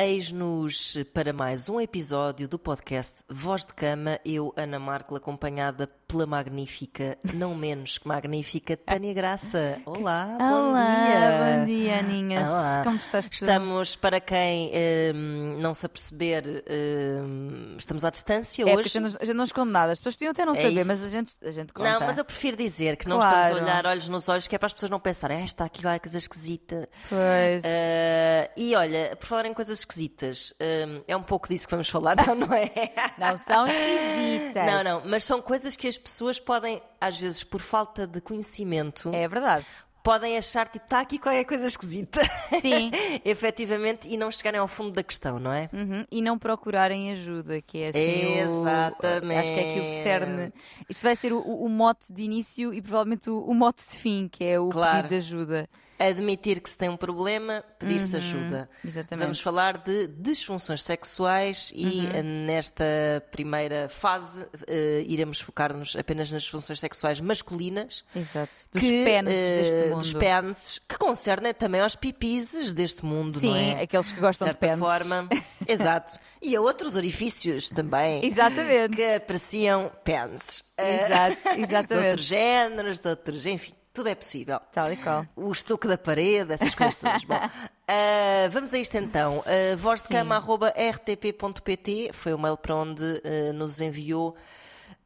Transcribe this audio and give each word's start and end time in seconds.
Eis-nos 0.00 0.96
para 1.12 1.32
mais 1.32 1.68
um 1.68 1.80
episódio 1.80 2.48
do 2.48 2.56
podcast 2.56 3.24
Voz 3.28 3.66
de 3.66 3.74
Cama. 3.74 4.20
Eu, 4.24 4.54
Ana 4.56 4.78
Marco, 4.78 5.16
acompanhada 5.16 5.90
pela 6.08 6.24
magnífica, 6.26 7.18
não 7.34 7.54
menos 7.54 7.98
que 7.98 8.08
magnífica, 8.08 8.78
Tânia 8.78 9.12
Graça. 9.12 9.78
Olá, 9.84 10.38
Olá, 10.40 10.48
bom 10.50 10.72
dia. 10.72 11.58
bom 11.58 11.66
dia, 11.66 11.98
Aninhas. 11.98 12.48
Olá. 12.48 12.80
Como 12.82 12.96
estás 12.96 13.28
tu? 13.28 13.32
Estamos, 13.34 13.94
para 13.94 14.18
quem 14.18 14.72
hum, 15.14 15.58
não 15.60 15.74
se 15.74 15.84
aperceber, 15.84 16.64
hum, 16.66 17.74
estamos 17.76 18.06
à 18.06 18.10
distância 18.10 18.62
É, 18.62 18.74
hoje. 18.74 18.96
a 19.20 19.24
gente 19.24 19.36
não 19.36 19.44
esconde 19.44 19.70
nada. 19.70 19.92
As 19.92 19.98
pessoas 19.98 20.14
podiam 20.16 20.30
até 20.30 20.46
não 20.46 20.54
É 20.54 20.62
saber, 20.62 20.76
isso. 20.80 20.86
mas 20.86 21.04
a 21.04 21.08
gente, 21.10 21.36
a 21.44 21.50
gente 21.50 21.72
conta. 21.74 21.90
Não, 21.90 22.00
mas 22.00 22.16
eu 22.16 22.24
prefiro 22.24 22.56
dizer 22.56 22.96
que 22.96 23.06
não 23.06 23.18
Claro. 23.18 23.40
estamos 23.42 23.60
a 23.60 23.64
olhar 23.64 23.86
olhos 23.86 24.08
nos 24.08 24.30
olhos, 24.30 24.46
que 24.46 24.54
é 24.54 24.58
para 24.58 24.66
as 24.66 24.72
pessoas 24.72 24.88
não 24.88 24.98
pensarem, 24.98 25.42
ah, 25.42 25.44
está 25.44 25.66
aqui 25.66 25.82
qualquer 25.82 25.98
coisa 26.00 26.16
esquisita. 26.16 26.88
Pois. 27.10 27.62
Ah, 27.66 28.50
e 28.56 28.74
olha, 28.74 29.14
por 29.14 29.26
falar 29.26 29.44
em 29.44 29.52
coisas 29.52 29.80
esquisitas, 29.80 30.54
hum, 30.58 31.02
é 31.06 31.14
um 31.14 31.22
pouco 31.22 31.46
disso 31.50 31.66
que 31.66 31.72
vamos 31.72 31.90
falar, 31.90 32.16
não, 32.26 32.34
não 32.34 32.54
é? 32.54 32.70
Não 33.18 33.36
são 33.36 33.66
esquisitas. 33.66 34.64
Não, 34.66 34.82
não, 34.82 35.02
mas 35.04 35.22
são 35.24 35.42
coisas 35.42 35.76
que 35.76 35.86
as 35.86 35.97
pessoas 35.98 36.40
podem, 36.40 36.80
às 37.00 37.20
vezes, 37.20 37.44
por 37.44 37.60
falta 37.60 38.06
de 38.06 38.20
conhecimento, 38.20 39.10
É 39.14 39.28
verdade. 39.28 39.66
podem 40.02 40.38
achar, 40.38 40.66
tipo, 40.68 40.84
está 40.86 41.00
aqui 41.00 41.18
qualquer 41.18 41.44
coisa 41.44 41.66
esquisita. 41.66 42.20
Sim. 42.60 42.90
Efetivamente, 43.24 44.08
e 44.08 44.16
não 44.16 44.30
chegarem 44.30 44.58
ao 44.60 44.68
fundo 44.68 44.92
da 44.92 45.02
questão, 45.02 45.38
não 45.38 45.52
é? 45.52 45.68
Uhum, 45.72 46.04
E 46.10 46.22
não 46.22 46.38
procurarem 46.38 47.12
ajuda, 47.12 47.60
que 47.60 47.78
é 47.78 47.88
assim. 47.90 48.36
o- 48.36 48.38
Exatamente. 48.38 49.38
acho 49.40 49.52
que 49.52 49.60
é 49.60 49.70
aqui 49.70 49.80
o 49.80 50.02
cerne. 50.02 50.52
Isto 50.88 51.02
vai 51.02 51.14
ser 51.16 51.32
o, 51.32 51.38
o- 51.40 51.64
o 51.64 51.68
mote 51.68 52.10
de 52.12 52.22
início 52.22 52.72
e 52.72 52.80
provavelmente 52.80 53.28
o, 53.28 53.38
o 53.40 53.54
mote 53.54 53.84
de 53.86 53.96
fim, 53.96 54.28
que 54.28 54.44
é 54.44 54.58
o 54.58 54.70
Claro. 54.70 55.08
pedido 55.08 55.08
de 55.10 55.16
ajuda. 55.16 55.68
Admitir 55.98 56.60
que 56.60 56.70
se 56.70 56.78
tem 56.78 56.88
um 56.88 56.96
problema, 56.96 57.64
pedir-se 57.78 58.16
ajuda. 58.16 58.68
Uhum. 58.72 58.88
exatamente. 58.88 59.24
Vamos 59.24 59.40
falar 59.40 59.78
de 59.78 60.06
disfunções 60.08 60.82
sexuais 60.82 61.72
e 61.74 61.86
Uhum. 61.86 62.10
eh, 62.14 62.22
nesta 62.22 62.84
primeira 63.32 63.88
fase 63.88 64.46
eh, 64.66 65.02
iremos 65.06 65.40
focar-nos 65.40 65.96
apenas 65.96 66.30
nas 66.30 66.42
disfunções 66.42 66.78
sexuais 66.78 67.20
masculinas. 67.20 68.04
Exato. 68.14 68.52
Dos 68.72 68.80
que, 68.80 69.04
deste 69.22 69.88
mundo. 69.88 69.98
Dos 69.98 70.12
pênises, 70.14 70.78
que 70.88 70.96
concernem 70.98 71.52
também 71.52 71.80
aos 71.80 71.96
pipises 71.96 72.72
deste 72.72 73.04
mundo, 73.04 73.38
Sim, 73.38 73.48
não 73.50 73.56
é? 73.56 73.82
aqueles 73.82 74.08
que 74.08 74.14
De 74.14 74.20
gostam 74.20 74.48
de 74.48 74.54
certa 74.58 74.76
forma. 74.76 75.28
Exato. 75.66 76.18
E 76.40 76.54
a 76.54 76.60
outros 76.60 76.94
orifícios 76.94 77.70
também. 77.70 78.24
Exatamente. 78.24 78.94
Que 78.96 79.14
apreciam 79.16 79.90
pênises. 80.04 80.62
Eh, 80.76 81.04
Exato, 81.04 81.36
De 81.56 81.60
exatamente. 81.62 82.06
outros 82.06 82.24
géneros, 82.26 83.00
de 83.00 83.08
outros, 83.08 83.46
enfim, 83.46 83.72
tudo 83.98 84.08
é 84.08 84.14
possível. 84.14 84.60
Tal 84.72 84.92
e 84.92 84.96
qual. 84.96 85.26
O 85.34 85.50
estuque 85.50 85.88
da 85.88 85.98
parede, 85.98 86.52
essas 86.52 86.74
coisas 86.74 86.96
todas. 86.96 87.24
Bom, 87.24 87.34
ah, 87.88 88.48
vamos 88.50 88.72
a 88.72 88.78
isto 88.78 88.96
então. 88.96 89.38
Uh, 89.40 89.76
vozdecama.rtp.pt 89.76 92.10
foi 92.12 92.32
o 92.32 92.38
mail 92.38 92.56
para 92.56 92.74
onde 92.74 93.02
ah, 93.02 93.52
nos 93.52 93.80
enviou 93.80 94.36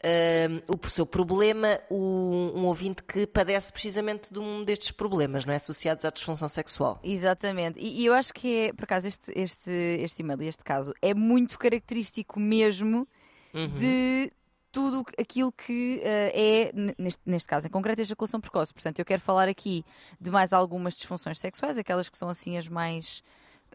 ah, 0.04 0.62
o 0.68 0.88
seu 0.88 1.06
problema, 1.06 1.80
o- 1.90 2.52
um 2.54 2.66
ouvinte 2.66 3.02
que 3.02 3.26
padece 3.26 3.72
precisamente 3.72 4.32
de 4.32 4.38
um 4.38 4.62
destes 4.64 4.90
problemas, 4.90 5.44
não 5.44 5.52
é? 5.52 5.56
Associados 5.56 6.04
à 6.04 6.10
disfunção 6.10 6.48
sexual. 6.48 7.00
Exatamente. 7.02 7.78
E, 7.80 8.02
e 8.02 8.06
eu 8.06 8.14
acho 8.14 8.32
que 8.34 8.68
é, 8.68 8.72
por 8.72 8.84
acaso, 8.84 9.06
este, 9.08 9.32
este, 9.34 9.70
este 9.70 10.22
e-mail 10.22 10.42
e 10.42 10.48
este 10.48 10.64
caso 10.64 10.94
é 11.00 11.14
muito 11.14 11.58
característico 11.58 12.38
mesmo 12.40 13.06
de 13.78 14.32
tudo 14.72 15.04
aquilo 15.18 15.52
que 15.52 16.00
eh, 16.02 16.32
é, 16.34 16.72
neste, 16.98 17.20
neste 17.26 17.46
caso 17.46 17.66
em 17.66 17.70
concreto, 17.70 18.00
a 18.00 18.02
ejaculação 18.02 18.40
precoce. 18.40 18.72
Portanto, 18.72 18.98
eu 18.98 19.04
quero 19.04 19.20
falar 19.20 19.48
aqui 19.48 19.84
de 20.20 20.30
mais 20.30 20.52
algumas 20.52 20.94
disfunções 20.94 21.38
sexuais, 21.38 21.76
aquelas 21.78 22.08
que 22.08 22.16
são 22.16 22.28
assim 22.28 22.56
as 22.56 22.66
mais 22.68 23.22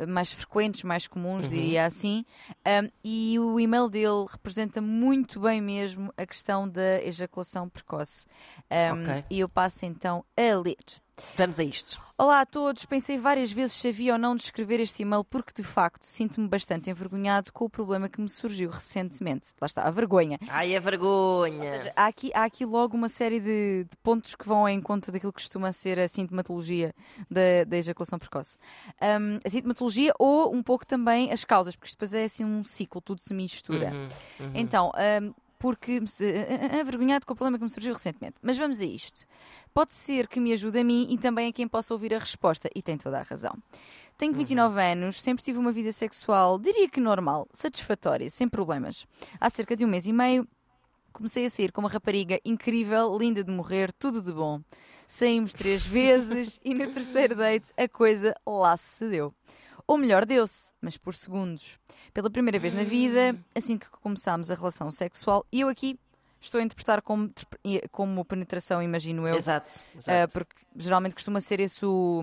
mais 0.08 0.32
frequentes, 0.32 0.84
mais 0.84 1.08
comuns, 1.08 1.46
diria 1.50 1.86
assim. 1.86 2.24
Um, 2.66 2.92
e 3.04 3.40
o 3.40 3.60
e-mail 3.60 3.90
dele 3.90 4.26
representa 4.30 4.80
muito 4.80 5.40
bem 5.40 5.60
mesmo 5.60 6.14
a 6.16 6.24
questão 6.24 6.70
da 6.70 7.02
ejaculação 7.02 7.68
precoce. 7.68 8.28
Um, 8.70 9.02
Ok. 9.02 9.24
E 9.30 9.40
eu 9.40 9.50
passo 9.50 9.86
então 9.88 10.24
a 10.36 10.56
ler. 10.60 10.76
Vamos 11.36 11.60
a 11.60 11.64
isto. 11.64 12.00
Olá 12.18 12.42
a 12.42 12.46
todos, 12.46 12.86
pensei 12.86 13.18
várias 13.18 13.52
vezes 13.52 13.74
se 13.74 13.88
havia 13.88 14.14
ou 14.14 14.20
não 14.20 14.36
de 14.36 14.42
escrever 14.44 14.80
este 14.80 15.04
e-mail 15.04 15.24
porque 15.24 15.52
de 15.56 15.64
facto 15.64 16.04
sinto-me 16.04 16.48
bastante 16.48 16.90
envergonhado 16.90 17.52
com 17.54 17.66
o 17.66 17.70
problema 17.70 18.10
que 18.10 18.20
me 18.20 18.28
surgiu 18.30 18.70
recentemente. 18.72 19.50
Lá 19.62 19.66
está, 19.68 19.84
a 19.84 19.92
vergonha. 19.92 20.40
Ai, 20.48 20.76
a 20.76 20.80
vergonha. 20.80 21.92
Há 21.96 22.08
aqui, 22.08 22.32
há 22.34 22.44
aqui 22.44 22.66
logo 22.66 22.96
uma 22.98 23.10
série 23.10 23.40
de, 23.40 23.84
de 23.90 23.98
pontos 24.02 24.36
que 24.36 24.48
vão 24.48 24.68
em 24.68 24.82
conta 24.82 25.12
daquilo 25.12 25.32
que 25.32 25.42
costuma 25.42 25.72
ser 25.72 26.00
a 26.00 26.08
sintomatologia 26.08 26.94
da, 27.30 27.64
da 27.68 27.78
ejaculação 27.78 28.18
precoce. 28.18 28.58
Um, 29.02 29.38
a 29.46 29.50
sintomatologia 29.50 30.14
ou 30.18 30.54
um 30.54 30.64
pouco 30.64 30.86
também 30.86 31.32
as 31.32 31.44
causas, 31.46 31.76
porque 31.76 31.88
isto 31.90 31.98
depois 31.98 32.14
é 32.14 32.24
assim 32.26 32.46
um 32.46 32.64
ciclo, 32.64 33.00
tudo 33.02 33.22
se 33.22 33.34
mistura. 33.34 33.92
Uhum, 34.40 34.52
Então, 34.56 34.92
hum, 35.22 35.34
porque 35.60 36.02
envergonhado 36.80 37.26
com 37.26 37.34
o 37.34 37.36
problema 37.36 37.58
que 37.58 37.64
me 37.64 37.70
surgiu 37.70 37.94
recentemente. 37.94 38.36
Mas 38.42 38.58
vamos 38.58 38.80
a 38.80 38.86
isto. 38.86 39.26
Pode 39.74 39.94
ser 39.94 40.28
que 40.28 40.40
me 40.40 40.54
ajude 40.54 40.80
a 40.80 40.84
mim 40.84 41.08
e 41.10 41.18
também 41.18 41.50
a 41.50 41.54
quem 41.54 41.68
possa 41.68 41.94
ouvir 41.94 42.14
a 42.14 42.20
resposta, 42.20 42.70
e 42.76 42.82
tem 42.82 42.98
toda 42.98 43.20
a 43.20 43.24
razão. 43.24 43.56
Tenho 44.18 44.34
29 44.34 44.82
anos, 44.82 45.22
sempre 45.22 45.44
tive 45.44 45.60
uma 45.60 45.72
vida 45.72 45.92
sexual, 45.92 46.58
diria 46.58 46.90
que 46.90 47.00
normal, 47.00 47.48
satisfatória, 47.54 48.30
sem 48.30 48.50
problemas. 48.50 49.06
Há 49.40 49.50
cerca 49.50 49.76
de 49.76 49.86
um 49.86 49.88
mês 49.88 50.08
e 50.08 50.14
meio, 50.14 50.48
comecei 51.14 51.46
a 51.46 51.50
sair 51.50 51.72
com 51.72 51.82
uma 51.82 51.90
rapariga 51.90 52.40
incrível, 52.44 53.16
linda 53.18 53.44
de 53.44 53.52
morrer, 53.52 53.92
tudo 53.94 54.22
de 54.22 54.32
bom. 54.32 54.62
Saímos 55.06 55.54
três 55.54 55.86
vezes 55.86 56.60
e 56.64 56.74
no 56.74 56.92
terceiro 56.92 57.36
date 57.36 57.72
a 57.78 57.88
coisa 57.88 58.36
lá 58.46 58.76
se 58.76 59.08
deu. 59.08 59.34
Ou 59.88 59.98
melhor, 59.98 60.26
deu-se, 60.26 60.72
mas 60.82 60.98
por 60.98 61.16
segundos. 61.16 61.80
Pela 62.14 62.30
primeira 62.30 62.60
vez 62.60 62.74
na 62.74 62.84
vida, 62.84 63.38
assim 63.56 63.78
que 63.78 63.90
começámos 63.90 64.52
a 64.52 64.56
relação 64.56 64.92
sexual, 64.92 65.46
e 65.52 65.62
eu 65.62 65.70
aqui 65.70 65.98
estou 66.42 66.60
a 66.60 66.64
interpretar 66.64 67.02
como, 67.02 67.32
como 67.92 68.26
penetração, 68.26 68.82
imagino 68.82 69.28
eu, 69.28 69.36
Exato. 69.36 69.82
ah, 69.96 69.98
exato. 69.98 70.34
porque 70.34 70.56
geralmente 70.76 71.14
costuma 71.14 71.40
ser 71.40 71.60
esse 71.60 71.86
o, 71.86 72.22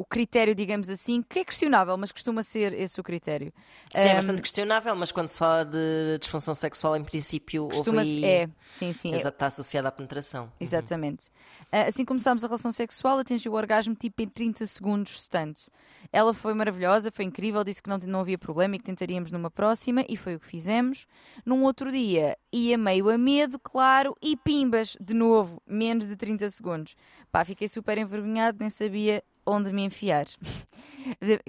o 0.00 0.04
critério, 0.06 0.54
digamos 0.54 0.88
assim, 0.88 1.22
que 1.22 1.40
é 1.40 1.44
questionável, 1.44 1.94
mas 1.98 2.10
costuma 2.10 2.42
ser 2.42 2.72
esse 2.72 2.98
o 2.98 3.02
critério. 3.04 3.52
Sim, 3.92 3.98
é 4.08 4.12
Ah, 4.12 4.14
bastante 4.16 4.40
questionável, 4.40 4.96
mas 4.96 5.12
quando 5.12 5.28
se 5.28 5.36
fala 5.36 5.62
de 5.62 6.16
disfunção 6.18 6.54
sexual, 6.54 6.96
em 6.96 7.04
princípio, 7.04 7.66
costuma 7.68 7.98
houve 8.00 8.24
aí- 8.24 8.24
é, 8.24 8.48
sim, 8.70 8.94
sim, 8.94 9.12
é, 9.12 9.16
Exato, 9.16 9.34
está 9.36 9.46
associada 9.48 9.88
à 9.88 9.92
penetração. 9.92 10.50
Exatamente. 10.58 11.30
Ah, 11.70 11.82
Assim 11.82 12.06
começámos 12.06 12.42
a 12.42 12.46
relação 12.46 12.72
sexual, 12.72 13.18
atingiu 13.18 13.52
o 13.52 13.56
orgasmo 13.56 13.94
tipo 13.94 14.22
em 14.22 14.28
30 14.28 14.66
segundos, 14.66 15.20
se 15.24 15.28
tanto. 15.28 15.62
Ela 16.10 16.32
foi 16.32 16.54
maravilhosa, 16.54 17.12
foi 17.12 17.26
incrível, 17.26 17.62
disse 17.62 17.82
que 17.82 17.90
não, 17.90 17.98
não 17.98 18.20
havia 18.20 18.38
problema 18.38 18.76
e 18.76 18.78
que 18.78 18.84
tentaríamos 18.86 19.30
numa 19.30 19.50
próxima, 19.50 20.02
e 20.08 20.16
foi 20.16 20.36
o 20.36 20.40
que 20.40 20.46
fizemos. 20.46 21.06
Num 21.44 21.62
outro 21.62 21.92
dia, 21.92 22.38
ia 22.50 22.78
meio 22.78 23.10
a 23.10 23.18
medo, 23.18 23.58
claro, 23.58 24.16
e 24.22 24.34
pimbas, 24.34 24.96
de 24.98 25.12
novo, 25.12 25.62
menos 25.66 26.08
de 26.08 26.16
30 26.16 26.48
segundos. 26.48 26.96
Pá, 27.30 27.44
fiquei 27.44 27.68
super 27.68 27.98
envergonhado, 27.98 28.56
nem 28.60 28.70
sabia 28.70 29.22
onde 29.50 29.72
me 29.72 29.84
enfiar. 29.84 30.26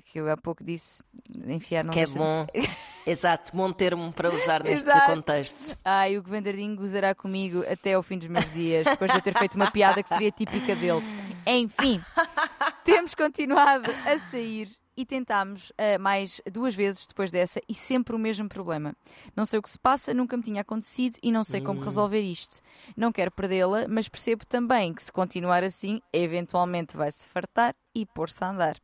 Que 0.05 0.17
eu 0.17 0.31
há 0.31 0.37
pouco 0.37 0.63
disse, 0.63 1.03
enfiar 1.45 1.83
não 1.83 1.93
Que 1.93 1.99
é 1.99 2.07
bom. 2.07 2.47
Exato, 3.05 3.51
bom 3.53 3.69
termo 3.69 4.11
para 4.13 4.33
usar 4.33 4.63
neste 4.63 4.87
Exato. 4.89 5.11
contexto. 5.11 5.77
Ai, 5.83 6.17
o 6.17 6.23
Govendardinho 6.23 6.73
gozará 6.77 7.13
comigo 7.13 7.61
até 7.69 7.93
ao 7.93 8.01
fim 8.01 8.17
dos 8.17 8.29
meus 8.29 8.49
dias, 8.53 8.85
depois 8.85 9.11
de 9.11 9.17
eu 9.17 9.21
ter 9.21 9.37
feito 9.37 9.55
uma 9.55 9.69
piada 9.69 10.01
que 10.01 10.07
seria 10.07 10.31
típica 10.31 10.73
dele. 10.73 11.01
Enfim, 11.45 11.99
temos 12.85 13.13
continuado 13.13 13.91
a 14.05 14.17
sair 14.19 14.69
e 15.01 15.05
tentámos 15.05 15.73
ah, 15.77 15.97
mais 15.99 16.41
duas 16.51 16.75
vezes 16.75 17.05
depois 17.07 17.31
dessa 17.31 17.59
e 17.67 17.73
sempre 17.73 18.15
o 18.15 18.19
mesmo 18.19 18.47
problema. 18.47 18.95
Não 19.35 19.45
sei 19.45 19.59
o 19.59 19.61
que 19.61 19.69
se 19.69 19.79
passa, 19.79 20.13
nunca 20.13 20.37
me 20.37 20.43
tinha 20.43 20.61
acontecido 20.61 21.17
e 21.21 21.31
não 21.31 21.43
sei 21.43 21.61
como 21.61 21.81
resolver 21.81 22.21
isto. 22.21 22.61
Não 22.95 23.11
quero 23.11 23.31
perdê-la, 23.31 23.87
mas 23.87 24.07
percebo 24.07 24.45
também 24.45 24.93
que 24.93 25.03
se 25.03 25.11
continuar 25.11 25.63
assim, 25.63 26.01
eventualmente 26.13 26.95
vai-se 26.95 27.25
fartar 27.25 27.75
e 27.93 28.05
pôr-se 28.05 28.43
a 28.43 28.49
andar. 28.49 28.77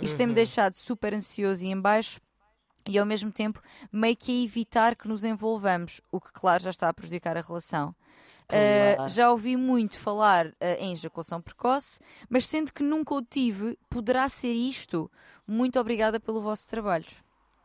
Isto 0.00 0.16
tem-me 0.16 0.32
deixado 0.32 0.74
super 0.74 1.12
ansioso 1.14 1.64
e 1.64 1.68
em 1.68 1.80
baixo 1.80 2.20
e 2.86 2.98
ao 2.98 3.04
mesmo 3.04 3.30
tempo 3.30 3.60
meio 3.92 4.16
que 4.16 4.32
a 4.32 4.44
evitar 4.44 4.96
que 4.96 5.06
nos 5.06 5.22
envolvamos, 5.22 6.00
o 6.10 6.18
que, 6.18 6.32
claro, 6.32 6.62
já 6.62 6.70
está 6.70 6.88
a 6.88 6.94
prejudicar 6.94 7.36
a 7.36 7.42
relação. 7.42 7.94
Uh, 8.50 9.08
já 9.08 9.30
ouvi 9.30 9.56
muito 9.56 9.98
falar 9.98 10.46
uh, 10.46 10.54
em 10.78 10.92
ejaculação 10.92 11.40
precoce, 11.40 12.00
mas 12.30 12.46
sendo 12.46 12.72
que 12.72 12.82
nunca 12.82 13.14
o 13.14 13.22
tive, 13.22 13.78
poderá 13.90 14.28
ser 14.28 14.52
isto. 14.52 15.10
Muito 15.46 15.78
obrigada 15.78 16.18
pelo 16.18 16.40
vosso 16.40 16.66
trabalho. 16.66 17.06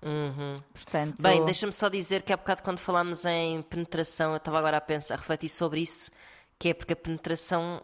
Uhum. 0.01 0.61
Portanto, 0.73 1.21
Bem, 1.21 1.45
deixa-me 1.45 1.71
só 1.71 1.87
dizer 1.87 2.21
que 2.23 2.33
há 2.33 2.37
bocado 2.37 2.61
quando 2.61 2.79
falámos 2.79 3.23
em 3.23 3.61
penetração, 3.61 4.31
eu 4.31 4.37
estava 4.37 4.59
agora 4.59 4.77
a 4.77 4.81
pensar, 4.81 5.13
a 5.13 5.17
refletir 5.17 5.47
sobre 5.47 5.79
isso, 5.79 6.11
que 6.59 6.69
é 6.69 6.73
porque 6.73 6.91
a 6.91 6.97
penetração, 6.97 7.81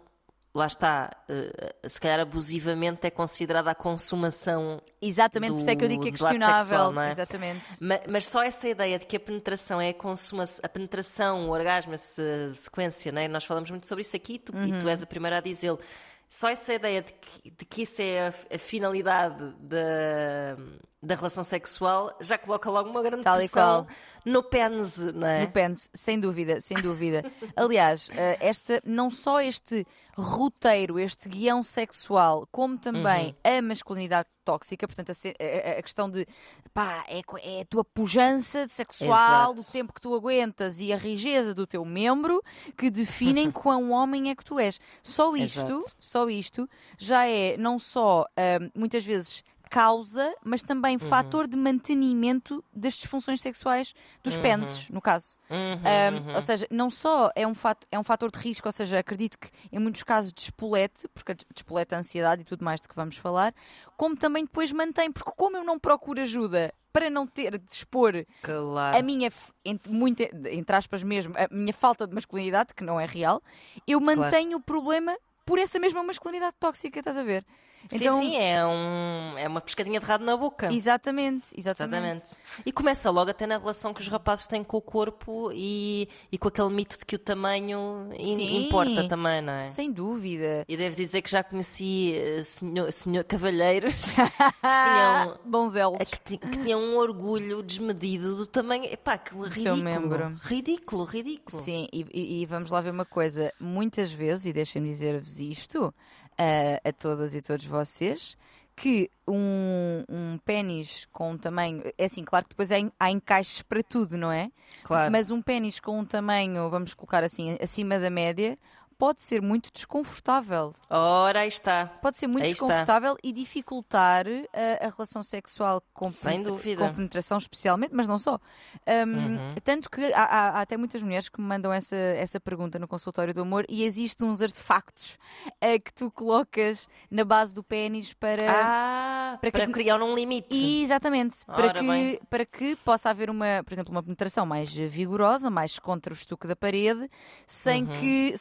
lá 0.53 0.65
está, 0.65 1.11
eh, 1.29 1.75
se 1.87 1.99
calhar 2.01 2.19
abusivamente 2.21 3.05
é 3.05 3.09
considerada 3.11 3.69
a 3.71 3.75
consumação 3.75 4.81
exatamente, 5.01 5.51
por 5.53 5.59
isso 5.59 5.69
é 5.69 5.75
que 5.75 5.83
eu 5.85 5.87
digo 5.89 6.01
que 6.03 6.09
é 6.09 6.11
do- 6.11 6.17
do 6.17 6.23
questionável. 6.25 6.65
sexual, 6.65 7.01
é? 7.01 7.11
Exatamente. 7.11 7.65
Ma- 7.83 7.99
Mas, 8.09 8.25
só 8.25 8.41
essa 8.43 8.67
ideia 8.67 8.97
de 8.97 9.05
que 9.05 9.15
a 9.15 9.19
penetração 9.19 9.79
é 9.79 9.89
a 9.89 9.93
consumação, 9.93 10.59
a 10.63 10.69
penetração, 10.69 11.47
o 11.47 11.51
orgasmo, 11.51 11.93
essa 11.93 12.23
sequência, 12.55 13.11
não 13.11 13.21
é? 13.21 13.27
nós 13.27 13.45
falamos 13.45 13.69
muito 13.69 13.85
sobre 13.87 14.01
isso 14.01 14.15
aqui 14.15 14.33
e 14.33 14.39
tu, 14.39 14.51
e 14.55 14.71
Uhum. 14.73 14.79
tu 14.79 14.89
és 14.89 15.03
a 15.03 15.05
primeira 15.05 15.37
a 15.37 15.41
dizê-lo. 15.41 15.79
Só 16.27 16.47
essa 16.49 16.73
ideia 16.73 17.01
de 17.01 17.11
que, 17.13 17.51
de 17.51 17.65
que 17.65 17.81
isso 17.83 18.01
é 18.01 18.27
a, 18.27 18.55
a 18.55 18.59
finalidade 18.59 19.51
da, 19.61 20.55
da 21.01 21.15
relação 21.15 21.43
sexual 21.43 22.15
já 22.21 22.37
coloca 22.37 22.69
logo 22.69 22.89
uma 22.89 23.01
grande 23.01 23.23
Tal 23.23 23.37
e 23.37 23.39
pressão 23.39 23.87
no 24.25 24.43
pênis, 24.43 24.97
não 25.13 25.25
é? 25.27 25.41
No 25.41 25.51
pence, 25.51 25.89
sem 25.93 26.19
dúvida, 26.19 26.61
sem 26.61 26.77
dúvida. 26.81 27.23
Aliás, 27.55 28.09
eh, 28.13 28.37
esta, 28.41 28.79
não 28.85 29.09
só 29.09 29.41
este 29.41 29.87
roteiro, 30.19 30.99
este 30.99 31.27
guião 31.29 31.61
sexual, 31.63 32.47
como 32.51 32.77
também 32.77 33.35
Uhum. 33.45 33.57
a 33.57 33.61
masculinidade 33.61 34.27
tóxica, 34.43 34.87
portanto, 34.87 35.11
a, 35.11 35.79
a- 35.79 35.81
questão 35.81 36.09
de 36.09 36.25
pá, 36.73 37.03
é, 37.07 37.21
é 37.43 37.61
a 37.61 37.65
tua 37.65 37.83
pujança 37.85 38.67
sexual, 38.67 39.11
Exato. 39.11 39.53
do 39.55 39.71
tempo 39.71 39.93
que 39.93 40.01
tu 40.01 40.13
aguentas 40.15 40.79
e 40.79 40.91
a 40.93 40.97
rigidez 40.97 41.53
do 41.53 41.67
teu 41.67 41.85
membro 41.85 42.41
que 42.77 42.89
definem 42.89 43.49
quão 43.51 43.91
homem 43.91 44.29
é 44.29 44.35
que 44.35 44.43
tu 44.45 44.59
és. 44.59 44.79
Só 45.01 45.35
isto, 45.35 45.59
Exato. 45.59 45.79
só 45.99 46.29
isto 46.29 46.67
já 46.97 47.27
é 47.27 47.57
não 47.57 47.77
só 47.79 48.25
ahm, 48.37 48.69
muitas 48.75 49.05
vezes 49.05 49.43
causa, 49.69 50.33
mas 50.43 50.61
também 50.63 50.95
Uhum. 50.95 50.99
fator 50.99 51.47
de 51.47 51.55
mantenimento 51.57 52.63
das 52.73 52.93
disfunções 52.95 53.41
sexuais 53.41 53.93
dos 54.23 54.37
pênis, 54.37 54.89
no 54.89 55.01
caso. 55.01 55.37
Uhum, 55.49 55.59
Um, 55.79 56.35
Ou 56.35 56.41
seja, 56.41 56.67
não 56.69 56.89
só 56.89 57.29
é 57.35 57.47
um, 57.47 57.53
fato, 57.53 57.87
é 57.91 57.97
um 57.97 58.03
fator 58.03 58.29
de 58.31 58.37
risco, 58.39 58.67
ou 58.67 58.71
seja, 58.71 58.99
acredito 58.99 59.37
que 59.39 59.49
em 59.71 59.79
muitos 59.79 60.03
casos 60.03 60.33
despolete, 60.33 61.07
porque 61.09 61.35
despoleta 61.53 61.95
a 61.95 61.99
ansiedade 61.99 62.41
e 62.41 62.45
tudo 62.45 62.65
mais 62.65 62.81
de 62.81 62.87
que 62.87 62.95
vamos 62.95 63.15
falar, 63.17 63.53
como 63.95 64.15
também 64.17 64.43
depois 64.43 64.71
mantém, 64.71 65.11
porque 65.11 65.31
como 65.37 65.55
eu 65.55 65.63
não 65.63 65.79
procuro 65.79 66.19
ajuda 66.21 66.73
para 66.91 67.09
não 67.09 67.25
ter 67.27 67.57
de 67.57 67.71
expor 67.73 68.13
Claro. 68.41 68.97
a 68.97 69.01
minha, 69.01 69.29
entre, 69.63 69.91
muito, 69.91 70.21
entre 70.21 70.75
aspas 70.75 71.03
mesmo, 71.03 71.33
a 71.37 71.47
minha 71.53 71.73
falta 71.73 72.05
de 72.07 72.13
masculinidade, 72.13 72.73
que 72.73 72.83
não 72.83 72.99
é 72.99 73.05
real, 73.05 73.41
eu 73.87 73.99
mantenho 74.01 74.57
o 74.57 74.61
problema 74.61 75.15
por 75.45 75.59
essa 75.59 75.79
mesma 75.79 76.03
masculinidade 76.03 76.55
tóxica, 76.59 76.99
estás 76.99 77.17
a 77.17 77.23
ver? 77.23 77.45
Sim, 77.91 78.09
sim, 78.17 78.37
é, 78.37 78.63
um, 78.65 79.37
é 79.37 79.47
uma 79.47 79.61
pescadinha 79.61 79.99
de 79.99 80.05
rado 80.05 80.23
na 80.25 80.35
boca. 80.37 80.71
Exatamente, 80.71 81.47
exatamente. 81.57 82.17
Exatamente. 82.17 82.37
E 82.65 82.71
começa 82.71 83.09
logo 83.09 83.31
até 83.31 83.47
na 83.47 83.57
relação 83.57 83.93
que 83.93 84.01
os 84.01 84.07
rapazes 84.07 84.45
têm 84.47 84.63
com 84.63 84.77
o 84.77 84.81
corpo 84.81 85.49
e, 85.53 86.07
e 86.31 86.37
com 86.37 86.49
aquele 86.49 86.69
mito 86.69 86.99
de 86.99 87.05
que 87.05 87.15
o 87.15 87.19
tamanho 87.19 88.09
Sim. 88.17 88.65
importa 88.65 89.07
também, 89.07 89.41
não 89.41 89.53
é? 89.53 89.65
Sem 89.65 89.91
dúvida. 89.91 90.65
E 90.67 90.75
devo 90.77 90.95
dizer 90.95 91.21
que 91.21 91.31
já 91.31 91.43
conheci 91.43 92.13
eh, 92.15 92.43
senhor, 92.43 92.91
senhor 92.91 93.23
cavalheiros 93.23 93.95
que 93.95 94.21
tinham, 94.61 95.39
Donzelos. 95.45 95.97
a 96.01 96.05
que, 96.05 96.37
que 96.37 96.57
tinham 96.59 96.79
um 96.81 96.97
orgulho 96.97 97.63
desmedido 97.63 98.35
do 98.35 98.45
tamanho. 98.45 98.85
Epá, 98.85 99.17
que 99.17 99.31
seu 99.31 99.41
ridículo. 99.75 99.83
membro. 99.83 100.35
Ridículo, 100.41 101.03
ridículo. 101.05 101.61
Sim, 101.63 101.87
e, 101.91 102.05
e- 102.13 102.41
e 102.41 102.45
vamos 102.45 102.71
lá 102.71 102.81
ver 102.81 102.91
uma 102.91 103.05
coisa. 103.05 103.53
Muitas 103.59 104.11
vezes, 104.11 104.45
e 104.45 104.53
deixem-me 104.53 104.87
dizer-vos 104.89 105.39
isto 105.39 105.93
a- 106.39 106.89
a 106.89 106.91
todas 106.93 107.35
e 107.35 107.41
todos 107.41 107.65
vocês, 107.65 108.37
que 108.75 109.11
um, 109.27 110.03
um 110.09 110.37
pênis 110.37 111.05
com 111.11 111.31
um 111.31 111.37
tamanho. 111.37 111.83
É 111.97 112.05
assim, 112.05 112.23
claro 112.23 112.45
que 112.45 112.51
depois 112.51 112.71
há, 112.71 112.75
há 112.97 113.11
encaixes 113.11 113.61
para 113.61 113.83
tudo, 113.83 114.17
não 114.17 114.31
é? 114.31 114.49
Claro. 114.83 115.11
Mas 115.11 115.29
um 115.29 115.41
pênis 115.41 115.79
com 115.81 115.99
um 115.99 116.05
tamanho, 116.05 116.69
vamos 116.69 116.93
colocar 116.93 117.21
assim, 117.23 117.57
acima 117.61 117.99
da 117.99 118.09
média, 118.09 118.57
pode 118.99 119.21
ser 119.23 119.41
muito 119.41 119.71
desconfortável. 119.73 120.75
Ora, 120.89 121.39
aí 121.39 121.47
está. 121.47 121.87
Pode 122.01 122.17
ser 122.19 122.27
muito 122.27 122.43
Aí 122.43 122.51
está. 122.51 122.65
desconfortável 122.67 123.17
e 123.23 123.31
dificultar 123.31 124.25
a, 124.27 124.85
a 124.85 124.89
relação 124.89 125.23
sexual 125.23 125.81
com, 125.93 126.09
Sem 126.09 126.43
dúvida. 126.43 126.85
com 126.87 126.93
penetração, 126.93 127.37
especialmente, 127.37 127.93
mas 127.95 128.07
não 128.07 128.19
só. 128.19 128.39
Um, 128.85 129.39
Uhum. 129.39 129.49
Tanto 129.63 129.89
que 129.89 130.11
há, 130.13 130.23
há- 130.23 130.49
há 130.49 130.61
até 130.61 130.75
muitas 130.77 131.01
mulheres 131.01 131.29
que 131.29 131.39
me 131.39 131.47
mandam 131.47 131.71
essa, 131.71 131.95
essa 131.95 132.39
pergunta 132.39 132.77
no 132.77 132.87
consultório 132.87 133.33
do 133.33 133.41
amor 133.41 133.65
e 133.69 133.83
existem 133.83 134.27
uns 134.27 134.41
artefactos 134.41 135.17
eh, 135.61 135.79
que 135.79 135.93
tu 135.93 136.11
colocas 136.11 136.87
na 137.09 137.23
base 137.23 137.53
do 137.53 137.63
pênis 137.63 138.13
para. 138.13 138.43
Ah, 138.51 139.37
para 139.39 139.51
para, 139.51 139.65
que- 139.67 139.71
criar 139.73 140.01
um 140.01 140.13
limite. 140.13 140.83
Exatamente, 140.83 141.45
para 141.45 141.73
que, 141.73 141.87
bem. 141.87 142.19
para 142.29 142.45
que 142.45 142.75
possa 142.77 143.09
haver 143.09 143.29
uma, 143.29 143.63
por 143.63 143.71
exemplo, 143.73 143.91
uma 143.91 144.03
penetração 144.03 144.45
mais 144.45 144.69
vigorosa, 144.73 145.49
mais 145.49 145.79
contra 145.79 146.13
o 146.13 146.15
estuque 146.17 146.47
da 146.47 146.55
parede, 146.55 147.09
sem 147.47 147.83
Uhum. 147.83 147.99
que 147.99 148.35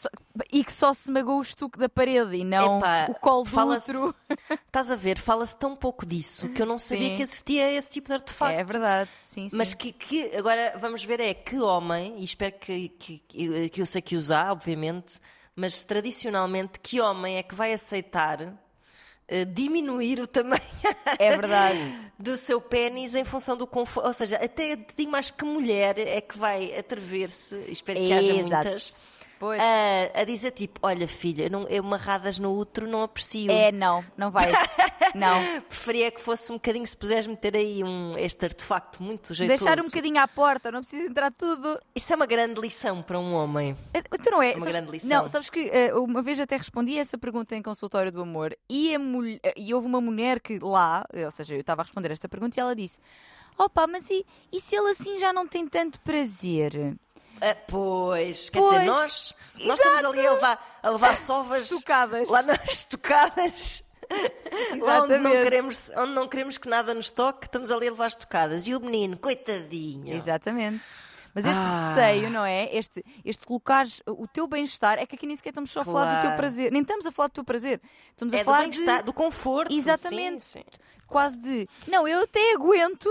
e 0.51 0.65
que 0.65 0.73
só 0.73 0.95
se 0.95 1.11
magoe 1.11 1.37
o 1.37 1.43
estuque 1.43 1.79
da 1.79 1.89
parede 1.89 2.37
e 2.37 2.45
não 2.45 2.79
Epá, 2.79 3.07
o 3.11 3.15
colo 3.15 3.45
do 3.45 3.67
útero. 3.69 4.15
Estás 4.67 4.91
a 4.91 4.97
ver, 4.97 5.19
fala-se 5.19 5.55
tão 5.57 5.77
pouco 5.77 6.07
disso 6.07 6.49
que 6.51 6.63
eu 6.63 6.67
não 6.67 6.79
sabia 6.79 7.09
Sim. 7.11 7.17
que 7.17 7.23
existia 7.23 7.71
esse 7.73 7.91
tipo 7.91 8.09
de 8.09 8.15
artefacto. 8.15 8.59
É 8.59 8.65
verdade, 8.65 9.11
sim, 9.13 9.49
sim. 9.49 9.57
Mas 9.57 9.75
que, 9.75 9.93
que- 9.93 10.35
agora 10.37 10.75
vamos 10.81 11.05
ver 11.05 11.21
é 11.21 11.35
que 11.35 11.59
homem, 11.61 12.17
e 12.19 12.25
espero 12.25 12.55
que, 12.59 12.89
que, 12.91 13.19
que- 13.29 13.81
eu 13.81 13.87
sei 13.87 14.01
que 14.01 14.17
há, 14.33 14.51
obviamente, 14.53 15.19
mas 15.55 15.85
tradicionalmente, 15.85 16.81
que 16.81 17.01
homem 17.01 17.37
é 17.37 17.43
que 17.43 17.55
vai 17.55 17.73
aceitar 17.73 18.55
eh, 19.27 19.45
diminuir 19.45 20.21
o 20.21 20.27
tamanho 20.27 20.63
É 21.19 21.31
verdade. 21.33 21.79
do 22.19 22.37
seu 22.39 22.61
pênis 22.61 23.15
em 23.15 23.25
função 23.25 23.55
do 23.57 23.67
conforto? 23.67 24.07
Ou 24.07 24.15
seja, 24.15 24.37
até 24.37 24.77
digo 24.97 25.11
mais 25.11 25.31
que 25.31 25.45
mulher 25.45 25.99
é 25.99 26.21
que 26.23 26.39
vai 26.39 26.75
atrever-se, 26.79 27.55
espero 27.69 27.99
que 28.01 28.13
haja 28.13 28.33
Exato. 28.33 28.65
muitas. 28.69 29.18
A, 29.47 30.21
a 30.21 30.25
dizer 30.25 30.51
tipo: 30.53 30.81
Olha, 30.83 31.07
filha, 31.07 31.45
eu, 31.45 31.51
não, 31.51 31.69
eu 31.69 31.83
amarradas 31.85 32.39
no 32.39 32.53
útero 32.57 32.87
não 32.89 33.03
aprecio. 33.03 33.51
É, 33.51 33.71
não, 33.73 34.05
não 34.17 34.31
vai. 34.31 34.51
Não. 35.15 35.63
Preferia 35.63 36.11
que 36.11 36.21
fosse 36.21 36.53
um 36.53 36.57
bocadinho, 36.57 36.87
se 36.87 36.95
puseres 36.95 37.27
meter 37.27 37.57
aí 37.57 37.83
um, 37.83 38.17
este 38.19 38.45
artefacto 38.45 39.03
muito 39.03 39.33
jeitoso. 39.33 39.65
Deixar 39.65 39.83
um 39.83 39.87
bocadinho 39.87 40.21
à 40.21 40.29
porta, 40.29 40.71
não 40.71 40.81
precisa 40.81 41.05
entrar 41.09 41.33
tudo. 41.33 41.81
Isso 41.95 42.13
é 42.13 42.17
uma 42.17 42.27
grande 42.27 42.61
lição 42.61 43.03
para 43.03 43.19
um 43.19 43.33
homem. 43.33 43.75
Então 43.95 44.33
não 44.33 44.43
é? 44.43 44.51
uma 44.51 44.61
sabes- 44.61 44.77
grande 44.77 44.93
lição. 44.93 45.09
Não, 45.09 45.27
sabes 45.27 45.49
que 45.49 45.71
eh, 45.73 45.95
uma 45.95 46.23
vez 46.23 46.39
até 46.39 46.59
respondi 46.59 46.99
a 46.99 47.01
essa 47.01 47.17
pergunta 47.17 47.57
em 47.57 47.63
consultório 47.63 48.13
do 48.13 48.21
amor 48.21 48.57
e, 48.69 48.95
a 48.95 48.99
mulher, 48.99 49.41
e 49.57 49.73
houve 49.73 49.87
uma 49.87 50.01
mulher 50.01 50.41
que 50.41 50.59
lá, 50.59 51.07
eh, 51.13 51.25
ou 51.25 51.33
seja, 51.33 51.55
eu 51.55 51.61
estava 51.61 51.81
a 51.81 51.85
responder 51.85 52.11
esta 52.11 52.29
pergunta 52.29 52.59
e 52.59 52.61
ela 52.61 52.77
disse: 52.77 53.01
Opa, 53.57 53.87
mas 53.87 54.09
e, 54.11 54.25
e 54.53 54.61
se 54.61 54.77
ele 54.77 54.91
assim 54.91 55.19
já 55.19 55.33
não 55.33 55.47
tem 55.49 55.67
tanto 55.67 56.01
prazer? 56.01 56.97
Ah, 57.41 57.57
pois, 57.67 58.51
quer 58.51 58.59
Pois, 58.61 58.73
dizer, 58.75 58.87
nós, 58.87 59.35
nós 59.57 59.79
estamos 59.79 60.05
ali 60.05 60.27
a 60.27 60.33
levar, 60.33 60.79
a 60.83 60.91
levar 60.91 61.17
sovas 61.19 61.71
Estocadas. 61.71 62.29
lá 62.29 62.43
nas 62.43 62.85
tocadas. 62.85 63.85
Lá 64.81 65.03
onde 65.03 65.19
não, 65.19 65.31
queremos, 65.31 65.91
onde 65.97 66.13
não 66.13 66.27
queremos 66.29 66.57
que 66.57 66.69
nada 66.69 66.95
nos 66.95 67.11
toque, 67.13 67.47
estamos 67.47 67.71
ali 67.71 67.89
a 67.89 67.91
levar 67.91 68.07
as 68.07 68.17
tocadas. 68.17 68.67
E 68.67 68.75
o 68.75 68.81
menino, 68.81 69.19
coitadinho. 69.19 70.15
Exatamente. 70.15 70.83
Mas 71.35 71.45
este 71.45 71.63
Ah. 71.63 71.95
receio, 71.95 72.31
não 72.31 72.45
é? 72.45 72.75
Este, 72.75 73.05
este 73.25 73.47
colocares 73.47 74.01
o 74.07 74.27
teu 74.27 74.47
bem-estar, 74.47 74.99
é 74.99 75.07
que 75.07 75.15
aqui 75.15 75.27
nem 75.27 75.37
sequer 75.37 75.51
estamos 75.51 75.71
só 75.71 75.81
a 75.81 75.85
falar 75.85 76.17
do 76.17 76.27
teu 76.27 76.37
prazer. 76.37 76.73
Nem 76.73 76.81
estamos 76.83 77.07
a 77.07 77.13
falar 77.13 77.29
do 77.29 77.33
teu 77.35 77.45
prazer. 77.45 77.81
Estamos 78.11 78.33
a 78.35 78.39
É 78.39 78.41
do 78.41 78.45
falar 78.47 78.61
bem-estar, 78.63 78.99
de, 78.99 79.03
do 79.05 79.13
conforto. 79.13 79.73
Exatamente. 79.73 80.43
sim, 80.43 80.61
sim. 80.61 80.79
quase 81.07 81.39
de. 81.39 81.69
Não, 81.87 82.09
eu 82.09 82.23
até 82.23 82.55
aguento 82.55 83.09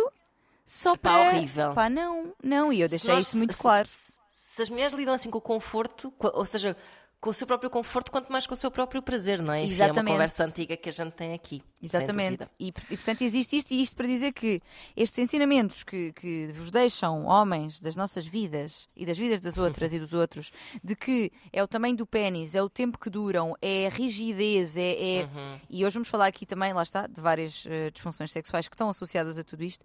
só 0.68 0.92
Pá, 0.98 1.12
para. 1.14 1.30
horrível. 1.38 1.74
Pá, 1.74 1.90
não, 1.90 2.36
não. 2.44 2.72
E 2.72 2.82
eu 2.82 2.88
deixei 2.88 3.14
nós- 3.14 3.28
isso 3.28 3.38
muito 3.38 3.54
se- 3.54 3.62
claro. 3.62 3.88
Se, 3.88 4.18
se 4.30 4.62
as 4.62 4.70
mulheres 4.70 4.94
lidam 4.94 5.14
assim 5.16 5.30
com 5.32 5.38
o 5.38 5.42
conforto, 5.42 6.12
co- 6.12 6.32
ou 6.36 6.46
seja, 6.46 6.76
com 7.20 7.32
o 7.32 7.34
seu 7.34 7.48
próprio 7.48 7.68
conforto, 7.70 8.12
quanto 8.12 8.32
mais 8.32 8.46
com 8.46 8.54
o 8.54 8.58
seu 8.58 8.70
próprio 8.70 9.02
prazer, 9.02 9.42
não 9.42 9.52
é? 9.52 9.64
Enfim, 9.64 9.74
é 9.74 9.78
uma 9.78 9.84
Exatamente. 9.86 10.12
conversa 10.14 10.44
antiga 10.46 10.78
que 10.78 10.88
a 10.88 10.92
gente 10.92 11.14
tem 11.14 11.34
aqui. 11.34 11.64
Exatamente. 11.82 12.46
E, 12.60 12.68
e, 12.68 12.72
portanto 12.72 13.22
existe 13.24 13.58
isto 13.58 13.72
e 13.72 13.82
isto 13.82 13.96
para 13.96 14.06
dizer 14.06 14.34
que 14.34 14.62
estes 14.96 15.18
ensinamentos 15.18 15.84
que, 15.84 16.14
que 16.14 16.48
vos 16.54 16.70
deixam 16.70 17.26
homens 17.26 17.80
das 17.80 17.96
nossas 17.96 18.28
vidas 18.28 18.88
e 18.96 19.04
das 19.04 19.18
vidas 19.18 19.42
das 19.42 19.58
outras 19.58 19.92
e 19.94 20.00
dos 20.00 20.14
outros, 20.14 20.52
de 20.84 20.96
que 20.96 21.32
é 21.52 21.64
o 21.64 21.68
tamanho 21.68 21.96
do 21.96 22.06
pênis, 22.06 22.54
é 22.54 22.62
o 22.62 22.70
tempo 22.70 23.00
que 23.00 23.10
duram, 23.10 23.56
é 23.62 23.88
a 23.88 23.90
rigidez, 23.90 24.78
é. 24.78 24.92
é- 24.92 25.24
Uhum. 25.24 25.60
E 25.72 25.86
hoje 25.86 25.96
vamos 25.96 26.10
falar 26.10 26.28
aqui 26.28 26.46
também, 26.46 26.72
lá 26.72 26.84
está, 26.84 27.08
de 27.08 27.20
várias 27.20 27.66
eh, 27.68 27.90
disfunções 27.90 28.32
sexuais 28.32 28.68
que 28.68 28.76
estão 28.76 28.90
associadas 28.90 29.38
a 29.40 29.44
tudo 29.44 29.64
isto. 29.64 29.84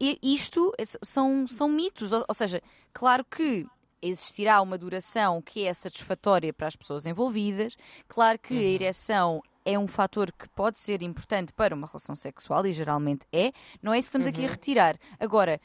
Isto 0.00 0.72
são, 1.02 1.46
são 1.46 1.68
mitos, 1.68 2.12
ou, 2.12 2.24
ou 2.28 2.34
seja, 2.34 2.62
claro 2.92 3.24
que 3.24 3.66
existirá 4.02 4.60
uma 4.60 4.76
duração 4.76 5.40
que 5.40 5.64
é 5.64 5.72
satisfatória 5.72 6.52
para 6.52 6.66
as 6.66 6.76
pessoas 6.76 7.06
envolvidas, 7.06 7.76
claro 8.06 8.38
que 8.38 8.54
a 8.54 8.62
ereção 8.62 9.42
é 9.64 9.78
um 9.78 9.88
fator 9.88 10.30
que 10.30 10.48
pode 10.50 10.78
ser 10.78 11.02
importante 11.02 11.52
para 11.52 11.74
uma 11.74 11.86
relação 11.86 12.14
sexual 12.14 12.64
e 12.66 12.72
geralmente 12.72 13.26
é, 13.32 13.52
não 13.82 13.92
é 13.92 13.98
isso 13.98 14.06
que 14.10 14.18
estamos 14.18 14.26
aqui 14.28 14.44
a 14.44 14.48
retirar. 14.48 14.96
Agora, 15.18 15.60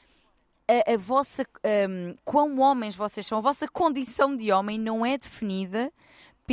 a, 0.68 0.94
a 0.94 0.98
vossa, 0.98 1.46
hum, 1.88 2.16
quão 2.24 2.60
homens 2.60 2.96
vocês 2.96 3.28
são, 3.28 3.38
a 3.38 3.42
vossa 3.42 3.68
condição 3.68 4.36
de 4.36 4.52
homem 4.52 4.80
não 4.80 5.06
é 5.06 5.18
definida 5.18 5.92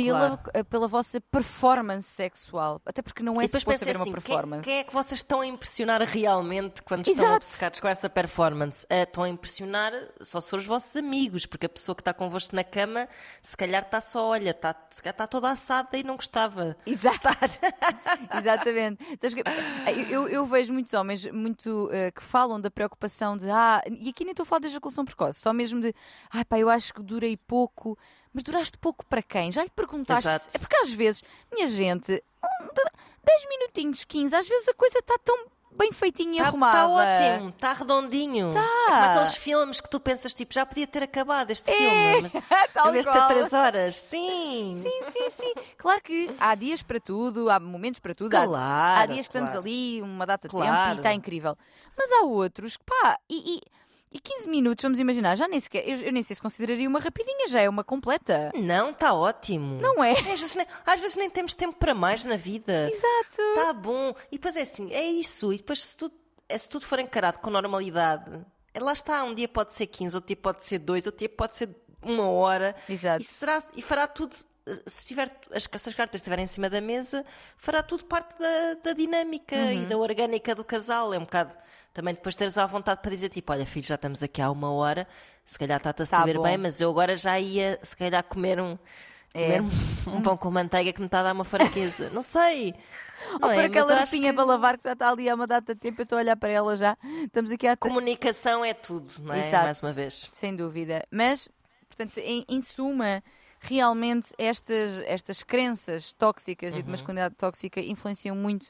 pela, 0.05 0.37
Claro. 0.37 0.65
pela 0.65 0.87
vossa 0.87 1.19
performance 1.21 2.07
sexual. 2.07 2.81
Até 2.85 3.01
porque 3.01 3.21
não 3.23 3.39
é 3.41 3.47
suposto 3.47 3.83
haver 3.83 3.95
assim, 3.95 3.97
uma 3.97 4.05
quem, 4.05 4.13
performance. 4.13 4.63
quem 4.63 4.77
é 4.79 4.83
que 4.83 4.93
vocês 4.93 5.19
estão 5.19 5.41
a 5.41 5.47
impressionar 5.47 6.01
realmente 6.03 6.81
quando 6.83 7.05
estão 7.07 7.23
Exato. 7.25 7.35
obcecados 7.37 7.79
com 7.79 7.87
essa 7.87 8.09
performance? 8.09 8.85
Ah, 8.89 9.03
estão 9.03 9.23
a 9.23 9.29
impressionar 9.29 9.91
só 10.21 10.39
se 10.41 10.49
for 10.49 10.59
os 10.59 10.65
vossos 10.65 10.95
amigos, 10.95 11.45
porque 11.45 11.65
a 11.65 11.69
pessoa 11.69 11.95
que 11.95 12.01
está 12.01 12.13
convosco 12.13 12.55
na 12.55 12.63
cama, 12.63 13.07
se 13.41 13.55
calhar 13.57 13.83
está 13.83 13.99
só, 14.01 14.27
olha, 14.27 14.51
está, 14.51 14.75
se 14.89 15.01
calhar 15.01 15.13
está 15.13 15.27
toda 15.27 15.49
assada 15.49 15.97
e 15.97 16.03
não 16.03 16.15
gostava. 16.15 16.75
Exato. 16.85 17.19
Exatamente. 18.37 19.03
Que, 19.17 19.41
eh, 19.45 19.93
eu, 19.93 20.03
eu- 20.09 20.27
eu 20.29 20.45
vejo 20.45 20.71
muitos 20.73 20.93
homens 20.93 21.25
muito 21.31 21.89
eh, 21.91 22.11
que 22.11 22.23
falam 22.23 22.59
da 22.59 22.71
preocupação 22.71 23.35
de 23.37 23.49
ah, 23.49 23.81
e 23.89 24.09
aqui 24.09 24.23
nem 24.23 24.31
estou 24.31 24.43
a 24.43 24.45
falar 24.45 24.59
da 24.59 24.67
ejaculação 24.67 25.05
precoce, 25.05 25.39
só 25.39 25.53
mesmo 25.53 25.81
de 25.81 25.93
ai 26.31 26.45
pá, 26.45 26.57
eu 26.59 26.69
acho 26.69 26.93
que 26.93 27.01
durei 27.01 27.35
pouco, 27.37 27.97
mas 28.33 28.43
duraste 28.43 28.77
pouco 28.77 29.05
para 29.05 29.21
quem? 29.21 29.51
Já 29.51 29.63
lhe 29.63 29.69
perguntaste? 29.69 30.27
Exato. 30.27 30.45
É 30.55 30.59
porque 30.59 30.75
às 30.77 30.91
vezes, 30.91 31.23
minha 31.51 31.67
gente, 31.67 32.11
um, 32.61 32.65
de- 32.67 32.91
10 33.23 33.49
minutinhos, 33.49 34.03
15, 34.03 34.35
às 34.35 34.47
vezes 34.47 34.67
a 34.67 34.73
coisa 34.73 34.99
está 34.99 35.17
tão 35.23 35.37
bem 35.71 35.91
feitinho 35.93 36.31
e 36.33 36.37
Está 36.37 36.47
arrumada. 36.49 36.77
tá 36.77 36.87
ótimo, 36.89 37.49
está 37.49 37.73
redondinho. 37.73 38.53
Tá. 38.53 38.59
É 38.59 38.89
como 38.91 39.03
aqueles 39.11 39.35
filmes 39.35 39.79
que 39.79 39.89
tu 39.89 39.97
pensas, 39.99 40.33
tipo, 40.33 40.53
já 40.53 40.65
podia 40.65 40.85
ter 40.87 41.03
acabado 41.03 41.51
este 41.51 41.71
filme. 41.71 42.29
tal 42.73 42.89
Em 42.89 42.91
vez 42.91 43.05
de 43.05 43.11
ter 43.11 43.17
qual. 43.17 43.29
três 43.29 43.53
horas. 43.53 43.95
Sim. 43.95 44.71
Sim, 44.73 45.11
sim, 45.11 45.29
sim. 45.29 45.53
Claro 45.77 46.01
que 46.01 46.35
há 46.39 46.53
dias 46.55 46.81
para 46.81 46.99
tudo, 46.99 47.49
há 47.49 47.59
momentos 47.59 47.99
para 47.99 48.13
tudo. 48.13 48.35
há- 48.35 48.45
Claro, 48.45 48.99
há 49.01 49.05
dias 49.05 49.27
que 49.27 49.31
estamos 49.31 49.51
claro. 49.51 49.65
ali, 49.65 50.01
uma 50.01 50.25
data 50.25 50.47
de 50.49 50.51
tempo 50.53 50.65
Claro. 50.65 50.95
e 50.95 50.97
está 50.97 51.13
incrível. 51.13 51.57
Mas 51.97 52.11
há 52.11 52.21
outros 52.23 52.75
que, 52.75 52.83
pá, 52.83 53.17
e, 53.29 53.57
e, 53.57 53.61
e 54.11 54.19
15 54.19 54.47
minutos, 54.47 54.81
vamos 54.81 54.97
imaginar, 54.99 55.37
já 55.37 55.47
nem 55.47 55.59
sequer, 55.59 55.87
eu, 55.87 55.97
eu 55.97 56.11
nem 56.11 56.23
sei 56.23 56.35
se 56.35 56.41
consideraria 56.41 56.87
uma 56.89 56.99
rapidinha, 56.99 57.47
já 57.47 57.61
é 57.61 57.69
uma 57.69 57.83
completa. 57.83 58.51
Não, 58.55 58.89
está 58.89 59.13
ótimo. 59.13 59.79
Não 59.79 60.03
é? 60.03 60.13
Às 60.13 60.23
vezes, 60.39 60.55
nem, 60.55 60.65
às 60.85 60.99
vezes 60.99 61.15
nem 61.15 61.29
temos 61.29 61.53
tempo 61.53 61.77
para 61.77 61.93
mais 61.93 62.25
na 62.25 62.35
vida. 62.35 62.89
Exato. 62.91 63.41
Está 63.55 63.71
bom. 63.73 64.13
E 64.31 64.37
depois 64.37 64.55
é 64.55 64.61
assim, 64.61 64.91
é 64.91 65.03
isso. 65.03 65.53
E 65.53 65.57
depois 65.57 65.83
se 65.83 65.95
tudo, 65.95 66.15
é, 66.47 66.57
se 66.57 66.67
tudo 66.67 66.85
for 66.85 66.97
encarado 66.99 67.39
com 67.39 67.49
normalidade, 67.51 68.43
é, 68.73 68.79
lá 68.79 68.93
está. 68.93 69.23
Um 69.23 69.33
dia 69.35 69.47
pode 69.47 69.73
ser 69.73 69.85
15, 69.87 70.15
outro 70.15 70.27
dia 70.27 70.37
pode 70.37 70.65
ser 70.65 70.79
2, 70.79 71.05
outro 71.05 71.19
dia 71.19 71.29
pode 71.29 71.57
ser 71.57 71.69
uma 72.01 72.27
hora. 72.29 72.75
Exato. 72.89 73.21
E, 73.21 73.25
será, 73.25 73.63
e 73.75 73.81
fará 73.81 74.07
tudo. 74.07 74.35
Se, 74.85 75.07
tiver, 75.07 75.31
as, 75.51 75.63
se 75.63 75.89
as 75.89 75.95
cartas 75.95 76.19
estiverem 76.21 76.43
em 76.43 76.47
cima 76.47 76.69
da 76.69 76.79
mesa, 76.79 77.25
fará 77.57 77.81
tudo 77.81 78.05
parte 78.05 78.37
da, 78.39 78.73
da 78.83 78.93
dinâmica 78.93 79.55
e 79.55 79.77
Uhum. 79.79 79.87
da 79.87 79.97
orgânica 79.97 80.53
do 80.53 80.63
casal. 80.63 81.11
É 81.13 81.17
um 81.17 81.21
bocado 81.25 81.55
também 81.93 82.13
depois 82.13 82.35
teres 82.35 82.57
à 82.57 82.65
vontade 82.65 83.01
para 83.01 83.11
dizer 83.11 83.29
tipo: 83.29 83.51
Olha, 83.51 83.65
filho, 83.65 83.85
já 83.85 83.95
estamos 83.95 84.21
aqui 84.23 84.41
há 84.41 84.49
uma 84.51 84.71
hora, 84.71 85.07
se 85.43 85.57
calhar 85.57 85.77
está-te 85.77 86.03
a 86.03 86.05
Tá 86.05 86.17
saber 86.19 86.37
bom. 86.37 86.43
bem, 86.43 86.57
mas 86.57 86.79
eu 86.81 86.89
agora 86.89 87.15
já 87.15 87.39
ia, 87.39 87.79
se 87.81 87.95
calhar, 87.97 88.23
comer 88.23 88.59
um, 88.59 88.77
É. 89.33 89.43
comer 89.43 89.61
um, 89.61 90.15
um 90.17 90.21
pão 90.23 90.37
com 90.37 90.49
manteiga 90.51 90.91
que 90.93 90.99
me 90.99 91.05
está 91.07 91.19
a 91.21 91.23
dar 91.23 91.33
uma 91.33 91.43
fraqueza. 91.43 92.09
Não 92.11 92.21
sei. 92.21 92.73
Ou 93.33 93.39
Não 93.39 93.39
por 93.39 93.51
é? 93.51 93.55
Mas 93.57 93.65
aquela 93.65 93.95
roupinha 93.97 94.29
que 94.29 94.35
para 94.35 94.45
lavar 94.45 94.77
que 94.77 94.83
já 94.85 94.93
está 94.93 95.09
ali 95.09 95.29
há 95.29 95.35
uma 95.35 95.45
data 95.45 95.73
de 95.73 95.79
tempo, 95.81 95.99
eu 95.99 96.03
estou 96.03 96.17
a 96.17 96.21
olhar 96.21 96.37
para 96.37 96.51
ela 96.51 96.75
já. 96.77 96.97
Estamos 97.25 97.51
aqui 97.51 97.67
há 97.67 97.75
comunicação 97.75 98.63
é 98.63 98.73
tudo, 98.73 99.11
não 99.21 99.35
é? 99.35 99.39
Exato. 99.39 99.63
Mais 99.65 99.83
uma 99.83 99.91
vez. 99.91 100.29
Sem 100.31 100.55
dúvida. 100.55 101.03
Mas, 101.11 101.49
portanto, 101.89 102.17
em, 102.19 102.45
em 102.47 102.61
suma, 102.61 103.21
realmente 103.59 104.33
estas, 104.37 104.99
estas 104.99 105.43
crenças 105.43 106.13
tóxicas 106.13 106.73
e 106.73 106.81
de 106.81 106.89
masculinidade 106.89 107.35
tóxica 107.35 107.81
influenciam 107.81 108.37
muito 108.37 108.67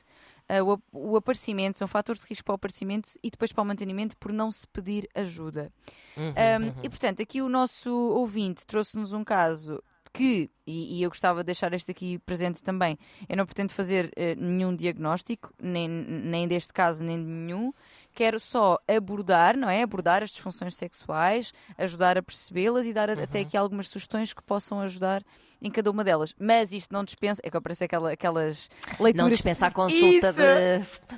ah, 0.49 0.63
o, 0.63 0.81
o 0.91 1.15
aparecimento, 1.15 1.77
são 1.77 1.87
fatores 1.87 2.21
de 2.21 2.27
risco 2.27 2.43
para 2.43 2.53
o 2.53 2.55
aparecimento 2.55 3.11
e 3.23 3.29
depois 3.29 3.53
para 3.53 3.61
o 3.61 3.65
mantenimento 3.65 4.17
por 4.17 4.33
não 4.33 4.51
se 4.51 4.67
pedir 4.67 5.07
ajuda. 5.13 5.71
Um, 6.17 6.21
E 6.83 6.89
portanto, 6.89 7.21
aqui 7.21 7.41
o 7.41 7.47
nosso 7.47 7.93
ouvinte 7.93 8.65
trouxe-nos 8.65 9.13
um 9.13 9.23
caso 9.23 9.81
que, 10.11 10.49
e, 10.65 10.97
e 10.97 11.03
eu 11.03 11.09
gostava 11.09 11.41
de 11.41 11.45
deixar 11.45 11.71
este 11.73 11.91
aqui 11.91 12.17
presente 12.19 12.63
também, 12.63 12.97
eu 13.27 13.37
não 13.37 13.45
pretendo 13.45 13.71
fazer 13.71 14.11
eh, 14.15 14.35
nenhum 14.35 14.75
diagnóstico, 14.75 15.53
nem, 15.61 15.87
nem 15.87 16.47
deste 16.47 16.73
caso, 16.73 17.03
nem 17.03 17.17
de 17.17 17.29
nenhum. 17.29 17.71
Quero 18.13 18.39
só 18.39 18.77
abordar, 18.87 19.55
não 19.55 19.69
é? 19.69 19.81
Abordar 19.81 20.23
as 20.23 20.31
disfunções 20.31 20.75
sexuais, 20.75 21.53
ajudar 21.77 22.17
a 22.17 22.21
percebê-las 22.23 22.85
e 22.85 22.93
dar 22.93 23.09
a- 23.09 23.13
até 23.23 23.41
aqui 23.41 23.55
algumas 23.55 23.87
sugestões 23.87 24.33
que 24.33 24.41
possam 24.43 24.79
ajudar 24.81 25.23
em 25.61 25.69
cada 25.71 25.89
uma 25.91 26.03
delas. 26.03 26.33
Mas 26.39 26.71
isto 26.73 26.91
não 26.93 27.03
dispensa, 27.03 27.41
é 27.45 27.49
que 27.49 27.55
aparece 27.57 27.83
aquela, 27.83 28.11
aquelas 28.11 28.69
leituras. 28.99 29.15
Não 29.25 29.29
dispensa 29.29 29.67
a 29.67 29.71
consulta 29.71 30.33
de, 30.33 30.39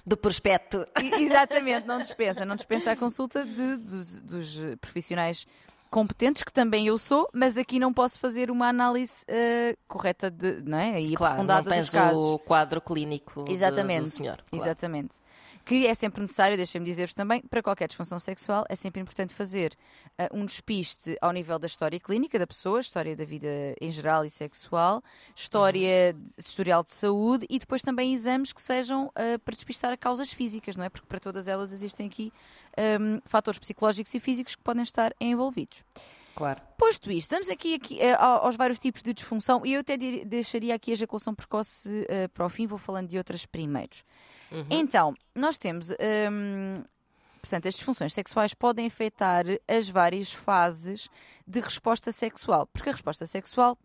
do 0.05 0.15
prospecto. 0.17 0.85
Exatamente, 1.19 1.87
não 1.87 1.99
dispensa. 1.99 2.45
Não 2.45 2.55
dispensa 2.55 2.91
a 2.91 2.95
consulta 2.95 3.43
de- 3.45 3.77
dos, 3.77 4.19
dos, 4.19 4.57
profissionais 4.79 5.45
competentes, 5.89 6.41
que 6.43 6.53
também 6.53 6.87
eu 6.87 6.97
sou, 6.97 7.27
mas 7.33 7.57
aqui 7.57 7.77
não 7.77 7.91
posso 7.91 8.17
fazer 8.17 8.49
uma 8.49 8.67
análise 8.69 9.25
eh, 9.27 9.75
correta 9.89 10.31
de, 10.31 10.61
não 10.65 10.77
é? 10.77 11.01
e 11.01 11.13
Claro, 11.15 11.35
não 11.35 11.41
aprofundada 11.43 11.69
tens 11.69 11.85
dos 11.87 11.93
casos. 11.93 12.17
o 12.17 12.39
quadro 12.39 12.79
clínico 12.79 13.43
do- 13.43 13.51
Exatamente. 13.51 14.03
do 14.03 14.09
senhor. 14.09 14.37
claro. 14.49 14.63
Exatamente. 14.65 15.15
Que 15.63 15.85
é 15.85 15.93
sempre 15.93 16.21
necessário, 16.21 16.57
deixem-me 16.57 16.85
dizer-vos 16.85 17.13
também, 17.13 17.41
para 17.43 17.61
qualquer 17.61 17.87
disfunção 17.87 18.19
sexual, 18.19 18.65
é 18.67 18.75
sempre 18.75 18.99
importante 18.99 19.33
fazer 19.33 19.73
ah, 20.17 20.27
um 20.33 20.45
despiste 20.45 21.15
ao 21.21 21.31
nível 21.31 21.59
da 21.59 21.67
história 21.67 21.99
clínica 21.99 22.39
da 22.39 22.47
pessoa, 22.47 22.79
história 22.79 23.15
da 23.15 23.23
vida 23.23 23.47
em 23.79 23.89
geral 23.91 24.25
e 24.25 24.29
sexual, 24.29 25.03
história, 25.35 26.13
de- 26.13 26.19
historial 26.37 26.83
de 26.83 26.91
saúde 26.91 27.45
e 27.49 27.59
depois 27.59 27.81
também 27.81 28.13
exames 28.13 28.51
que 28.51 28.61
sejam 28.61 29.11
ah, 29.15 29.37
para 29.45 29.53
despistar 29.55 29.97
causas 29.97 30.33
físicas, 30.33 30.75
não 30.75 30.83
é? 30.85 30.89
Porque 30.89 31.07
para 31.07 31.19
todas 31.19 31.47
elas 31.47 31.71
existem 31.71 32.07
aqui 32.07 32.33
ahm, 32.77 33.19
fatores 33.25 33.59
psicológicos 33.59 34.13
e 34.13 34.19
físicos 34.19 34.55
que 34.55 34.63
podem 34.63 34.83
estar 34.83 35.13
envolvidos. 35.19 35.83
Claro. 36.41 36.59
Posto 36.75 37.11
isto, 37.11 37.29
vamos 37.29 37.49
aqui, 37.49 37.75
aqui 37.75 37.99
eh, 38.01 38.15
ao- 38.15 38.45
aos 38.45 38.55
vários 38.55 38.79
tipos 38.79 39.03
de 39.03 39.13
disfunção 39.13 39.63
e 39.63 39.73
eu 39.73 39.81
até 39.81 39.95
deixaria 39.95 40.73
aqui 40.73 40.89
a 40.89 40.93
ejaculação 40.93 41.35
precoce 41.35 42.03
eh, 42.09 42.27
para 42.29 42.43
o 42.43 42.49
fim, 42.49 42.65
vou 42.65 42.79
falando 42.79 43.07
de 43.07 43.15
outras 43.15 43.45
primeiros. 43.45 44.03
Então, 44.71 45.13
nós 45.35 45.59
temos, 45.59 45.91
hum, 45.91 46.83
portanto, 47.39 47.67
as 47.67 47.75
disfunções 47.75 48.11
sexuais 48.13 48.55
podem 48.55 48.87
afetar 48.87 49.45
as 49.67 49.87
várias 49.87 50.33
fases 50.33 51.07
de 51.45 51.59
resposta 51.59 52.11
sexual, 52.11 52.65
porque 52.73 52.89
a 52.89 52.93
resposta 52.93 53.27
sexual 53.27 53.77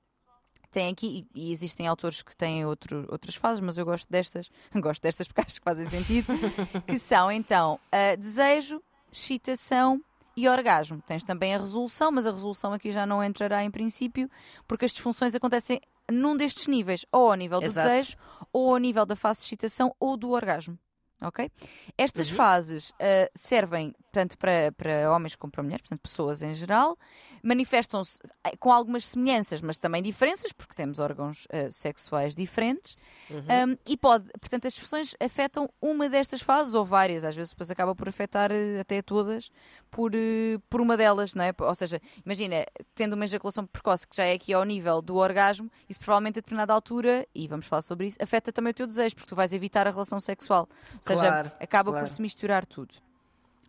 tem 0.72 0.90
aqui, 0.90 1.26
e 1.34 1.52
existem 1.52 1.86
autores 1.86 2.22
que 2.22 2.34
têm 2.34 2.64
outro, 2.64 3.06
outras 3.10 3.34
fases, 3.34 3.60
mas 3.60 3.76
eu 3.76 3.84
gosto 3.84 4.10
destas, 4.10 4.50
gosto 4.75 5.02
destas 5.02 5.28
porque 5.28 5.42
acho 5.42 5.60
que 5.60 5.64
fazem 5.64 5.90
sentido, 5.90 6.32
que 6.88 6.98
são 6.98 7.30
então 7.30 7.78
a 7.92 8.16
desejo, 8.16 8.82
excitação 9.12 10.02
e 10.36 10.48
orgasmo. 10.48 11.02
Tens 11.06 11.24
também 11.24 11.54
a 11.54 11.58
resolução, 11.58 12.12
mas 12.12 12.26
a 12.26 12.30
resolução 12.30 12.72
aqui 12.72 12.92
já 12.92 13.06
não 13.06 13.24
entrará 13.24 13.64
em 13.64 13.70
princípio, 13.70 14.30
porque 14.68 14.84
as 14.84 14.92
disfunções 14.92 15.34
acontecem 15.34 15.80
num 16.10 16.36
destes 16.36 16.66
níveis, 16.66 17.04
ou 17.10 17.30
ao 17.30 17.34
nível 17.34 17.58
do 17.58 17.66
Exato. 17.66 17.88
desejo, 17.88 18.16
ou 18.52 18.72
ao 18.72 18.78
nível 18.78 19.06
da 19.06 19.16
fase 19.16 19.40
de 19.40 19.46
excitação 19.46 19.94
ou 19.98 20.16
do 20.16 20.30
orgasmo. 20.30 20.78
Ok? 21.20 21.50
Estas 21.96 22.28
fases 22.28 22.92
ah, 23.00 23.30
servem 23.34 23.94
tanto 24.12 24.36
para, 24.36 24.70
para 24.76 25.10
homens 25.10 25.34
como 25.34 25.50
para 25.50 25.62
mulheres, 25.62 25.82
portanto, 25.82 26.02
pessoas 26.02 26.42
em 26.42 26.54
geral, 26.54 26.96
manifestam-se 27.42 28.18
eh, 28.44 28.56
com 28.58 28.72
algumas 28.72 29.06
semelhanças, 29.06 29.60
mas 29.60 29.78
também 29.78 30.02
diferenças, 30.02 30.52
porque 30.52 30.74
temos 30.74 30.98
órgãos 30.98 31.46
ah, 31.52 31.70
sexuais 31.70 32.34
diferentes, 32.34 32.96
Um, 33.28 33.76
e 33.84 33.96
pode, 33.96 34.26
portanto, 34.40 34.66
as 34.68 34.72
disfunções 34.74 35.14
afetam 35.18 35.68
uma 35.82 36.08
destas 36.08 36.40
fases 36.40 36.74
ou 36.74 36.84
várias, 36.84 37.24
às 37.24 37.34
vezes 37.34 37.50
depois 37.50 37.70
acaba 37.72 37.92
por 37.92 38.08
afetar 38.08 38.52
eh, 38.52 38.78
até 38.78 39.02
todas 39.02 39.50
por, 39.90 40.12
eh, 40.14 40.58
por 40.70 40.80
uma 40.80 40.96
delas, 40.96 41.34
não 41.34 41.42
é? 41.42 41.52
Ou 41.58 41.74
seja, 41.74 42.00
imagina, 42.24 42.64
tendo 42.94 43.14
uma 43.14 43.24
ejaculação 43.24 43.66
precoce 43.66 44.06
que 44.06 44.16
já 44.16 44.24
é 44.24 44.34
aqui 44.34 44.52
ao 44.52 44.62
nível 44.64 45.02
do 45.02 45.16
orgasmo, 45.16 45.68
isso 45.88 45.98
provavelmente 45.98 46.38
a 46.38 46.40
determinada 46.40 46.72
altura, 46.72 47.26
e 47.34 47.48
vamos 47.48 47.66
falar 47.66 47.82
sobre 47.82 48.06
isso, 48.06 48.16
afeta 48.22 48.52
também 48.52 48.70
o 48.70 48.74
teu 48.74 48.86
desejo, 48.86 49.16
porque 49.16 49.28
tu 49.28 49.34
vais 49.34 49.52
evitar 49.52 49.88
a 49.88 49.90
relação 49.90 50.20
sexual. 50.20 50.68
Ou 50.94 51.02
seja, 51.02 51.20
Claro, 51.26 51.52
acaba 51.58 51.90
claro. 51.90 52.06
por 52.06 52.12
se 52.12 52.22
misturar 52.22 52.64
tudo. 52.64 52.94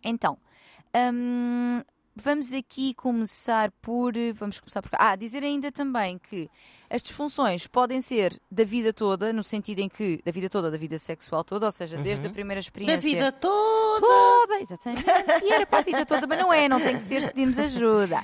Então, 0.04 0.38
hum, 1.12 1.82
vamos 2.22 2.52
aqui 2.52 2.94
começar 2.94 3.70
por. 3.82 4.12
Vamos 4.34 4.60
começar 4.60 4.82
por. 4.82 4.90
Ah, 4.98 5.16
dizer 5.16 5.42
ainda 5.42 5.70
também 5.72 6.18
que 6.18 6.48
as 6.90 7.02
disfunções 7.02 7.66
podem 7.66 8.00
ser 8.00 8.38
da 8.50 8.64
vida 8.64 8.92
toda, 8.92 9.32
no 9.32 9.42
sentido 9.42 9.80
em 9.80 9.88
que. 9.88 10.20
da 10.24 10.32
vida 10.32 10.48
toda, 10.48 10.70
da 10.70 10.76
vida 10.78 10.98
sexual 10.98 11.44
toda, 11.44 11.66
ou 11.66 11.72
seja, 11.72 11.96
desde 11.98 12.26
a 12.26 12.30
primeira 12.30 12.58
Da 12.58 12.64
experiência. 12.64 13.00
vida 13.00 13.32
toda. 13.32 14.06
toda, 14.06 14.60
exatamente. 14.60 15.04
E 15.44 15.52
era 15.52 15.66
para 15.66 15.78
a 15.78 15.82
vida 15.82 16.06
toda, 16.06 16.26
mas 16.26 16.38
não 16.38 16.52
é, 16.52 16.68
não 16.68 16.80
tem 16.80 16.96
que 16.96 17.02
ser 17.04 17.22
se 17.22 17.28
pedimos 17.28 17.58
ajuda. 17.58 18.22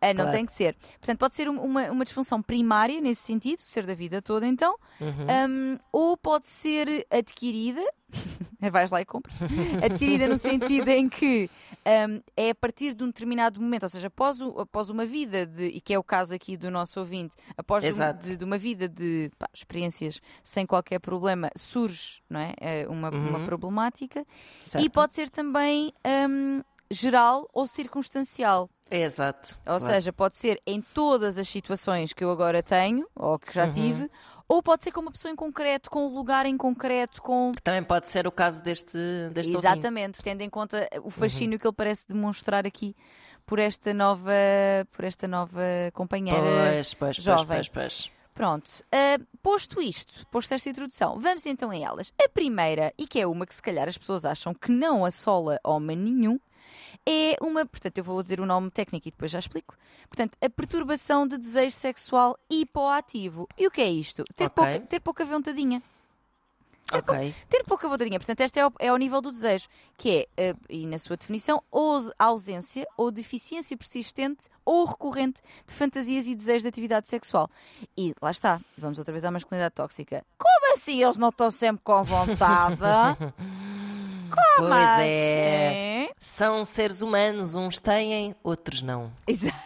Ah, 0.00 0.08
não 0.14 0.24
Claro. 0.24 0.32
tem 0.32 0.46
que 0.46 0.52
ser. 0.52 0.74
Portanto, 0.98 1.18
pode 1.18 1.36
ser 1.36 1.48
um- 1.48 1.60
uma, 1.60 1.90
uma 1.90 2.04
disfunção 2.04 2.40
primária 2.42 3.00
nesse 3.00 3.22
sentido, 3.22 3.60
ser 3.60 3.84
da 3.84 3.94
vida 3.94 4.22
toda, 4.22 4.46
então, 4.46 4.76
Um, 5.00 5.78
ou 5.92 6.16
pode 6.16 6.48
ser 6.48 7.06
adquirida, 7.10 7.80
vais 8.72 8.90
lá 8.90 9.00
e 9.00 9.04
compras, 9.04 9.34
adquirida 9.84 10.26
no 10.28 10.36
sentido 10.38 10.88
em 10.88 11.08
que 11.08 11.48
um, 11.86 12.20
é 12.36 12.50
a 12.50 12.54
partir 12.54 12.94
de 12.94 13.02
um 13.02 13.06
determinado 13.06 13.60
momento, 13.60 13.84
ou 13.84 13.88
seja, 13.88 14.08
após, 14.08 14.40
o- 14.40 14.58
após 14.60 14.90
uma 14.90 15.06
vida, 15.06 15.46
de, 15.46 15.68
e 15.68 15.80
que 15.80 15.94
é 15.94 15.98
o 15.98 16.02
caso 16.04 16.34
aqui 16.34 16.56
do 16.56 16.70
nosso 16.70 17.00
ouvinte, 17.00 17.36
após 17.56 17.82
de, 17.82 17.88
um- 17.88 18.18
de- 18.18 18.36
de 18.36 18.44
uma 18.44 18.58
vida 18.58 18.88
de 18.88 19.30
pá, 19.38 19.48
experiências 19.54 20.20
sem 20.42 20.66
qualquer 20.66 20.98
problema, 20.98 21.50
surge 21.56 22.20
não 22.28 22.40
é? 22.40 22.54
Eh, 22.60 22.86
uma, 22.88 23.10
uma 23.10 23.40
problemática 23.40 24.26
Certo. 24.60 24.84
e 24.84 24.90
pode 24.90 25.14
ser 25.14 25.28
também 25.30 25.92
geral 26.90 27.48
ou 27.52 27.66
circunstancial. 27.66 28.68
É 28.90 29.02
exato. 29.02 29.56
Ou 29.60 29.78
claro. 29.78 29.84
seja, 29.94 30.12
pode 30.12 30.36
ser 30.36 30.60
em 30.66 30.80
todas 30.82 31.38
as 31.38 31.48
situações 31.48 32.12
que 32.12 32.24
eu 32.24 32.30
agora 32.30 32.62
tenho, 32.62 33.06
ou 33.14 33.38
que 33.38 33.46
Uhum. 33.46 33.52
já 33.52 33.70
tive, 33.70 34.10
ou 34.48 34.60
pode 34.60 34.82
ser 34.82 34.90
com 34.90 35.00
uma 35.00 35.12
pessoa 35.12 35.30
em 35.30 35.36
concreto, 35.36 35.88
com 35.88 36.06
um 36.08 36.12
lugar 36.12 36.44
em 36.44 36.56
concreto, 36.56 37.22
com. 37.22 37.52
Também 37.62 37.84
pode 37.84 38.08
ser 38.08 38.26
o 38.26 38.32
caso 38.32 38.60
deste, 38.64 38.98
deste 39.32 39.54
ouvinte. 39.54 39.72
Exatamente, 39.72 40.22
tendo 40.22 40.40
em 40.40 40.50
conta 40.50 40.88
o 41.04 41.10
fascínio 41.10 41.56
que 41.58 41.66
ele 41.66 41.74
parece 41.74 42.04
demonstrar 42.08 42.66
aqui 42.66 42.96
por 43.46 43.60
esta 43.60 43.94
nova, 43.94 44.32
por 44.90 45.04
esta 45.04 45.28
nova 45.28 45.62
companheira 45.94 46.40
Pois, 46.42 46.94
pois, 46.94 47.16
pois, 47.16 47.24
jovem. 47.24 47.46
pois, 47.58 47.68
pois. 47.68 48.10
Pronto, 48.34 48.70
ah, 48.90 49.20
posto 49.42 49.80
isto, 49.82 50.26
posto 50.28 50.52
esta 50.54 50.68
introdução, 50.68 51.18
vamos 51.20 51.44
então 51.46 51.70
a 51.70 51.76
elas. 51.76 52.12
A 52.20 52.28
primeira, 52.28 52.92
e 52.98 53.06
que 53.06 53.20
é 53.20 53.26
uma 53.26 53.46
que 53.46 53.54
se 53.54 53.62
calhar 53.62 53.86
as 53.86 53.98
pessoas 53.98 54.24
acham 54.24 54.52
que 54.54 54.72
não 54.72 55.04
assola 55.04 55.60
homem 55.62 55.96
nenhum, 55.96 56.40
é 57.10 57.36
uma, 57.40 57.66
portanto, 57.66 57.98
eu 57.98 58.04
vou 58.04 58.22
dizer 58.22 58.40
o 58.40 58.46
nome 58.46 58.70
técnico 58.70 59.08
e 59.08 59.10
depois 59.10 59.30
já 59.30 59.38
explico. 59.38 59.74
Portanto, 60.08 60.36
a 60.40 60.48
perturbação 60.48 61.26
de 61.26 61.36
desejo 61.36 61.74
sexual 61.76 62.38
hipoativo. 62.48 63.48
E 63.58 63.66
o 63.66 63.70
que 63.70 63.80
é 63.80 63.90
isto? 63.90 64.24
Ter, 64.36 64.44
Ok. 64.46 64.54
pouca, 64.64 64.80
ter 64.86 65.00
pouca 65.00 65.24
vontadinha. 65.24 65.82
Ter, 66.86 67.02
pou- 67.02 67.14
Ok. 67.14 67.34
ter 67.48 67.64
pouca 67.64 67.88
vontadinha. 67.88 68.18
Portanto, 68.18 68.40
este 68.40 68.58
é 68.58 68.66
o, 68.66 68.72
é 68.80 68.88
ao 68.88 68.96
nível 68.96 69.20
do 69.20 69.30
desejo, 69.30 69.68
que 69.96 70.26
é, 70.36 70.48
eh, 70.50 70.54
e 70.68 70.86
na 70.86 70.98
sua 70.98 71.16
definição, 71.16 71.62
ou 71.70 72.00
ausência 72.18 72.84
ou 72.96 73.12
deficiência 73.12 73.76
persistente 73.76 74.48
ou 74.64 74.84
recorrente 74.86 75.40
de 75.66 75.72
fantasias 75.72 76.26
e 76.26 76.34
desejos 76.34 76.62
de 76.62 76.68
atividade 76.68 77.06
sexual. 77.08 77.48
E 77.96 78.12
lá 78.20 78.32
está, 78.32 78.60
vamos 78.76 78.98
outra 78.98 79.12
vez 79.12 79.24
à 79.24 79.30
masculinidade 79.30 79.74
tóxica. 79.74 80.24
Como 80.36 80.74
assim 80.74 81.00
eles 81.02 81.16
não 81.16 81.28
estão 81.28 81.50
sempre 81.52 81.80
com 81.84 82.02
vontade? 82.02 82.76
Pois 84.56 84.68
Mas, 84.68 85.00
é. 85.00 86.04
é. 86.04 86.10
São 86.18 86.64
seres 86.64 87.02
humanos, 87.02 87.56
uns 87.56 87.80
têm, 87.80 88.34
outros 88.42 88.82
não. 88.82 89.12
Exato. 89.26 89.56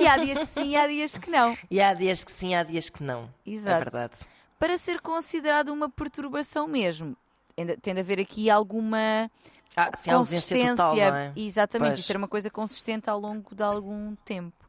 E 0.00 0.06
há 0.06 0.16
dias 0.16 0.38
que 0.42 0.50
sim 0.50 0.68
e 0.70 0.76
há 0.76 0.86
dias 0.86 1.18
que 1.18 1.30
não. 1.30 1.56
E 1.70 1.80
há 1.80 1.92
dias 1.92 2.24
que 2.24 2.32
sim, 2.32 2.54
há 2.54 2.62
dias 2.62 2.88
que 2.88 3.02
não. 3.02 3.28
Exato. 3.46 3.76
É 3.76 3.78
verdade. 3.78 4.14
Para 4.58 4.78
ser 4.78 5.00
considerado 5.00 5.68
uma 5.70 5.90
perturbação 5.90 6.66
mesmo, 6.66 7.16
tem 7.82 7.94
de 7.94 8.00
haver 8.00 8.18
aqui 8.20 8.48
alguma 8.48 9.30
Ah, 9.76 9.90
sim, 9.94 10.10
a 10.10 10.14
ausência 10.14 10.56
total, 10.70 10.96
é? 10.96 11.32
Exatamente, 11.36 11.90
Pois. 11.90 12.00
isso 12.00 12.12
era 12.12 12.18
uma 12.18 12.28
coisa 12.28 12.48
consistente 12.48 13.10
ao 13.10 13.18
longo 13.20 13.54
de 13.54 13.62
algum 13.62 14.14
tempo. 14.24 14.61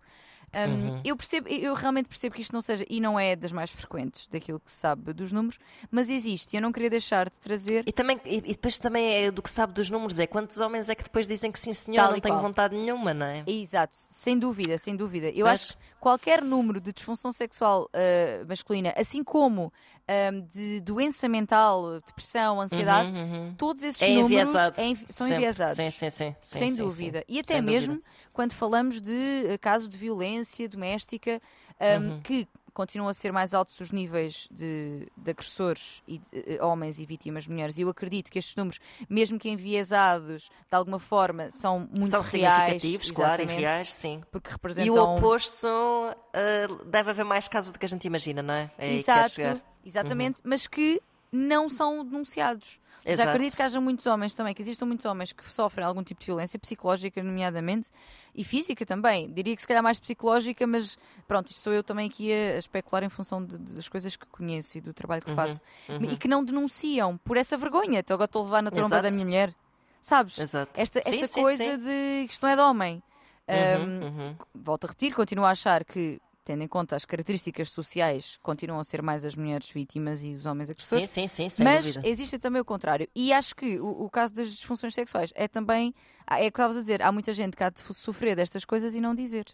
Um, 0.53 0.73
Uhum. 0.93 1.01
eu, 1.03 1.17
percebo, 1.17 1.47
eu 1.49 1.73
realmente 1.73 2.07
percebo 2.07 2.35
que 2.35 2.41
isto 2.41 2.53
não 2.53 2.61
seja, 2.61 2.85
e 2.89 3.01
não 3.01 3.19
é 3.19 3.35
das 3.35 3.51
mais 3.51 3.71
frequentes 3.71 4.27
daquilo 4.27 4.59
que 4.59 4.71
se 4.71 4.77
sabe 4.77 5.11
dos 5.11 5.31
números, 5.31 5.57
mas 5.89 6.09
existe 6.09 6.53
e 6.53 6.57
eu 6.57 6.61
não 6.61 6.71
queria 6.71 6.89
deixar 6.91 7.29
de 7.29 7.37
trazer. 7.39 7.83
E, 7.87 7.91
também, 7.91 8.19
e, 8.23 8.39
depois 8.41 8.77
também 8.77 9.25
é 9.25 9.31
do 9.31 9.41
que 9.41 9.49
sabe 9.49 9.73
dos 9.73 9.89
números, 9.89 10.19
é 10.19 10.27
quantos 10.27 10.59
homens 10.59 10.89
é 10.89 10.95
que 10.95 11.03
depois 11.03 11.27
dizem 11.27 11.51
que 11.51 11.59
sim 11.59 11.73
senhor, 11.73 12.03
Tal 12.03 12.11
não 12.13 12.19
tenho 12.19 12.35
qual. 12.35 12.41
vontade 12.43 12.75
nenhuma, 12.77 13.13
não 13.13 13.25
é? 13.25 13.43
Exato, 13.47 13.95
sem 13.95 14.37
dúvida, 14.37 14.77
sem 14.77 14.95
dúvida. 14.95 15.27
Eu 15.29 15.45
Pois. 15.47 15.53
acho 15.53 15.73
que 15.77 15.83
qualquer 15.99 16.41
número 16.43 16.79
de 16.79 16.91
disfunção 16.93 17.31
sexual 17.31 17.85
uh, 17.85 18.47
masculina, 18.47 18.93
assim 18.95 19.23
como 19.23 19.73
um, 20.09 20.41
de 20.41 20.81
doença 20.81 21.27
mental, 21.29 22.01
depressão, 22.05 22.59
ansiedade, 22.59 23.09
Uhum, 23.09 23.33
uhum. 23.47 23.55
todos 23.55 23.83
esses 23.83 24.01
É 24.01 24.07
números 24.09 24.31
enviesado. 24.31 24.81
é 24.81 24.85
envi- 24.87 25.05
são 25.09 25.27
Sempre. 25.27 25.43
enviesados. 25.43 25.75
Sim, 25.75 25.91
sim, 25.91 26.09
sim. 26.09 26.35
sim, 26.41 26.59
sem 26.59 26.69
sim, 26.69 26.75
sim. 26.75 26.83
dúvida. 26.83 27.23
E 27.27 27.39
até 27.39 27.53
Sem 27.53 27.61
mesmo 27.61 27.93
dúvida. 27.95 28.09
quando 28.33 28.53
falamos 28.53 29.01
de 29.01 29.45
eh, 29.47 29.57
casos 29.57 29.89
de 29.89 29.97
violência 29.97 30.67
doméstica, 30.67 31.41
um, 31.79 32.09
Uhum. 32.11 32.21
que 32.21 32.47
continuam 32.73 33.07
a 33.07 33.13
ser 33.13 33.31
mais 33.31 33.53
altos 33.53 33.79
os 33.79 33.91
níveis 33.91 34.47
de, 34.49 35.07
de 35.15 35.29
agressores, 35.29 36.01
e 36.07 36.17
de, 36.17 36.25
eh, 36.55 36.63
homens 36.63 36.99
e 36.99 37.05
vítimas 37.05 37.47
mulheres. 37.47 37.77
E 37.77 37.83
eu 37.83 37.89
acredito 37.89 38.31
que 38.31 38.39
estes 38.39 38.55
números, 38.55 38.79
mesmo 39.07 39.37
que 39.37 39.47
enviesados, 39.49 40.49
de 40.69 40.75
alguma 40.75 40.99
forma, 40.99 41.51
são 41.51 41.81
muito 41.81 42.07
São 42.07 42.21
reais. 42.21 42.31
significativos, 42.31 43.11
claro, 43.11 43.41
e 43.43 43.45
reais, 43.45 43.93
sim. 43.93 44.21
Porque 44.31 44.49
E 44.49 44.51
o 44.51 44.53
representam. 44.53 45.15
oposto 45.15 45.67
ah, 45.67 46.83
deve 46.87 47.11
haver 47.11 47.25
mais 47.25 47.47
casos 47.47 47.71
do 47.71 47.77
que 47.79 47.85
a 47.85 47.89
gente 47.89 48.05
imagina, 48.07 48.41
não 48.41 48.53
é? 48.55 48.71
É 48.77 48.85
aí 48.89 48.97
que 48.99 49.03
quer 49.05 49.19
Exato, 49.25 49.61
exatamente, 49.85 50.41
mas 50.43 50.67
que 50.67 51.01
não 51.31 51.67
são 51.69 52.05
denunciados. 52.05 52.79
Ou 52.97 53.01
seja, 53.09 53.13
Exato. 53.23 53.29
acredito 53.31 53.55
que 53.57 53.61
haja 53.61 53.81
muitos 53.81 54.05
homens 54.05 54.33
também, 54.33 54.53
que 54.53 54.61
existam 54.61 54.85
muitos 54.85 55.05
homens 55.05 55.33
que 55.33 55.43
sofrem 55.51 55.85
algum 55.85 56.01
tipo 56.01 56.21
de 56.21 56.25
violência 56.27 56.57
psicológica, 56.57 57.21
nomeadamente, 57.21 57.89
e 58.33 58.45
física 58.45 58.85
também. 58.85 59.29
Diria 59.33 59.53
que 59.55 59.61
se 59.61 59.67
calhar 59.67 59.83
mais 59.83 59.99
psicológica, 59.99 60.65
mas 60.65 60.97
pronto, 61.27 61.49
isto 61.49 61.59
sou 61.59 61.73
eu 61.73 61.83
também 61.83 62.07
aqui 62.07 62.31
a, 62.31 62.57
especular 62.57 63.03
em 63.03 63.09
função 63.09 63.43
de- 63.45 63.57
de- 63.57 63.73
das 63.73 63.89
coisas 63.89 64.15
que 64.15 64.25
conheço 64.27 64.77
e 64.77 64.81
do 64.81 64.93
trabalho 64.93 65.21
que 65.21 65.29
Uhum, 65.31 65.35
faço. 65.35 65.61
E 65.99 66.15
que 66.15 66.29
não 66.29 66.45
denunciam 66.45 67.17
por 67.17 67.35
essa 67.35 67.57
vergonha. 67.57 67.99
Então 67.99 68.15
agora 68.15 68.25
estou 68.29 68.43
a 68.43 68.45
levar 68.45 68.61
na 68.61 68.71
tromba 68.71 68.85
Exato. 68.87 69.03
da 69.03 69.11
minha 69.11 69.25
mulher. 69.25 69.53
Sabes? 69.99 70.37
Exato. 70.39 70.71
Esta, 70.79 70.99
Sim, 70.99 71.15
esta 71.15 71.27
sim, 71.27 71.41
coisa 71.41 71.63
sim. 71.63 71.77
de 71.77 72.25
que 72.27 72.33
isto 72.33 72.41
não 72.43 72.49
é 72.49 72.55
de 72.55 72.61
homem. 72.61 73.03
Uhum, 73.49 73.83
Um, 73.83 74.05
uhum. 74.05 74.35
volto 74.55 74.85
a 74.85 74.87
repetir, 74.87 75.13
continuo 75.13 75.43
a 75.43 75.49
achar 75.49 75.83
que, 75.83 76.21
tendo 76.43 76.63
em 76.63 76.67
conta 76.67 76.95
as 76.95 77.05
características 77.05 77.69
sociais, 77.69 78.37
continuam 78.41 78.79
a 78.79 78.83
ser 78.83 79.01
mais 79.01 79.23
as 79.23 79.35
mulheres 79.35 79.69
vítimas 79.69 80.23
e 80.23 80.35
os 80.35 80.45
homens 80.45 80.69
agressores. 80.69 81.09
Sim, 81.09 81.27
sim, 81.27 81.43
sim, 81.43 81.49
sem 81.49 81.63
Mas 81.63 81.85
dúvida. 81.85 82.07
existe 82.07 82.37
também 82.37 82.61
o 82.61 82.65
contrário. 82.65 83.07
E 83.15 83.31
acho 83.31 83.55
que 83.55 83.79
o, 83.79 84.03
o 84.03 84.09
caso 84.09 84.33
das 84.33 84.49
disfunções 84.49 84.93
sexuais 84.93 85.31
é 85.35 85.47
também. 85.47 85.93
É 86.27 86.35
o 86.35 86.39
que 86.39 86.47
estavas 86.47 86.77
a 86.77 86.81
dizer, 86.81 87.01
há 87.01 87.11
muita 87.11 87.33
gente 87.33 87.55
que 87.57 87.63
há 87.63 87.69
de 87.69 87.81
sofrer 87.93 88.35
destas 88.35 88.63
coisas 88.65 88.95
e 88.95 89.01
não 89.01 89.13
dizer. 89.13 89.45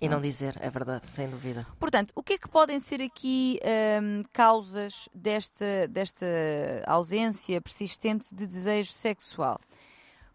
E 0.00 0.08
não 0.08 0.20
dizer, 0.20 0.56
é 0.60 0.70
verdade, 0.70 1.06
sem 1.06 1.28
dúvida. 1.28 1.66
Portanto, 1.78 2.12
o 2.14 2.22
que 2.22 2.34
é 2.34 2.38
que 2.38 2.48
podem 2.48 2.78
ser 2.78 3.02
aqui 3.02 3.58
hum, 4.00 4.22
causas 4.32 5.08
desta, 5.12 5.88
desta 5.88 6.26
ausência 6.86 7.60
persistente 7.60 8.32
de 8.32 8.46
desejo 8.46 8.92
sexual? 8.92 9.60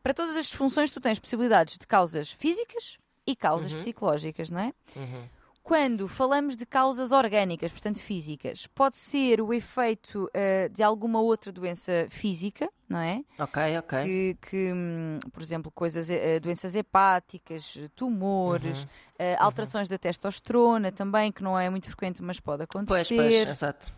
Para 0.02 0.14
todas 0.14 0.36
as 0.36 0.48
disfunções, 0.48 0.92
tu 0.92 1.00
tens 1.00 1.18
possibilidades 1.18 1.78
de 1.78 1.88
causas 1.88 2.32
físicas 2.32 2.98
e 3.26 3.38
causas 3.38 3.74
psicológicas, 3.74 4.50
não 4.50 4.60
é? 4.60 4.74
Uhum. 4.98 5.24
Quando 5.64 6.10
falamos 6.10 6.58
de 6.58 6.66
causas 6.66 7.14
orgânicas, 7.14 7.72
portanto 7.72 8.00
físicas, 8.02 8.68
pode 8.68 8.98
ser 8.98 9.40
o 9.40 9.54
efeito 9.54 10.30
eh, 10.34 10.68
de 10.68 10.84
alguma 10.84 11.22
outra 11.22 11.54
doença 11.54 12.06
física, 12.10 12.70
não 12.90 13.00
é? 13.00 13.24
Ok, 13.40 13.78
ok. 13.78 14.04
Que, 14.04 14.38
que, 14.42 14.74
hum, 14.74 15.20
por 15.32 15.42
exemplo, 15.42 15.72
coisas, 15.72 16.10
eh, 16.10 16.38
doenças 16.42 16.76
hepáticas, 16.76 17.78
tumores, 17.96 18.82
Uhum. 18.84 18.88
eh, 19.20 19.38
alterações 19.40 19.88
da 19.88 19.98
testosterona 19.98 20.92
também, 20.92 21.32
que 21.32 21.42
não 21.42 21.58
é 21.58 21.70
muito 21.70 21.86
frequente, 21.88 22.22
mas 22.22 22.42
pode 22.42 22.66
Pois, 22.68 23.08
acontecer. 23.10 23.16
pois, 23.16 23.34
exato. 23.50 23.94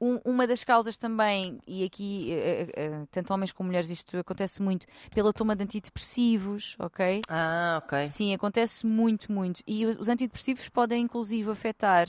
Um- 0.00 0.20
uma 0.24 0.46
das 0.46 0.62
causas 0.64 0.98
também, 0.98 1.58
e 1.66 1.84
aqui 1.84 2.30
eh, 2.32 2.68
eh, 2.76 3.06
tanto 3.10 3.32
homens 3.32 3.52
como 3.52 3.68
mulheres 3.68 3.88
isto 3.90 4.16
acontece 4.18 4.60
muito, 4.62 4.86
pela 5.14 5.32
toma 5.32 5.56
de 5.56 5.64
antidepressivos, 5.64 6.76
ok? 6.78 7.20
Ah, 7.28 7.80
ok. 7.84 8.02
Sim, 8.04 8.34
acontece 8.34 8.86
muito, 8.86 9.30
muito. 9.32 9.62
E 9.66 9.84
os 9.86 9.96
os 9.98 10.08
antidepressivos 10.08 10.68
podem 10.68 11.02
inclusive 11.02 11.50
afetar 11.50 12.06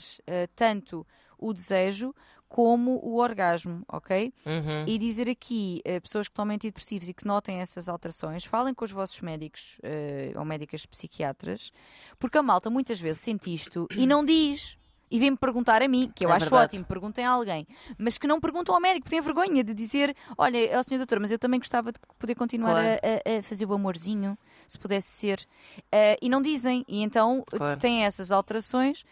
tanto 0.54 1.06
o 1.38 1.52
desejo 1.52 2.14
como 2.48 2.98
o 3.04 3.16
orgasmo, 3.18 3.84
ok? 3.88 4.32
Uhum. 4.44 4.84
E 4.86 4.98
dizer 4.98 5.28
aqui, 5.30 5.80
eh, 5.84 6.00
pessoas 6.00 6.26
que 6.26 6.34
tomam 6.34 6.54
antidepressivos 6.56 7.08
e 7.08 7.14
que 7.14 7.24
notem 7.24 7.58
essas 7.60 7.88
alterações, 7.88 8.44
falem 8.44 8.74
com 8.74 8.84
os 8.84 8.90
vossos 8.90 9.20
médicos 9.20 9.78
eh, 9.84 10.32
ou 10.34 10.44
médicas 10.44 10.84
psiquiatras, 10.84 11.70
porque 12.18 12.38
a 12.38 12.42
malta 12.42 12.68
muitas 12.68 13.00
vezes 13.00 13.20
sente 13.22 13.54
isto 13.54 13.86
e 13.96 14.04
não 14.06 14.24
diz. 14.24 14.76
E 15.10 15.18
vem-me 15.18 15.36
perguntar 15.36 15.82
a 15.82 15.88
mim, 15.88 16.10
que 16.14 16.24
eu 16.24 16.30
É 16.30 16.34
acho 16.36 16.44
verdade. 16.46 16.64
ótimo, 16.76 16.84
perguntem 16.84 17.24
a 17.24 17.30
alguém, 17.30 17.66
mas 17.98 18.16
que 18.16 18.26
não 18.26 18.40
perguntam 18.40 18.74
ao 18.74 18.80
médico, 18.80 19.04
porque 19.04 19.16
têm 19.16 19.24
vergonha 19.24 19.64
de 19.64 19.74
dizer: 19.74 20.14
Olha, 20.38 20.58
é 20.64 20.78
o 20.78 20.82
senhor 20.84 20.98
doutor, 20.98 21.18
mas 21.18 21.30
eu 21.30 21.38
também 21.38 21.58
gostava 21.58 21.90
de 21.92 21.98
poder 22.18 22.34
continuar 22.36 22.72
Claro. 22.74 23.00
a, 23.02 23.38
a- 23.38 23.42
fazer 23.42 23.66
o 23.66 23.72
amorzinho, 23.74 24.38
se 24.68 24.78
pudesse 24.78 25.08
ser. 25.08 25.46
Eh, 25.90 26.16
e 26.22 26.28
não 26.28 26.40
dizem, 26.40 26.84
e 26.86 27.02
então 27.02 27.42
Claro. 27.50 27.80
têm 27.80 28.04
essas 28.04 28.30
alterações. 28.30 29.04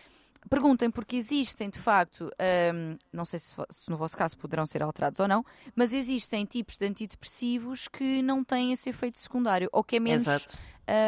Perguntem 0.49 0.91
porque 0.91 1.17
existem, 1.17 1.69
de 1.69 1.79
facto, 1.79 2.31
hum, 2.75 2.97
não 3.13 3.25
sei 3.25 3.39
se, 3.39 3.55
se 3.71 3.91
no 3.91 3.97
vosso 3.97 4.17
caso 4.17 4.37
poderão 4.39 4.67
ser 4.67 4.83
alterados 4.83 5.21
ou 5.21 5.29
não, 5.29 5.45
mas 5.75 5.93
existem 5.93 6.45
tipos 6.45 6.77
de 6.77 6.87
antidepressivos 6.87 7.87
que 7.89 8.23
não 8.23 8.43
têm 8.43 8.73
esse 8.73 8.89
efeito 8.89 9.19
secundário, 9.19 9.69
ou 9.73 9.85
que 9.85 9.97
é 9.97 10.01
menos, 10.01 10.27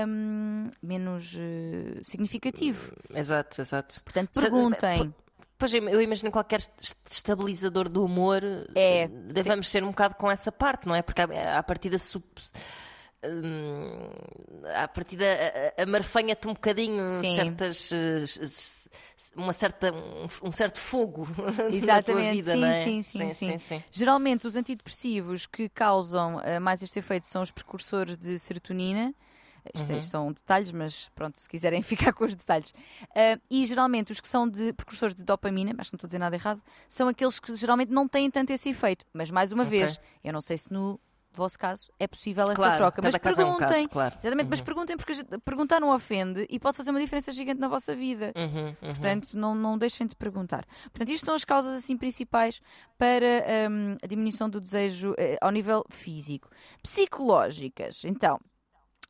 hum, 0.06 0.70
menos 0.82 1.36
eh, 1.38 2.00
significativo. 2.04 2.92
exato, 3.14 3.60
exato. 3.60 4.02
Portanto, 4.04 4.30
perguntem. 4.38 5.14
Pois 5.56 5.74
eu 5.74 6.00
imagino 6.00 6.30
qualquer 6.30 6.58
est- 6.60 6.94
estabilizador 7.10 7.88
do 7.88 8.02
humor 8.04 8.42
É. 8.74 9.02
eh, 9.02 9.08
devemos 9.08 9.68
ser 9.68 9.84
um 9.84 9.88
bocado 9.90 10.14
com 10.14 10.30
essa 10.30 10.50
parte, 10.50 10.86
não 10.88 10.94
é? 10.94 11.02
Porque 11.02 11.20
à, 11.20 11.58
à 11.58 11.62
partida 11.62 11.98
sup, 11.98 12.24
hum, 13.24 14.11
à 14.74 14.88
partida 14.88 15.24
a, 15.24 15.80
a- 15.80 15.83
a 15.85 15.87
marfanha-te 15.87 16.48
um 16.48 16.54
bocadinho 16.54 17.11
Sim. 17.12 17.35
certas 17.35 17.90
eh, 17.92 18.24
uma 19.37 19.52
certa 19.52 19.92
um, 20.42 20.50
certo 20.52 20.78
fogo 20.80 21.26
na 21.37 21.52
tua 21.52 21.74
Exatamente, 21.74 22.30
vida, 22.33 22.52
sim, 22.52 22.61
não 22.61 22.68
é? 22.68 22.85
sim, 22.85 23.02
sim, 23.02 23.02
sim, 23.02 23.35
sim. 23.35 23.46
sim, 23.46 23.59
sim. 23.59 23.85
Geralmente, 23.92 24.46
os 24.46 24.56
antidepressivos 24.56 25.46
que 25.46 25.68
causam 25.68 26.40
eh, 26.40 26.59
mais 26.61 26.83
este 26.83 26.98
efeito 26.98 27.26
são 27.26 27.42
os 27.42 27.50
precursores 27.50 28.16
de 28.16 28.38
serotonina. 28.38 29.14
Isto, 29.74 29.90
Uhum. 29.90 29.98
isto 29.98 30.11
são 30.11 30.33
detalhes, 30.33 30.72
mas 30.72 31.11
pronto, 31.14 31.38
se 31.38 31.46
quiserem 31.48 31.83
ficar 31.85 32.12
com 32.14 32.24
os 32.24 32.35
detalhes. 32.35 32.72
Ah, 33.14 33.38
e 33.50 33.66
geralmente 33.66 34.11
os 34.11 34.18
que 34.20 34.26
são 34.26 34.48
de 34.48 34.72
precursores 34.72 35.14
de 35.14 35.22
dopamina, 35.22 35.72
mas 35.76 35.92
não 35.92 35.96
estou 35.98 36.06
a 36.06 36.09
dizer 36.09 36.18
nada 36.18 36.35
errado, 36.35 36.62
são 36.88 37.09
aqueles 37.09 37.38
que 37.38 37.54
geralmente 37.56 37.90
não 37.92 38.09
têm 38.09 38.30
tanto 38.30 38.50
esse 38.50 38.70
efeito. 38.70 39.04
Mas 39.12 39.30
mais 39.30 39.52
uma 39.52 39.64
Ok. 39.64 39.70
vez, 39.70 40.00
eu 40.24 40.33
não 40.33 40.40
sei 40.40 40.56
se 40.56 40.72
no 40.72 40.98
vosso 41.32 41.58
caso 41.58 41.90
é 41.98 42.06
possível 42.06 42.44
essa 42.44 42.54
Claro, 42.54 42.76
troca, 42.76 43.02
mas 43.02 43.16
caso 43.16 43.40
é 43.40 43.44
um 43.44 43.56
perguntem. 43.56 43.76
caso, 43.76 43.88
claro. 43.88 44.14
Exatamente, 44.18 44.48
mas 44.48 44.60
perguntem 44.60 44.96
porque 44.96 45.12
perguntar 45.44 45.80
não 45.80 45.94
ofende 45.94 46.46
e 46.50 46.58
pode 46.58 46.76
fazer 46.76 46.90
uma 46.90 47.00
diferença 47.00 47.30
gigante 47.32 47.60
na 47.60 47.68
vossa 47.68 47.94
vida. 47.94 48.32
Uhum, 48.36 48.66
uhum. 48.66 48.74
Portanto, 48.80 49.34
não, 49.34 49.54
não 49.54 49.78
deixem 49.78 50.06
de 50.06 50.16
perguntar. 50.16 50.64
Portanto, 50.84 51.08
isto 51.10 51.24
são 51.26 51.34
as 51.34 51.44
causas 51.44 51.74
assim 51.76 51.96
principais 51.96 52.60
para 52.98 53.44
hum, 53.70 53.96
a 54.02 54.06
diminuição 54.06 54.50
do 54.50 54.60
desejo 54.60 55.14
eh, 55.18 55.38
ao 55.40 55.50
nível 55.50 55.84
físico. 55.90 56.48
Psicológicas, 56.82 58.04
então, 58.04 58.38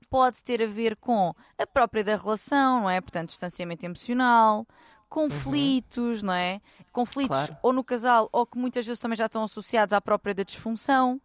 pode 0.08 0.42
ter 0.42 0.62
a 0.62 0.66
ver 0.66 0.96
com 0.96 1.32
a 1.58 1.66
própria 1.66 2.02
da 2.04 2.16
relação, 2.16 2.82
não 2.82 2.90
é? 2.90 3.00
Portanto, 3.00 3.28
distanciamento 3.30 3.84
emocional, 3.86 4.66
conflitos, 5.08 6.22
não 6.22 6.32
é? 6.32 6.60
Conflitos 6.92 7.36
Claro. 7.36 7.56
ou 7.62 7.72
no 7.72 7.84
casal 7.84 8.28
ou 8.32 8.46
que 8.46 8.58
muitas 8.58 8.86
vezes 8.86 9.00
também 9.00 9.16
já 9.16 9.26
estão 9.26 9.42
associados 9.44 9.92
à 9.92 10.00
própria 10.00 10.34
da 10.34 10.42
disfunção. 10.42 11.20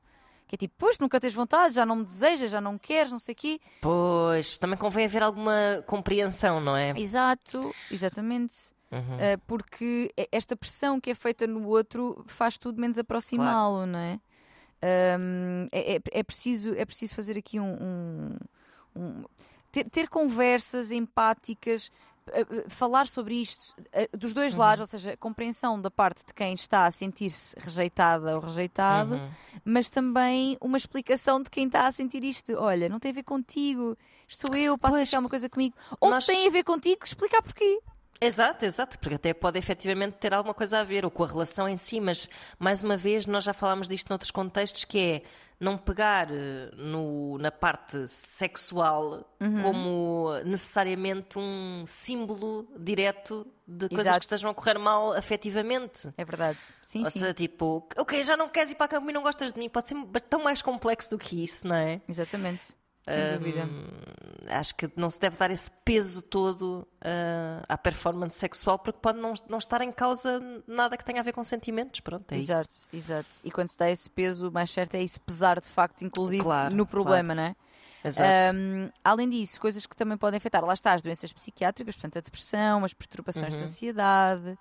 Que 0.48 0.56
é 0.56 0.58
tipo, 0.58 0.76
pois, 0.78 1.00
nunca 1.00 1.20
tens 1.20 1.34
vontade, 1.34 1.74
já 1.74 1.86
não 1.86 1.96
me 1.98 2.04
desejas, 2.06 2.52
já 2.52 2.62
não 2.62 2.74
me 2.74 2.80
queres, 2.80 3.12
não 3.12 3.20
sei 3.20 3.34
o 3.34 3.36
quê. 3.36 3.60
Pois, 3.82 4.58
também 4.58 4.78
convém 4.78 5.06
haver 5.06 5.24
alguma 5.24 5.84
compreensão, 5.88 6.60
não 6.60 6.78
é? 6.78 6.92
Exato, 6.96 7.74
exatamente. 7.90 8.56
Uhum. 8.92 9.00
Uh, 9.16 9.40
porque 9.48 10.14
esta 10.32 10.56
pressão 10.56 11.02
que 11.02 11.10
é 11.10 11.16
feita 11.16 11.48
no 11.48 11.68
outro 11.68 12.24
faz 12.28 12.58
tudo 12.58 12.80
menos 12.80 13.00
aproximá-lo, 13.00 13.86
não 13.88 14.00
é? 14.00 14.20
Um, 15.20 15.68
é, 15.72 15.96
é- 15.96 16.02
é 16.12 16.24
preciso, 16.24 16.76
é 16.76 16.86
preciso 16.86 17.16
fazer 17.16 17.38
aqui 17.38 17.60
um. 17.60 17.74
um- 17.74 18.38
um- 18.96 19.24
ter, 19.72 19.90
ter 19.90 20.08
conversas 20.08 20.92
empáticas, 20.92 21.92
falar 22.68 23.08
sobre 23.08 23.36
isto 23.36 23.74
uh, 23.80 24.18
dos 24.18 24.34
dois 24.34 24.56
lados, 24.56 24.82
ou 24.82 24.88
seja, 24.88 25.16
compreensão 25.18 25.80
da 25.80 25.92
parte 25.92 26.26
de 26.26 26.34
quem 26.34 26.54
está 26.54 26.86
a 26.86 26.92
sentir-se 26.92 27.56
rejeitada 27.60 28.36
ou 28.36 28.42
rejeitado, 28.42 29.16
Uhum. 29.16 29.30
mas 29.64 29.90
também 29.90 30.58
uma 30.62 30.78
explicação 30.78 31.42
de 31.42 31.50
quem 31.50 31.68
está 31.68 31.88
a 31.88 31.92
sentir 31.92 32.24
isto. 32.24 32.54
Olha, 32.58 32.90
não 32.90 33.00
tem 33.00 33.12
a 33.12 33.16
ver 33.16 33.24
contigo, 33.24 33.98
sou 34.28 34.56
eu, 34.56 34.78
passa 34.78 35.02
aqui 35.02 35.16
alguma 35.16 35.30
coisa 35.30 35.50
comigo. 35.50 35.76
Ou 36.00 36.10
nós- 36.10 36.26
se 36.26 36.32
tem 36.34 36.48
a 36.48 36.52
ver 36.52 36.64
contigo, 36.64 37.04
explicar 37.04 37.42
porquê. 37.42 37.80
Exato, 38.22 38.64
exato, 38.64 38.98
porque 38.98 39.16
até 39.16 39.34
pode 39.34 39.60
efetivamente 39.60 40.14
ter 40.14 40.34
alguma 40.34 40.54
coisa 40.54 40.80
a 40.80 40.84
ver, 40.86 41.04
ou 41.04 41.12
com 41.12 41.24
a 41.24 41.28
relação 41.28 41.68
em 41.68 41.76
si, 41.76 42.00
mas 42.00 42.30
mais 42.58 42.82
uma 42.82 42.96
vez 42.96 43.26
nós 43.28 43.44
já 43.44 43.54
falámos 43.54 43.90
disto 43.90 44.10
noutros 44.10 44.32
contextos, 44.32 44.86
que 44.86 44.98
é 45.00 45.22
não 45.60 45.78
pegar 45.78 46.28
eh, 46.32 46.70
no- 46.76 47.38
na 47.38 47.52
parte 47.52 48.08
sexual 48.08 49.24
Uhum. 49.40 49.62
como 49.62 50.32
necessariamente 50.46 51.38
um 51.40 51.84
símbolo 51.86 52.68
direto 52.78 53.46
de 53.68 53.88
coisas 53.90 54.06
Exato. 54.08 54.20
que 54.20 54.26
estejam 54.26 54.52
a 54.52 54.54
correr 54.54 54.78
mal 54.78 55.14
afetivamente. 55.14 56.14
É 56.18 56.26
verdade. 56.26 56.60
Sim, 56.82 57.04
Ou 57.04 57.10
sim. 57.12 57.20
seja, 57.20 57.34
tipo, 57.34 57.88
ok, 57.98 58.24
já 58.24 58.36
não 58.38 58.48
queres 58.50 58.72
ir 58.72 58.76
para 58.76 58.86
a 58.86 58.90
cama 58.90 59.10
e 59.10 59.14
não 59.14 59.24
gostas 59.24 59.54
de 59.54 59.60
mim, 59.60 59.70
pode 59.70 59.88
ser 59.90 59.96
tão 60.30 60.44
mais 60.44 60.62
complexo 60.62 61.12
do 61.12 61.18
que 61.18 61.42
isso, 61.44 61.68
não 61.68 61.76
é? 61.76 62.02
Exatamente. 62.08 62.74
Sem 63.08 63.38
dúvida. 63.38 63.70
Acho 64.48 64.76
que 64.76 64.90
não 64.96 65.10
se 65.10 65.20
deve 65.20 65.38
dar 65.38 65.52
esse 65.52 65.72
peso 65.84 66.22
todo 66.22 66.88
ah, 67.02 67.64
à 67.68 67.78
performance 67.78 68.38
sexual 68.38 68.80
porque 68.80 69.00
pode 69.02 69.20
não, 69.20 69.34
não 69.50 69.58
estar 69.58 69.82
em 69.82 69.92
causa 69.92 70.40
nada 70.68 70.98
que 70.98 71.06
tenha 71.06 71.20
a 71.20 71.24
ver 71.24 71.34
com 71.34 71.44
sentimentos. 71.44 72.00
Pronto, 72.00 72.32
é 72.32 72.38
exato, 72.38 72.70
isso. 72.70 72.90
exato. 72.94 73.30
E 73.44 73.52
quando 73.52 73.70
se 73.70 73.78
dá 73.78 73.90
esse 73.90 74.10
peso, 74.10 74.50
o 74.50 74.52
mais 74.52 74.72
certo 74.72 74.96
é 74.96 75.04
isso 75.04 75.20
pesar 75.22 75.60
de 75.60 75.68
facto, 75.68 76.04
inclusive 76.04 76.44
Claro, 76.44 76.76
no 76.76 76.86
problema, 76.86 77.34
não 77.36 77.44
é? 77.44 77.56
Exato. 78.06 78.56
Um, 78.56 78.90
além 79.04 79.28
disso, 79.30 79.60
coisas 79.60 79.86
que 79.86 79.96
também 79.96 80.18
podem 80.18 80.38
afetar, 80.38 80.64
lá 80.64 80.74
está, 80.74 80.94
as 80.94 81.02
doenças 81.02 81.34
psiquiátricas, 81.34 81.96
portanto, 81.96 82.18
a 82.18 82.22
depressão, 82.22 82.84
as 82.86 82.94
perturbações 82.94 83.54
Uhum. 83.54 83.58
de 83.58 83.64
ansiedade, 83.64 84.58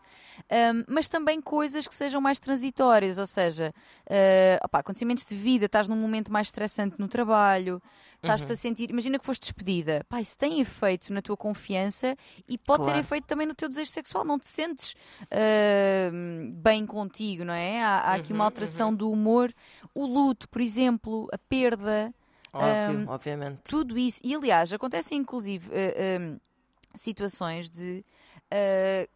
um, 0.50 0.84
mas 0.88 1.08
também 1.08 1.40
coisas 1.40 1.86
que 1.86 1.94
sejam 1.94 2.20
mais 2.20 2.40
transitórias, 2.40 3.18
ou 3.18 3.26
seja, 3.26 3.72
uh, 4.10 4.64
opá, 4.64 4.80
acontecimentos 4.80 5.24
de 5.26 5.36
vida, 5.36 5.66
estás 5.66 5.86
num 5.88 5.96
momento 5.96 6.32
mais 6.32 6.48
estressante 6.48 6.96
no 6.98 7.06
trabalho, 7.06 7.80
estás-te 8.16 8.50
Uhum. 8.50 8.52
a 8.52 8.56
sentir, 8.56 8.90
imagina 8.90 9.18
que 9.18 9.26
foste 9.26 9.42
despedida, 9.42 10.04
pá, 10.08 10.20
isso 10.20 10.36
tem 10.38 10.60
efeito 10.60 11.12
na 11.12 11.20
tua 11.22 11.36
confiança 11.36 12.16
e 12.48 12.58
pode 12.58 12.82
ter 12.82 12.94
Claro. 12.94 12.98
efeito 12.98 13.26
também 13.26 13.46
no 13.46 13.54
teu 13.54 13.68
desejo 13.68 13.90
sexual, 13.90 14.24
não 14.24 14.38
te 14.38 14.48
sentes 14.48 14.94
uh, 15.24 16.52
bem 16.62 16.86
contigo, 16.86 17.44
não 17.44 17.54
é? 17.54 17.82
Há, 17.82 17.98
há 18.00 18.14
aqui 18.14 18.32
uma 18.32 18.44
Uhum, 18.44 18.46
alteração 18.46 18.94
do 18.94 19.10
humor, 19.10 19.52
o 19.94 20.06
luto, 20.06 20.48
por 20.48 20.60
exemplo, 20.60 21.28
a 21.32 21.38
perda 21.38 22.12
Óbvio, 22.54 23.00
um, 23.06 23.08
obviamente. 23.08 23.62
tudo 23.64 23.98
isso. 23.98 24.20
E 24.24 24.34
aliás, 24.34 24.72
acontecem 24.72 25.18
inclusive 25.18 25.68
eh, 25.72 26.18
um, 26.20 26.38
situações 26.94 27.68
de 27.70 28.04
eh, 28.50 29.08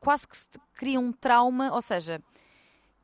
quase 0.00 0.26
que 0.26 0.36
se 0.36 0.48
cria 0.74 0.98
um 1.00 1.12
trauma, 1.12 1.72
ou 1.72 1.82
seja, 1.82 2.20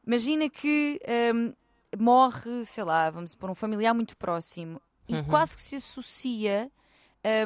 imagina 0.07 0.49
que 0.49 1.01
um, 1.35 1.53
morre, 1.99 2.65
sei 2.65 2.85
lá, 2.85 3.11
vamos 3.11 3.35
por 3.35 3.51
um 3.51 3.55
familiar 3.55 3.95
muito 3.95 4.17
próximo 4.17 4.81
e 5.09 5.15
Uhum. 5.15 5.25
quase 5.25 5.55
que 5.57 5.63
se 5.63 5.77
associa 5.77 6.71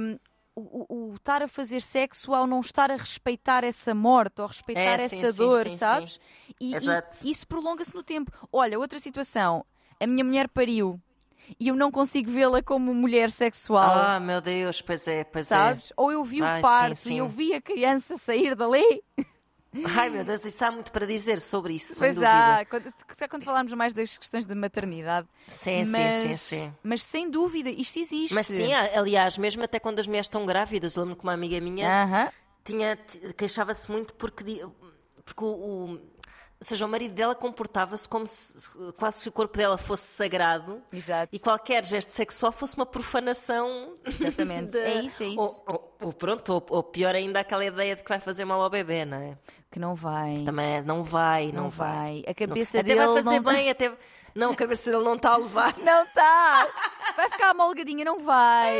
um, 0.00 0.18
o, 0.54 1.14
estar 1.16 1.42
a 1.42 1.48
fazer 1.48 1.82
sexo 1.82 2.32
ao 2.32 2.46
não 2.46 2.60
estar 2.60 2.90
a 2.90 2.96
respeitar 2.96 3.62
essa 3.62 3.94
morte 3.94 4.40
ou 4.40 4.46
respeitar 4.46 4.80
É, 5.00 5.08
sim, 5.08 5.16
essa 5.16 5.32
sim, 5.32 5.38
dor, 5.38 5.68
sim, 5.68 5.76
sabes? 5.76 6.20
E, 6.60 6.70
e 6.70 6.76
Exato. 6.76 7.28
isso 7.28 7.46
prolonga-se 7.46 7.94
no 7.94 8.02
tempo. 8.02 8.32
Olha, 8.50 8.78
outra 8.78 8.98
situação, 8.98 9.66
a 10.00 10.06
minha 10.06 10.24
mulher 10.24 10.48
pariu 10.48 10.98
e 11.58 11.68
eu 11.68 11.74
não 11.74 11.90
consigo 11.90 12.30
vê-la 12.30 12.62
como 12.62 12.94
mulher 12.94 13.30
sexual. 13.30 13.94
Ah, 13.94 14.20
meu 14.20 14.40
Deus, 14.40 14.80
pois 14.82 15.06
é, 15.08 15.24
pois 15.24 15.46
Sabes? 15.46 15.92
Ou 15.96 16.10
eu 16.12 16.24
vi 16.24 16.42
Ai, 16.42 16.60
o 16.60 16.62
parto 16.62 16.96
sim, 16.96 17.14
e 17.14 17.18
eu 17.18 17.28
sim. 17.28 17.36
vi 17.36 17.54
a 17.54 17.60
criança 17.60 18.16
sair 18.18 18.54
dali. 18.54 19.02
é. 19.18 19.26
Ai, 19.84 20.08
meu 20.08 20.24
Deus, 20.24 20.44
isso 20.44 20.64
há 20.64 20.70
muito 20.70 20.90
para 20.90 21.06
dizer 21.06 21.40
sobre 21.40 21.74
isso, 21.74 21.96
Pois 21.98 22.22
há, 22.22 22.64
quando, 22.68 22.92
quando 23.28 23.44
falarmos 23.44 23.72
mais 23.74 23.92
das 23.92 24.16
questões 24.16 24.46
de 24.46 24.54
maternidade. 24.54 25.28
Sim, 25.46 25.84
mas, 25.84 26.14
sim, 26.14 26.36
sim, 26.36 26.36
sim. 26.36 26.72
Mas 26.82 27.02
sem 27.02 27.30
dúvida, 27.30 27.68
isto 27.70 27.98
existe. 27.98 28.34
Mas 28.34 28.46
sim, 28.46 28.72
aliás, 28.72 29.36
mesmo 29.36 29.62
até 29.62 29.78
quando 29.78 29.98
as 29.98 30.06
mulheres 30.06 30.26
estão 30.26 30.46
grávidas, 30.46 30.96
eu 30.96 31.02
lembro 31.02 31.16
que 31.16 31.22
uma 31.24 31.34
amiga 31.34 31.60
minha 31.60 32.04
Aham. 32.04 32.28
tinha 32.64 32.96
t- 32.96 33.32
queixava-se 33.34 33.90
muito 33.90 34.14
porque, 34.14 34.44
porque 35.24 35.44
o, 35.44 35.46
o- 35.46 36.00
ou 36.58 36.64
seja, 36.66 36.86
o 36.86 36.88
marido 36.88 37.14
dela 37.14 37.34
comportava-se 37.34 38.08
como 38.08 38.26
se 38.26 38.56
quase 38.98 39.18
se 39.20 39.28
o 39.28 39.32
corpo 39.32 39.56
dela 39.58 39.76
fosse 39.76 40.04
sagrado 40.06 40.82
Exato. 40.92 41.28
e 41.34 41.38
qualquer 41.38 41.84
gesto 41.84 42.10
sexual 42.10 42.50
fosse 42.50 42.74
uma 42.76 42.86
profanação. 42.86 43.94
Exatamente. 44.04 44.72
de- 44.72 44.78
É 44.78 45.00
isso, 45.02 45.22
é 45.22 45.26
isso. 45.26 45.38
Ou, 45.40 45.64
ou- 45.66 45.96
ou 46.02 46.12
pronto, 46.12 46.54
ou, 46.54 46.66
ou 46.70 46.82
pior 46.82 47.14
ainda 47.14 47.40
aquela 47.40 47.64
ideia 47.64 47.94
de 47.96 48.02
que 48.02 48.08
vai 48.08 48.20
fazer 48.20 48.44
mal 48.44 48.60
ao 48.62 48.70
bebê, 48.70 49.04
não 49.04 49.18
é? 49.18 49.36
Que 49.70 49.78
não 49.78 49.94
vai. 49.94 50.42
Também 50.44 50.76
é, 50.76 50.82
não 50.82 51.02
vai, 51.02 51.52
não, 51.52 51.64
Não 51.64 51.70
vai. 51.70 52.22
A 52.26 52.32
cabeça 52.34 52.78
até 52.80 52.88
dele 52.94 53.06
vai 53.06 53.22
fazer 53.22 53.40
não... 53.40 53.42
bem, 53.52 53.70
até 53.70 53.92
não, 54.36 54.52
a 54.52 54.54
cabeça 54.54 54.90
dele 54.90 55.02
não 55.02 55.14
está 55.14 55.32
a 55.32 55.36
levar. 55.36 55.74
Não 55.82 56.04
está! 56.04 56.68
Vai 57.16 57.30
ficar 57.30 57.54
molgadinha, 57.54 58.04
não 58.04 58.18
vai! 58.20 58.74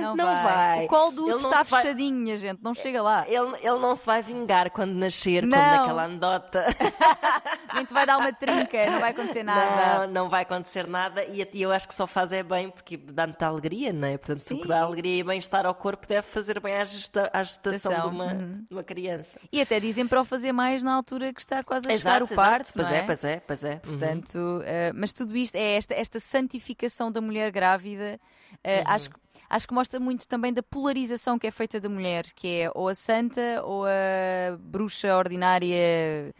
Não, 0.00 0.16
Não 0.16 0.42
vai. 0.42 0.84
O 0.84 0.88
colo 0.88 1.10
do 1.10 1.24
útero 1.24 1.48
está 1.50 1.62
vai- 1.64 1.82
fechadinho, 1.82 2.16
minha 2.16 2.36
gente, 2.36 2.60
não 2.62 2.72
chega 2.72 3.02
lá. 3.02 3.24
Ele, 3.28 3.56
ele 3.60 3.78
não 3.78 3.94
se 3.94 4.06
vai 4.06 4.22
vingar 4.22 4.70
quando 4.70 4.92
nascer, 4.92 5.42
como 5.42 5.54
Não. 5.56 5.76
naquela 5.76 6.04
anedota. 6.04 6.64
Nem 7.74 7.84
te 7.84 7.92
vai 7.92 8.06
dar 8.06 8.18
uma 8.18 8.32
trinca, 8.32 8.90
não 8.90 9.00
vai 9.00 9.10
acontecer 9.10 9.42
nada. 9.42 10.06
Não, 10.06 10.12
não 10.12 10.28
vai 10.28 10.42
acontecer 10.42 10.86
nada 10.86 11.24
e 11.24 11.42
a- 11.42 11.46
e 11.52 11.60
eu 11.62 11.70
acho 11.72 11.86
que 11.88 11.94
só 11.94 12.06
faz 12.06 12.32
é 12.32 12.42
bem 12.42 12.70
porque 12.70 12.96
dá 12.96 13.26
muita 13.26 13.46
alegria, 13.46 13.92
não 13.92 14.08
é? 14.08 14.16
Portanto, 14.16 14.38
Sim. 14.40 14.54
o 14.54 14.62
que 14.62 14.68
dá 14.68 14.80
alegria 14.82 15.18
e 15.20 15.22
bem-estar 15.24 15.66
ao 15.66 15.74
corpo 15.74 16.06
deve 16.06 16.22
fazer 16.22 16.60
bem 16.60 16.76
à, 16.76 16.84
gesta, 16.84 17.28
à 17.32 17.42
gestação 17.42 17.92
de 17.92 18.06
uma, 18.06 18.24
uhum. 18.26 18.64
uma 18.70 18.82
criança. 18.84 19.38
E 19.52 19.60
até 19.60 19.78
dizem 19.80 20.06
para 20.06 20.20
o 20.20 20.24
fazer 20.24 20.52
mais 20.52 20.82
na 20.82 20.94
altura 20.94 21.32
que 21.32 21.40
está 21.40 21.62
quase 21.64 21.90
a 21.90 21.96
chegar 21.96 22.22
o 22.22 22.28
parto. 22.28 22.72
Pois 22.72 22.88
não 22.90 22.96
é, 22.96 23.02
pois 23.02 23.24
é, 23.24 23.40
pois 23.46 23.64
é. 23.64 23.80
Uhum. 23.86 23.98
Eh, 24.78 24.92
mas 24.94 25.12
tudo 25.12 25.36
isto 25.36 25.56
é 25.56 25.76
esta, 25.76 25.94
esta 25.94 26.20
santificação 26.20 27.10
da 27.10 27.20
mulher 27.20 27.50
grávida. 27.50 28.20
eh, 28.64 28.78
Uhum. 28.78 28.84
acho, 28.94 29.10
que- 29.10 29.16
acho 29.50 29.68
que 29.68 29.74
mostra 29.74 30.00
muito 30.00 30.26
também 30.26 30.52
da 30.52 30.62
polarização 30.62 31.38
que 31.38 31.46
é 31.46 31.50
feita 31.50 31.78
da 31.80 31.88
mulher, 31.88 32.24
que 32.34 32.48
é 32.62 32.70
ou 32.74 32.88
a 32.88 32.94
santa 32.94 33.62
ou 33.64 33.84
a 33.84 34.56
bruxa 34.58 35.14
ordinária 35.16 35.74
eh, 35.74 36.32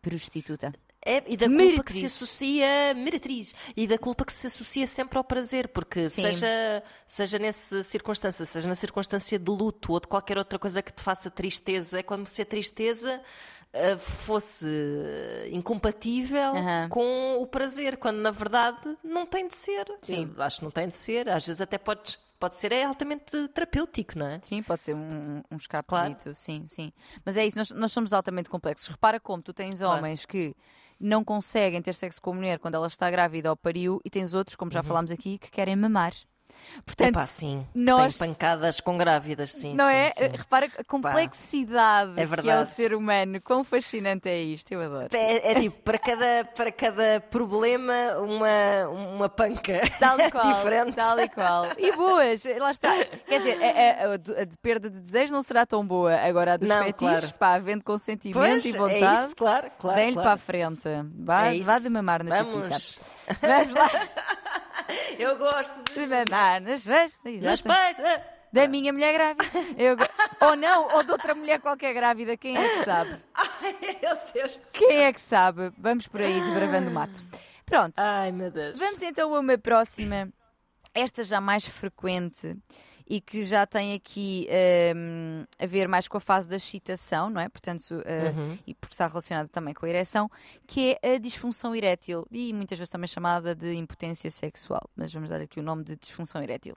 prostituta. 0.00 0.72
É, 1.04 1.22
e 1.26 1.34
da 1.36 1.46
culpa 1.48 1.82
que 1.84 1.92
se 1.94 2.04
associa, 2.06 2.92
meretriz, 2.94 3.54
e 3.74 3.86
da 3.86 3.96
culpa 3.96 4.22
que 4.24 4.32
se 4.34 4.46
associa 4.46 4.86
sempre 4.86 5.16
ao 5.16 5.24
prazer, 5.24 5.68
porque 5.68 6.10
Sim. 6.10 6.22
seja, 6.22 6.82
seja 7.06 7.38
nessa 7.38 7.82
circunstância, 7.82 8.44
seja 8.44 8.68
na 8.68 8.74
circunstância 8.74 9.38
de 9.38 9.50
luto 9.50 9.92
ou 9.94 10.00
de 10.00 10.06
qualquer 10.06 10.36
outra 10.36 10.58
coisa 10.58 10.82
que 10.82 10.92
te 10.92 11.02
faça 11.02 11.30
tristeza, 11.30 12.00
é 12.00 12.02
como 12.02 12.26
se 12.26 12.42
a 12.42 12.44
tristeza 12.44 13.18
ah, 13.72 13.96
fosse 13.96 14.66
incompatível 15.52 16.52
com 16.88 17.36
o 17.40 17.46
prazer, 17.46 17.96
quando 17.96 18.18
na 18.18 18.30
verdade 18.30 18.96
não 19.02 19.26
tem 19.26 19.46
de 19.48 19.54
ser. 19.54 19.86
Sim. 20.02 20.30
Eu 20.36 20.42
acho 20.42 20.58
que 20.58 20.64
não 20.64 20.70
tem 20.70 20.88
de 20.88 20.96
ser, 20.96 21.28
às 21.28 21.46
vezes 21.46 21.60
até 21.60 21.78
podes, 21.78 22.18
pode 22.38 22.58
ser 22.58 22.72
é 22.72 22.84
altamente 22.84 23.48
terapêutico, 23.48 24.18
não 24.18 24.26
é? 24.26 24.40
Sim, 24.42 24.62
pode 24.62 24.82
ser 24.82 24.94
um, 24.94 25.42
um 25.50 25.56
escapezito, 25.56 26.34
sim, 26.34 26.64
sim. 26.66 26.92
Mas 27.24 27.36
é 27.36 27.46
isso, 27.46 27.58
nós, 27.58 27.70
nós 27.70 27.92
somos 27.92 28.12
altamente 28.12 28.48
complexos. 28.48 28.88
Repara 28.88 29.20
como 29.20 29.42
tu 29.42 29.52
tens 29.52 29.78
Claro. 29.78 29.98
homens 29.98 30.24
que 30.26 30.54
não 30.98 31.24
conseguem 31.24 31.80
ter 31.80 31.94
sexo 31.94 32.20
com 32.20 32.30
a 32.30 32.34
mulher 32.34 32.58
quando 32.58 32.74
ela 32.74 32.86
está 32.86 33.10
grávida 33.10 33.50
ou 33.50 33.56
pariu 33.56 34.00
e 34.04 34.10
tens 34.10 34.34
outros, 34.34 34.56
como 34.56 34.70
já 34.70 34.82
falámos 34.82 35.10
aqui, 35.10 35.38
que 35.38 35.50
querem 35.50 35.76
mamar. 35.76 36.12
Portanto. 36.84 37.08
Epá, 37.10 37.26
sim, 37.26 37.66
nós- 37.74 38.16
tem 38.16 38.28
pancadas 38.28 38.80
com 38.80 38.96
grávidas, 38.96 39.52
sim, 39.52 39.74
não 39.74 39.88
sim, 39.88 39.94
é? 39.94 40.10
sim. 40.10 40.28
Repara 40.28 40.68
a 40.78 40.84
complexidade 40.84 42.12
É 42.16 42.26
que 42.26 42.50
é 42.50 42.60
o 42.60 42.66
ser 42.66 42.94
humano. 42.94 43.40
Quão 43.40 43.62
fascinante 43.64 44.28
é 44.28 44.38
isto, 44.40 44.72
eu 44.72 44.80
adoro. 44.82 45.08
É, 45.12 45.52
é 45.52 45.54
tipo, 45.60 45.80
para 45.82 45.98
cada, 45.98 46.44
para 46.54 46.72
cada 46.72 47.20
problema, 47.30 47.92
uma, 48.18 48.88
uma 49.14 49.28
panca 49.28 49.80
Tal 49.98 50.18
e 50.20 50.30
qual, 50.30 50.54
diferente. 50.54 50.92
tal 50.94 51.18
e 51.20 51.28
qual. 51.28 51.66
E 51.76 51.92
boas, 51.92 52.42
lá 52.58 52.70
está. 52.70 52.92
Quer 53.26 53.38
dizer, 53.38 53.58
a, 53.62 54.10
a- 54.10 54.40
a 54.42 54.44
de 54.44 54.56
perda 54.58 54.88
de 54.90 55.00
desejo 55.00 55.32
não 55.32 55.42
será 55.42 55.66
tão 55.66 55.86
boa. 55.86 56.14
Agora 56.20 56.54
a 56.54 56.56
dos 56.56 56.68
Não, 56.68 56.82
fetiches, 56.84 57.20
claro. 57.20 57.34
pá, 57.38 57.54
havendo 57.54 57.84
consentimento 57.84 58.38
Pois, 58.38 58.64
e 58.64 58.74
é 58.74 58.78
vontade, 58.78 59.24
isso, 59.26 59.36
claro, 59.36 59.70
claro. 59.78 59.96
deem-lhe 59.96 60.12
claro. 60.14 60.26
para 60.28 60.34
a 60.34 60.36
frente. 60.38 60.88
Vá, 61.14 61.46
É 61.52 61.60
vá 61.60 61.78
de 61.78 61.88
mamar 61.88 62.22
na 62.24 62.42
Vamos. 62.42 62.98
Vamos 63.40 63.74
lá 63.74 63.90
Eu 65.18 65.36
gosto 65.36 65.74
de. 65.84 66.00
de 66.00 66.06
mamar 66.06 66.60
nas 66.60 66.84
vestes. 66.84 67.42
Nos 67.42 67.60
pais. 67.62 67.98
ah. 68.00 68.20
Da 68.52 68.66
minha 68.66 68.92
mulher 68.92 69.12
grávida. 69.12 69.44
Eu 69.78 69.96
ou 70.48 70.56
não, 70.56 70.88
ou 70.88 71.04
de 71.04 71.12
outra 71.12 71.34
mulher 71.34 71.60
qualquer 71.60 71.94
grávida. 71.94 72.36
Quem 72.36 72.56
é 72.56 72.78
que 72.78 72.84
sabe? 72.84 73.16
Ai, 73.34 73.76
meu 74.02 74.18
Deus 74.34 74.58
do 74.58 74.64
céu. 74.64 74.88
Quem 74.88 75.04
é 75.04 75.12
que 75.12 75.20
sabe? 75.20 75.72
Vamos 75.78 76.08
por 76.08 76.20
aí 76.20 76.40
desbravando 76.40 76.90
o 76.90 76.92
mato. 76.92 77.24
Pronto. 77.64 77.94
Ai, 77.96 78.32
meu 78.32 78.50
Deus. 78.50 78.78
Vamos 78.78 79.00
então 79.02 79.32
a 79.34 79.38
uma 79.38 79.56
próxima, 79.56 80.28
esta 80.92 81.22
já 81.22 81.40
mais 81.40 81.64
frequente 81.64 82.56
e 83.12 83.20
que 83.20 83.42
já 83.44 83.66
tem 83.66 83.92
aqui 83.92 84.46
hum, 84.96 85.44
a 85.58 85.66
ver 85.66 85.88
mais 85.88 86.06
com 86.06 86.16
a 86.16 86.20
fase 86.20 86.46
da 86.48 86.54
excitação, 86.54 87.28
não 87.28 87.40
é? 87.40 87.48
Portanto, 87.48 87.90
uh, 87.90 88.38
Uhum. 88.38 88.56
e 88.64 88.72
porque 88.72 88.94
está 88.94 89.08
relacionada 89.08 89.48
também 89.48 89.74
com 89.74 89.84
a 89.84 89.88
ereção, 89.88 90.30
que 90.64 90.96
é 91.02 91.14
a 91.14 91.18
disfunção 91.18 91.74
erétil 91.74 92.24
e 92.30 92.52
muitas 92.52 92.78
vezes 92.78 92.88
também 92.90 93.08
chamada 93.08 93.52
de 93.52 93.74
impotência 93.74 94.30
sexual. 94.30 94.88
Mas 94.94 95.12
vamos 95.12 95.28
dar 95.28 95.40
aqui 95.40 95.58
o 95.58 95.62
nome 95.62 95.82
de 95.82 95.96
disfunção 95.96 96.40
erétil. 96.40 96.76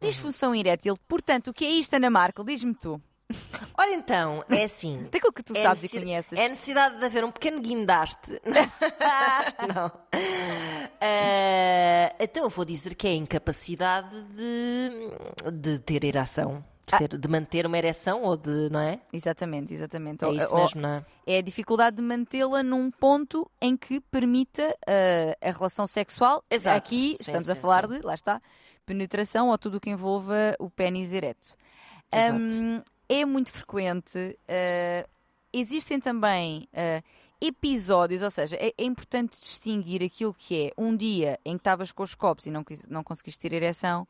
Disfunção 0.00 0.54
erétil, 0.54 0.96
portanto, 1.08 1.48
o 1.48 1.54
que 1.54 1.64
é 1.64 1.70
isto, 1.70 1.94
Ana 1.94 2.10
Marco? 2.10 2.44
Diz-me 2.44 2.74
tu. 2.74 3.00
Ora 3.76 3.90
então, 3.92 4.44
é 4.48 4.64
assim. 4.64 5.08
Daquilo 5.10 5.32
que 5.32 5.42
tu 5.42 5.56
É 5.56 5.62
sabes 5.62 5.84
e 5.92 5.98
conheces. 6.00 6.38
É 6.38 6.48
necessidade 6.48 6.98
de 6.98 7.04
haver 7.04 7.24
um 7.24 7.30
pequeno 7.30 7.60
guindaste. 7.60 8.40
Não. 9.74 9.90
Ah, 11.00 12.14
então 12.20 12.44
eu 12.44 12.50
vou 12.50 12.64
dizer 12.64 12.94
que 12.94 13.06
é 13.06 13.10
a 13.10 13.14
incapacidade 13.14 14.14
de, 14.24 15.50
de 15.52 15.78
ter 15.80 16.04
ereção. 16.04 16.64
De, 16.86 16.98
ter- 16.98 17.18
de 17.18 17.28
manter 17.28 17.66
uma 17.66 17.78
ereção 17.78 18.22
ou 18.24 18.36
de. 18.36 18.68
Não 18.70 18.80
é? 18.80 19.00
Exatamente, 19.10 19.72
exatamente. 19.72 20.22
É 20.22 20.28
Ou- 20.28 20.34
isso 20.34 20.54
mesmo, 20.54 20.82
não 20.82 20.90
é? 20.90 21.04
é 21.26 21.38
a 21.38 21.42
dificuldade 21.42 21.96
de 21.96 22.02
mantê-la 22.02 22.62
num 22.62 22.90
ponto 22.90 23.50
em 23.60 23.74
que 23.74 24.00
permita 24.00 24.68
uh, 24.86 25.34
a 25.48 25.50
relação 25.50 25.86
sexual. 25.86 26.44
Exato. 26.50 26.76
Aqui 26.76 27.14
Sim, 27.16 27.16
estamos 27.20 27.48
a 27.48 27.54
sim, 27.54 27.60
falar 27.60 27.84
sim. 27.88 27.98
de, 27.98 28.04
lá 28.04 28.14
está, 28.14 28.40
penetração 28.84 29.48
ou 29.48 29.56
tudo 29.56 29.78
o 29.78 29.80
que 29.80 29.88
envolva 29.88 30.54
o 30.58 30.68
pênis 30.68 31.10
ereto. 31.12 31.56
Um, 32.12 32.82
é 33.08 33.24
muito 33.24 33.50
frequente. 33.52 34.18
uh, 34.18 35.08
existem 35.52 36.00
também 36.00 36.68
uh, 36.72 37.02
episódios, 37.40 38.22
ou 38.22 38.30
seja, 38.30 38.56
é, 38.56 38.72
é 38.76 38.84
importante 38.84 39.38
distinguir 39.38 40.02
aquilo 40.02 40.32
que 40.34 40.66
é 40.68 40.72
um 40.80 40.96
dia 40.96 41.38
em 41.44 41.52
que 41.52 41.60
estavas 41.60 41.92
com 41.92 42.02
os 42.02 42.14
copos 42.14 42.46
e 42.46 42.50
não, 42.50 42.64
quis- 42.64 42.88
não 42.88 43.04
conseguiste 43.04 43.40
ter 43.40 43.52
ereção, 43.54 44.08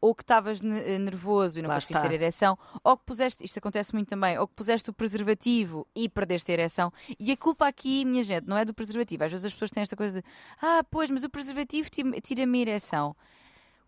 ou 0.00 0.14
que 0.14 0.22
estavas 0.22 0.60
ne- 0.62 0.98
nervoso 0.98 1.58
e 1.58 1.62
não 1.62 1.68
Lá 1.68 1.74
conseguiste 1.74 1.98
está. 1.98 2.08
ter 2.08 2.14
ereção, 2.14 2.56
ou 2.84 2.96
que 2.96 3.04
puseste, 3.04 3.44
isto 3.44 3.58
acontece 3.58 3.92
muito 3.92 4.08
também, 4.08 4.38
ou 4.38 4.46
que 4.46 4.54
puseste 4.54 4.88
o 4.88 4.92
preservativo 4.92 5.86
e 5.94 6.08
perdeste 6.08 6.50
a 6.50 6.54
ereção. 6.54 6.92
E 7.18 7.32
a 7.32 7.36
culpa 7.36 7.66
aqui, 7.66 8.04
minha 8.04 8.22
gente, 8.22 8.46
não 8.46 8.56
é 8.56 8.64
do 8.64 8.72
preservativo. 8.72 9.24
Às 9.24 9.32
vezes 9.32 9.46
as 9.46 9.52
pessoas 9.52 9.70
têm 9.72 9.82
esta 9.82 9.96
coisa 9.96 10.22
de, 10.22 10.28
ah, 10.62 10.84
pois, 10.90 11.10
mas 11.10 11.24
o 11.24 11.30
preservativo 11.30 11.90
tira- 11.90 12.20
tira-me 12.20 12.58
a 12.58 12.62
ereção. 12.62 13.16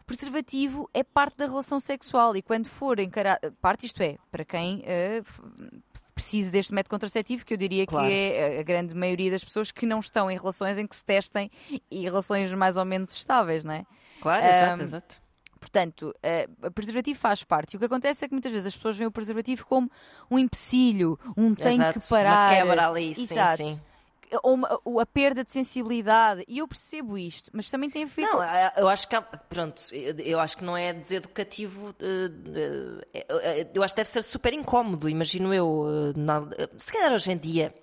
O 0.09 0.17
preservativo 0.17 0.89
é 0.95 1.05
parte 1.05 1.37
da 1.37 1.45
relação 1.45 1.79
sexual 1.79 2.35
e 2.35 2.41
quando 2.41 2.67
for 2.69 2.99
encarado, 2.99 3.53
parte 3.61 3.85
isto 3.85 4.01
é, 4.03 4.17
para 4.31 4.43
quem 4.43 4.83
f- 4.87 5.43
precise 6.15 6.51
deste 6.51 6.73
método 6.73 6.93
contraceptivo, 6.93 7.45
que 7.45 7.53
eu 7.53 7.59
diria 7.59 7.85
Claro. 7.87 8.09
que 8.09 8.13
é 8.15 8.59
a 8.59 8.63
grande 8.63 8.95
maioria 8.95 9.31
das 9.31 9.45
pessoas 9.45 9.71
que 9.71 9.85
não 9.85 10.01
estão 10.01 10.31
em 10.31 10.37
relações 10.39 10.79
em 10.79 10.87
que 10.87 10.97
se 10.97 11.05
testem 11.05 11.51
e 11.91 12.01
relações 12.05 12.51
mais 12.55 12.79
ou 12.79 12.87
menos 12.87 13.13
estáveis, 13.13 13.65
não 13.65 13.75
é? 13.75 13.85
Claro, 14.23 14.47
exato, 14.47 14.81
Um, 14.81 14.85
exato. 14.85 15.21
Portanto, 15.61 16.15
eh, 16.23 16.49
o 16.63 16.71
preservativo 16.71 17.19
faz 17.19 17.43
parte. 17.45 17.75
E 17.75 17.77
o 17.77 17.79
que 17.81 17.85
acontece 17.87 18.25
é 18.25 18.29
que 18.29 18.33
muitas 18.35 18.51
vezes 18.53 18.69
as 18.69 18.77
pessoas 18.77 18.97
veem 18.97 19.09
o 19.09 19.13
preservativo 19.13 19.67
como 19.67 19.91
um 20.31 20.39
empecilho, 20.39 21.19
um 21.37 21.53
tem 21.55 21.75
Exato, 21.75 21.99
que 22.01 22.09
parar. 22.09 22.53
Uma 22.53 22.57
quebra 22.69 22.89
ali, 22.89 23.15
sim, 23.15 23.23
Exato. 23.25 23.57
sim. 23.59 23.73
Ou 23.73 23.88
uma- 24.45 24.81
a 25.01 25.07
perda 25.07 25.45
de 25.45 25.51
sensibilidade. 25.53 26.45
E 26.49 26.59
eu 26.59 26.69
percebo 26.69 27.17
isto, 27.19 27.51
mas 27.53 27.71
também 27.71 27.89
tem 27.91 28.05
a 28.05 28.07
ver 28.07 28.23
Não, 28.23 28.41
eu 28.77 28.89
acho 28.89 29.09
que 29.09 29.15
há- 29.17 29.23
pronto, 29.23 29.83
eu 29.93 30.39
acho 30.41 30.57
que 30.57 30.65
não 30.65 30.77
é 30.77 30.93
deseducativo. 30.93 31.95
eh, 32.01 33.01
eh, 33.15 33.27
eh, 33.63 33.67
Eu 33.75 33.83
acho 33.83 33.95
que 33.95 34.01
deve 34.01 34.11
ser 34.11 34.23
super 34.23 34.53
incómodo, 34.53 35.09
imagino 35.09 35.53
eu. 35.55 35.85
Se 36.79 36.93
calhar 36.93 37.13
hoje 37.13 37.31
em 37.33 37.37
dia 37.37 37.75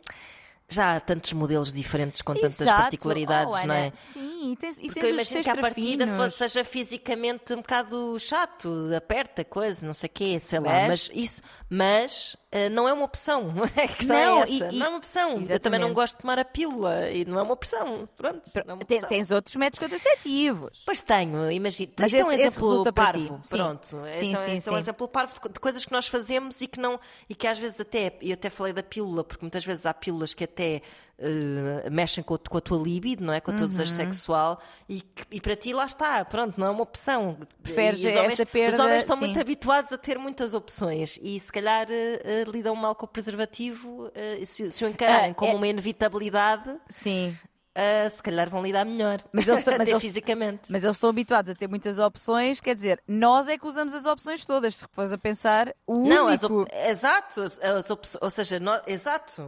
já 0.67 0.95
há 0.95 0.99
tantos 0.99 1.31
modelos 1.33 1.71
diferentes 1.71 2.23
com 2.23 2.33
tantas 2.33 2.59
Exato. 2.59 2.81
particularidades, 2.81 3.59
Oh, 3.63 3.67
não 3.67 3.75
é? 3.75 3.91
Sim, 3.93 4.51
e 4.51 4.55
tens, 4.55 4.77
e 4.79 4.81
Porque 4.81 4.93
tens 4.99 5.03
eu 5.09 5.13
imagino 5.13 5.43
que 5.43 5.49
à 5.51 5.57
partida 5.57 6.31
seja 6.31 6.63
fisicamente 6.63 7.53
um 7.53 7.57
bocado 7.57 8.17
chato, 8.19 8.89
aperta 8.97 9.43
coisa, 9.45 9.85
não 9.85 9.93
sei 9.93 10.07
o 10.07 10.11
quê, 10.11 10.39
sei 10.41 10.59
lá. 10.59 10.71
Mas- 10.87 10.87
Mas 10.87 11.09
isso, 11.13 11.41
mas 11.69 12.35
eh, 12.51 12.69
não 12.69 12.87
é 12.87 12.93
uma 12.93 13.03
opção. 13.05 13.51
Não, 13.55 13.65
é 13.65 14.43
essa. 14.43 14.51
e- 14.51 14.75
e- 14.75 14.79
não 14.79 14.85
é 14.85 14.89
uma 14.89 14.97
opção. 14.97 15.29
Eu 15.29 15.35
também 15.35 15.43
Exatamente. 15.51 15.81
não 15.81 15.93
gosto 15.93 16.15
de 16.15 16.21
tomar 16.21 16.39
a 16.39 16.45
pílula 16.45 17.09
e 17.09 17.25
não 17.25 17.39
é 17.39 17.41
uma 17.41 17.53
opção. 17.53 18.07
Pronto, 18.15 18.41
não 18.55 18.61
é 18.61 18.73
uma 18.73 18.83
opção. 18.83 19.09
tens 19.09 19.31
outros 19.31 19.55
métodos 19.55 19.79
contraceptivos. 19.79 20.83
Pois 20.85 21.01
tenho, 21.01 21.51
imagino. 21.51 21.91
Mas 21.99 22.13
é 22.13 22.23
um 22.23 22.31
esse- 22.31 22.41
exemplo 22.43 22.69
resulta 22.69 22.93
para 22.93 23.13
ti. 23.17 23.27
parvo. 23.27 23.39
Sim. 23.43 23.57
Pronto. 23.57 23.85
Sim, 23.87 24.05
Esse 24.05 24.15
é 24.35 24.39
um- 24.39 24.43
sim, 24.43 24.53
esse 24.53 24.69
é 24.69 24.71
um 24.71 24.75
sim. 24.75 24.79
exemplo 24.81 25.07
parvo 25.07 25.33
de 25.41 25.49
de 25.55 25.59
coisas 25.59 25.85
que 25.85 25.91
nós 25.91 26.07
fazemos 26.07 26.61
e 26.61 26.67
que 26.67 26.79
não 26.79 26.99
e 27.29 27.35
que 27.35 27.47
às 27.47 27.57
vezes 27.57 27.79
até, 27.79 28.17
e 28.21 28.31
até 28.33 28.49
falei 28.49 28.73
da 28.73 28.83
pílula, 28.83 29.23
porque 29.23 29.43
muitas 29.43 29.65
vezes 29.65 29.85
há 29.85 29.93
pílulas 29.93 30.33
que 30.33 30.43
até 30.43 30.81
eh, 31.17 31.89
mexem 31.89 32.23
com, 32.23 32.35
a- 32.35 32.39
com 32.39 32.57
a 32.57 32.61
tua 32.61 32.77
libido, 32.81 33.23
não 33.23 33.33
é? 33.33 33.39
Com 33.39 33.51
o 33.51 33.57
teu 33.57 33.67
desejo 33.67 33.91
Uhum. 33.91 33.97
sexual 33.97 34.61
e, 34.89 35.01
e 35.31 35.39
para 35.41 35.55
ti 35.55 35.73
lá 35.73 35.85
está, 35.85 36.23
pronto, 36.25 36.59
não 36.59 36.67
é 36.67 36.69
uma 36.69 36.83
opção. 36.83 37.37
Preferes 37.63 38.03
os 38.03 38.15
homens, 38.15 38.33
essa 38.33 38.45
perda, 38.45 38.73
Os 38.73 38.79
homens 38.79 39.01
estão 39.01 39.15
sim. 39.17 39.25
muito 39.25 39.39
habituados 39.39 39.93
a 39.93 39.97
ter 39.97 40.17
muitas 40.19 40.53
opções 40.53 41.17
e 41.21 41.39
se 41.39 41.51
calhar 41.51 41.87
eh, 41.89 42.43
lidam 42.47 42.75
mal 42.75 42.93
com 42.95 43.05
o 43.05 43.09
preservativo, 43.09 44.11
se, 44.45 44.69
se 44.71 44.83
o 44.85 44.89
encararem 44.89 45.31
Ah, 45.31 45.33
como 45.35 45.51
é- 45.51 45.55
uma 45.55 45.67
inevitabilidade, 45.67 46.75
Sim. 46.89 47.37
Eh, 47.75 48.07
se 48.09 48.23
calhar 48.23 48.49
vão 48.49 48.63
lidar 48.63 48.85
melhor. 48.85 49.21
Mas 49.31 49.47
eles- 49.47 49.63
mas 49.77 49.87
eles- 49.87 50.01
fisicamente. 50.01 50.71
Mas 50.71 50.83
eles 50.83 50.95
estão 50.95 51.09
habituados 51.09 51.51
a 51.51 51.53
ter 51.55 51.67
muitas 51.67 51.99
opções, 51.99 52.59
quer 52.61 52.73
dizer, 52.73 53.01
nós 53.07 53.47
é 53.47 53.57
que 53.57 53.67
usamos 53.67 53.93
as 53.93 54.05
opções 54.05 54.45
todas. 54.45 54.75
Se 54.77 54.85
fores 54.91 55.11
a 55.11 55.17
pensar, 55.17 55.73
o 55.85 56.07
Não, 56.07 56.27
as 56.27 56.43
único. 56.43 56.61
op- 56.63 56.71
exato, 56.73 57.41
as, 57.41 57.59
as 57.61 57.91
ou 58.21 58.29
seja, 58.29 58.59
exato, 58.87 59.43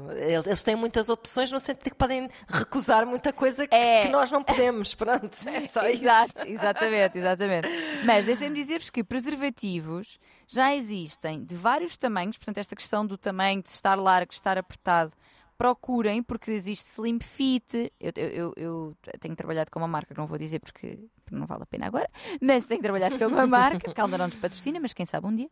eles 0.45 0.61
têm 0.63 0.75
muitas 0.75 1.09
opções 1.09 1.51
no 1.51 1.59
sentido 1.59 1.89
que 1.91 1.95
podem 1.95 2.29
recusar 2.47 3.05
muita 3.07 3.31
coisa 3.31 3.65
que, 3.67 3.73
É. 3.75 4.03
que 4.03 4.09
nós 4.09 4.29
não 4.29 4.43
podemos, 4.43 4.93
pronto, 4.95 5.37
é 5.47 5.65
só 5.65 5.83
Exato, 5.87 6.39
isso. 6.41 6.47
exatamente, 6.47 7.17
exatamente. 7.17 7.67
Mas 8.05 8.25
deixem-me 8.25 8.55
dizer-vos 8.55 8.89
que 8.89 9.03
preservativos 9.03 10.19
já 10.47 10.75
existem 10.75 11.43
de 11.43 11.55
vários 11.55 11.97
tamanhos, 11.97 12.37
portanto, 12.37 12.57
esta 12.57 12.75
questão 12.75 13.05
do 13.05 13.17
tamanho, 13.17 13.61
de 13.61 13.69
estar 13.69 13.95
largo, 13.95 14.29
de 14.29 14.35
estar 14.35 14.57
apertado, 14.57 15.11
procurem, 15.57 16.21
porque 16.21 16.51
existe 16.51 16.87
Slim 16.91 17.19
Fit. 17.19 17.91
Eu, 17.99 18.11
eu, 18.15 18.53
eu- 18.55 18.97
tenho 19.19 19.35
trabalhado 19.35 19.71
com 19.71 19.79
uma 19.79 19.87
marca 19.87 20.13
que 20.13 20.19
não 20.19 20.27
vou 20.27 20.37
dizer 20.37 20.59
porque 20.59 20.99
não 21.31 21.45
vale 21.45 21.63
a 21.63 21.65
pena 21.65 21.87
agora, 21.87 22.09
mas 22.41 22.67
tenho 22.67 22.81
trabalhado 22.81 23.17
com 23.19 23.25
uma 23.27 23.45
marca, 23.47 23.93
ainda 24.01 24.17
não 24.17 24.27
nos 24.27 24.35
patrocina, 24.37 24.79
mas 24.79 24.93
quem 24.93 25.05
sabe 25.05 25.27
um 25.27 25.35
dia. 25.35 25.49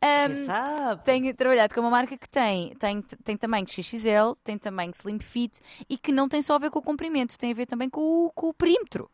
Ahm, 0.00 0.34
Quem 0.34 0.44
sabe? 0.44 1.04
tenho 1.04 1.34
trabalhado 1.34 1.74
com 1.74 1.80
uma 1.80 1.90
marca 1.90 2.16
que 2.16 2.28
tem, 2.28 2.74
tem, 2.76 3.02
tem 3.02 3.36
tamanho 3.36 3.66
XXL, 3.68 4.34
tem 4.44 4.56
tamanho 4.58 4.92
Slim 4.92 5.18
Fit 5.18 5.58
e 5.88 5.98
que 5.98 6.12
não 6.12 6.28
tem 6.28 6.42
só 6.42 6.54
a 6.54 6.58
ver 6.58 6.70
com 6.70 6.78
o 6.78 6.82
comprimento, 6.82 7.36
tem 7.38 7.50
a 7.50 7.54
ver 7.54 7.66
também 7.66 7.90
com 7.90 8.26
o, 8.26 8.30
com 8.30 8.48
o 8.50 8.54
perímetro, 8.54 9.10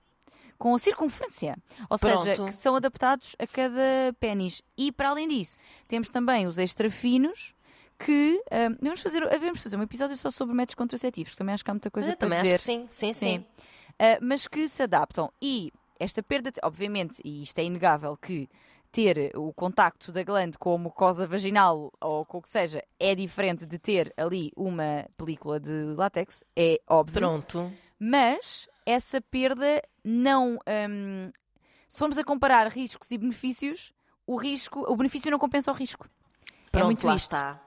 com 0.58 0.74
a 0.74 0.78
circunferência. 0.78 1.56
Ou 1.88 1.96
seja, 1.96 2.34
Pronto. 2.34 2.44
que 2.50 2.52
são 2.56 2.76
adaptados 2.76 3.34
a 3.38 3.46
cada 3.46 3.80
pênis. 4.20 4.60
E 4.76 4.92
para 4.92 5.08
além 5.10 5.26
disso, 5.26 5.56
temos 5.88 6.08
também 6.10 6.46
os 6.46 6.58
extra 6.58 6.90
finos. 6.90 7.54
Que 8.04 8.42
vamos, 8.80 9.00
fazer, 9.00 9.20
vamos 9.38 9.62
fazer 9.62 9.76
um 9.76 9.82
episódio 9.82 10.16
só 10.16 10.30
sobre 10.30 10.54
métodos 10.54 10.74
contraceptivos, 10.74 11.32
que 11.32 11.36
também 11.38 11.54
acho 11.54 11.64
que 11.64 11.70
há 11.70 11.74
muita 11.74 11.90
coisa 11.90 12.10
Eu 12.12 12.16
para 12.16 12.28
também 12.28 12.42
dizer. 12.42 12.54
acho 12.56 12.64
que 12.64 12.72
sim, 12.72 12.86
sim, 12.88 13.12
sim. 13.12 13.30
Sim. 13.38 13.46
Uh, 13.92 14.18
mas 14.20 14.48
que 14.48 14.66
se 14.68 14.82
adaptam. 14.82 15.32
E 15.40 15.72
esta 16.00 16.22
perda, 16.22 16.50
obviamente, 16.64 17.20
e 17.24 17.42
isto 17.42 17.58
é 17.58 17.64
inegável, 17.64 18.16
que 18.16 18.48
ter 18.90 19.32
o 19.36 19.52
contacto 19.54 20.12
da 20.12 20.22
glande 20.22 20.58
com 20.58 20.74
a 20.74 20.78
mucosa 20.78 21.26
vaginal 21.26 21.90
ou 22.00 22.26
com 22.26 22.38
o 22.38 22.42
que 22.42 22.48
seja 22.50 22.84
é 23.00 23.14
diferente 23.14 23.64
de 23.64 23.78
ter 23.78 24.12
ali 24.16 24.52
uma 24.54 25.06
película 25.16 25.58
de 25.58 25.94
látex, 25.96 26.44
é 26.54 26.80
óbvio. 26.86 27.20
Pronto. 27.20 27.72
Mas 27.98 28.68
essa 28.84 29.20
perda 29.20 29.82
não. 30.04 30.58
hum, 30.90 31.30
se 31.88 31.98
formos 31.98 32.18
a 32.18 32.24
comparar 32.24 32.66
riscos 32.68 33.10
e 33.10 33.18
benefícios, 33.18 33.92
o 34.26 34.36
risco, 34.36 34.80
o 34.90 34.96
benefício 34.96 35.30
não 35.30 35.38
compensa 35.38 35.70
o 35.70 35.74
risco. 35.74 36.08
Pronto, 36.70 36.82
é 36.82 36.84
muito 36.84 37.06
lá 37.06 37.14
isto. 37.14 37.26
está. 37.26 37.61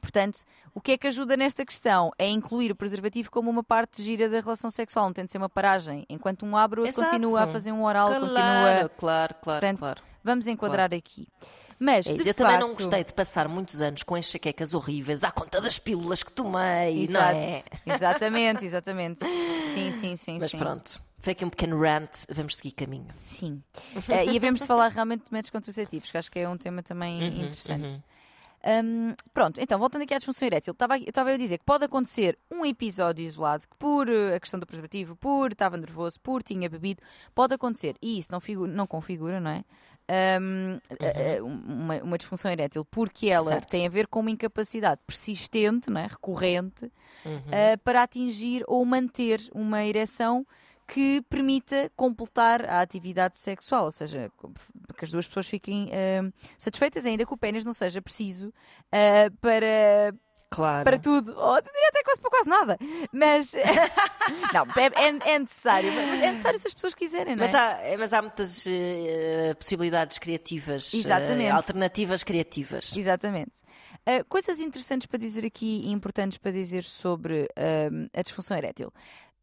Portanto, 0.00 0.40
o 0.74 0.80
que 0.80 0.92
é 0.92 0.98
que 0.98 1.06
ajuda 1.06 1.36
nesta 1.36 1.64
questão? 1.64 2.10
É 2.18 2.28
incluir 2.28 2.70
o 2.70 2.76
preservativo 2.76 3.30
como 3.30 3.50
uma 3.50 3.64
parte 3.64 4.02
gira 4.02 4.28
da 4.28 4.40
relação 4.40 4.70
sexual, 4.70 5.06
não 5.06 5.12
tem 5.12 5.24
de 5.24 5.30
ser 5.32 5.38
uma 5.38 5.48
paragem. 5.48 6.04
Enquanto 6.08 6.44
um 6.46 6.56
abre, 6.56 6.80
o 6.80 6.84
outro 6.84 7.00
Exato. 7.00 7.10
continua 7.18 7.42
a 7.42 7.46
fazer 7.46 7.72
um 7.72 7.82
oral, 7.84 8.08
Claro, 8.08 8.20
continua. 8.26 8.42
claro, 8.44 8.90
claro, 8.98 9.34
Portanto, 9.42 9.78
claro. 9.78 10.02
vamos 10.22 10.46
enquadrar 10.46 10.92
aqui. 10.94 11.26
Mas, 11.78 12.06
É 12.06 12.10
Eu 12.12 12.32
também 12.34 12.58
não 12.58 12.68
facto- 12.68 12.82
gostei 12.84 13.04
de 13.04 13.12
passar 13.12 13.48
muitos 13.48 13.82
anos 13.82 14.02
com 14.02 14.16
enxaquecas 14.16 14.72
horríveis 14.72 15.22
à 15.22 15.30
conta 15.30 15.60
das 15.60 15.78
pílulas 15.78 16.22
que 16.22 16.32
tomei, 16.32 17.02
Exato. 17.02 17.34
não 17.36 17.42
é? 17.42 17.62
Exatamente, 17.84 18.64
exatamente. 18.64 19.20
Sim, 19.74 19.92
sim, 19.92 20.16
sim. 20.16 20.38
Mas 20.40 20.52
sim. 20.52 20.58
pronto, 20.58 20.98
foi 21.18 21.32
aqui 21.32 21.44
um 21.44 21.50
pequeno 21.50 21.78
rant, 21.78 22.24
vamos 22.30 22.56
seguir 22.56 22.70
caminho. 22.72 23.08
Sim. 23.18 23.62
Eh, 24.08 24.24
e 24.26 24.36
havemos 24.38 24.60
de 24.62 24.66
falar 24.66 24.88
realmente 24.90 25.24
de 25.24 25.32
métodos 25.32 25.50
contraceptivos, 25.50 26.10
que 26.10 26.16
acho 26.16 26.30
que 26.32 26.38
é 26.38 26.48
um 26.48 26.56
tema 26.56 26.82
também 26.82 27.20
Uhum, 27.22 27.28
interessante. 27.42 28.02
Hum, 28.68 29.14
pronto, 29.32 29.60
então 29.60 29.78
voltando 29.78 30.02
aqui 30.02 30.12
à 30.12 30.16
disfunção 30.16 30.44
erétil, 30.46 30.72
estava 30.72 30.94
aqui- 30.96 31.04
eu 31.04 31.10
estava 31.10 31.30
a 31.30 31.36
dizer 31.36 31.58
que 31.58 31.64
pode 31.64 31.84
acontecer 31.84 32.36
um 32.50 32.66
episódio 32.66 33.24
isolado 33.24 33.62
que 33.68 33.76
por 33.78 34.08
eh, 34.08 34.34
a 34.34 34.40
questão 34.40 34.58
do 34.58 34.66
preservativo, 34.66 35.14
por 35.14 35.52
estava 35.52 35.76
nervoso, 35.76 36.20
por 36.20 36.42
tinha 36.42 36.68
bebido, 36.68 37.00
pode 37.32 37.54
acontecer, 37.54 37.94
e 38.02 38.18
isso 38.18 38.32
não, 38.32 38.40
figu- 38.40 38.66
não 38.66 38.84
configura, 38.86 39.38
não 39.40 39.50
é? 39.52 39.64
Eh, 40.08 40.38
eh, 41.00 41.42
uma, 41.42 41.96
uma 42.02 42.18
disfunção 42.18 42.50
erétil, 42.50 42.84
porque 42.84 43.28
ela 43.28 43.42
Uhum. 43.44 43.48
Certo. 43.50 43.70
tem 43.70 43.86
a 43.86 43.90
ver 43.90 44.06
com 44.08 44.18
uma 44.20 44.30
incapacidade 44.32 45.00
persistente, 45.06 45.88
não 45.90 46.00
é? 46.00 46.06
recorrente, 46.08 46.90
Uhum. 47.24 47.42
eh, 47.52 47.76
para 47.78 48.02
atingir 48.02 48.64
ou 48.66 48.84
manter 48.84 49.40
uma 49.54 49.84
ereção 49.84 50.44
que 50.86 51.20
permita 51.22 51.90
completar 51.96 52.64
a 52.64 52.80
atividade 52.80 53.38
sexual, 53.38 53.86
ou 53.86 53.92
seja, 53.92 54.30
que 54.96 55.04
as 55.04 55.10
duas 55.10 55.26
pessoas 55.26 55.48
fiquem 55.48 55.86
uh, 55.86 56.32
satisfeitas, 56.56 57.04
ainda 57.04 57.26
que 57.26 57.34
o 57.34 57.36
pênis 57.36 57.64
não 57.64 57.74
seja 57.74 58.00
preciso 58.00 58.48
uh, 58.48 59.36
para, 59.40 60.14
Claro. 60.48 60.84
para 60.84 60.98
tudo. 60.98 61.36
Ou 61.36 61.60
diria 61.60 61.88
até 61.88 62.04
quase 62.04 62.20
para 62.20 62.30
quase 62.30 62.48
nada. 62.48 62.78
Mas 63.12 63.52
não, 64.54 64.64
é, 64.76 65.32
é, 65.32 65.38
necessário. 65.38 65.92
Mas 65.92 66.20
é 66.20 66.30
necessário 66.30 66.58
se 66.58 66.68
as 66.68 66.74
pessoas 66.74 66.94
quiserem, 66.94 67.34
não 67.34 67.44
é? 67.44 67.46
Mas 67.46 67.54
há, 67.54 67.78
mas 67.98 68.12
há 68.12 68.22
muitas 68.22 68.64
uh, 68.64 69.56
possibilidades 69.58 70.18
criativas, 70.18 70.92
alternativas 71.52 72.22
criativas. 72.22 72.96
Exatamente. 72.96 73.66
Coisas 74.28 74.60
interessantes 74.60 75.08
para 75.08 75.18
dizer 75.18 75.44
aqui 75.44 75.80
e 75.84 75.90
importantes 75.90 76.38
para 76.38 76.52
dizer 76.52 76.84
sobre 76.84 77.48
a 78.14 78.22
disfunção 78.22 78.56
erétil. 78.56 78.92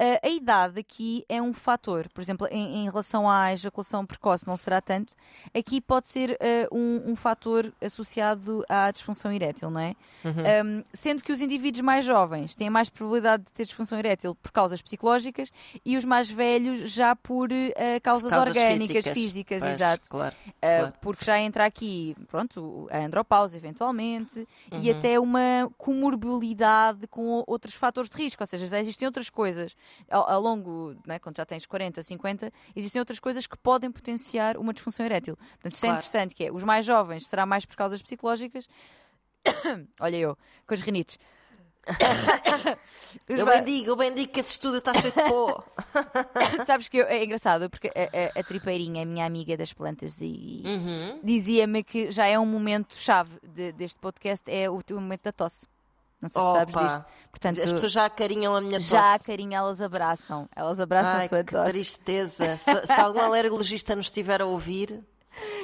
Uh, 0.03 0.19
a 0.21 0.27
idade 0.27 0.81
aqui 0.81 1.23
é 1.29 1.41
um 1.41 1.53
fator. 1.53 2.09
Por 2.09 2.19
exemplo, 2.19 2.45
em, 2.51 2.79
em, 2.79 2.83
relação 2.89 3.29
à 3.29 3.53
ejaculação 3.53 4.05
precoce, 4.05 4.45
não 4.45 4.57
será 4.57 4.81
tanto. 4.81 5.13
Aqui 5.57 5.79
pode 5.79 6.09
ser 6.09 6.31
uh, 6.31 6.77
um, 6.77 7.11
um 7.11 7.15
fator 7.15 7.71
associado 7.81 8.65
à 8.67 8.91
disfunção 8.91 9.31
erétil, 9.31 9.69
não 9.69 9.79
é? 9.79 9.95
Uhum. 10.25 10.33
Um, 10.65 10.83
sendo 10.93 11.23
que 11.23 11.31
os 11.31 11.39
indivíduos 11.39 11.79
mais 11.79 12.05
jovens 12.05 12.53
têm 12.53 12.69
mais 12.69 12.89
probabilidade 12.89 13.43
de 13.43 13.51
ter 13.51 13.63
disfunção 13.63 13.97
erétil 13.97 14.35
por 14.35 14.51
causas 14.51 14.81
psicológicas 14.81 15.53
e 15.85 15.95
os 15.95 16.03
mais 16.03 16.29
velhos 16.29 16.91
já 16.91 17.15
por 17.15 17.49
uh, 17.49 17.53
causas, 18.01 18.29
causas, 18.29 18.47
orgânicas, 18.49 18.87
físicas, 18.87 19.13
físicas 19.13 19.59
pois, 19.61 19.75
exato. 19.75 20.09
Claro, 20.09 20.35
claro. 20.59 20.93
Porque 20.99 21.23
já 21.23 21.39
entra 21.39 21.63
aqui, 21.63 22.13
pronto, 22.27 22.89
a 22.91 22.97
andropausa 22.97 23.55
eventualmente 23.55 24.39
uhum. 24.69 24.81
e 24.81 24.91
até 24.91 25.17
uma 25.17 25.71
comorbilidade 25.77 27.07
com 27.07 27.41
outros 27.47 27.75
fatores 27.75 28.09
de 28.09 28.17
risco, 28.17 28.43
ou 28.43 28.47
seja, 28.47 28.67
já 28.67 28.81
existem 28.81 29.05
outras 29.05 29.29
coisas 29.29 29.73
ao, 30.10 30.29
ao 30.29 30.41
longo, 30.41 30.95
né, 31.06 31.19
quando 31.19 31.38
já 31.38 31.45
tens 31.45 31.65
40, 31.65 32.01
50, 32.01 32.51
existem 32.75 32.99
outras 32.99 33.19
coisas 33.19 33.47
que 33.47 33.58
podem 33.58 33.91
potenciar 33.91 34.58
uma 34.58 34.73
disfunção 34.73 35.06
erétil. 35.06 35.36
Portanto, 35.36 35.73
isto 35.73 35.86
é 35.86 35.88
claro. 35.88 35.95
é 35.95 35.97
interessante, 35.99 36.36
que 36.36 36.45
é, 36.45 36.51
os 36.51 36.63
mais 36.63 36.86
jovens 36.86 37.27
será 37.27 37.45
mais 37.45 37.65
por 37.65 37.75
causas 37.75 38.01
psicológicas. 38.01 38.67
Olha 39.99 40.17
eu, 40.17 40.38
com 40.65 40.73
as 40.73 40.82
rinites. 40.82 41.17
eu 43.27 43.45
bem 43.45 43.63
digo, 43.63 43.89
eu 43.89 43.95
bem 43.95 44.15
digo 44.15 44.32
que 44.32 44.39
esse 44.39 44.51
estudo 44.51 44.77
está 44.77 44.93
cheio 44.93 45.12
de 45.12 45.21
pó. 45.23 45.63
Sabes 46.65 46.88
que 46.88 46.97
eu, 46.97 47.06
é 47.06 47.23
engraçado 47.23 47.69
porque 47.69 47.89
a, 47.89 48.38
a, 48.38 48.39
a, 48.39 48.43
tripeirinha, 48.43 49.01
a 49.01 49.06
minha 49.06 49.25
amiga 49.25 49.58
das 49.58 49.73
plantas, 49.73 50.21
e, 50.21 50.63
uhum. 50.65 51.19
dizia-me 51.21 51.84
que 51.84 52.10
já 52.10 52.25
é 52.25 52.39
um 52.39 52.45
momento 52.45 52.95
chave 52.95 53.38
de, 53.43 53.73
deste 53.73 53.99
podcast, 53.99 54.49
é 54.49 54.69
o, 54.69 54.82
o 54.91 54.93
momento 54.95 55.23
da 55.23 55.32
tosse. 55.34 55.67
Não 56.23 56.29
sei 56.29 56.41
se 56.41 56.47
Opa. 56.47 56.59
sabes 56.59 56.75
disto. 56.75 57.05
Portanto, 57.29 57.62
As 57.62 57.71
pessoas 57.73 57.91
já 57.91 58.05
acarinham 58.05 58.55
a 58.55 58.62
minha 58.62 58.79
tosse. 58.79 58.91
Já 58.91 59.15
acarinham, 59.15 59.65
elas 59.65 59.81
abraçam. 59.81 60.47
Elas 60.55 60.79
abraçam 60.79 61.15
Ai, 61.15 61.25
a 61.25 61.29
tua 61.29 61.43
que 61.43 61.51
tosse. 61.51 61.71
tristeza. 61.71 62.57
se, 62.57 62.88
se 62.88 62.93
algum 62.93 63.19
alergologista 63.25 63.95
nos 63.95 64.05
estiver 64.05 64.41
a 64.41 64.45
ouvir, 64.45 65.03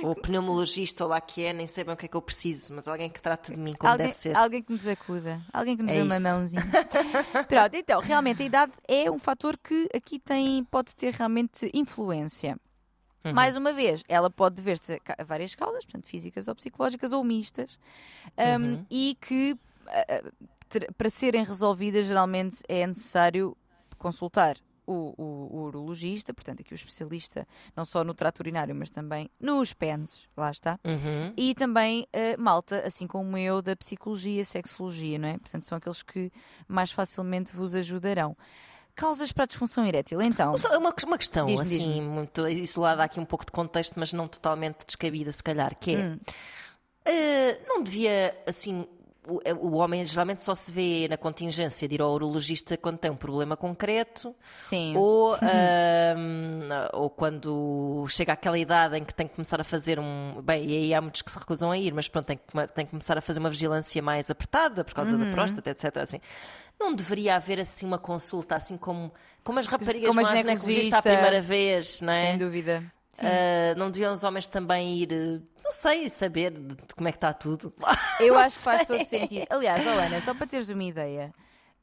ou 0.03 0.15
pneumologista, 0.15 1.03
ou 1.05 1.09
lá 1.09 1.21
que 1.21 1.45
é, 1.45 1.53
nem 1.53 1.67
sei 1.67 1.83
bem 1.83 1.93
o 1.93 1.97
que 1.97 2.05
é 2.07 2.09
que 2.09 2.17
eu 2.17 2.21
preciso, 2.21 2.73
mas 2.73 2.87
alguém 2.87 3.09
que 3.09 3.21
trate 3.21 3.51
de 3.51 3.57
mim 3.57 3.73
como 3.73 3.89
alguém, 3.89 4.07
deve 4.07 4.17
ser. 4.17 4.35
Alguém 4.35 4.61
que 4.63 4.73
nos 4.73 4.85
acuda, 4.85 5.41
alguém 5.53 5.77
que 5.77 5.83
nos 5.83 5.91
é 5.91 5.95
dê 5.95 6.01
uma 6.01 6.19
mãozinha. 6.19 6.61
Pronto, 7.47 7.73
então, 7.75 8.01
realmente 8.01 8.41
a 8.41 8.45
idade 8.45 8.73
é 8.87 9.09
um 9.09 9.19
fator 9.19 9.57
que 9.57 9.87
aqui 9.93 10.19
tem, 10.19 10.63
pode 10.65 10.93
ter 10.95 11.13
realmente 11.13 11.69
influência. 11.73 12.57
Uhum. 13.23 13.33
Mais 13.33 13.55
uma 13.55 13.73
vez, 13.73 14.03
ela 14.07 14.29
pode 14.29 14.55
dever-se 14.55 14.99
a 15.17 15.23
várias 15.23 15.53
causas, 15.53 15.85
portanto, 15.85 16.07
físicas 16.07 16.47
ou 16.47 16.55
psicológicas 16.55 17.11
ou 17.11 17.23
mistas, 17.23 17.77
um, 18.37 18.63
uhum. 18.63 18.85
e 18.89 19.17
que 19.19 19.57
para 20.97 21.09
serem 21.09 21.43
resolvidas, 21.43 22.07
geralmente 22.07 22.61
é 22.67 22.85
necessário 22.85 23.57
consultar 23.97 24.57
o, 24.89 25.13
o, 25.17 25.57
o, 25.57 25.63
urologista, 25.65 26.33
portanto, 26.33 26.61
aqui 26.61 26.73
o 26.73 26.75
especialista, 26.75 27.47
não 27.75 27.85
só 27.85 28.03
no 28.03 28.13
trato 28.13 28.39
urinário, 28.39 28.73
mas 28.73 28.89
também 28.89 29.29
nos 29.39 29.71
pênis, 29.71 30.23
lá 30.35 30.49
está. 30.49 30.79
Uhum. 30.83 31.31
E 31.37 31.53
também 31.53 32.07
uh, 32.07 32.41
malta, 32.41 32.81
assim 32.85 33.05
como 33.05 33.37
eu, 33.37 33.61
da 33.61 33.75
psicologia, 33.75 34.43
sexologia, 34.43 35.19
não 35.19 35.27
é? 35.27 35.37
Portanto, 35.37 35.67
são 35.67 35.77
aqueles 35.77 36.01
que 36.01 36.31
mais 36.67 36.91
facilmente 36.91 37.55
vos 37.55 37.75
ajudarão. 37.75 38.35
Causas 38.95 39.31
para 39.31 39.43
a 39.43 39.47
disfunção 39.47 39.85
erétil, 39.85 40.21
então? 40.21 40.53
Uma, 40.55 40.93
uma 41.05 41.17
questão, 41.17 41.45
assim, 41.61 42.01
muito 42.01 42.47
isolada, 42.49 43.03
aqui 43.03 43.19
um 43.19 43.25
pouco 43.25 43.45
de 43.45 43.51
contexto, 43.51 43.93
mas 43.97 44.11
não 44.11 44.27
totalmente 44.27 44.85
descabida, 44.85 45.31
se 45.31 45.43
calhar, 45.43 45.77
que 45.79 45.95
é. 45.95 45.99
Hum. 45.99 46.19
Uh, 47.07 47.67
não 47.67 47.83
devia, 47.83 48.35
assim, 48.47 48.85
é, 49.43 49.53
o, 49.53 49.75
homem 49.75 50.05
geralmente 50.05 50.41
só 50.41 50.55
se 50.55 50.71
vê 50.71 51.07
na 51.07 51.17
contingência 51.17 51.87
de 51.87 51.95
ir 51.95 52.01
ao 52.01 52.11
urologista 52.11 52.77
quando 52.77 52.97
tem 52.97 53.11
um 53.11 53.15
problema 53.15 53.55
concreto 53.55 54.35
Sim. 54.57 54.95
Ou, 54.95 55.35
um, 56.17 56.69
ou 56.93 57.09
quando 57.09 58.05
chega 58.09 58.33
àquela 58.33 58.57
idade 58.57 58.97
em 58.97 59.03
que 59.03 59.13
tem 59.13 59.27
que 59.27 59.35
começar 59.35 59.59
a 59.59 59.63
fazer 59.63 59.99
um. 59.99 60.41
Bem, 60.43 60.65
e 60.65 60.77
aí 60.77 60.93
há 60.93 61.01
muitos 61.01 61.21
que 61.21 61.31
se 61.31 61.37
recusam 61.37 61.71
a 61.71 61.77
ir, 61.77 61.93
mas 61.93 62.07
pronto, 62.07 62.25
tem 62.25 62.37
que, 62.37 62.73
tem 62.73 62.85
que 62.85 62.91
começar 62.91 63.17
a 63.17 63.21
fazer 63.21 63.39
uma 63.39 63.49
vigilância 63.49 64.01
mais 64.01 64.29
apertada 64.29 64.83
por 64.83 64.93
causa 64.93 65.15
uhum. 65.15 65.25
da 65.25 65.31
próstata, 65.31 65.69
etc. 65.69 65.97
Assim. 65.97 66.19
Não 66.79 66.93
deveria 66.93 67.35
haver 67.35 67.59
assim 67.59 67.85
uma 67.85 67.97
consulta, 67.97 68.55
assim 68.55 68.77
como, 68.77 69.11
como 69.43 69.59
as 69.59 69.67
raparigas 69.67 70.09
como 70.09 70.21
vão 70.21 70.31
à 70.31 70.35
ginecologista 70.35 70.97
a 70.97 71.01
primeira 71.01 71.41
vez, 71.41 72.01
não 72.01 72.13
é? 72.13 72.27
Sem 72.27 72.37
dúvida. 72.37 72.98
Uh, 73.17 73.77
não 73.77 73.89
deviam 73.89 74.13
os 74.13 74.23
homens 74.23 74.47
também 74.47 74.99
ir, 74.99 75.09
não 75.63 75.71
sei, 75.71 76.09
saber 76.09 76.51
de, 76.51 76.75
de 76.75 76.95
como 76.95 77.07
é 77.07 77.11
que 77.11 77.17
está 77.17 77.33
tudo? 77.33 77.73
Eu 78.19 78.37
acho 78.37 78.57
que 78.57 78.63
faz 78.63 78.85
todo 78.85 79.03
sentido. 79.03 79.47
Aliás, 79.49 79.85
oh 79.85 79.89
Ana, 79.89 80.21
só 80.21 80.33
para 80.33 80.47
teres 80.47 80.69
uma 80.69 80.83
ideia, 80.83 81.33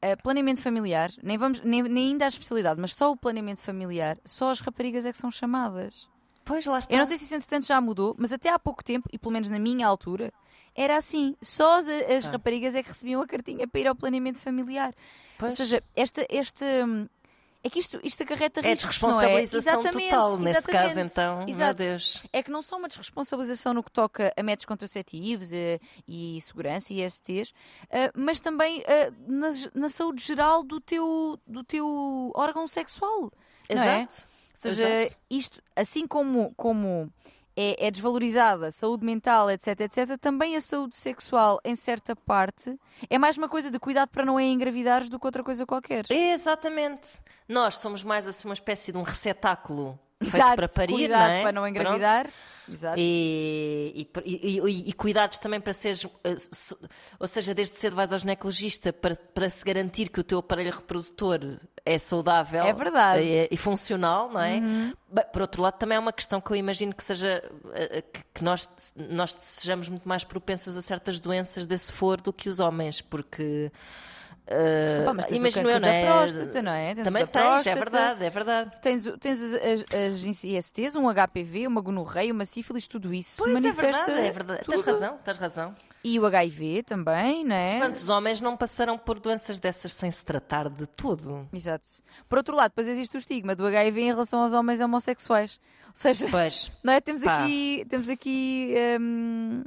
uh, 0.03 0.23
planeamento 0.23 0.61
familiar, 0.61 1.11
nem, 1.21 1.37
vamos, 1.37 1.61
nem, 1.61 1.83
nem 1.83 2.11
ainda 2.11 2.25
a 2.25 2.27
especialidade, 2.29 2.79
mas 2.79 2.95
só 2.95 3.11
o 3.11 3.17
planeamento 3.17 3.61
familiar, 3.61 4.17
só 4.23 4.51
as 4.51 4.61
raparigas 4.61 5.05
é 5.05 5.11
que 5.11 5.17
são 5.17 5.29
chamadas. 5.29 6.09
Pois 6.45 6.65
lá 6.65 6.79
está. 6.79 6.95
Eu 6.95 6.99
não 6.99 7.05
sei 7.05 7.17
se 7.17 7.25
isso 7.25 7.35
entretanto 7.35 7.67
já 7.67 7.79
mudou, 7.81 8.15
mas 8.17 8.31
até 8.31 8.49
há 8.49 8.57
pouco 8.57 8.83
tempo, 8.83 9.09
e 9.11 9.19
pelo 9.19 9.33
menos 9.33 9.49
na 9.49 9.59
minha 9.59 9.85
altura, 9.85 10.31
era 10.73 10.95
assim. 10.95 11.35
Só 11.41 11.79
as, 11.79 11.87
as 11.89 12.27
ah. 12.27 12.31
raparigas 12.31 12.73
é 12.73 12.81
que 12.81 12.89
recebiam 12.89 13.21
a 13.21 13.27
cartinha 13.27 13.67
para 13.67 13.81
ir 13.81 13.87
ao 13.87 13.95
planeamento 13.95 14.39
familiar. 14.39 14.93
Pois. 15.37 15.51
Ou 15.51 15.57
seja, 15.57 15.83
esta, 15.95 16.25
este, 16.29 16.65
é 17.63 17.69
que 17.69 17.79
isto, 17.79 17.99
isto 18.03 18.23
acarreta 18.23 18.61
riscos, 18.61 18.71
É 18.71 18.75
desresponsabilização 18.75 19.81
é? 19.81 19.91
total 19.91 20.37
nesse 20.37 20.67
caso, 20.67 20.99
então. 20.99 21.45
Exato. 21.47 21.81
Meu 21.81 21.89
Deus. 21.91 22.23
É 22.31 22.43
que 22.43 22.51
não 22.51 22.61
só 22.61 22.77
uma 22.77 22.87
desresponsabilização 22.87 23.73
no 23.73 23.83
que 23.83 23.91
toca 23.91 24.33
a 24.37 24.43
métodos 24.43 24.65
contraceptivos 24.65 25.51
e, 25.51 25.79
e 26.07 26.39
segurança 26.41 26.93
e 26.93 27.09
STs, 27.09 27.51
uh, 27.51 28.11
mas 28.15 28.39
também 28.39 28.81
uh, 28.81 29.13
na, 29.27 29.49
na, 29.73 29.89
saúde 29.89 30.23
geral 30.23 30.63
do 30.63 30.79
teu, 30.79 31.39
do 31.45 31.63
teu 31.63 32.31
órgão 32.35 32.67
sexual. 32.67 33.31
Exato. 33.69 33.89
É? 33.89 34.01
Ou 34.01 34.07
seja, 34.53 35.01
Exato. 35.01 35.21
isto, 35.29 35.63
assim 35.75 36.07
como, 36.07 36.53
como 36.55 37.11
é, 37.57 37.87
é, 37.87 37.91
desvalorizada, 37.91 38.71
saúde 38.71 39.03
mental, 39.03 39.49
etc, 39.49 39.81
etc, 39.81 40.17
também 40.21 40.55
a 40.55 40.61
saúde 40.61 40.95
sexual, 40.95 41.59
em 41.65 41.75
certa 41.75 42.15
parte, 42.15 42.79
é 43.09 43.17
mais 43.17 43.35
uma 43.35 43.49
coisa 43.49 43.71
de 43.71 43.79
cuidado 43.79 44.09
para 44.09 44.23
não 44.23 44.39
engravidares 44.39 45.09
do 45.09 45.19
que 45.19 45.25
outra 45.25 45.43
coisa 45.43 45.65
qualquer. 45.65 46.05
Exatamente. 46.11 47.19
Nós 47.49 47.79
somos 47.79 48.03
mais 48.03 48.27
assim 48.27 48.47
uma 48.47 48.53
espécie 48.53 48.91
de 48.91 48.97
um 48.99 49.01
receptáculo 49.01 49.99
Exato, 50.19 50.43
feito 50.43 50.55
para 50.55 50.67
parir, 50.67 50.93
cuidado 50.93 51.27
não 51.27 51.31
é? 51.31 51.41
para 51.41 51.51
não 51.51 51.67
engravidar. 51.67 52.23
Pronto. 52.23 52.47
Exato. 52.69 52.95
E, 52.99 54.09
e, 54.25 54.59
e, 54.59 54.89
e, 54.89 54.93
cuidados 54.93 55.37
também 55.37 55.59
para 55.59 55.71
seres, 55.71 56.05
eh, 56.23 56.35
ou 57.17 57.27
seja, 57.27 57.53
desde 57.53 57.77
cedo 57.77 57.95
vais 57.95 58.11
ao 58.11 58.19
ginecologista 58.19 58.91
para, 58.91 59.15
para 59.15 59.49
se 59.49 59.63
garantir 59.63 60.09
que 60.09 60.19
o 60.19 60.23
teu 60.23 60.39
aparelho 60.39 60.71
reprodutor 60.71 61.39
é 61.85 61.97
saudável 61.97 62.63
é 62.63 62.73
verdade. 62.73 63.23
E, 63.23 63.47
e 63.51 63.57
funcional, 63.57 64.29
não 64.29 64.41
é? 64.41 64.57
Uhum. 64.57 64.93
Por 65.31 65.41
outro 65.41 65.61
lado, 65.61 65.77
também 65.77 65.95
é 65.95 65.99
uma 65.99 66.11
questão 66.11 66.41
que 66.41 66.51
eu 66.51 66.55
imagino 66.55 66.93
que 66.93 67.03
seja 67.03 67.41
eh, 67.73 68.03
que, 68.33 68.43
nós, 68.43 68.93
nós 68.95 69.31
sejamos 69.31 69.87
muito 69.87 70.07
mais 70.07 70.25
propensas 70.25 70.75
a 70.75 70.81
certas 70.81 71.21
doenças 71.21 71.65
desse 71.65 71.93
foro 71.93 72.21
do 72.21 72.33
que 72.33 72.49
os 72.49 72.59
homens, 72.59 72.99
porque 72.99 73.71
Uh, 74.47 75.01
Opa, 75.01 75.13
mas 75.13 75.25
tens 75.25 75.39
imagino 75.39 75.67
o 75.67 75.71
eu, 75.71 75.79
não 75.79 75.89
é? 75.89 76.05
próstata, 76.05 76.61
não 76.61 76.71
é? 76.71 76.95
Tens 76.95 77.03
Também 77.03 77.27
tens, 77.27 77.31
próstata, 77.31 77.69
é 77.69 77.75
verdade, 77.75 78.25
é 78.25 78.29
verdade. 78.29 78.71
Tens, 78.81 79.03
tens 79.19 79.41
as, 79.41 79.53
as, 79.53 80.23
as 80.23 80.43
ISTs, 80.43 80.95
um 80.95 81.09
HPV, 81.09 81.67
uma 81.67 81.81
gonorreia, 81.81 82.31
uma 82.31 82.45
sífilis, 82.45 82.87
tudo 82.87 83.13
isso. 83.13 83.35
Pois 83.37 83.51
é 83.51 83.53
manifesta 83.53 84.09
é 84.09 84.13
verdade, 84.13 84.27
é 84.27 84.31
verdade. 84.31 84.65
Tens 84.65 84.81
razão, 84.81 85.17
tens 85.21 85.37
razão. 85.37 85.75
E 86.01 86.17
o 86.17 86.25
HIV 86.25 86.83
também, 86.83 87.43
não 87.43 87.55
é? 87.55 87.79
Quantos 87.79 88.07
homens 88.07 88.39
não 88.39 88.55
passaram 88.55 88.97
por 88.97 89.19
doenças 89.19 89.59
dessas 89.59 89.91
sem 89.93 90.09
se 90.09 90.23
tratar 90.23 90.69
de 90.69 90.87
tudo? 90.87 91.49
Exato. 91.51 91.89
Por 92.29 92.37
outro 92.37 92.55
lado, 92.55 92.69
depois 92.69 92.87
existe 92.87 93.17
o 93.17 93.19
estigma 93.19 93.53
do 93.53 93.65
HIV 93.65 94.01
em 94.01 94.07
relação 94.07 94.41
aos 94.41 94.53
homens 94.53 94.79
homossexuais. 94.79 95.59
Ou 95.87 95.91
seja, 95.93 96.27
pois, 96.31 96.71
não 96.81 96.93
é? 96.93 97.01
Temos 97.01 97.21
pá. 97.21 97.43
aqui, 97.43 97.85
temos 97.89 98.07
aqui 98.07 98.73
hum, 99.01 99.63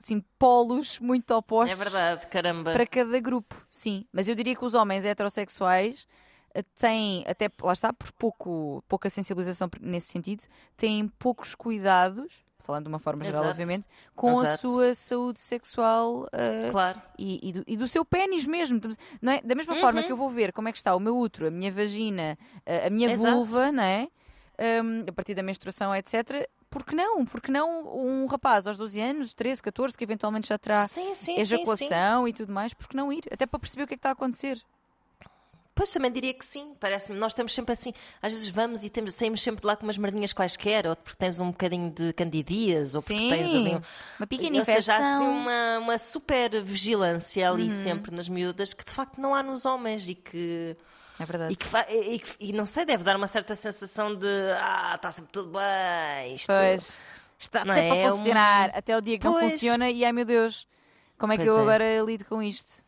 assim, 0.00 0.22
polos 0.38 0.98
muito 0.98 1.30
opostos. 1.34 1.72
É 1.72 1.76
verdade, 1.76 2.26
caramba. 2.26 2.72
Para 2.72 2.86
cada 2.86 3.18
grupo, 3.20 3.66
sim. 3.70 4.04
Mas 4.12 4.28
eu 4.28 4.34
diria 4.34 4.54
que 4.56 4.64
os 4.64 4.74
homens 4.74 5.04
heterossexuais 5.04 6.06
eh, 6.54 6.62
têm, 6.78 7.24
até 7.26 7.50
lá 7.62 7.72
está, 7.72 7.92
por 7.92 8.10
pouco, 8.12 8.82
pouca 8.88 9.08
sensibilização 9.10 9.70
nesse 9.80 10.08
sentido, 10.08 10.44
têm 10.76 11.08
poucos 11.18 11.54
cuidados 11.54 12.46
falando 12.64 12.82
de 12.84 12.88
uma 12.90 12.98
forma 12.98 13.24
geral, 13.24 13.44
Exato. 13.44 13.50
obviamente, 13.58 13.86
com 14.14 14.28
a 14.40 14.42
Exato. 14.42 14.68
sua 14.68 14.94
saúde 14.94 15.40
sexual 15.40 16.24
uh, 16.24 16.70
Claro. 16.70 17.00
e, 17.18 17.48
e 17.48 17.52
do, 17.54 17.64
e 17.66 17.76
do 17.78 17.88
seu 17.88 18.04
pênis 18.04 18.44
mesmo. 18.46 18.78
Não 19.22 19.32
é? 19.32 19.40
Da 19.40 19.54
mesma 19.54 19.74
forma 19.76 20.00
Uhum. 20.02 20.06
que 20.06 20.12
eu 20.12 20.16
vou 20.18 20.28
ver 20.28 20.52
como 20.52 20.68
é 20.68 20.72
que 20.72 20.76
está 20.76 20.94
o 20.94 21.00
meu 21.00 21.16
útero, 21.16 21.46
a 21.46 21.50
minha 21.50 21.72
vagina, 21.72 22.36
a, 22.66 22.88
a 22.88 22.90
minha 22.90 23.10
Exato. 23.10 23.34
vulva, 23.36 23.72
não 23.72 23.82
é? 23.82 24.06
Um, 24.84 25.04
a 25.08 25.12
partir 25.12 25.34
da 25.34 25.42
menstruação, 25.42 25.94
etc. 25.96 26.46
Por 26.70 26.84
que 26.84 26.94
não? 26.94 27.24
Porque 27.24 27.50
não 27.50 27.96
um 27.96 28.26
rapaz 28.26 28.66
aos 28.66 28.76
12 28.76 29.00
anos, 29.00 29.32
13, 29.32 29.62
14, 29.62 29.96
que 29.96 30.04
eventualmente 30.04 30.48
já 30.48 30.58
terá 30.58 30.86
sim, 30.86 31.14
sim, 31.14 31.14
sim, 31.14 31.34
sim. 31.36 31.40
ejaculação 31.40 32.28
e 32.28 32.32
tudo 32.32 32.52
mais, 32.52 32.74
por 32.74 32.86
que 32.86 32.96
não 32.96 33.12
ir? 33.12 33.24
Até 33.32 33.46
para 33.46 33.58
perceber 33.58 33.84
o 33.84 33.86
que 33.86 33.94
é 33.94 33.96
que 33.96 34.00
está 34.00 34.10
a 34.10 34.12
acontecer. 34.12 34.62
Pois 35.74 35.92
também 35.92 36.10
diria 36.10 36.34
que 36.34 36.44
sim, 36.44 36.74
parece-me. 36.80 37.16
Nós 37.20 37.30
estamos 37.30 37.54
sempre 37.54 37.72
assim, 37.72 37.94
às 38.20 38.32
vezes 38.32 38.48
vamos 38.48 38.82
e 38.82 38.90
temos, 38.90 39.14
saímos 39.14 39.40
sempre 39.40 39.60
de 39.60 39.66
lá 39.68 39.76
com 39.76 39.84
umas 39.86 39.96
merdinhas 39.96 40.32
quaisquer, 40.32 40.88
ou 40.88 40.96
porque 40.96 41.16
tens 41.16 41.38
um 41.38 41.52
bocadinho 41.52 41.88
de 41.92 42.12
candidias, 42.14 42.96
ou 42.96 43.00
porque 43.02 43.16
Sim, 43.16 43.28
tens 43.28 43.54
ali 43.54 43.76
um, 43.76 43.82
uma 44.18 44.26
pequena 44.26 44.58
ou 44.58 44.64
seja, 44.64 44.94
há 44.94 45.14
assim 45.14 45.24
uma, 45.24 45.78
uma 45.78 45.96
super 45.98 46.60
vigilância 46.64 47.48
ali 47.48 47.64
Uhum. 47.64 47.70
sempre 47.70 48.12
nas 48.12 48.28
miúdas 48.28 48.74
que 48.74 48.84
de 48.84 48.90
facto 48.90 49.20
não 49.20 49.32
há 49.34 49.42
nos 49.42 49.64
homens 49.64 50.08
e 50.08 50.16
que. 50.16 50.76
É 51.20 51.26
verdade. 51.26 51.52
E, 51.52 51.56
que 51.56 51.66
e, 51.92 52.18
que- 52.18 52.36
e 52.40 52.52
não 52.52 52.64
sei, 52.66 52.84
deve 52.84 53.02
dar 53.04 53.16
uma 53.16 53.26
certa 53.26 53.54
sensação 53.56 54.14
de 54.14 54.26
ah, 54.60 54.92
está 54.94 55.10
sempre 55.12 55.32
tudo 55.32 55.52
bem. 55.58 56.34
Isto... 56.34 56.52
Pois. 56.52 56.98
Está 57.40 57.64
Não 57.64 57.72
sempre 57.74 57.88
é? 57.88 57.92
a 57.92 58.06
É 58.08 58.12
um- 58.12 58.16
funcionar 58.16 58.70
até 58.74 58.96
o 58.96 59.00
dia 59.00 59.16
que 59.18 59.24
não 59.24 59.34
Pois. 59.34 59.52
funciona 59.52 59.88
e 59.90 60.04
ai 60.04 60.10
meu 60.12 60.24
Deus, 60.24 60.66
como 61.16 61.32
é 61.32 61.36
que 61.36 61.44
Pois 61.44 61.56
eu 61.56 61.58
é. 61.58 61.62
agora 61.62 62.00
lido 62.00 62.24
com 62.24 62.42
isto? 62.42 62.84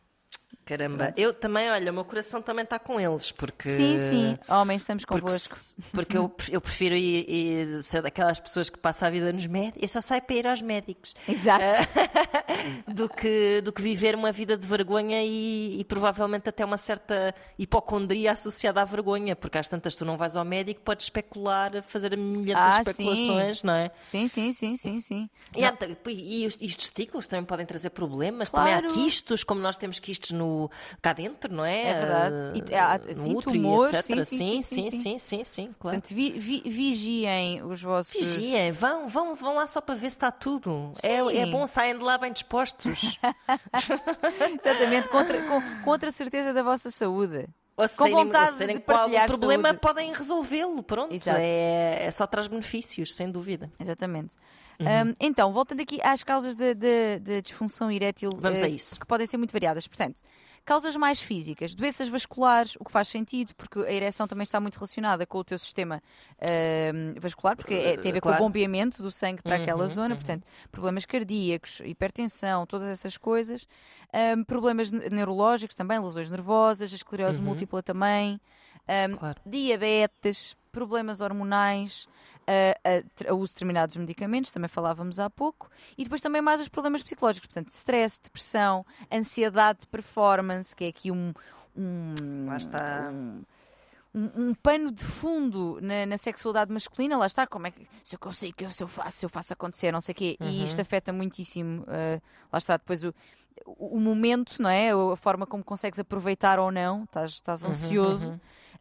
Caramba, 0.65 1.05
Pronto. 1.05 1.19
eu 1.19 1.33
também, 1.33 1.69
olha, 1.69 1.91
o 1.91 1.93
meu 1.95 2.05
coração 2.05 2.41
também 2.41 2.63
está 2.63 2.77
com 2.77 2.99
eles, 2.99 3.31
porque. 3.31 3.67
Sim, 3.69 3.97
sim, 3.97 4.39
homens, 4.47 4.83
estamos 4.83 5.03
Porque, 5.05 5.21
convosco. 5.21 5.55
se- 5.55 5.75
porque 5.91 6.17
eu, 6.17 6.33
eu 6.51 6.61
prefiro 6.61 6.95
ir, 6.95 7.25
ir 7.29 7.81
ser 7.83 8.01
daquelas 8.01 8.39
pessoas 8.39 8.69
que 8.69 8.77
passam 8.77 9.07
a 9.07 9.11
vida 9.11 9.33
nos 9.33 9.47
médicos. 9.47 9.81
Eu 9.81 9.87
só 9.87 10.01
saio 10.01 10.21
para 10.21 10.35
ir 10.35 10.47
aos 10.47 10.61
médicos. 10.61 11.13
Exato. 11.27 11.63
do 12.87 13.09
que, 13.09 13.61
do 13.61 13.71
que 13.71 13.81
viver 13.81 14.15
uma 14.15 14.31
vida 14.31 14.57
de 14.57 14.65
vergonha 14.67 15.23
e, 15.23 15.79
e, 15.79 15.83
provavelmente 15.83 16.49
até 16.49 16.63
uma 16.63 16.77
certa 16.77 17.33
hipocondria 17.57 18.31
associada 18.31 18.81
à 18.81 18.85
vergonha, 18.85 19.35
porque 19.35 19.57
às 19.57 19.67
tantas 19.67 19.95
tu 19.95 20.05
não 20.05 20.17
vais 20.17 20.35
ao 20.35 20.45
médico, 20.45 20.81
podes 20.81 21.05
especular, 21.05 21.81
fazer 21.83 22.17
milhares 22.17 22.73
de 22.73 22.79
ah, 22.79 22.91
especulações, 22.91 23.59
sim. 23.59 23.67
não 23.67 23.73
é? 23.73 23.91
Sim, 24.03 24.27
sim, 24.27 24.53
sim, 24.53 24.75
sim, 24.75 24.99
sim. 24.99 25.29
E, 25.55 25.65
há, 25.65 25.75
e, 26.07 26.47
os, 26.47 26.57
e 26.59 26.67
os, 26.67 26.75
testículos 26.75 27.27
também 27.27 27.45
podem 27.45 27.65
trazer 27.65 27.89
problemas, 27.91 28.51
claro. 28.51 28.69
também 28.69 28.91
há 28.91 28.93
quistos, 28.93 29.43
como 29.43 29.61
nós 29.61 29.77
temos 29.77 29.99
quistos 29.99 30.31
no, 30.31 30.69
cá 31.01 31.13
dentro, 31.13 31.53
não 31.53 31.65
é? 31.65 31.87
É 31.87 31.93
verdade. 31.93 32.63
E, 32.69 32.75
há, 32.75 32.93
ah, 32.93 32.99
no 33.15 33.37
útero, 33.37 33.85
etc. 33.85 34.23
Sim, 34.23 34.61
sim, 34.61 34.61
sim, 34.61 34.91
sim, 34.91 35.17
sim, 35.17 35.43
sim 35.43 35.75
claro. 35.79 35.97
Portanto, 35.97 36.15
vi, 36.15 36.31
vi, 36.31 36.61
vigiem 36.65 37.63
os 37.63 37.81
vossos. 37.81 38.13
Vigiem, 38.13 38.71
vão, 38.71 39.07
vão, 39.07 39.35
vão 39.35 39.55
lá 39.55 39.67
só 39.67 39.81
para 39.81 39.95
ver 39.95 40.09
se 40.09 40.17
está 40.17 40.31
tudo. 40.31 40.93
É, 41.03 41.17
é 41.17 41.45
bom, 41.45 41.65
saem 41.67 41.97
de 41.97 42.03
lá 42.03 42.17
bem 42.17 42.31
dispostos. 42.41 43.17
Exatamente, 44.59 45.09
contra, 45.09 45.41
com, 45.47 45.61
com 45.83 45.89
outra 45.89 46.11
certeza 46.11 46.53
da 46.53 46.63
vossa 46.63 46.89
saúde. 46.91 47.47
Ou 47.77 47.87
Com 47.87 48.03
serem, 48.03 48.13
ou 48.15 48.23
vontade 48.25 48.51
se 48.51 48.57
serem 48.57 48.75
de 48.77 48.81
partilhar 48.83 49.27
problema, 49.27 49.69
saúde. 49.69 49.79
podem 49.81 50.13
resolvê-lo. 50.13 50.83
Pronto, 50.83 51.13
Exato. 51.13 51.39
é, 51.39 52.05
é 52.05 52.11
só 52.11 52.27
traz 52.27 52.47
benefícios, 52.47 53.13
sem 53.15 53.31
dúvida. 53.31 53.71
Exatamente. 53.79 54.35
Uhum. 54.79 55.09
Um, 55.09 55.13
então, 55.19 55.53
voltando 55.53 55.81
aqui 55.81 55.99
às 56.03 56.23
causas 56.23 56.55
de 56.55 57.41
disfunção 57.41 57.91
erétil, 57.91 58.31
Vamos 58.37 58.61
eh, 58.61 58.65
a 58.65 58.69
isso. 58.69 58.99
que 58.99 59.05
podem 59.05 59.27
ser 59.27 59.37
muito 59.37 59.51
variadas. 59.51 59.87
Portanto, 59.87 60.21
causas 60.65 60.95
mais 60.95 61.21
físicas, 61.21 61.73
doenças 61.75 62.07
vasculares, 62.07 62.75
o 62.79 62.85
que 62.85 62.91
faz 62.91 63.07
sentido, 63.07 63.53
porque 63.55 63.79
a 63.79 63.91
ereção 63.91 64.27
também 64.27 64.43
está 64.43 64.59
muito 64.59 64.75
relacionada 64.75 65.25
com 65.25 65.37
o 65.39 65.43
teu 65.43 65.57
sistema 65.59 66.01
ahm, 66.39 67.19
vascular, 67.19 67.55
porque 67.55 67.73
é- 67.73 67.97
tem 67.97 68.11
a 68.11 68.13
ver 68.13 68.21
com 68.21 68.29
Claro. 68.29 68.43
o 68.43 68.45
bombeamento 68.47 69.01
do 69.01 69.11
sangue 69.11 69.41
para 69.41 69.55
aquela 69.57 69.83
Uhum, 69.83 69.89
zona, 69.89 70.15
portanto, 70.15 70.45
problemas 70.71 71.05
cardíacos, 71.05 71.81
hipertensão, 71.83 72.65
todas 72.65 72.87
essas 72.87 73.17
coisas, 73.17 73.67
Ahm, 74.13 74.43
problemas 74.43 74.91
ne- 74.91 75.09
neurológicos 75.09 75.73
também, 75.73 75.97
lesões 75.97 76.29
nervosas, 76.29 76.91
a 76.91 76.95
esclerose 76.95 77.39
Uhum. 77.39 77.45
múltipla 77.45 77.81
também, 77.81 78.41
ahm, 78.85 79.15
Claro. 79.17 79.41
diabetes, 79.45 80.55
problemas 80.71 81.21
hormonais, 81.21 82.07
a, 82.47 83.27
a, 83.27 83.31
a 83.31 83.33
uso 83.33 83.47
de 83.47 83.53
determinados 83.55 83.95
medicamentos, 83.97 84.51
também 84.51 84.67
falávamos 84.67 85.19
há 85.19 85.29
pouco, 85.29 85.69
e 85.97 86.03
depois 86.03 86.21
também 86.21 86.41
mais 86.41 86.59
os 86.61 86.67
problemas 86.69 87.01
psicológicos, 87.03 87.47
portanto, 87.47 87.69
stress, 87.69 88.19
depressão, 88.21 88.85
ansiedade 89.11 89.81
de 89.81 89.87
performance, 89.87 90.75
que 90.75 90.85
é 90.85 90.87
aqui 90.89 91.11
um. 91.11 91.33
um 91.75 92.45
Lá 92.47 92.57
está. 92.57 93.09
Um, 93.11 93.43
um- 94.13 94.31
um 94.49 94.53
pano 94.53 94.91
de 94.91 95.05
fundo 95.05 95.79
na, 95.81 96.05
na 96.05 96.17
sexualidade 96.17 96.69
masculina, 96.73 97.15
lá 97.15 97.27
está, 97.27 97.47
como 97.47 97.67
é 97.67 97.71
que 97.71 97.87
se 98.03 98.13
eu 98.15 98.19
consigo, 98.19 98.69
se 98.69 98.83
eu 98.83 98.87
faço, 98.87 99.17
se 99.19 99.25
eu 99.25 99.29
faço 99.29 99.53
acontecer, 99.53 99.89
não 99.93 100.01
sei 100.01 100.11
o 100.11 100.15
quê, 100.15 100.37
e 100.41 100.65
isto 100.65 100.81
afeta 100.81 101.13
muitíssimo, 101.13 101.85
eh, 101.87 102.19
lá 102.51 102.57
está, 102.57 102.75
depois 102.75 103.05
o, 103.05 103.13
o, 103.65 103.95
o 103.95 103.99
momento, 104.01 104.61
não 104.61 104.69
é? 104.69 104.91
A 104.91 105.15
forma 105.15 105.47
como 105.47 105.63
consegues 105.63 105.97
aproveitar 105.97 106.59
ou 106.59 106.69
não, 106.73 107.03
estás, 107.05 107.31
estás 107.31 107.63
ansioso, 107.63 108.31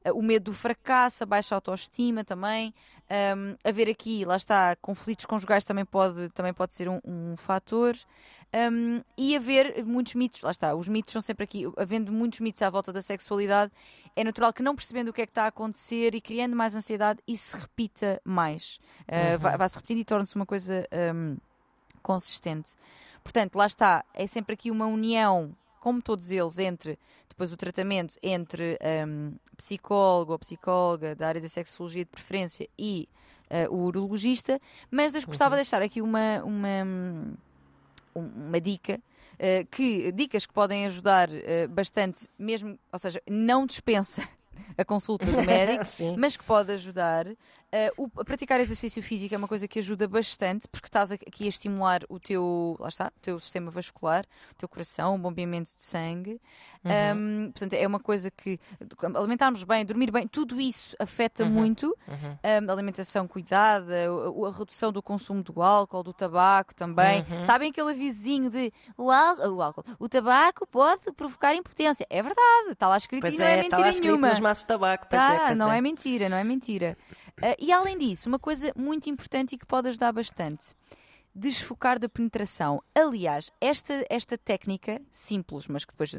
Uh, 0.02 0.18
o 0.18 0.22
medo 0.22 0.44
do 0.44 0.52
fracasso, 0.54 1.22
a 1.24 1.26
baixa 1.26 1.54
autoestima 1.54 2.24
também, 2.24 2.72
um, 3.10 3.56
haver 3.68 3.88
aqui, 3.88 4.24
lá 4.24 4.36
está, 4.36 4.76
conflitos 4.76 5.26
conjugais 5.26 5.64
também 5.64 5.84
pode, 5.84 6.28
também 6.30 6.52
pode 6.54 6.74
ser 6.74 6.88
um, 6.88 7.00
um 7.04 7.36
fator. 7.36 7.96
Um, 8.52 9.02
e 9.16 9.36
haver 9.36 9.84
muitos 9.84 10.14
mitos, 10.16 10.42
lá 10.42 10.50
está, 10.50 10.74
os 10.74 10.88
mitos 10.88 11.12
são 11.12 11.22
sempre 11.22 11.44
aqui, 11.44 11.64
havendo 11.76 12.10
muitos 12.10 12.40
mitos 12.40 12.60
à 12.62 12.68
volta 12.70 12.92
da 12.92 13.00
sexualidade, 13.00 13.70
é 14.16 14.24
natural 14.24 14.52
que 14.52 14.60
não 14.62 14.74
percebendo 14.74 15.10
o 15.10 15.12
que 15.12 15.22
é 15.22 15.26
que 15.26 15.30
está 15.30 15.44
a 15.44 15.48
acontecer 15.48 16.16
e 16.16 16.20
criando 16.20 16.56
mais 16.56 16.74
ansiedade, 16.74 17.20
isso 17.28 17.52
se 17.52 17.56
repita 17.56 18.20
mais. 18.24 18.80
Uh, 19.02 19.38
vai- 19.38 19.56
Vai-se 19.56 19.76
repetindo 19.76 19.98
e 19.98 20.04
torna-se 20.04 20.34
uma 20.34 20.46
coisa 20.46 20.84
consistente. 22.02 22.74
Portanto, 23.22 23.56
lá 23.56 23.66
está, 23.66 24.04
é 24.14 24.26
sempre 24.26 24.54
aqui 24.54 24.70
uma 24.70 24.86
união, 24.86 25.54
como 25.80 26.00
todos 26.00 26.30
eles, 26.30 26.58
entre 26.58 26.98
depois 27.28 27.52
o 27.52 27.56
tratamento 27.56 28.16
entre 28.22 28.78
um, 29.06 29.32
psicólogo 29.56 30.32
ou 30.32 30.38
psicóloga 30.38 31.14
da 31.14 31.26
área 31.26 31.40
da 31.40 31.48
sexologia 31.48 32.04
de 32.04 32.10
preferência 32.10 32.68
e 32.78 33.08
uh, 33.50 33.74
o 33.74 33.86
urologista, 33.86 34.60
mas 34.90 35.14
eu 35.14 35.22
gostava 35.24 35.54
de 35.54 35.62
deixar 35.62 35.80
aqui 35.80 36.02
uma, 36.02 36.42
uma, 36.44 36.84
um, 36.84 37.34
uma 38.14 38.60
dica. 38.60 39.00
uh, 39.34 39.66
que 39.70 40.12
dicas 40.12 40.44
que 40.44 40.52
podem 40.52 40.84
ajudar 40.84 41.30
uh, 41.30 41.68
bastante, 41.70 42.28
mesmo, 42.38 42.78
ou 42.92 42.98
seja, 42.98 43.22
não 43.26 43.64
dispensa 43.64 44.22
a 44.76 44.84
consulta 44.84 45.24
do 45.24 45.40
médico, 45.42 45.84
mas 46.18 46.36
que 46.36 46.44
pode 46.44 46.72
ajudar. 46.72 47.26
Uh, 47.72 48.08
o- 48.16 48.24
praticar 48.24 48.58
exercício 48.58 49.00
físico 49.00 49.32
é 49.32 49.38
uma 49.38 49.46
coisa 49.46 49.68
que 49.68 49.78
ajuda 49.78 50.08
bastante, 50.08 50.66
porque 50.66 50.88
estás 50.88 51.12
aqui 51.12 51.44
a 51.44 51.48
estimular 51.48 52.00
o 52.08 52.18
teu, 52.18 52.76
lá 52.80 52.88
está, 52.88 53.12
o 53.16 53.20
teu 53.20 53.38
sistema 53.38 53.70
vascular, 53.70 54.24
o 54.50 54.54
teu 54.56 54.68
coração, 54.68 55.14
o 55.14 55.18
bombeamento 55.18 55.70
de 55.76 55.82
sangue. 55.82 56.40
Uhum. 56.84 57.46
Um, 57.46 57.50
portanto, 57.52 57.74
é 57.74 57.86
uma 57.86 58.00
coisa 58.00 58.28
que 58.28 58.58
alimentarmos 59.14 59.62
bem, 59.64 59.84
dormir 59.84 60.10
bem, 60.10 60.26
tudo 60.26 60.60
isso 60.60 60.96
afeta 60.98 61.44
Uhum. 61.44 61.50
muito. 61.50 61.96
Uhum. 62.08 62.66
Um, 62.66 62.70
alimentação 62.72 63.28
cuidada, 63.28 63.94
a, 63.94 64.48
a 64.48 64.52
redução 64.52 64.90
do 64.90 65.00
consumo 65.02 65.42
do 65.42 65.62
álcool, 65.62 66.02
do 66.02 66.12
tabaco 66.12 66.74
também. 66.74 67.24
Uhum. 67.30 67.44
Sabem 67.44 67.70
aquele 67.70 67.90
avisinho 67.90 68.50
de 68.50 68.72
o, 68.96 69.04
o 69.04 69.62
álcool, 69.62 69.84
o 69.98 70.08
tabaco 70.08 70.66
pode 70.66 71.12
provocar 71.12 71.54
impotência. 71.54 72.04
É 72.10 72.20
verdade, 72.22 72.72
está 72.72 72.88
lá 72.88 72.96
escrito 72.96 73.20
Pois 73.22 73.34
e 73.34 73.38
não 73.38 73.44
é, 73.46 73.52
é, 73.52 73.56
lá 73.56 73.62
mentira 73.62 73.88
escrito 73.90 74.10
nenhuma. 74.10 74.28
nos 74.30 74.40
maços 74.40 74.64
de 74.64 74.68
tabaco. 74.68 75.06
Pois 75.08 75.22
Tá, 75.22 75.34
é, 75.34 75.46
pois 75.46 75.58
não 75.58 75.70
é. 75.70 75.78
é 75.78 75.80
mentira, 75.80 76.28
não 76.28 76.36
é 76.36 76.42
mentira. 76.44 76.98
Ah, 77.42 77.56
e 77.58 77.72
além 77.72 77.96
disso, 77.96 78.28
uma 78.28 78.38
coisa 78.38 78.72
muito 78.76 79.08
importante 79.08 79.54
e 79.54 79.58
que 79.58 79.66
pode 79.66 79.88
ajudar 79.88 80.12
bastante. 80.12 80.74
Desfocar 81.34 81.98
da 81.98 82.08
penetração. 82.08 82.82
Aliás, 82.94 83.50
esta, 83.60 84.04
esta 84.10 84.36
técnica, 84.36 85.00
simples, 85.12 85.68
mas 85.68 85.84
que 85.84 85.92
depois 85.92 86.12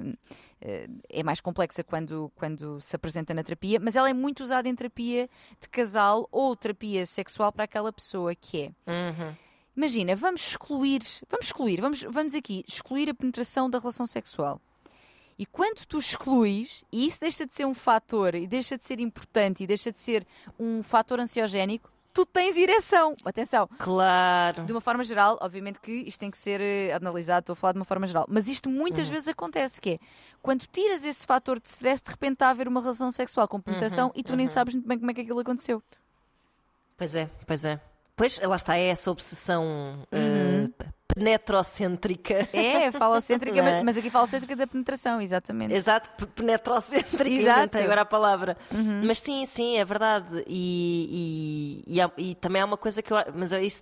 eh, 0.61 0.88
é 1.09 1.22
mais 1.22 1.41
complexa 1.41 1.84
quando, 1.84 2.32
quando 2.36 2.80
se 2.80 2.95
apresenta 2.95 3.34
na 3.34 3.43
terapia, 3.43 3.80
mas 3.80 3.95
ela 3.95 4.09
é 4.09 4.13
muito 4.13 4.41
usada 4.41 4.69
em 4.69 4.76
terapia 4.76 5.30
de 5.59 5.67
casal 5.67 6.28
ou 6.32 6.55
terapia 6.55 7.05
sexual 7.05 7.51
para 7.51 7.65
aquela 7.65 7.91
pessoa 7.91 8.34
que 8.34 8.61
é. 8.61 8.91
Uhum. 8.91 9.36
Imagina, 9.76 10.15
vamos 10.15 10.41
excluir, 10.47 11.01
vamos 11.30 11.47
excluir, 11.47 11.82
vamos, 11.82 12.03
vamos 12.03 12.34
aqui 12.34 12.63
excluir 12.67 13.09
a 13.09 13.13
penetração 13.13 13.69
da 13.69 13.80
relação 13.80 14.07
sexual. 14.07 14.61
E 15.38 15.46
quando 15.46 15.86
tu 15.86 15.98
excluís, 15.98 16.84
e 16.92 17.08
isso 17.08 17.20
deixa 17.20 17.46
de 17.46 17.56
ser 17.56 17.66
um 17.66 17.74
fator, 17.74 18.36
e 18.36 18.46
deixa 18.48 18.78
de 18.78 18.86
ser 18.86 19.00
importante, 19.00 19.64
e 19.64 19.68
deixa 19.68 19.92
de 19.92 20.00
ser 20.00 20.26
um 20.60 20.84
fator 20.84 21.20
ansiogénico, 21.20 21.92
tu 22.14 22.26
tens 22.26 22.58
ereção. 22.58 23.16
Atenção, 23.24 23.68
Claro. 23.80 24.66
de 24.66 24.72
uma 24.72 24.82
forma 24.82 25.04
geral, 25.04 25.38
obviamente 25.42 25.80
que 25.80 25.92
isto 25.92 26.20
tem 26.20 26.30
que 26.30 26.38
ser 26.38 26.60
eh, 26.62 26.94
analisado, 26.94 27.44
estou 27.44 27.54
a 27.54 27.56
falar 27.56 27.74
de 27.74 27.80
uma 27.80 27.86
forma 27.86 28.06
geral, 28.06 28.26
mas 28.30 28.48
isto 28.48 28.70
muitas 28.70 29.08
vezes 29.10 29.30
acontece, 29.30 29.80
que 29.80 29.92
é, 29.92 30.00
quando 30.42 30.66
tiras 30.68 31.04
esse 31.04 31.26
fator 31.26 31.60
de 31.60 31.70
stress, 31.70 32.04
de 32.04 32.12
repente 32.12 32.34
está 32.34 32.48
a 32.48 32.50
haver 32.52 32.68
uma 32.68 32.82
relação 32.82 33.10
sexual 33.12 33.48
com 33.48 33.60
penetração 33.62 34.12
e 34.14 34.24
tu 34.24 34.36
nem 34.36 34.46
sabes 34.48 34.76
muito 34.76 34.88
bem 34.88 35.00
como 35.00 35.10
é 35.10 35.14
que 35.14 35.22
aquilo 35.22 35.40
aconteceu. 35.40 35.82
Pois 36.98 37.16
é, 37.16 37.30
pois 37.48 37.66
é. 37.66 37.80
Pois, 38.22 38.39
lá 38.39 38.55
está, 38.55 38.78
é 38.78 38.89
essa 38.89 39.09
obsessão 39.09 40.05
uh, 40.13 40.86
penetrocêntrica. 41.11 42.47
É, 42.53 42.91
falocêntrica, 42.91 43.57
é? 43.57 43.61
mas- 43.63 43.84
mas 43.84 43.97
aqui 43.97 44.11
falocêntrica 44.11 44.55
da 44.55 44.67
penetração, 44.67 45.19
exatamente. 45.19 45.74
Exato, 45.74 46.07
pe- 46.15 46.28
penetrocêntrica, 46.28 47.28
Exato. 47.41 47.80
agora 47.80 48.01
a 48.01 48.05
palavra. 48.05 48.55
Mas 49.03 49.17
sim, 49.17 49.43
sim, 49.47 49.78
é 49.80 49.84
verdade. 49.84 50.43
E, 50.45 51.82
e, 51.88 51.95
e, 51.95 51.99
há- 51.99 52.11
e 52.15 52.36
também 52.36 52.61
há 52.61 52.65
uma 52.65 52.78
coisa 52.78 53.01
que 53.01 53.11
eu. 53.11 53.17
Mas 53.34 53.53
é 53.53 53.63
isso. 53.63 53.82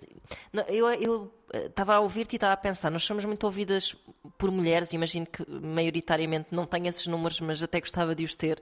Eu 0.70 0.90
eu, 0.94 1.24
eh, 1.26 1.28
estava 1.54 1.96
a 1.96 2.00
ouvir-te 2.00 2.34
e 2.34 2.38
estava 2.38 2.54
a 2.54 2.58
pensar, 2.58 2.90
nós 2.90 3.04
somos 3.04 3.26
muito 3.26 3.44
ouvidas 3.44 3.96
por 4.38 4.52
mulheres, 4.52 4.94
imagino 4.94 5.26
que 5.26 5.44
maioritariamente 5.50 6.50
não 6.52 6.66
tenho 6.66 6.88
esses 6.88 7.08
números, 7.08 7.40
mas 7.42 7.62
até 7.64 7.80
gostava 7.80 8.14
de 8.16 8.24
os 8.24 8.36
ter. 8.36 8.62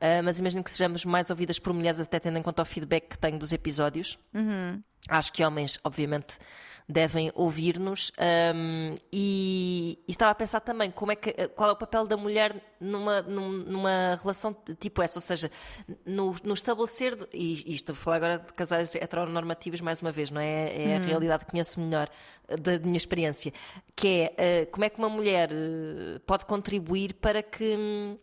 Ah, 0.00 0.22
mas 0.22 0.38
imagino 0.38 0.62
que 0.62 0.70
sejamos 0.70 1.04
mais 1.04 1.30
ouvidas 1.30 1.58
por 1.58 1.72
mulheres, 1.72 2.00
até 2.00 2.18
tendo 2.18 2.38
em 2.38 2.42
conta 2.42 2.62
o 2.62 2.64
feedback 2.64 3.08
que 3.10 3.18
tenho 3.18 3.38
dos 3.38 3.52
episódios. 3.52 4.18
Acho 5.08 5.32
que 5.32 5.44
homens, 5.44 5.78
obviamente, 5.84 6.38
devem 6.88 7.32
ouvir-nos. 7.34 8.12
hum, 8.54 8.94
e, 9.12 9.98
e 10.06 10.10
estava 10.12 10.30
a 10.30 10.34
pensar 10.34 10.60
também 10.60 10.90
como 10.90 11.10
é 11.12 11.16
que, 11.16 11.32
qual 11.48 11.70
é 11.70 11.72
o 11.72 11.76
papel 11.76 12.06
da 12.06 12.16
mulher 12.16 12.54
numa, 12.80 13.22
num- 13.22 13.50
numa 13.64 14.18
relação 14.22 14.56
tipo 14.78 15.02
essa, 15.02 15.18
ou 15.18 15.22
seja, 15.22 15.50
no, 16.04 16.34
no 16.44 16.54
estabelecer, 16.54 17.16
e, 17.32 17.72
e 17.72 17.74
estou 17.74 17.92
a 17.92 17.96
falar 17.96 18.16
agora 18.16 18.38
de 18.38 18.52
casais 18.52 18.94
heteronormativos 18.94 19.80
mais 19.80 20.00
uma 20.00 20.12
vez, 20.12 20.30
não 20.30 20.40
é? 20.40 20.90
É 20.90 20.96
a 20.96 21.00
realidade 21.00 21.44
que 21.44 21.50
conheço 21.50 21.80
melhor 21.80 22.08
eh, 22.48 22.56
da 22.56 22.78
minha 22.78 22.96
experiência, 22.96 23.52
que 23.96 24.06
é 24.08 24.34
eh, 24.36 24.66
como 24.66 24.84
é 24.84 24.88
que 24.90 24.98
uma 24.98 25.08
mulher 25.08 25.50
eh, 25.52 26.20
pode 26.26 26.44
contribuir 26.44 27.14
para 27.14 27.42
que. 27.42 27.76
hum, 27.76 28.16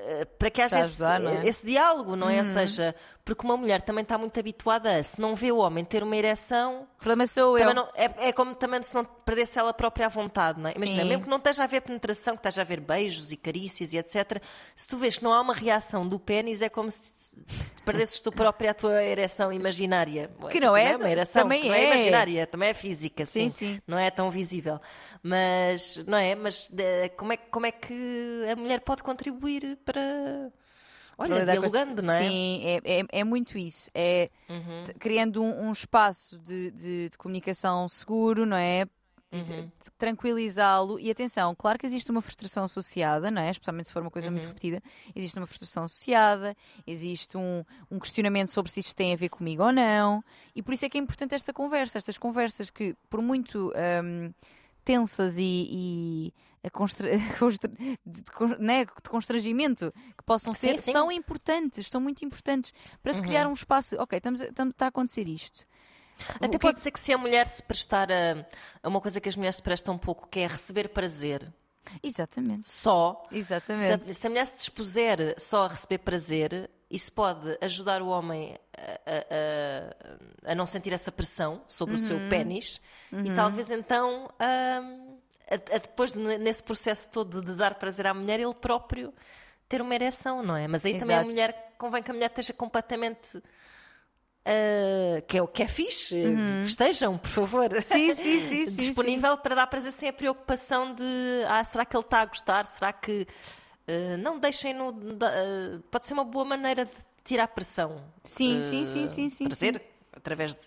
eh, 0.00 0.24
para 0.26 0.50
que 0.50 0.60
haja 0.62 0.78
esse, 0.80 1.02
ajudar, 1.02 1.20
não 1.20 1.30
é? 1.30 1.46
esse 1.48 1.64
diálogo, 1.66 2.14
não 2.16 2.28
é? 2.28 2.38
Ou 2.38 2.44
seja, 2.44 2.94
porque 3.28 3.44
uma 3.44 3.58
mulher 3.58 3.82
também 3.82 4.02
está 4.02 4.16
muito 4.16 4.40
habituada 4.40 4.96
a, 4.96 5.02
se 5.02 5.20
não 5.20 5.34
vê 5.34 5.52
o 5.52 5.58
homem 5.58 5.84
ter 5.84 6.02
uma 6.02 6.16
ereção, 6.16 6.88
O 6.94 6.98
problema 6.98 7.26
sou 7.26 7.58
eu. 7.58 7.74
não- 7.74 7.86
é, 7.94 8.28
é 8.28 8.32
como 8.32 8.54
também 8.54 8.82
se 8.82 8.94
não 8.94 9.04
perdesse 9.04 9.58
ela 9.58 9.74
própria 9.74 10.06
à 10.06 10.08
vontade, 10.08 10.58
não 10.58 10.70
é? 10.70 10.72
Imagina, 10.74 11.02
Sim. 11.02 11.08
mesmo 11.08 11.24
que 11.24 11.28
não 11.30 11.36
esteja 11.36 11.62
a 11.62 11.64
haver 11.64 11.82
penetração, 11.82 12.34
que 12.34 12.40
esteja 12.40 12.62
a 12.62 12.64
haver 12.64 12.80
beijos 12.80 13.30
e 13.30 13.36
carícias 13.36 13.92
e 13.92 13.98
etc., 13.98 14.40
se 14.74 14.88
tu 14.88 14.96
vês 14.96 15.18
que 15.18 15.24
não 15.24 15.32
há 15.34 15.40
uma 15.42 15.52
reação 15.52 16.08
do 16.08 16.18
pênis, 16.18 16.62
é 16.62 16.70
como 16.70 16.90
se, 16.90 17.12
se 17.48 17.74
perdesses 17.84 18.20
tu 18.22 18.32
própria 18.32 18.70
a 18.70 18.74
tua 18.74 19.02
ereção 19.04 19.52
imaginária. 19.52 20.30
Que 20.50 20.58
não 20.58 20.74
é, 20.74 20.96
uma 20.96 21.10
ereção, 21.10 21.42
também 21.42 21.60
que 21.62 21.68
não 21.68 21.74
é 21.74 21.82
é. 21.82 21.86
imaginária, 21.86 22.46
também 22.46 22.70
é 22.70 22.74
física, 22.74 23.26
sim, 23.26 23.50
Sim, 23.50 23.74
sim. 23.74 23.82
Não 23.86 23.98
é 23.98 24.10
tão 24.10 24.30
visível. 24.30 24.80
Mas, 25.22 25.98
não 26.06 26.16
é? 26.16 26.34
Mas 26.34 26.70
eh, 26.78 27.10
como 27.10 27.32
é, 27.32 27.36
como 27.36 27.66
é 27.66 27.70
que 27.72 28.46
a 28.50 28.56
mulher 28.56 28.80
pode 28.80 29.02
contribuir 29.02 29.76
para. 29.84 30.50
Olha, 31.18 31.44
dialogando, 31.44 32.00
não 32.02 32.14
é? 32.14 32.22
Sim, 32.22 32.60
é, 32.64 32.80
é, 33.00 33.04
é 33.20 33.24
muito 33.24 33.58
isso. 33.58 33.90
É 33.94 34.30
Uhum. 34.48 34.84
criando 34.98 35.42
um, 35.42 35.66
um 35.68 35.72
espaço 35.72 36.38
de, 36.38 36.70
de- 36.70 37.08
de 37.10 37.18
comunicação 37.18 37.88
seguro, 37.88 38.46
não 38.46 38.56
é? 38.56 38.86
Diz- 39.30 39.50
Uhum. 39.50 39.70
Tranquilizá-lo. 39.98 40.98
E 40.98 41.10
atenção, 41.10 41.54
claro 41.54 41.78
que 41.78 41.84
existe 41.84 42.10
uma 42.10 42.22
frustração 42.22 42.64
associada, 42.64 43.30
não 43.30 43.42
é? 43.42 43.50
Especialmente 43.50 43.86
se 43.88 43.92
for 43.92 44.00
uma 44.00 44.10
coisa 44.10 44.30
muito 44.30 44.44
Uhum. 44.44 44.48
repetida. 44.50 44.82
Existe 45.14 45.36
uma 45.38 45.46
frustração 45.46 45.82
associada, 45.84 46.56
existe 46.86 47.36
um, 47.36 47.62
um 47.90 47.98
questionamento 47.98 48.48
sobre 48.48 48.70
se 48.72 48.80
isto 48.80 48.94
tem 48.96 49.12
a 49.12 49.16
ver 49.16 49.28
comigo 49.28 49.62
ou 49.62 49.72
não. 49.72 50.22
E 50.54 50.62
por 50.62 50.72
isso 50.72 50.84
é 50.86 50.88
que 50.88 50.96
é 50.96 51.00
importante 51.00 51.34
esta 51.34 51.52
conversa, 51.52 51.98
estas 51.98 52.16
conversas 52.16 52.70
que, 52.70 52.94
por 53.10 53.20
muito 53.20 53.70
hum, 54.04 54.32
tensas 54.84 55.36
e. 55.36 55.68
e 55.70 56.34
a 56.68 56.70
constra- 56.70 57.08
constra- 57.38 57.70
de, 57.70 58.22
né, 58.58 58.84
de 58.84 59.08
constrangimento 59.10 59.92
que 60.16 60.24
possam 60.24 60.54
Sim, 60.54 60.68
ser, 60.70 60.78
sim. 60.78 60.92
são 60.92 61.10
importantes, 61.10 61.88
são 61.88 62.00
muito 62.00 62.24
importantes 62.24 62.72
para 63.02 63.12
se 63.14 63.22
criar 63.22 63.46
um 63.46 63.52
espaço. 63.52 63.96
Ok, 63.98 64.16
estamos, 64.16 64.40
a- 64.40 64.46
estamos- 64.46 64.72
está 64.72 64.84
a 64.86 64.88
acontecer 64.88 65.26
isto. 65.28 65.66
Até 66.34 66.46
O 66.46 66.50
que 66.50 66.58
pode 66.58 66.80
ser 66.80 66.90
que 66.90 66.98
se 66.98 67.12
a 67.12 67.18
mulher 67.18 67.46
se 67.46 67.62
prestar 67.62 68.10
a, 68.10 68.44
a 68.82 68.88
uma 68.88 69.00
coisa 69.00 69.20
que 69.20 69.28
as 69.28 69.36
mulheres 69.36 69.56
se 69.56 69.62
prestam 69.62 69.94
um 69.94 69.98
pouco, 69.98 70.26
que 70.28 70.40
é 70.40 70.46
receber 70.48 70.88
prazer 70.88 71.46
Exatamente. 72.02 72.68
só. 72.68 73.24
Se 73.30 73.38
Exatamente. 73.38 74.10
a, 74.10 74.14
se 74.14 74.26
a 74.26 74.30
mulher 74.30 74.46
se 74.46 74.56
dispuser 74.56 75.34
só 75.38 75.64
a 75.64 75.68
receber 75.68 75.98
prazer, 75.98 76.68
isso 76.90 77.12
pode 77.12 77.56
ajudar 77.62 78.02
o 78.02 78.08
homem 78.08 78.58
a, 78.76 78.80
a- 78.82 80.48
a- 80.48 80.52
a 80.52 80.54
não 80.54 80.66
sentir 80.66 80.92
essa 80.92 81.12
pressão 81.12 81.62
sobre 81.68 81.94
o 81.94 81.98
Uhum. 81.98 82.04
seu 82.04 82.18
pênis 82.28 82.80
e 83.24 83.32
talvez 83.34 83.70
então 83.70 84.28
hum, 84.82 85.07
a, 85.50 85.54
a 85.54 85.78
depois 85.78 86.12
de- 86.12 86.38
nesse 86.38 86.62
processo 86.62 87.08
todo 87.10 87.40
de 87.42 87.54
dar 87.54 87.74
prazer 87.76 88.06
à 88.06 88.14
mulher, 88.14 88.38
ele 88.40 88.54
próprio 88.54 89.12
ter 89.68 89.80
uma 89.82 89.94
ereção, 89.94 90.42
não 90.42 90.56
é? 90.56 90.66
Mas 90.68 90.84
aí 90.84 90.98
também 90.98 91.16
a 91.16 91.20
Exato. 91.20 91.30
mulher 91.30 91.74
convém 91.78 92.02
que 92.02 92.10
a 92.10 92.14
mulher 92.14 92.28
esteja 92.30 92.52
completamente 92.52 93.42
ah, 94.44 95.20
que 95.26 95.36
é 95.38 95.42
o 95.42 95.46
que 95.48 95.62
é 95.62 95.68
fixe, 95.68 96.16
estejam, 96.66 97.18
por 97.18 97.28
favor. 97.28 97.72
Uhum. 97.72 97.80
Sim, 97.80 98.14
sim, 98.14 98.40
sim, 98.66 98.76
Disponível 98.76 99.36
para 99.38 99.54
dar 99.54 99.66
prazer 99.66 99.92
sem 99.92 100.08
a 100.08 100.12
preocupação 100.12 100.94
de 100.94 101.04
ah, 101.48 101.62
será 101.64 101.84
que 101.84 101.96
ele 101.96 102.04
está 102.04 102.20
a 102.22 102.26
gostar? 102.26 102.64
Será 102.66 102.92
que 102.92 103.26
ah, 103.86 104.16
não 104.18 104.38
deixem 104.38 104.72
no. 104.74 104.92
da- 104.92 105.28
ah, 105.28 105.80
pode 105.90 106.06
ser 106.06 106.14
uma 106.14 106.24
boa 106.24 106.44
maneira 106.44 106.84
de 106.86 106.92
tirar 107.24 107.48
pressão. 107.48 108.02
Sim, 108.24 108.60
sim, 108.62 108.84
sim, 108.86 109.06
sim, 109.06 109.28
sim, 109.28 109.44
Prazer 109.44 109.82
através 110.12 110.54
de. 110.54 110.62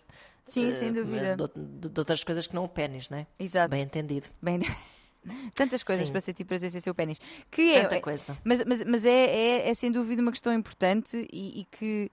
Sim, 0.52 0.70
ah, 0.70 0.74
sem 0.74 0.92
dúvida. 0.92 1.38
De, 1.38 1.90
de- 1.90 2.00
outras 2.00 2.24
coisas 2.24 2.46
que 2.46 2.54
não 2.54 2.66
o 2.66 2.70
pênis, 2.70 3.10
não 3.10 3.20
é? 3.20 3.28
Exato. 3.40 3.70
Bem 3.70 3.84
entendido. 3.84 4.28
Bem, 4.42 4.60
tantas 5.56 5.82
coisas 5.82 6.08
Sim. 6.08 6.12
para 6.12 6.22
sentir 6.22 6.44
prazer 6.46 6.70
sem 6.70 6.82
seu 6.82 6.94
pênis. 6.94 7.20
Que 7.50 7.74
é, 7.76 7.84
Tanta 7.84 8.02
coisa. 8.02 8.38
Mas, 8.44 8.64
mas, 8.66 8.84
mas 8.84 9.06
é, 9.06 9.10
é, 9.26 9.70
é 9.70 9.74
sem 9.74 9.90
dúvida 9.92 10.22
uma 10.22 10.32
questão 10.32 10.54
importante 10.54 11.28
e, 11.32 11.62
e 11.62 11.66
que 11.66 12.12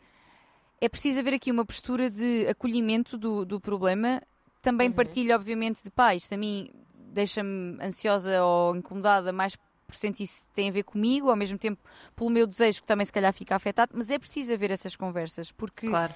é 0.80 0.88
preciso 0.88 1.18
haver 1.18 1.34
aqui 1.34 1.50
uma 1.50 1.64
postura 1.64 2.08
de 2.08 2.46
acolhimento 2.46 3.18
do, 3.18 3.44
do 3.44 3.60
problema. 3.60 4.22
Também 4.62 4.90
partilho, 4.92 5.34
obviamente, 5.34 5.82
de 5.82 5.90
pais. 5.90 6.22
Isto 6.22 6.34
a 6.34 6.38
mim 6.38 6.70
deixa-me 6.94 7.82
ansiosa 7.82 8.44
ou 8.44 8.76
incomodada 8.76 9.32
mais 9.32 9.56
por 9.86 9.96
sentir 9.96 10.26
se 10.26 10.46
tem 10.48 10.68
a 10.68 10.72
ver 10.72 10.82
comigo, 10.82 11.30
ao 11.30 11.36
mesmo 11.36 11.56
tempo 11.56 11.82
pelo 12.14 12.28
meu 12.28 12.46
desejo 12.46 12.82
que 12.82 12.86
também 12.86 13.06
se 13.06 13.12
calhar 13.12 13.32
fica 13.32 13.56
afetado, 13.56 13.92
mas 13.94 14.10
é 14.10 14.18
preciso 14.18 14.52
haver 14.52 14.70
essas 14.70 14.94
conversas, 14.94 15.50
porque 15.50 15.86
Claro. 15.88 16.12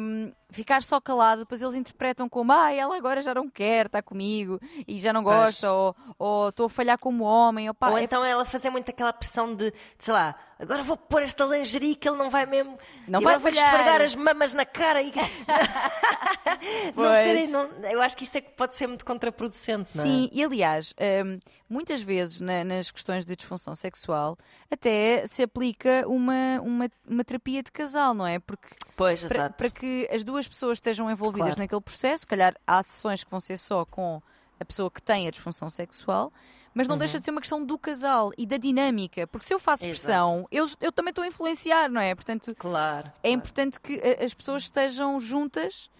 Um, 0.00 0.32
ficar 0.50 0.82
só 0.82 1.00
calado, 1.00 1.40
depois 1.42 1.60
eles 1.60 1.74
interpretam 1.74 2.28
como 2.28 2.52
ah, 2.52 2.72
ela 2.72 2.96
agora 2.96 3.20
já 3.20 3.34
não 3.34 3.48
quer 3.50 3.86
estar 3.86 4.02
comigo 4.02 4.60
e 4.86 4.98
já 5.00 5.12
não 5.12 5.22
Pois. 5.24 5.36
gosta, 5.36 5.72
ou 5.72 5.96
ou 6.18 6.48
estou 6.50 6.66
a 6.66 6.70
falhar 6.70 6.98
como 6.98 7.24
homem, 7.24 7.68
ou 7.68 7.74
pá, 7.74 7.90
Ou 7.90 7.98
é 7.98 8.02
então 8.04 8.24
ela 8.24 8.44
fazer 8.44 8.70
muito 8.70 8.88
aquela 8.88 9.12
pressão 9.12 9.52
de, 9.54 9.70
de, 9.72 9.76
sei 9.98 10.14
lá, 10.14 10.36
agora 10.60 10.82
vou 10.84 10.96
pôr 10.96 11.22
esta 11.22 11.44
lingerie 11.44 11.96
que 11.96 12.08
ele 12.08 12.16
não 12.16 12.30
vai 12.30 12.46
mesmo. 12.46 12.78
Não 13.08 13.20
vai 13.20 13.34
agora 13.34 13.38
vou 13.38 13.50
esfregar 13.50 14.00
as 14.00 14.14
mamas 14.14 14.54
na 14.54 14.64
cara 14.64 15.02
e. 15.02 15.12
não 16.94 16.94
Pois. 16.94 17.18
serem, 17.20 17.48
não- 17.48 17.68
eu 17.90 18.00
acho 18.00 18.16
que 18.16 18.24
isso 18.24 18.38
é 18.38 18.40
que 18.40 18.52
pode 18.52 18.76
ser 18.76 18.86
muito 18.86 19.04
contraproducente, 19.04 19.96
não 19.96 20.04
é? 20.04 20.06
Sim, 20.06 20.28
e 20.32 20.42
aliás, 20.44 20.94
hum, 21.26 21.38
muitas 21.68 22.00
vezes 22.02 22.40
na- 22.40 22.64
nas 22.64 22.90
questões 22.90 23.24
de 23.26 23.34
disfunção 23.34 23.74
sexual 23.74 24.38
até 24.70 25.26
se 25.26 25.42
aplica 25.42 26.04
uma, 26.06 26.60
uma, 26.62 26.88
uma 27.08 27.24
terapia 27.24 27.62
de 27.62 27.72
casal, 27.72 28.14
não 28.14 28.26
é? 28.26 28.38
Porque 28.38 28.68
Pois, 28.96 29.22
para, 29.24 29.34
exato. 29.34 29.54
para 29.58 29.70
que 29.70 30.08
as 30.12 30.22
duas 30.24 30.46
pessoas 30.46 30.76
estejam 30.78 31.10
envolvidas 31.10 31.48
Claro. 31.50 31.60
naquele 31.60 31.80
processo, 31.80 32.20
se 32.20 32.26
calhar 32.26 32.54
há 32.66 32.82
sessões 32.82 33.24
que 33.24 33.30
vão 33.30 33.40
ser 33.40 33.56
só 33.58 33.84
com 33.84 34.22
a 34.60 34.64
pessoa 34.64 34.90
que 34.90 35.02
tem 35.02 35.26
a 35.26 35.30
disfunção 35.30 35.68
sexual, 35.68 36.32
mas 36.72 36.86
Uhum. 36.86 36.92
não 36.92 36.98
deixa 36.98 37.18
de 37.18 37.24
ser 37.24 37.30
uma 37.32 37.40
questão 37.40 37.64
do 37.64 37.76
casal 37.78 38.32
e 38.38 38.46
da 38.46 38.56
dinâmica, 38.56 39.26
porque 39.26 39.46
se 39.46 39.52
eu 39.54 39.58
faço 39.58 39.82
pressão, 39.82 40.46
eu, 40.50 40.66
eu 40.80 40.90
também 40.92 41.10
estou 41.10 41.24
a 41.24 41.26
influenciar, 41.26 41.88
não 41.88 42.00
é? 42.00 42.14
Portanto, 42.14 42.54
Claro. 42.56 43.08
é 43.08 43.10
claro. 43.10 43.36
importante 43.36 43.80
que 43.80 44.00
as 44.22 44.32
pessoas 44.34 44.62
estejam 44.62 45.18
juntas 45.20 45.90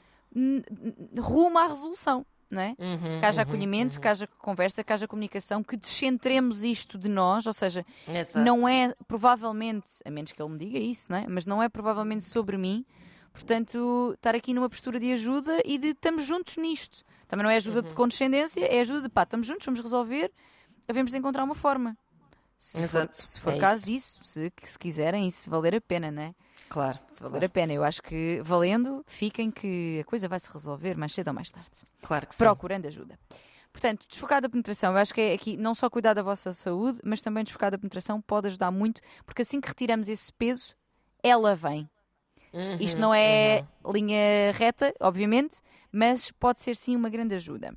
rumo 1.18 1.58
à 1.58 1.66
resolução, 1.66 2.24
não 2.50 2.60
é? 2.62 2.74
Uhum, 2.78 3.20
que 3.20 3.26
haja 3.26 3.42
uhum, 3.42 3.48
acolhimento, 3.48 4.00
que 4.00 4.08
haja 4.08 4.26
conversa, 4.38 4.82
que 4.84 4.92
haja 4.92 5.08
comunicação, 5.08 5.62
que 5.62 5.76
descentremos 5.76 6.62
isto 6.62 6.96
de 6.98 7.08
nós, 7.08 7.46
ou 7.46 7.52
seja, 7.52 7.84
Exato. 8.08 8.44
não 8.44 8.68
é 8.68 8.94
provavelmente, 9.08 9.90
a 10.04 10.10
menos 10.10 10.32
que 10.32 10.40
ele 10.40 10.50
me 10.52 10.58
diga 10.58 10.78
isso, 10.78 11.10
não 11.10 11.18
é? 11.18 11.26
mas 11.28 11.46
não 11.46 11.62
é 11.62 11.68
provavelmente 11.68 12.24
sobre 12.24 12.56
mim. 12.56 12.84
Portanto, 13.32 14.12
estar 14.14 14.34
aqui 14.34 14.54
numa 14.54 14.68
postura 14.68 15.00
de 15.00 15.12
ajuda 15.12 15.60
e 15.64 15.76
de 15.76 15.88
estamos 15.88 16.24
juntos 16.24 16.56
nisto. 16.56 17.02
Também 17.26 17.42
não 17.42 17.50
é 17.50 17.56
ajuda 17.56 17.80
Uhum. 17.80 17.88
de 17.88 17.94
condescendência, 17.94 18.64
é 18.64 18.80
ajuda 18.80 19.02
de 19.02 19.08
pá, 19.08 19.24
estamos 19.24 19.46
juntos, 19.46 19.64
vamos 19.66 19.80
resolver, 19.80 20.30
havemos 20.86 21.10
de 21.10 21.18
encontrar 21.18 21.42
uma 21.42 21.54
forma. 21.56 21.96
Se 22.56 22.80
Exato, 22.80 23.16
for, 23.16 23.26
se 23.26 23.40
for 23.40 23.52
é 23.54 23.58
caso 23.58 23.90
isso. 23.90 24.20
disso, 24.20 24.24
se, 24.24 24.52
se 24.62 24.78
quiserem 24.78 25.26
e 25.26 25.32
se 25.32 25.50
valer 25.50 25.74
a 25.74 25.80
pena, 25.80 26.10
não 26.12 26.22
é? 26.22 26.34
Claro. 26.68 26.98
Se 27.12 27.22
valer 27.22 27.44
a 27.44 27.48
pena, 27.48 27.72
eu 27.72 27.84
acho 27.84 28.02
que 28.02 28.40
valendo, 28.42 29.04
fiquem 29.06 29.50
que 29.50 30.00
a 30.00 30.04
coisa 30.04 30.28
vai 30.28 30.40
se 30.40 30.52
resolver 30.52 30.96
mais 30.96 31.12
cedo 31.12 31.28
ou 31.28 31.34
mais 31.34 31.50
tarde 31.50 31.70
Claro 32.02 32.26
que 32.26 32.34
sim. 32.34 32.44
procurando 32.44 32.86
ajuda. 32.86 33.18
Portanto, 33.72 34.06
desfocar 34.08 34.40
da 34.40 34.48
penetração, 34.48 34.92
eu 34.92 34.98
acho 34.98 35.12
que 35.12 35.20
é 35.20 35.32
aqui 35.32 35.56
não 35.56 35.74
só 35.74 35.90
cuidar 35.90 36.14
da 36.14 36.22
vossa 36.22 36.52
saúde, 36.52 37.00
mas 37.02 37.20
também 37.20 37.42
desfocar 37.42 37.72
da 37.72 37.78
penetração 37.78 38.20
pode 38.20 38.46
ajudar 38.46 38.70
muito, 38.70 39.00
porque 39.26 39.42
assim 39.42 39.60
que 39.60 39.66
retiramos 39.66 40.08
esse 40.08 40.32
peso, 40.32 40.76
ela 41.22 41.56
vem. 41.56 41.90
Uhum, 42.52 42.76
Isto 42.78 43.00
não 43.00 43.12
é 43.12 43.66
uhum. 43.84 43.92
linha 43.92 44.52
reta, 44.52 44.94
obviamente, 45.00 45.56
mas 45.90 46.30
pode 46.30 46.62
ser 46.62 46.76
sim 46.76 46.94
uma 46.94 47.08
grande 47.08 47.34
ajuda. 47.34 47.76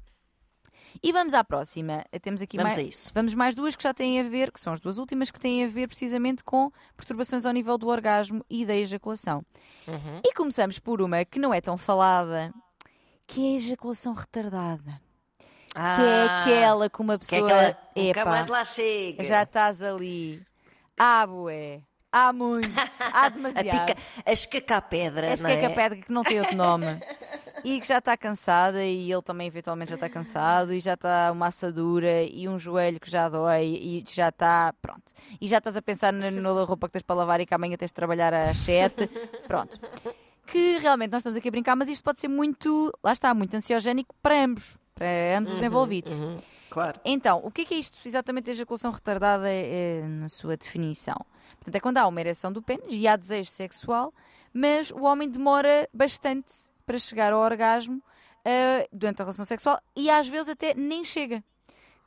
E 1.03 1.11
vamos 1.11 1.33
à 1.33 1.43
próxima. 1.43 2.03
Temos 2.21 2.41
aqui 2.41 2.57
Vamos 2.57 2.73
mais, 2.73 2.85
a 2.85 2.89
isso. 2.89 3.11
Vamos 3.13 3.33
mais 3.33 3.55
duas 3.55 3.75
que 3.75 3.83
já 3.83 3.93
têm 3.93 4.19
a 4.19 4.23
ver, 4.23 4.51
que 4.51 4.59
são 4.59 4.73
as 4.73 4.79
duas 4.79 4.97
últimas, 4.97 5.29
que 5.31 5.39
têm 5.39 5.63
a 5.63 5.67
ver 5.67 5.87
precisamente 5.87 6.43
com 6.43 6.71
perturbações 6.95 7.45
ao 7.45 7.53
nível 7.53 7.77
do 7.77 7.87
orgasmo 7.87 8.43
e 8.49 8.65
da 8.65 8.75
ejaculação. 8.75 9.43
Uhum. 9.87 10.21
E 10.25 10.33
começamos 10.33 10.79
por 10.79 11.01
uma 11.01 11.23
que 11.25 11.39
não 11.39 11.53
é 11.53 11.61
tão 11.61 11.77
falada, 11.77 12.53
que 13.25 13.39
é 13.45 13.53
a 13.53 13.57
ejaculação 13.57 14.13
retardada. 14.13 14.99
Ah, 15.75 16.41
que 16.43 16.51
é 16.51 16.61
aquela 16.63 16.89
que 16.89 17.01
uma 17.01 17.17
que 17.19 17.35
é 17.35 17.39
pessoa. 17.39 17.51
aquela, 17.51 17.77
nunca 17.95 18.19
Epá, 18.21 18.25
mais 18.31 18.47
lá 18.47 18.65
chega. 18.65 19.23
já 19.23 19.43
estás 19.43 19.81
ali. 19.81 20.41
Ah, 20.97 21.27
bué. 21.27 21.81
Há 22.11 22.33
muito. 22.33 22.69
Há 23.13 23.25
a 23.25 23.29
demasiado. 23.29 23.85
pica, 23.85 23.99
a 24.25 24.31
escacar 24.31 24.81
pedra, 24.89 25.33
Acho 25.33 25.43
não 25.43 25.49
é 25.49 25.65
a 25.65 25.69
pedra 25.69 25.97
que 25.99 26.11
não 26.11 26.23
tem 26.23 26.39
outro 26.39 26.55
nome. 26.55 26.85
E 27.63 27.79
que 27.81 27.87
já 27.87 27.97
está 27.97 28.15
cansada 28.15 28.83
e 28.83 29.11
ele 29.11 29.21
também 29.21 29.47
eventualmente 29.47 29.89
já 29.89 29.95
está 29.95 30.09
cansado 30.09 30.73
e 30.73 30.79
já 30.79 30.93
está 30.93 31.31
uma 31.31 31.47
assadura 31.47 32.23
e 32.23 32.47
um 32.47 32.57
joelho 32.57 32.99
que 32.99 33.09
já 33.09 33.29
dói 33.29 33.65
e 33.65 34.03
já 34.07 34.29
está, 34.29 34.73
pronto. 34.81 35.11
E 35.39 35.47
já 35.47 35.57
estás 35.57 35.75
a 35.75 35.81
pensar 35.81 36.13
na, 36.13 36.29
na 36.29 36.49
roupa 36.63 36.87
que 36.87 36.93
tens 36.93 37.03
para 37.03 37.15
lavar 37.15 37.41
e 37.41 37.45
que 37.45 37.53
amanhã 37.53 37.75
tens 37.77 37.89
de 37.89 37.95
trabalhar 37.95 38.33
às 38.33 38.57
7. 38.57 39.07
Pronto. 39.47 39.79
Que 40.45 40.77
realmente 40.77 41.11
nós 41.11 41.19
estamos 41.19 41.35
aqui 41.35 41.47
a 41.49 41.51
brincar, 41.51 41.75
mas 41.75 41.89
isto 41.89 42.03
pode 42.03 42.19
ser 42.19 42.29
muito, 42.29 42.91
lá 43.03 43.11
está, 43.11 43.33
muito 43.33 43.53
ansiogénico 43.55 44.15
para 44.21 44.45
ambos, 44.45 44.77
para 44.95 45.37
ambos 45.37 45.51
os 45.53 45.61
envolvidos. 45.61 46.13
Uhum, 46.13 46.37
claro. 46.69 46.99
Então, 47.03 47.41
o 47.43 47.51
que 47.51 47.63
é 47.63 47.65
que 47.65 47.73
é 47.73 47.77
isto 47.77 47.97
exatamente 48.07 48.49
a 48.49 48.53
ejaculação 48.53 48.91
retardada 48.91 49.49
eh, 49.49 50.03
na 50.07 50.29
sua 50.29 50.55
definição? 50.55 51.17
Portanto, 51.57 51.75
é 51.75 51.79
quando 51.81 51.97
há 51.97 52.07
uma 52.07 52.21
ereção 52.21 52.51
do 52.51 52.61
pênis 52.61 52.85
e 52.89 53.05
há 53.07 53.17
desejo 53.17 53.49
sexual, 53.49 54.13
mas 54.53 54.89
o 54.89 55.03
homem 55.03 55.29
demora 55.29 55.89
bastante 55.93 56.53
para 56.87 56.97
chegar 56.97 57.33
ao 57.33 57.39
orgasmo 57.39 58.01
eh, 58.43 58.87
durante 58.91 59.21
a 59.21 59.25
relação 59.25 59.45
sexual 59.45 59.79
e 59.95 60.09
às 60.09 60.27
vezes 60.27 60.49
até 60.49 60.73
nem 60.73 61.03
chega. 61.03 61.43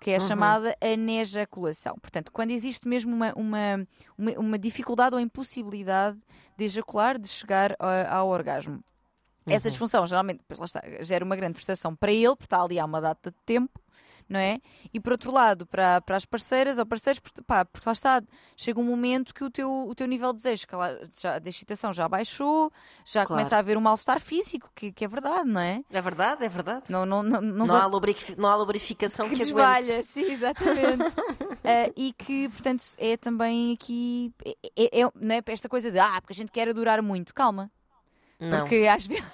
Que 0.00 0.12
é 0.12 0.16
a 0.16 0.20
chamada 0.20 0.74
anejaculação. 0.80 1.94
Portanto, 2.00 2.32
quando 2.32 2.50
existe 2.52 2.88
mesmo 2.88 3.14
uma, 3.14 3.34
uma, 3.36 3.86
uma, 4.16 4.30
uma 4.38 4.58
dificuldade 4.58 5.14
ou 5.14 5.20
impossibilidade 5.20 6.18
de 6.56 6.64
ejacular, 6.64 7.18
de 7.18 7.28
chegar 7.28 7.76
a- 7.78 8.16
ao 8.16 8.28
orgasmo. 8.28 8.82
Essa 9.46 9.68
disfunção 9.70 10.06
geralmente, 10.06 10.40
pois 10.48 10.58
lá 10.58 10.64
está, 10.64 10.82
gera 11.02 11.22
uma 11.24 11.36
grande 11.36 11.54
frustração 11.54 11.94
para 11.94 12.10
ele, 12.12 12.28
porque 12.30 12.44
está 12.44 12.62
ali 12.62 12.78
há 12.78 12.84
uma 12.86 13.00
data 13.00 13.30
de 13.30 13.36
tempo, 13.44 13.78
não 14.30 14.38
é? 14.38 14.60
E 14.94 15.00
por 15.00 15.10
outro 15.12 15.32
lado, 15.32 15.66
para, 15.66 16.00
para 16.00 16.14
as 16.16 16.24
parceiras 16.24 16.78
ou 16.78 16.86
parceiros, 16.86 17.18
porque, 17.18 17.42
pá, 17.42 17.64
porque 17.64 17.86
lá 17.88 17.92
está, 17.92 18.22
chega 18.56 18.78
um 18.78 18.84
momento 18.84 19.34
que 19.34 19.42
o 19.42 19.50
teu, 19.50 19.68
o 19.88 19.92
teu 19.94 20.06
nível 20.06 20.32
de 20.32 20.36
desejo, 20.36 20.68
que 20.68 20.76
lá, 20.76 20.96
já, 21.20 21.40
de 21.40 21.48
excitação 21.48 21.92
já 21.92 22.08
baixou, 22.08 22.72
já 23.04 23.26
Claro. 23.26 23.40
começa 23.40 23.56
a 23.56 23.58
haver 23.58 23.76
um 23.76 23.80
mal-estar 23.80 24.20
físico, 24.20 24.70
que, 24.74 24.92
que 24.92 25.04
é 25.04 25.08
verdade, 25.08 25.48
não 25.50 25.60
é? 25.60 25.82
É 25.90 26.00
verdade, 26.00 26.44
é 26.44 26.48
verdade. 26.48 26.92
Não, 26.92 27.04
não, 27.04 27.22
não, 27.24 27.40
não, 27.40 27.66
Não, 27.66 27.74
há, 27.74 27.86
lubrifi- 27.86 28.36
não 28.38 28.48
há 28.48 28.54
lubrificação 28.54 29.28
que 29.28 29.34
que, 29.36 29.42
desvalha, 29.44 30.02
sim, 30.06 30.30
exatamente. 30.30 31.02
Ah, 31.64 31.90
e 31.96 32.12
que, 32.12 32.48
portanto, 32.50 32.84
é 32.98 33.16
também 33.16 33.72
aqui, 33.72 34.32
é, 34.44 34.50
é- 34.76 35.00
é- 35.00 35.10
não 35.20 35.34
é 35.34 35.42
esta 35.48 35.68
coisa 35.68 35.90
de, 35.90 35.98
ah, 35.98 36.20
porque 36.20 36.32
a 36.32 36.36
gente 36.36 36.52
quer 36.52 36.72
durar 36.72 37.02
muito, 37.02 37.34
calma, 37.34 37.68
Não. 38.38 38.60
porque 38.60 38.86
às 38.88 39.06
vezes... 39.06 39.24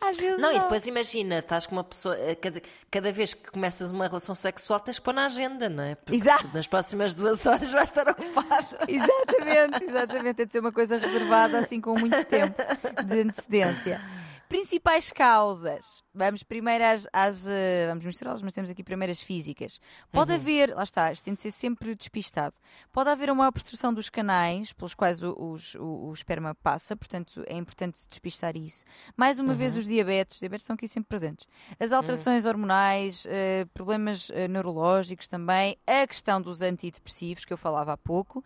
Às 0.00 0.16
vezes 0.16 0.40
Não, 0.40 0.52
e 0.52 0.58
depois 0.58 0.86
imagina, 0.86 1.38
estás 1.38 1.66
com 1.66 1.76
uma 1.76 1.84
pessoa, 1.84 2.16
eh, 2.18 2.34
cada, 2.34 2.62
cada 2.90 3.12
vez 3.12 3.34
que 3.34 3.50
começas 3.50 3.90
uma 3.90 4.06
relação 4.06 4.34
sexual 4.34 4.80
tens 4.80 4.96
de 4.96 5.02
pôr 5.02 5.12
na 5.12 5.26
agenda, 5.26 5.68
não 5.68 5.82
é? 5.84 5.94
Porque 5.94 6.14
Exato. 6.16 6.48
nas 6.54 6.66
próximas 6.66 7.14
duas 7.14 7.44
horas 7.46 7.70
vais 7.72 7.86
estar 7.86 8.08
ocupada. 8.08 8.78
Exatamente, 8.88 9.84
exatamente. 9.84 10.34
Tem 10.34 10.46
de 10.46 10.52
ser 10.52 10.60
uma 10.60 10.72
coisa 10.72 10.96
reservada 10.96 11.58
assim 11.58 11.80
com 11.80 11.98
muito 11.98 12.24
tempo 12.24 12.56
de 13.04 13.20
antecedência. 13.20 14.00
Principais 14.48 15.10
causas. 15.12 16.02
Vamos 16.14 16.42
primeiro 16.42 16.82
às. 16.84 17.06
às, 17.12 17.46
eh, 17.46 17.86
vamos 17.88 18.04
misturá-las, 18.04 18.42
mas 18.42 18.52
temos 18.52 18.70
aqui 18.70 18.82
primeiro 18.82 19.10
as 19.12 19.20
físicas. 19.22 19.78
Pode 20.10 20.32
haver, 20.32 20.74
lá 20.74 20.82
está, 20.82 21.12
isto 21.12 21.22
tem 21.24 21.34
de 21.34 21.42
ser 21.42 21.50
sempre 21.50 21.94
despistado. 21.94 22.54
Pode 22.92 23.10
haver 23.10 23.30
uma 23.30 23.46
obstrução 23.46 23.92
dos 23.92 24.08
canais 24.08 24.72
pelos 24.72 24.94
quais 24.94 25.22
o, 25.22 25.34
os- 25.38 25.74
o- 25.76 26.06
o 26.08 26.12
esperma 26.14 26.54
passa, 26.56 26.96
portanto 26.96 27.44
é 27.46 27.54
importante 27.54 28.00
despistar 28.08 28.56
isso. 28.56 28.84
Mais 29.16 29.38
uma 29.38 29.54
vez, 29.54 29.76
os 29.76 29.84
diabetes, 29.86 30.34
os 30.36 30.40
diabetes 30.40 30.64
estão 30.64 30.74
aqui 30.74 30.88
sempre 30.88 31.08
presentes. 31.08 31.46
As 31.78 31.92
alterações 31.92 32.44
hormonais, 32.46 33.26
eh, 33.28 33.66
problemas 33.74 34.30
eh, 34.32 34.48
neurológicos 34.48 35.28
também, 35.28 35.76
a 35.86 36.06
questão 36.06 36.40
dos 36.40 36.62
antidepressivos, 36.62 37.44
que 37.44 37.52
eu 37.52 37.58
falava 37.58 37.92
há 37.92 37.96
pouco, 37.96 38.42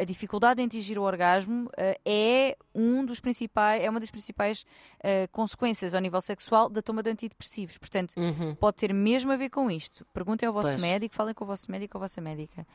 a, 0.00 0.04
dificuldade 0.04 0.60
em 0.60 0.66
atingir 0.66 0.98
o 0.98 1.02
orgasmo 1.02 1.70
é 2.04 2.56
um 2.74 3.04
dos 3.04 3.20
principais, 3.20 3.82
é 3.82 3.88
uma 3.88 4.00
das 4.00 4.10
principais 4.10 4.64
eh, 5.12 5.26
consequências 5.28 5.94
ao 5.94 6.00
nível 6.00 6.20
sexual 6.20 6.68
da 6.68 6.80
toma 6.82 7.02
de 7.02 7.10
antidepressivos. 7.10 7.76
Portanto, 7.78 8.14
pode 8.58 8.76
ter 8.76 8.92
mesmo 8.94 9.30
a 9.32 9.36
ver 9.36 9.50
com 9.50 9.70
isto. 9.70 10.04
Perguntem 10.12 10.46
ao 10.46 10.52
vosso 10.52 10.70
Pois. 10.70 10.80
médico, 10.82 11.14
falem 11.14 11.34
com 11.34 11.44
o 11.44 11.46
vosso 11.46 11.70
médico 11.70 11.96
ou 11.98 12.02
a 12.02 12.06
vossa 12.06 12.20
médica. 12.20 12.66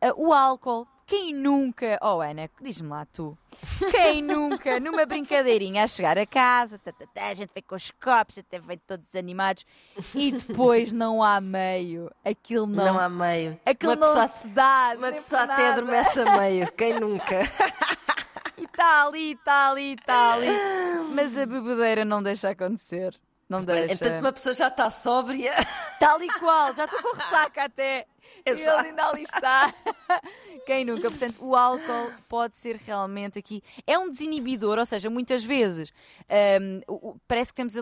Ah, 0.00 0.12
o 0.16 0.32
álcool, 0.32 0.86
quem 1.06 1.32
nunca, 1.32 1.98
oh 2.02 2.20
Ana, 2.20 2.50
diz-me 2.60 2.88
lá 2.88 3.06
tu, 3.12 3.38
quem 3.92 4.20
nunca, 4.22 4.80
numa 4.80 5.06
brincadeirinha 5.06 5.84
a 5.84 5.86
chegar 5.86 6.18
a 6.18 6.26
casa, 6.26 6.78
tá, 6.80 6.90
tá, 6.92 7.06
tá, 7.14 7.28
a 7.28 7.34
gente 7.34 7.52
vem 7.54 7.62
com 7.62 7.76
os 7.76 7.92
copos, 7.92 8.38
até 8.38 8.58
vem 8.58 8.76
todos 8.86 9.06
desanimados 9.06 9.64
e 10.14 10.32
depois 10.32 10.92
não 10.92 11.22
há 11.22 11.40
meio, 11.40 12.10
aquilo 12.24 12.66
não, 12.66 12.84
Não, 12.86 12.98
há 12.98 13.08
meio. 13.08 13.58
aquilo 13.64 13.92
uma 13.92 13.96
não 13.96 14.06
pessoa, 14.08 14.28
se 14.28 14.48
dá. 14.48 14.94
uma 14.98 15.12
pessoa 15.12 15.42
até 15.42 15.68
adormece 15.70 16.20
a 16.20 16.38
meio. 16.38 16.72
Quem 16.72 16.98
nunca? 16.98 17.36
E 18.58 18.64
está 18.64 19.06
ali, 19.06 19.32
está 19.32 19.70
ali, 19.70 19.94
está 19.94 20.32
ali. 20.34 20.48
Mas 21.14 21.36
a 21.36 21.46
bebedeira 21.46 22.04
não 22.04 22.22
deixa 22.22 22.50
acontecer. 22.50 23.18
Não 23.48 23.62
deixa. 23.62 23.94
Entanto, 23.94 24.20
uma 24.20 24.32
pessoa 24.32 24.54
já 24.54 24.68
está 24.68 24.90
sóbria. 24.90 25.52
Tal 26.00 26.22
e 26.22 26.28
qual, 26.38 26.74
já 26.74 26.84
estou 26.84 27.00
com 27.02 27.16
ressaca 27.16 27.64
até. 27.64 28.06
E 28.44 28.50
ele 28.50 28.60
Exato. 28.60 28.84
ainda 28.86 29.04
ali 29.08 29.22
está. 29.22 29.74
Quem 30.66 30.84
nunca? 30.84 31.08
Portanto, 31.08 31.38
o 31.40 31.54
álcool 31.54 32.12
pode 32.28 32.56
ser 32.58 32.76
realmente 32.76 33.38
aqui. 33.38 33.62
É 33.86 33.96
um 33.98 34.10
desinibidor, 34.10 34.78
ou 34.78 34.84
seja, 34.84 35.08
muitas 35.08 35.44
vezes 35.44 35.92
o- 36.88 37.16
parece 37.28 37.52
que 37.52 37.56
temos. 37.56 37.74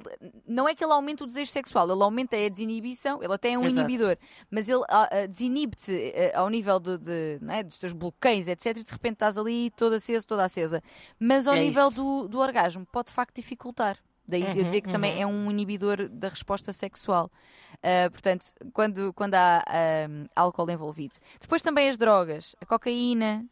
Não 0.47 0.69
é 0.69 0.75
que 0.75 0.85
ele 0.85 0.93
aumente 0.93 1.23
o 1.23 1.27
desejo 1.27 1.51
sexual, 1.51 1.91
ele 1.91 2.03
aumenta 2.03 2.37
a 2.37 2.49
desinibição, 2.49 3.23
ele 3.23 3.33
até 3.33 3.53
é 3.53 3.59
um 3.59 3.65
Exato. 3.65 3.89
inibidor, 3.89 4.17
mas 4.51 4.69
ele 4.69 4.83
ah, 4.89 5.09
desinibe-te 5.29 6.13
ah, 6.35 6.41
ao 6.41 6.51
nível 6.51 6.79
de, 6.79 6.99
de, 6.99 7.41
é, 7.49 7.63
dos 7.63 7.79
teus 7.79 7.93
bloqueios, 7.93 8.49
etc. 8.49 8.77
E 8.77 8.85
de 8.85 8.93
repente 8.93 9.15
estás 9.15 9.39
ali 9.39 9.71
toda 9.71 9.97
acesa, 9.97 10.27
toda 10.27 10.45
acesa. 10.45 10.83
Mas 11.19 11.47
ao 11.47 11.55
É 11.55 11.61
nível 11.61 11.91
do, 11.91 12.29
do 12.29 12.39
orgasmo, 12.39 12.87
pode 12.93 13.07
de 13.09 13.15
facto 13.15 13.35
dificultar. 13.37 13.99
Daí 14.27 14.43
eu 14.43 14.49
Uhum, 14.49 14.65
dizer 14.65 14.81
que 14.81 14.89
também 14.89 15.21
é 15.21 15.27
um 15.27 15.51
inibidor 15.51 16.09
da 16.09 16.29
resposta 16.29 16.73
sexual. 16.73 17.31
Uh, 17.77 18.11
portanto, 18.11 18.47
quando, 18.73 19.13
quando 19.13 19.35
há 19.35 19.63
um, 20.09 20.27
álcool 20.35 20.71
envolvido. 20.71 21.17
Depois 21.41 21.61
também 21.61 21.89
as 21.91 21.99
drogas, 21.99 22.57
a 22.61 22.65
cocaína, 22.67 23.45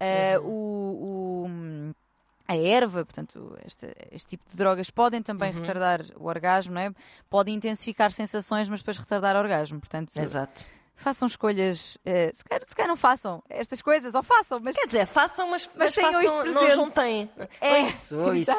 uh, 0.00 0.46
o, 0.46 1.46
o- 1.46 1.94
a 2.46 2.56
erva, 2.56 3.04
portanto, 3.04 3.56
este, 3.66 3.94
este 4.10 4.28
tipo 4.28 4.48
de 4.50 4.56
drogas 4.56 4.90
podem 4.90 5.22
também 5.22 5.52
retardar 5.52 6.00
o 6.16 6.26
orgasmo, 6.28 6.72
não 6.74 6.80
é? 6.80 6.92
Podem 7.28 7.54
intensificar 7.54 8.10
sensações, 8.10 8.68
mas 8.70 8.80
depois 8.80 8.96
retardar 8.96 9.36
o 9.36 9.38
orgasmo. 9.38 9.78
Portanto, 9.78 10.16
Exato. 10.16 10.66
Façam 10.98 11.26
escolhas. 11.26 11.96
uh, 11.96 12.34
se, 12.34 12.44
calhar, 12.44 12.64
se 12.68 12.74
calhar 12.74 12.88
não 12.88 12.96
façam 12.96 13.42
estas 13.48 13.80
coisas, 13.80 14.14
ou 14.14 14.22
façam, 14.22 14.60
mas 14.60 14.76
Quer 14.76 14.86
dizer, 14.86 15.06
façam, 15.06 15.48
mas, 15.50 15.68
mas, 15.74 15.96
isto 15.96 16.00
façam, 16.00 16.44
não 16.46 16.68
juntem. 16.70 17.30
É, 17.60 17.70
Ou 17.70 17.86
isso, 17.86 18.18
ou 18.18 18.34
isso. 18.34 18.52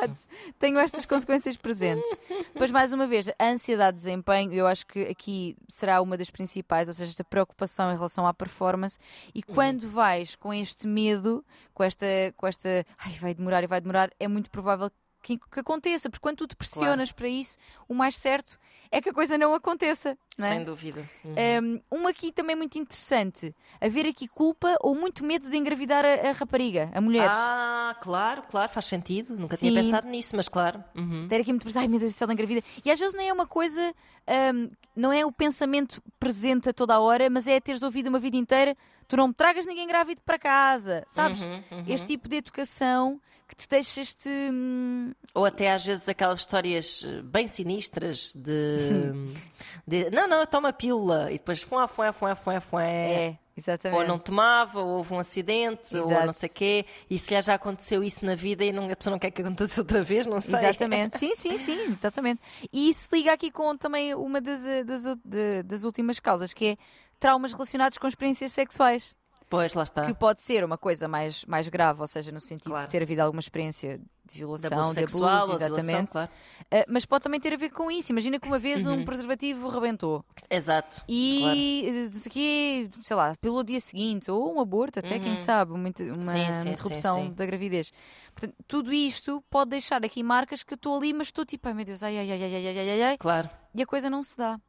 Tenho 0.57 0.79
estas 0.79 1.05
consequências 1.05 1.57
presentes. 1.57 2.09
Depois, 2.53 2.71
mais 2.71 2.93
uma 2.93 3.05
vez, 3.05 3.29
a 3.37 3.45
ansiedade 3.47 3.97
de 3.97 4.03
desempenho, 4.03 4.53
eu 4.53 4.65
acho 4.65 4.85
que 4.87 5.03
aqui 5.03 5.55
será 5.67 6.01
uma 6.01 6.17
das 6.17 6.29
principais, 6.29 6.87
ou 6.87 6.93
seja, 6.93 7.11
esta 7.11 7.23
preocupação 7.23 7.91
em 7.91 7.95
relação 7.95 8.25
à 8.25 8.33
performance. 8.33 8.97
E 9.35 9.43
quando 9.43 9.87
vais 9.89 10.35
com 10.35 10.53
este 10.53 10.87
medo, 10.87 11.45
com 11.73 11.83
esta, 11.83 12.05
com 12.37 12.47
esta 12.47 12.85
ai, 12.97 13.13
vai 13.19 13.33
demorar 13.33 13.63
e 13.63 13.67
vai 13.67 13.81
demorar, 13.81 14.09
é 14.19 14.27
muito 14.27 14.49
provável 14.49 14.89
que, 14.89 14.95
que 15.21 15.39
aconteça, 15.59 16.09
porque 16.09 16.21
quando 16.21 16.37
tu 16.37 16.47
te 16.47 16.55
pressionas 16.55 17.11
para 17.11 17.27
isso, 17.27 17.57
o 17.87 17.93
mais 17.93 18.17
certo 18.17 18.57
é 18.91 19.01
que 19.01 19.09
a 19.09 19.13
coisa 19.13 19.37
não 19.37 19.53
aconteça. 19.53 20.17
Não 20.37 20.47
é? 20.47 20.49
Sem 20.49 20.63
dúvida. 20.63 21.07
Uhum. 21.23 21.81
Um, 21.91 21.99
uma 21.99 22.09
aqui 22.09 22.31
também 22.31 22.55
muito 22.55 22.77
interessante: 22.77 23.53
haver 23.79 24.05
aqui 24.05 24.27
culpa 24.27 24.77
ou 24.81 24.95
muito 24.95 25.23
medo 25.23 25.49
de 25.49 25.57
engravidar 25.57 26.03
a, 26.05 26.29
a 26.29 26.31
rapariga, 26.31 26.89
a 26.93 27.01
mulher. 27.01 27.29
Ah, 27.29 27.95
claro, 28.01 28.43
claro, 28.49 28.71
faz 28.71 28.85
sentido. 28.85 29.35
Nunca 29.35 29.57
Sim. 29.57 29.67
tinha 29.67 29.81
pensado 29.81 30.07
nisso, 30.07 30.35
mas 30.35 30.47
claro. 30.47 30.83
Uhum. 30.95 31.27
ter 31.27 31.41
aqui 31.41 31.51
muito 31.51 31.63
presente, 31.63 31.83
ai 31.83 31.87
meu 31.87 31.99
Deus, 31.99 32.15
se 32.15 32.23
ela 32.23 32.33
engravida. 32.33 32.63
E 32.83 32.89
às 32.89 32.99
vezes 32.99 33.13
nem 33.13 33.29
é 33.29 33.33
uma 33.33 33.45
coisa, 33.47 33.93
hum, 34.53 34.69
não 34.95 35.11
é 35.11 35.25
o 35.25 35.31
pensamento 35.31 36.01
presente 36.19 36.69
a 36.69 36.73
toda 36.73 36.95
a 36.95 36.99
hora, 36.99 37.29
mas 37.29 37.47
é 37.47 37.59
teres 37.59 37.83
ouvido 37.83 38.07
uma 38.07 38.19
vida 38.19 38.37
inteira, 38.37 38.75
tu 39.09 39.17
não 39.17 39.27
me 39.27 39.33
tragas 39.33 39.65
ninguém 39.65 39.87
grávido 39.87 40.21
para 40.23 40.39
casa, 40.39 41.03
sabes? 41.07 41.41
Uhum, 41.41 41.83
Este 41.87 42.07
tipo 42.07 42.29
de 42.29 42.37
educação 42.37 43.19
que 43.47 43.55
te 43.55 43.67
deixa 43.67 43.99
este. 44.01 44.29
hum, 44.29 45.11
Ou 45.33 45.43
até 45.43 45.71
às 45.73 45.83
vezes 45.83 46.07
aquelas 46.07 46.37
histórias 46.39 47.03
eh, 47.03 47.21
bem 47.23 47.47
sinistras 47.47 48.31
de. 48.35 49.11
de 49.87 50.11
não, 50.11 50.27
não, 50.27 50.45
toma 50.45 50.71
pílula 50.71 51.31
e 51.31 51.39
depois 51.39 51.63
fuá, 51.63 51.87
fuá, 51.87 52.13
fuá, 52.13 52.35
fuá, 52.35 52.61
fuá. 52.61 52.83
é, 52.83 53.39
exatamente. 53.57 53.99
Ou 53.99 54.07
não 54.07 54.19
tomava, 54.19 54.79
ou 54.81 54.97
houve 54.97 55.15
um 55.15 55.19
acidente, 55.19 55.97
ou 55.97 56.11
Exato. 56.11 56.25
não 56.27 56.33
sei 56.33 56.47
o 56.49 56.53
quê, 56.53 56.85
e 57.09 57.17
se 57.17 57.41
já 57.41 57.55
aconteceu 57.55 58.03
isso 58.03 58.23
na 58.23 58.35
vida 58.35 58.63
e 58.63 58.71
não, 58.71 58.87
a 58.87 58.95
pessoa 58.95 59.13
não 59.13 59.19
quer 59.19 59.31
que 59.31 59.41
aconteça 59.41 59.81
outra 59.81 60.03
vez, 60.03 60.27
não 60.27 60.39
sei. 60.39 60.59
Exatamente, 60.59 61.17
sim, 61.19 61.33
sim, 61.35 61.57
sim, 61.57 61.97
exatamente. 61.97 62.39
E 62.71 62.87
isso 62.91 63.09
liga 63.11 63.33
aqui 63.33 63.49
com 63.49 63.75
também 63.75 64.13
uma 64.13 64.39
das, 64.39 64.63
eh, 64.63 64.83
das, 64.83 65.05
das 65.65 65.83
últimas 65.83 66.19
causas, 66.19 66.53
que 66.53 66.65
é 66.67 66.77
traumas 67.19 67.53
relacionados 67.53 67.97
com 67.97 68.07
experiências 68.07 68.51
sexuais. 68.51 69.15
Pois, 69.49 69.73
lá 69.73 69.83
está. 69.83 70.05
Que 70.05 70.13
pode 70.13 70.43
ser 70.43 70.63
uma 70.63 70.77
coisa 70.77 71.07
mais, 71.07 71.43
mais 71.45 71.67
grave, 71.67 71.99
ou 71.99 72.07
seja, 72.07 72.31
no 72.31 72.39
sentido 72.39 72.69
claro. 72.69 72.85
de 72.85 72.91
ter 72.91 73.01
havido 73.01 73.23
alguma 73.23 73.39
experiência 73.39 73.99
de 74.23 74.37
violação, 74.37 74.69
de 74.69 74.75
abuso, 74.75 74.89
de 74.89 74.95
sexual, 74.95 75.37
abuso 75.37 75.53
exatamente. 75.53 75.85
Violação, 75.87 76.07
claro. 76.11 76.31
uh, 76.31 76.85
mas 76.87 77.03
pode 77.03 77.23
também 77.23 77.39
ter 77.39 77.53
a 77.53 77.57
ver 77.57 77.71
com 77.71 77.89
isso. 77.89 78.11
Imagina 78.11 78.39
que 78.39 78.47
uma 78.47 78.59
vez 78.59 78.85
uhum. 78.85 78.99
um 78.99 79.05
preservativo 79.05 79.67
rebentou. 79.67 80.23
Exato. 80.51 81.03
E 81.07 81.39
claro. 81.41 81.57
Eh, 81.59 82.09
não 82.13 82.19
sei 82.19 82.31
quê, 82.31 82.89
sei 83.01 83.15
lá, 83.15 83.35
pelo 83.41 83.63
dia 83.63 83.79
seguinte, 83.79 84.29
ou 84.29 84.53
um 84.53 84.59
aborto, 84.59 84.99
até 84.99 85.15
uhum. 85.15 85.23
quem 85.23 85.35
sabe, 85.35 85.71
uma, 85.71 85.79
uma 85.79 86.23
sim, 86.23 86.53
sim, 86.53 86.69
interrupção 86.69 87.15
sim, 87.15 87.33
da 87.33 87.43
gravidez. 87.43 87.91
Portanto, 88.35 88.55
tudo 88.67 88.93
isto 88.93 89.43
pode 89.49 89.71
deixar 89.71 90.05
aqui 90.05 90.21
marcas 90.21 90.61
que 90.61 90.73
eu 90.73 90.75
estou 90.75 90.95
ali, 90.95 91.11
mas 91.11 91.29
estou 91.29 91.43
tipo, 91.43 91.67
ai 91.67 91.73
meu 91.73 91.85
Deus, 91.85 92.03
ai, 92.03 92.19
ai, 92.19 92.31
ai, 92.31 92.43
ai, 92.43 92.67
ai, 92.67 92.89
ai, 92.89 93.01
ai. 93.01 93.17
Claro. 93.17 93.49
E 93.73 93.81
a 93.81 93.85
coisa 93.87 94.11
não 94.11 94.21
se 94.21 94.37
dá. 94.37 94.59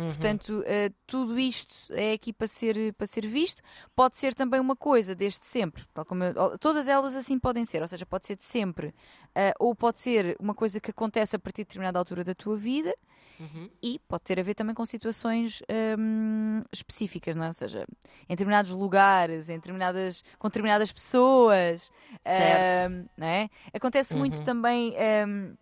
Uhum. 0.00 0.08
Portanto, 0.08 0.62
eh, 0.66 0.90
tudo 1.06 1.38
isto 1.38 1.92
é 1.92 2.12
aqui 2.12 2.32
para 2.32 2.46
ser, 2.46 2.94
para 2.94 3.06
ser 3.06 3.26
visto. 3.26 3.62
Pode 3.94 4.16
ser 4.16 4.32
também 4.34 4.58
uma 4.58 4.74
coisa 4.74 5.14
desde 5.14 5.44
sempre, 5.46 5.84
tal 5.92 6.04
como 6.06 6.24
eu- 6.24 6.58
todas 6.58 6.88
elas 6.88 7.14
assim 7.14 7.38
podem 7.38 7.64
ser, 7.64 7.82
ou 7.82 7.88
seja, 7.88 8.06
pode 8.06 8.26
ser 8.26 8.36
de 8.36 8.44
sempre, 8.44 8.94
eh, 9.34 9.52
ou 9.58 9.74
pode 9.74 9.98
ser 9.98 10.36
uma 10.40 10.54
coisa 10.54 10.80
que 10.80 10.90
acontece 10.90 11.36
a 11.36 11.38
partir 11.38 11.62
de 11.62 11.68
determinada 11.68 11.98
altura 11.98 12.24
da 12.24 12.34
tua 12.34 12.56
vida. 12.56 12.94
Uhum. 13.38 13.70
E 13.82 13.98
pode 14.06 14.22
ter 14.24 14.38
a 14.38 14.42
ver 14.42 14.54
também 14.54 14.74
com 14.74 14.84
situações 14.84 15.62
hum, 15.98 16.62
específicas, 16.70 17.36
não 17.36 17.44
é? 17.44 17.46
Ou 17.48 17.52
seja, 17.54 17.86
em 18.28 18.34
determinados 18.34 18.70
lugares, 18.70 19.48
em 19.48 19.54
determinadas, 19.56 20.22
com 20.38 20.48
determinadas 20.48 20.92
pessoas. 20.92 21.90
Certo. 22.26 22.92
hum, 22.92 23.06
não 23.16 23.26
é? 23.26 23.48
Acontece 23.72 24.14
muito 24.14 24.38
Uhum. 24.38 24.44
também 24.44 24.94
hum, 25.26 25.54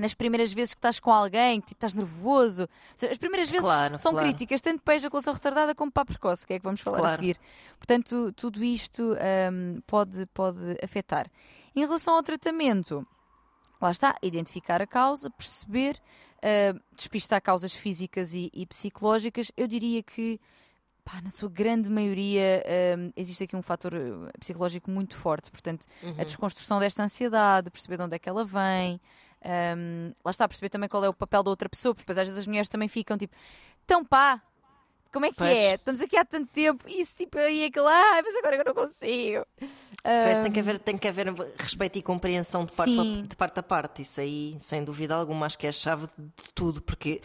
nas 0.00 0.14
primeiras 0.14 0.52
vezes 0.52 0.74
que 0.74 0.78
estás 0.78 0.98
com 0.98 1.12
alguém, 1.12 1.60
tipo, 1.60 1.72
estás 1.74 1.94
nervoso. 1.94 2.68
Seja, 2.96 3.12
as 3.12 3.18
primeiras 3.18 3.48
vezes 3.50 3.66
Claro, 3.66 3.98
são 3.98 4.12
claro. 4.12 4.26
críticas, 4.26 4.60
tanto 4.60 4.82
para 4.82 4.94
a 4.94 4.96
ejaculação 4.96 5.32
retardada 5.34 5.74
como 5.74 5.92
para 5.92 6.02
a 6.02 6.06
precoce, 6.06 6.46
que 6.46 6.54
é 6.54 6.58
que 6.58 6.64
vamos 6.64 6.80
falar 6.80 6.96
a 6.98 7.00
Claro. 7.02 7.16
seguir. 7.16 7.38
Portanto, 7.78 8.32
tudo 8.32 8.64
isto 8.64 9.14
hum, 9.52 9.80
pode, 9.86 10.26
pode 10.26 10.76
afetar. 10.82 11.30
Em 11.76 11.80
relação 11.80 12.14
ao 12.14 12.22
tratamento, 12.22 13.06
lá 13.80 13.90
está, 13.90 14.16
identificar 14.22 14.82
a 14.82 14.86
causa, 14.86 15.30
perceber, 15.30 16.00
uh, 16.38 16.80
despistar 16.96 17.40
causas 17.40 17.72
físicas 17.74 18.34
e, 18.34 18.50
e 18.52 18.66
psicológicas. 18.66 19.52
Eu 19.56 19.66
diria 19.68 20.02
que, 20.02 20.40
na 21.24 21.30
sua 21.30 21.48
grande 21.48 21.88
maioria, 21.90 22.62
um, 22.98 23.12
existe 23.16 23.44
aqui 23.44 23.56
um 23.56 23.62
fator 23.62 23.92
uh, 23.94 24.30
psicológico 24.38 24.90
muito 24.90 25.16
forte. 25.16 25.50
Portanto, 25.50 25.86
Uhum. 26.02 26.14
a 26.18 26.24
desconstrução 26.24 26.78
desta 26.78 27.02
ansiedade, 27.02 27.70
perceber 27.70 27.96
de 27.96 28.02
onde 28.04 28.16
é 28.16 28.18
que 28.18 28.28
ela 28.28 28.44
vem. 28.44 29.00
Um, 29.44 30.12
lá 30.24 30.30
está, 30.30 30.46
perceber 30.46 30.68
também 30.68 30.88
qual 30.88 31.04
é 31.04 31.08
o 31.08 31.14
papel 31.14 31.42
da 31.42 31.50
outra 31.50 31.68
pessoa, 31.68 31.94
porque 31.94 32.02
depois 32.04 32.18
às 32.18 32.26
vezes 32.26 32.38
as 32.38 32.46
mulheres 32.46 32.68
também 32.68 32.88
ficam 32.88 33.16
tipo, 33.16 33.34
então 33.84 34.04
pá. 34.04 34.42
Como 35.12 35.26
é 35.26 35.30
que 35.30 35.38
Pois. 35.38 35.58
é? 35.58 35.74
Estamos 35.74 36.00
aqui 36.00 36.16
há 36.16 36.24
tanto 36.24 36.48
tempo 36.52 36.84
e 36.86 37.00
isso 37.00 37.16
tipo 37.16 37.36
aí 37.36 37.64
aquilo, 37.64 37.88
ai, 37.88 38.22
mas 38.22 38.36
agora 38.36 38.56
eu 38.58 38.64
não 38.64 38.74
consigo. 38.74 39.44
Pois, 40.04 40.38
Um, 40.38 40.42
tem, 40.44 40.52
que 40.52 40.60
haver, 40.60 40.78
tem 40.78 40.96
que 40.96 41.08
haver 41.08 41.34
respeito 41.58 41.98
e 41.98 42.02
compreensão 42.02 42.64
de 42.64 42.72
parte, 42.72 42.96
a, 42.96 43.26
de 43.26 43.34
parte 43.34 43.58
a 43.58 43.62
parte. 43.64 44.02
Isso 44.02 44.20
aí, 44.20 44.56
sem 44.60 44.84
dúvida 44.84 45.16
alguma, 45.16 45.46
acho 45.46 45.58
que 45.58 45.66
é 45.66 45.70
a 45.70 45.72
chave 45.72 46.06
de 46.16 46.52
tudo. 46.54 46.80
Porque 46.80 47.20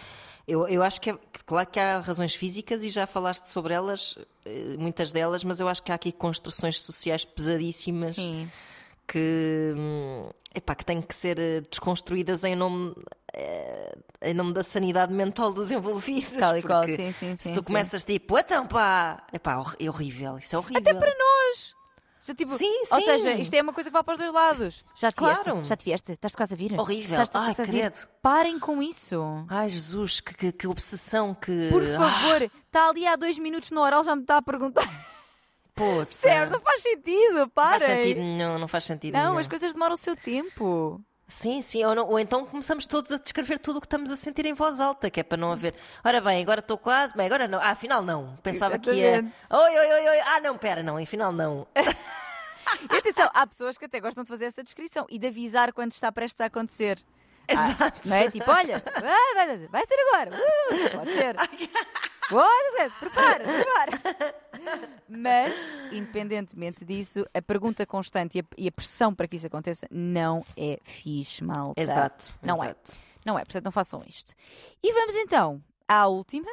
eu, 0.48 0.68
eu 0.68 0.82
acho 0.82 1.00
que, 1.00 1.12
é, 1.12 1.20
claro 1.46 1.68
que 1.70 1.80
há 1.80 2.00
razões 2.00 2.34
físicas 2.34 2.84
e 2.84 2.90
já 2.90 3.06
falaste 3.06 3.46
sobre 3.46 3.76
elas, 3.76 4.18
eh, 4.46 4.76
muitas 4.80 5.12
delas, 5.12 5.44
mas 5.44 5.60
eu 5.60 5.68
acho 5.68 5.84
que 5.84 5.92
há 5.92 5.96
aqui 5.96 6.12
construções 6.12 6.82
sociais 6.82 7.24
pesadíssimas 7.24 8.16
Sim. 8.16 8.50
Que, 9.08 9.74
hum, 9.76 10.30
epá, 10.54 10.76
que 10.76 10.86
têm 10.86 11.02
que 11.02 11.16
ser 11.16 11.40
eh, 11.40 11.62
desconstruídas 11.62 12.44
em 12.44 12.56
nome, 12.56 12.94
eh, 13.34 13.98
em 14.22 14.34
nome 14.34 14.54
da 14.54 14.64
sanidade 14.64 15.14
mental 15.14 15.54
dos 15.54 15.72
envolvidos. 15.72 16.40
Tal 16.40 16.58
e 16.58 16.62
qual, 16.64 16.84
sim, 16.84 17.12
sim, 17.12 17.36
Se 17.36 17.52
tu 17.54 17.60
sim. 17.62 17.68
começas 17.68 18.04
tipo, 18.04 18.38
então 18.38 18.66
pá, 18.68 19.24
epá, 19.34 19.58
hor- 19.58 19.76
é 19.80 19.88
horrível, 19.90 20.38
isso 20.38 20.56
é 20.56 20.60
horrível. 20.60 20.82
Até 20.82 20.94
para 20.94 21.12
nós. 21.18 21.74
Já, 22.28 22.34
tipo, 22.34 22.50
Sim, 22.54 22.72
Ou 22.80 22.86
sim. 23.00 23.06
seja, 23.06 23.34
isto 23.36 23.54
é 23.54 23.62
uma 23.62 23.72
coisa 23.72 23.88
que 23.88 23.94
vai 23.94 24.04
para 24.04 24.14
os 24.14 24.18
dois 24.18 24.34
lados. 24.34 24.84
Já 24.96 25.12
te 25.12 25.18
Claro. 25.18 25.44
vieste? 25.44 25.70
Já 25.70 25.76
te 25.78 25.86
vieste? 25.86 26.12
Estás 26.14 26.34
quase 26.34 26.56
a 26.56 26.58
vir? 26.58 26.74
Horrível. 26.80 27.22
Estás 27.22 27.30
Ai, 27.46 27.54
quase 27.54 27.70
credo. 27.72 28.08
Parem 28.20 28.58
com 28.58 28.82
isso. 28.82 29.22
Ai 29.48 29.70
Jesus, 29.70 30.22
que, 30.22 30.34
que, 30.34 30.52
que 30.52 30.68
obsessão 30.68 31.36
que. 31.36 31.70
Por 31.70 31.84
Ah, 31.84 32.00
favor. 32.00 32.42
Está 32.42 32.90
ali 32.90 33.06
há 33.06 33.16
dois 33.16 33.38
minutos 33.38 33.70
no 33.70 33.80
oral, 33.82 34.04
já 34.04 34.16
me 34.16 34.24
está 34.24 34.38
a 34.38 34.42
perguntar. 34.42 34.84
Poça. 35.76 36.12
Certo, 36.14 36.52
não 36.52 36.62
faz 36.62 36.82
sentido. 36.82 37.34
Não 37.34 37.50
Parem. 37.50 37.80
faz 37.80 37.84
sentido 37.98 38.18
nenhum, 38.20 38.58
não 38.60 38.68
faz 38.68 38.84
sentido 38.86 39.14
Não, 39.14 39.24
nenhum. 39.26 39.38
as 39.38 39.48
coisas 39.48 39.74
demoram 39.74 39.94
o 39.94 39.98
seu 39.98 40.16
tempo. 40.16 41.02
Sim, 41.28 41.60
sim, 41.62 41.84
ou, 41.84 41.96
não- 41.96 42.08
ou 42.08 42.20
então 42.20 42.46
começamos 42.46 42.86
todos 42.86 43.12
a 43.12 43.18
descrever 43.18 43.58
tudo 43.58 43.78
o 43.78 43.82
que 43.82 43.88
estamos 43.88 44.12
a 44.12 44.16
sentir 44.16 44.46
em 44.46 44.54
voz 44.54 44.80
alta, 44.80 45.10
que 45.10 45.20
é 45.20 45.24
para 45.24 45.38
não 45.38 45.52
haver. 45.52 45.74
Ora 46.04 46.22
bem, 46.22 46.42
agora 46.44 46.60
estou 46.60 46.78
quase, 46.78 47.16
bem, 47.16 47.26
agora 47.26 47.48
não. 47.48 47.60
Ah, 47.60 47.72
afinal 47.72 48.04
não. 48.04 48.38
Pensava 48.44 48.78
que 48.78 48.92
ia. 48.92 49.26
Oi, 49.50 49.80
oi, 49.80 49.88
oi, 49.94 50.10
oi. 50.10 50.20
Ah, 50.28 50.40
não, 50.42 50.56
pera, 50.58 50.84
não, 50.84 50.98
afinal 50.98 51.32
não. 51.32 51.68
E 52.92 52.98
atenção, 52.98 53.30
há 53.34 53.46
pessoas 53.46 53.78
que 53.78 53.86
até 53.86 54.00
gostam 54.00 54.24
de 54.24 54.28
fazer 54.28 54.46
essa 54.46 54.64
descrição 54.64 55.06
e 55.08 55.20
de 55.20 55.28
avisar 55.28 55.72
quando 55.72 55.92
está 55.92 56.12
prestes 56.12 56.42
a 56.42 56.46
acontecer. 56.46 57.00
Ah, 57.48 57.54
Exato. 57.54 58.08
não 58.10 58.16
é? 58.18 58.32
Tipo, 58.32 58.52
olha, 58.52 58.84
vai, 59.02 59.48
vai, 59.48 59.68
vai 59.68 59.86
ser 59.86 59.96
agora. 60.08 60.32
Uh, 60.32 60.98
pode 60.98 61.12
ser. 61.14 61.36
Pode 62.28 62.72
ser. 62.76 62.92
Prepara, 63.00 63.44
prepara. 63.44 64.36
Mas, 65.08 65.54
independentemente 65.92 66.84
disso, 66.86 67.26
a 67.34 67.42
pergunta 67.42 67.86
constante 67.86 68.38
e 68.38 68.42
a, 68.42 68.44
e 68.58 68.68
a 68.68 68.72
pressão 68.72 69.14
para 69.14 69.28
que 69.28 69.36
isso 69.36 69.48
aconteça 69.48 69.88
não 69.92 70.46
é 70.58 70.80
fixe, 70.84 71.44
malta. 71.44 71.82
Exato. 71.82 72.38
Não 72.42 72.56
exato. 72.64 72.92
é. 72.94 73.16
Não 73.26 73.40
é, 73.40 73.44
portanto 73.44 73.66
não 73.66 73.72
façam 73.72 74.04
isto. 74.08 74.34
E 74.84 74.92
vamos 74.94 75.16
então 75.16 75.62
à 75.88 76.06
última, 76.08 76.50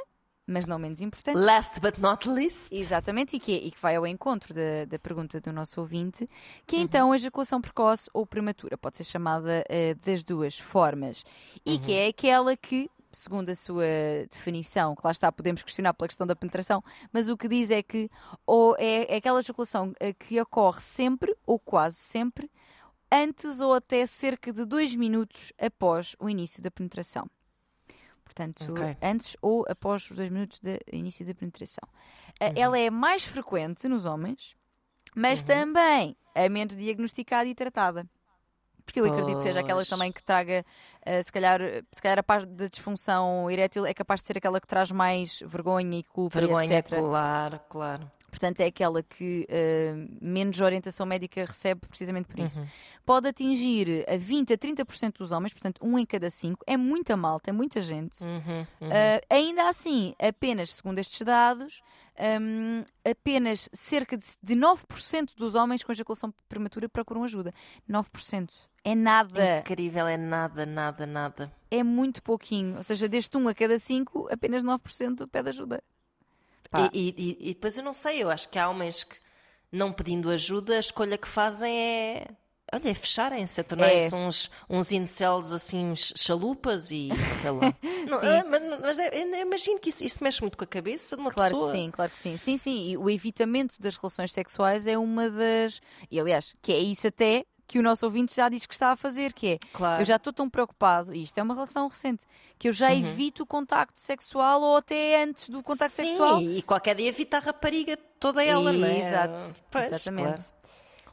mas 0.46 0.66
não 0.66 0.78
menos 0.78 1.00
importante. 1.00 1.36
Last 1.36 1.80
but 1.80 1.98
not 1.98 2.28
least. 2.28 2.72
Exatamente, 2.72 3.36
e 3.36 3.40
que, 3.40 3.52
e 3.52 3.70
que 3.70 3.80
vai 3.80 3.96
ao 3.96 4.06
encontro 4.06 4.52
da, 4.54 4.84
da 4.86 4.98
pergunta 4.98 5.40
do 5.40 5.52
nosso 5.52 5.80
ouvinte, 5.80 6.28
que 6.66 6.76
é 6.76 6.78
Uhum. 6.78 6.84
então 6.84 7.12
a 7.12 7.16
ejaculação 7.16 7.60
precoce 7.60 8.08
ou 8.12 8.26
prematura. 8.26 8.76
Pode 8.78 8.96
ser 8.96 9.04
chamada 9.04 9.64
eh, 9.68 9.94
das 10.04 10.24
duas 10.24 10.58
formas. 10.58 11.24
E 11.64 11.78
que 11.78 11.92
Uhum. 11.92 11.98
é 11.98 12.06
aquela 12.08 12.56
que, 12.56 12.90
segundo 13.12 13.50
a 13.50 13.54
sua 13.54 13.84
definição, 14.30 14.94
que 14.94 15.02
lá 15.04 15.10
está, 15.10 15.30
podemos 15.30 15.62
questionar 15.62 15.94
pela 15.94 16.08
questão 16.08 16.26
da 16.26 16.34
penetração, 16.36 16.82
mas 17.12 17.28
o 17.28 17.36
que 17.36 17.48
diz 17.48 17.70
é 17.70 17.82
que 17.82 18.10
ou 18.46 18.76
é, 18.78 19.12
é 19.12 19.16
aquela 19.16 19.40
ejaculação 19.40 19.92
eh, 20.00 20.12
que 20.12 20.40
ocorre 20.40 20.80
sempre, 20.80 21.36
ou 21.46 21.58
quase 21.58 21.96
sempre, 21.96 22.50
antes 23.10 23.60
ou 23.60 23.74
até 23.74 24.06
cerca 24.06 24.52
de 24.52 24.64
dois 24.64 24.94
minutos 24.96 25.52
após 25.58 26.16
o 26.18 26.28
início 26.28 26.62
da 26.62 26.70
penetração. 26.70 27.28
Portanto, 28.24 28.72
Ok. 28.72 28.96
antes 29.02 29.36
ou 29.42 29.64
após 29.68 30.10
os 30.10 30.16
dois 30.16 30.30
minutos 30.30 30.58
do 30.60 30.70
início 30.90 31.24
da 31.26 31.34
penetração. 31.34 31.86
Uh, 32.40 32.44
Uhum. 32.46 32.52
Ela 32.56 32.78
é 32.78 32.90
mais 32.90 33.24
frequente 33.24 33.86
nos 33.88 34.04
homens, 34.04 34.56
mas 35.14 35.42
também 35.42 36.16
a 36.34 36.48
menos 36.48 36.76
diagnosticada 36.76 37.48
e 37.48 37.54
tratada. 37.54 38.08
Porque 38.84 39.00
eu 39.00 39.04
acredito 39.04 39.38
que 39.38 39.42
seja 39.42 39.60
aquela 39.60 39.84
também 39.84 40.10
que 40.12 40.22
traga, 40.22 40.64
uh, 41.06 41.22
se, 41.22 41.32
calhar, 41.32 41.60
se 41.92 42.02
calhar 42.02 42.18
a 42.18 42.22
parte 42.22 42.46
da 42.46 42.66
disfunção 42.66 43.50
erétil 43.50 43.86
é 43.86 43.94
capaz 43.94 44.20
de 44.20 44.26
ser 44.26 44.38
aquela 44.38 44.60
que 44.60 44.66
traz 44.66 44.90
mais 44.90 45.42
vergonha 45.46 45.98
e 45.98 46.02
culpa 46.02 46.38
e 46.38 46.40
Vergonha, 46.40 46.78
etc. 46.78 46.98
claro, 46.98 47.60
claro. 47.68 48.10
Portanto, 48.32 48.60
é 48.60 48.64
aquela 48.64 49.02
que 49.02 49.46
uh, 49.46 50.16
menos 50.22 50.58
orientação 50.58 51.04
médica 51.04 51.44
recebe 51.44 51.82
precisamente 51.86 52.26
por 52.26 52.40
isso. 52.40 52.62
Uhum. 52.62 52.68
Pode 53.04 53.28
atingir 53.28 54.06
a 54.08 54.16
20 54.16 54.54
a 54.54 54.56
30% 54.56 55.18
dos 55.18 55.32
homens, 55.32 55.52
portanto, 55.52 55.78
um 55.84 55.98
em 55.98 56.06
cada 56.06 56.30
cinco. 56.30 56.64
É 56.66 56.74
muita 56.78 57.14
malta, 57.14 57.50
é 57.50 57.52
muita 57.52 57.82
gente. 57.82 58.24
Uhum, 58.24 58.66
uhum. 58.80 58.88
Uh, 58.88 59.20
ainda 59.28 59.68
assim, 59.68 60.14
apenas, 60.18 60.72
segundo 60.72 60.98
estes 60.98 61.20
dados, 61.20 61.82
hum, 62.40 62.84
apenas 63.04 63.68
cerca 63.70 64.16
de, 64.16 64.24
de 64.42 64.56
9% 64.56 65.36
dos 65.36 65.54
homens 65.54 65.84
com 65.84 65.92
ejaculação 65.92 66.32
prematura 66.48 66.88
procuram 66.88 67.24
ajuda. 67.24 67.52
9%. 67.86 68.50
É 68.82 68.94
nada. 68.94 69.58
Incrível, 69.58 70.06
é 70.06 70.16
nada, 70.16 70.64
nada, 70.64 71.06
nada. 71.06 71.52
É 71.70 71.82
muito 71.82 72.22
pouquinho. 72.22 72.78
Ou 72.78 72.82
seja, 72.82 73.06
deste 73.10 73.36
1 73.36 73.48
a 73.48 73.54
cada 73.54 73.78
5, 73.78 74.28
apenas 74.32 74.64
9% 74.64 75.28
pede 75.28 75.50
ajuda. 75.50 75.84
E, 76.92 77.14
e- 77.16 77.50
e- 77.50 77.54
depois 77.54 77.76
eu 77.76 77.84
não 77.84 77.94
sei, 77.94 78.22
eu 78.22 78.30
acho 78.30 78.48
que 78.48 78.58
há 78.58 78.68
homens 78.68 79.04
que, 79.04 79.16
não 79.70 79.92
pedindo 79.92 80.30
ajuda, 80.30 80.76
a 80.76 80.80
escolha 80.80 81.18
que 81.18 81.28
fazem 81.28 81.74
é. 81.76 82.26
Olha, 82.74 82.88
é 82.88 82.94
fecharem-se, 82.94 83.60
é 83.60 83.62
tornarem-se 83.64 84.14
uns, 84.14 84.50
uns 84.70 84.92
incels 84.92 85.52
assim, 85.52 85.94
ch- 85.94 86.14
chalupas 86.16 86.90
e 86.90 87.10
sei 87.38 87.50
lá. 87.50 87.74
Não, 88.08 88.18
Sim. 88.18 88.26
é, 88.26 88.42
mas 88.44 88.80
mas 88.80 88.98
é- 88.98 89.22
eu 89.22 89.42
imagino 89.46 89.78
que 89.78 89.90
isso, 89.90 90.02
isso 90.02 90.24
mexe 90.24 90.40
muito 90.40 90.56
com 90.56 90.64
a 90.64 90.66
cabeça 90.66 91.14
de 91.14 91.20
uma 91.20 91.30
Claro 91.30 91.52
pessoa. 91.54 91.70
que 91.70 91.78
sim, 91.78 91.90
claro 91.90 92.10
que 92.10 92.18
sim. 92.18 92.36
Sim, 92.38 92.56
sim. 92.56 92.88
E 92.92 92.96
o 92.96 93.10
evitamento 93.10 93.74
das 93.78 93.96
relações 93.96 94.32
sexuais 94.32 94.86
é 94.86 94.96
uma 94.96 95.28
das. 95.28 95.82
E 96.10 96.18
aliás, 96.18 96.54
que 96.62 96.72
é 96.72 96.78
isso 96.78 97.06
até 97.06 97.44
que 97.66 97.78
o 97.78 97.82
nosso 97.82 98.04
ouvinte 98.04 98.34
já 98.36 98.48
diz 98.48 98.66
que 98.66 98.74
está 98.74 98.92
a 98.92 98.96
fazer, 98.96 99.32
que 99.32 99.46
é 99.54 99.58
Claro. 99.72 100.02
eu 100.02 100.04
já 100.04 100.16
estou 100.16 100.32
tão 100.32 100.48
preocupado, 100.50 101.14
e 101.14 101.22
isto 101.22 101.38
é 101.38 101.42
uma 101.42 101.54
relação 101.54 101.88
recente, 101.88 102.26
que 102.58 102.68
eu 102.68 102.72
já 102.72 102.88
Uhum. 102.90 102.98
evito 102.98 103.42
o 103.42 103.46
contacto 103.46 103.98
sexual 103.98 104.60
ou 104.60 104.76
até 104.76 105.22
antes 105.22 105.48
do 105.48 105.62
contacto 105.62 105.94
sim, 105.96 106.08
sexual. 106.08 106.40
e 106.42 106.60
qualquer 106.62 106.94
dia 106.96 107.08
evita 107.08 107.38
a 107.38 107.40
rapariga 107.40 107.96
toda 108.20 108.44
ela, 108.44 108.72
não 108.72 108.86
é? 108.86 108.98
Exato, 109.08 109.38
Pois, 109.70 109.86
exatamente. 109.92 110.26
claro. 110.26 110.61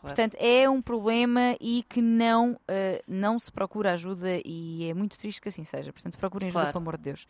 Portanto, 0.01 0.35
é 0.39 0.69
um 0.69 0.81
problema 0.81 1.55
e 1.59 1.83
que 1.89 2.01
não, 2.01 2.53
uh, 2.53 3.03
não 3.07 3.37
se 3.37 3.51
procura 3.51 3.93
ajuda 3.93 4.27
e 4.45 4.89
é 4.89 4.93
muito 4.93 5.17
triste 5.17 5.41
que 5.41 5.49
assim 5.49 5.63
seja. 5.63 5.91
Portanto, 5.91 6.17
procurem 6.17 6.47
ajuda, 6.47 6.61
Claro. 6.61 6.73
pelo 6.73 6.81
amor 6.83 6.97
de 6.97 7.03
Deus. 7.03 7.27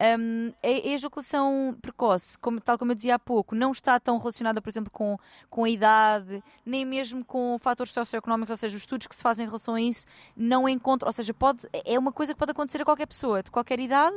Um, 0.00 0.52
a, 0.62 0.66
a 0.66 0.92
ejaculação 0.94 1.76
precoce, 1.82 2.38
como, 2.38 2.60
tal 2.60 2.78
como 2.78 2.92
eu 2.92 2.96
dizia 2.96 3.16
há 3.16 3.18
pouco, 3.18 3.54
não 3.54 3.72
está 3.72 3.98
tão 3.98 4.18
relacionada, 4.18 4.62
por 4.62 4.68
exemplo, 4.68 4.90
com, 4.90 5.18
com 5.50 5.64
a 5.64 5.68
idade, 5.68 6.42
nem 6.64 6.84
mesmo 6.84 7.24
com 7.24 7.58
fatores 7.60 7.92
socioeconómicos, 7.92 8.50
ou 8.50 8.56
seja, 8.56 8.76
os 8.76 8.82
estudos 8.82 9.06
que 9.06 9.16
se 9.16 9.22
fazem 9.22 9.44
em 9.44 9.48
relação 9.48 9.74
a 9.74 9.80
isso 9.82 10.06
não 10.36 10.68
encontram, 10.68 11.08
ou 11.08 11.12
seja, 11.12 11.34
pode, 11.34 11.68
é 11.84 11.98
uma 11.98 12.12
coisa 12.12 12.32
que 12.34 12.38
pode 12.38 12.52
acontecer 12.52 12.80
a 12.80 12.84
qualquer 12.84 13.06
pessoa, 13.06 13.42
de 13.42 13.50
qualquer 13.50 13.80
idade 13.80 14.16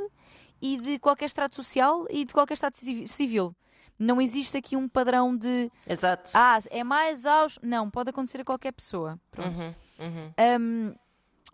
e 0.62 0.78
de 0.78 1.00
qualquer 1.00 1.26
estrato 1.26 1.56
social 1.56 2.06
e 2.10 2.24
de 2.24 2.34
qualquer 2.34 2.54
estado 2.54 2.76
civi- 2.76 3.08
civil. 3.08 3.56
Não 3.98 4.22
existe 4.22 4.58
aqui 4.58 4.76
um 4.76 4.88
padrão 4.88 5.36
de 5.36 5.72
Exato. 5.88 6.32
ah, 6.34 6.60
é 6.70 6.84
mais 6.84 7.26
aos. 7.26 7.58
Não, 7.62 7.90
pode 7.90 8.10
acontecer 8.10 8.42
a 8.42 8.46
qualquer 8.46 8.72
pessoa. 8.72 9.20
Pronto. 9.32 9.58
Uhum, 9.58 9.76
uhum. 10.00 10.34
Hum, 10.60 10.96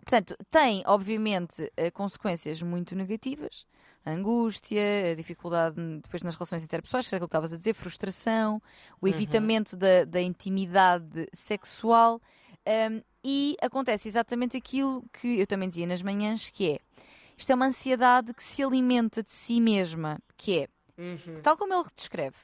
portanto, 0.00 0.36
tem, 0.50 0.82
obviamente, 0.86 1.70
eh, 1.76 1.90
consequências 1.90 2.60
muito 2.60 2.96
negativas. 2.96 3.66
A 4.04 4.10
angústia, 4.10 5.12
a 5.12 5.14
dificuldade 5.14 5.76
depois 6.02 6.24
nas 6.24 6.34
relações 6.34 6.64
interpessoais, 6.64 7.08
que 7.08 7.14
era 7.14 7.18
aquilo 7.18 7.28
que 7.28 7.36
estavas 7.36 7.52
a 7.52 7.56
dizer, 7.56 7.74
frustração, 7.74 8.60
o 9.00 9.06
evitamento 9.06 9.76
da, 9.76 10.04
da 10.04 10.20
intimidade 10.20 11.28
sexual. 11.32 12.20
hum, 12.66 13.02
e 13.24 13.56
acontece 13.62 14.08
exatamente 14.08 14.56
aquilo 14.56 15.04
que 15.12 15.38
eu 15.38 15.46
também 15.46 15.68
dizia 15.68 15.86
nas 15.86 16.02
manhãs, 16.02 16.50
que 16.50 16.72
é 16.72 16.80
isto 17.36 17.50
é 17.50 17.54
uma 17.54 17.66
ansiedade 17.66 18.34
que 18.34 18.42
se 18.42 18.62
alimenta 18.62 19.22
de 19.22 19.30
si 19.30 19.60
mesma, 19.60 20.20
que 20.36 20.60
é 20.60 20.68
Uhum. 21.02 21.40
Tal 21.42 21.56
como 21.56 21.74
ele 21.74 21.84
descreve, 21.96 22.36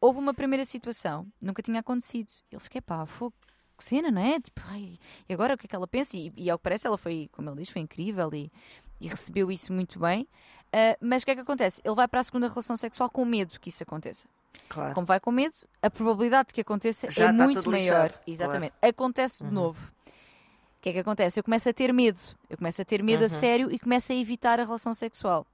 houve 0.00 0.18
uma 0.18 0.32
primeira 0.32 0.64
situação, 0.64 1.26
nunca 1.40 1.62
tinha 1.62 1.80
acontecido. 1.80 2.32
Ele 2.50 2.60
fiquei, 2.60 2.80
pá, 2.80 3.04
fogo, 3.06 3.34
que 3.76 3.84
cena, 3.84 4.10
não 4.10 4.22
é? 4.22 4.40
Tipo, 4.40 4.62
ai, 4.68 4.98
e 5.28 5.34
agora 5.34 5.54
o 5.54 5.58
que 5.58 5.66
é 5.66 5.68
que 5.68 5.74
ela 5.74 5.86
pensa? 5.88 6.16
E, 6.16 6.32
e 6.36 6.48
ao 6.48 6.58
que 6.58 6.62
parece, 6.62 6.86
ela 6.86 6.96
foi, 6.96 7.28
como 7.32 7.50
ele 7.50 7.60
diz, 7.60 7.70
foi 7.70 7.82
incrível 7.82 8.30
e, 8.32 8.52
e 9.00 9.08
recebeu 9.08 9.50
isso 9.50 9.72
muito 9.72 9.98
bem. 9.98 10.28
Ah, 10.72 10.96
mas 11.00 11.22
o 11.22 11.26
que 11.26 11.32
é 11.32 11.34
que 11.34 11.40
acontece? 11.40 11.80
Ele 11.84 11.94
vai 11.94 12.08
para 12.08 12.20
a 12.20 12.24
segunda 12.24 12.48
relação 12.48 12.76
sexual 12.76 13.08
com 13.08 13.24
medo 13.24 13.58
que 13.60 13.68
isso 13.68 13.82
aconteça. 13.82 14.26
Claro. 14.68 14.94
Como 14.94 15.06
vai 15.06 15.20
com 15.20 15.30
medo, 15.30 15.54
a 15.82 15.90
probabilidade 15.90 16.48
de 16.48 16.54
que 16.54 16.60
aconteça 16.60 17.10
Já 17.10 17.28
é 17.28 17.32
muito 17.32 17.68
maior. 17.68 17.80
lixado, 17.80 18.14
Exatamente. 18.26 18.74
Acontece 18.80 19.44
de 19.44 19.50
novo. 19.50 19.92
O 20.84 20.86
que 20.86 20.90
é 20.90 20.92
que 20.92 20.98
acontece? 20.98 21.40
Eu 21.40 21.44
começo 21.44 21.66
a 21.66 21.72
ter 21.72 21.94
medo. 21.94 22.20
Eu 22.50 22.58
começo 22.58 22.82
a 22.82 22.84
ter 22.84 23.02
medo 23.02 23.24
a 23.24 23.28
sério 23.30 23.72
e 23.72 23.78
começo 23.78 24.12
a 24.12 24.14
evitar 24.14 24.60
a 24.60 24.64
relação 24.64 24.92
sexual. 24.92 25.46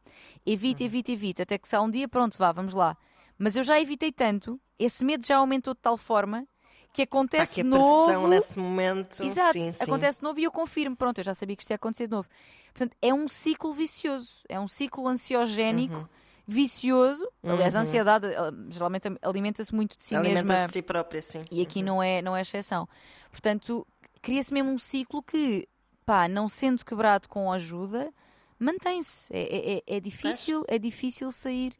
Evito, 0.44 0.82
evito, 0.82 1.12
evito. 1.12 1.40
Até 1.42 1.56
que 1.56 1.68
se 1.68 1.76
há 1.76 1.80
um 1.80 1.88
dia, 1.88 2.08
pronto, 2.08 2.36
vá, 2.36 2.50
vamos 2.50 2.74
lá. 2.74 2.96
Mas 3.38 3.54
eu 3.54 3.62
já 3.62 3.80
evitei 3.80 4.10
tanto, 4.10 4.60
esse 4.76 5.04
medo 5.04 5.24
já 5.24 5.36
aumentou 5.36 5.72
de 5.72 5.78
tal 5.80 5.96
forma 5.96 6.44
que 6.92 7.02
acontece 7.02 7.52
aqui 7.52 7.60
a 7.60 7.62
de 7.62 7.70
pressão 7.70 8.12
novo. 8.14 8.26
nesse 8.26 8.58
momento. 8.58 9.22
Exato, 9.22 9.52
Sim, 9.52 9.70
sim. 9.70 9.84
acontece 9.84 10.18
de 10.18 10.24
novo 10.24 10.40
e 10.40 10.42
eu 10.42 10.50
confirmo, 10.50 10.96
pronto, 10.96 11.18
eu 11.18 11.24
já 11.24 11.32
sabia 11.32 11.54
que 11.54 11.62
isto 11.62 11.70
ia 11.70 11.76
acontecer 11.76 12.08
de 12.08 12.10
novo. 12.12 12.28
Portanto, 12.74 12.96
é 13.00 13.14
um 13.14 13.28
ciclo 13.28 13.72
vicioso, 13.72 14.42
é 14.48 14.58
um 14.58 14.66
ciclo 14.66 15.06
ansiogénico, 15.06 15.94
Uhum. 15.94 16.06
vicioso. 16.44 17.24
Aliás, 17.44 17.76
a 17.76 17.80
ansiedade 17.82 18.26
eh, 18.26 18.36
geralmente 18.68 19.04
alimenta-se 19.22 19.72
muito 19.72 19.96
de 19.96 20.02
si 20.02 20.16
mesma 20.16 20.40
Alimenta-se 20.40 20.66
de 20.66 20.72
si 20.72 20.82
própria, 20.82 21.22
sim. 21.22 21.40
e 21.52 21.62
aqui 21.62 21.84
não 21.84 22.02
é, 22.02 22.20
não 22.20 22.36
é 22.36 22.40
exceção. 22.40 22.88
Portanto, 23.30 23.86
cria-se 24.22 24.52
mesmo 24.52 24.70
um 24.70 24.78
ciclo 24.78 25.22
que, 25.22 25.68
pá, 26.04 26.28
não 26.28 26.48
sendo 26.48 26.84
quebrado 26.84 27.28
com 27.28 27.50
ajuda, 27.52 28.12
mantém-se. 28.58 29.32
É, 29.32 29.40
é- 29.40 29.76
é- 29.78 29.82
é 29.96 30.00
difícil, 30.00 30.64
é 30.68 30.78
difícil 30.78 31.30
sair, 31.32 31.72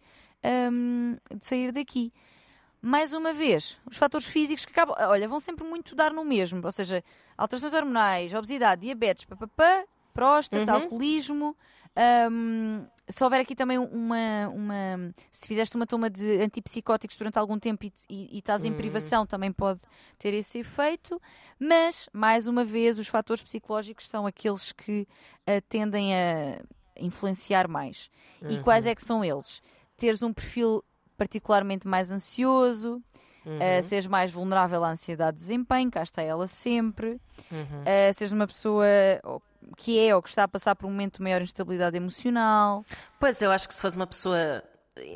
hum, 0.73 1.17
de 1.35 1.45
sair 1.45 1.73
daqui. 1.73 2.13
Mais 2.83 3.13
uma 3.13 3.33
vez, 3.35 3.79
os 3.85 3.97
fatores 3.99 4.27
físicos 4.27 4.65
que 4.65 4.73
acabam, 4.73 4.97
olha, 5.11 5.29
vão 5.29 5.39
sempre 5.39 5.67
muito 5.67 5.95
dar 5.95 6.13
no 6.15 6.25
mesmo, 6.25 6.61
ou 6.65 6.73
seja, 6.73 7.05
alterações 7.37 7.75
hormonais, 7.75 8.33
obesidade, 8.33 8.81
diabetes, 8.83 9.25
papapá, 9.25 9.85
próstata, 10.15 10.77
Uhum. 10.77 10.83
alcoolismo. 10.83 11.57
hum, 12.31 12.87
se 13.11 13.23
houver 13.25 13.41
aqui 13.41 13.55
também 13.55 13.79
uma, 13.79 14.49
uma. 14.55 15.13
Se 15.31 15.47
fizeste 15.47 15.77
uma 15.77 15.87
toma 15.87 16.09
de 16.09 16.41
antipsicóticos 16.41 17.17
durante 17.17 17.39
algum 17.39 17.59
tempo 17.59 17.85
e, 17.85 17.93
e, 18.09 18.37
e 18.37 18.39
estás 18.39 18.65
em 18.65 18.73
privação, 18.77 19.27
também 19.27 19.53
pode 19.53 19.81
ter 20.19 20.33
esse 20.35 20.59
efeito. 20.59 21.21
Mas, 21.59 22.09
mais 22.13 22.47
uma 22.47 22.65
vez, 22.65 22.99
os 22.99 23.09
fatores 23.09 23.43
psicológicos 23.43 24.09
são 24.09 24.27
aqueles 24.27 24.73
que 24.73 25.07
ah, 25.47 25.61
tendem 25.69 26.15
a 26.15 26.61
influenciar 26.99 27.69
mais. 27.69 28.11
E 28.49 28.59
quais 28.63 28.87
é 28.87 28.95
que 28.95 29.03
são 29.05 29.25
eles? 29.25 29.63
Teres 29.97 30.23
um 30.23 30.33
perfil 30.33 30.83
particularmente 31.17 31.87
mais 31.87 32.11
ansioso, 32.11 33.03
ah, 33.47 33.83
seres 33.83 34.07
mais 34.07 34.31
vulnerável 34.31 34.83
à 34.85 34.91
ansiedade 34.91 35.37
de 35.37 35.43
desempenho, 35.43 35.91
cá 35.91 36.03
está 36.03 36.23
ela 36.23 36.47
sempre, 36.47 37.21
Uhum. 37.51 37.83
ah, 37.85 38.13
seres 38.13 38.33
uma 38.33 38.47
pessoa 38.47 38.85
que 39.77 39.99
é 39.99 40.15
ou 40.15 40.23
que 40.23 40.29
está 40.29 40.45
a 40.45 40.49
passar 40.49 40.75
por 40.77 40.87
um 40.87 40.91
momento 40.91 41.17
de 41.17 41.23
maior 41.23 41.43
instabilidade 41.43 41.97
emocional. 41.97 42.85
Pois, 43.19 43.41
eu 43.43 43.51
acho 43.51 43.67
que 43.69 43.75
se 43.75 43.81
fosse 43.83 43.97
uma 43.97 44.07
pessoa 44.07 44.63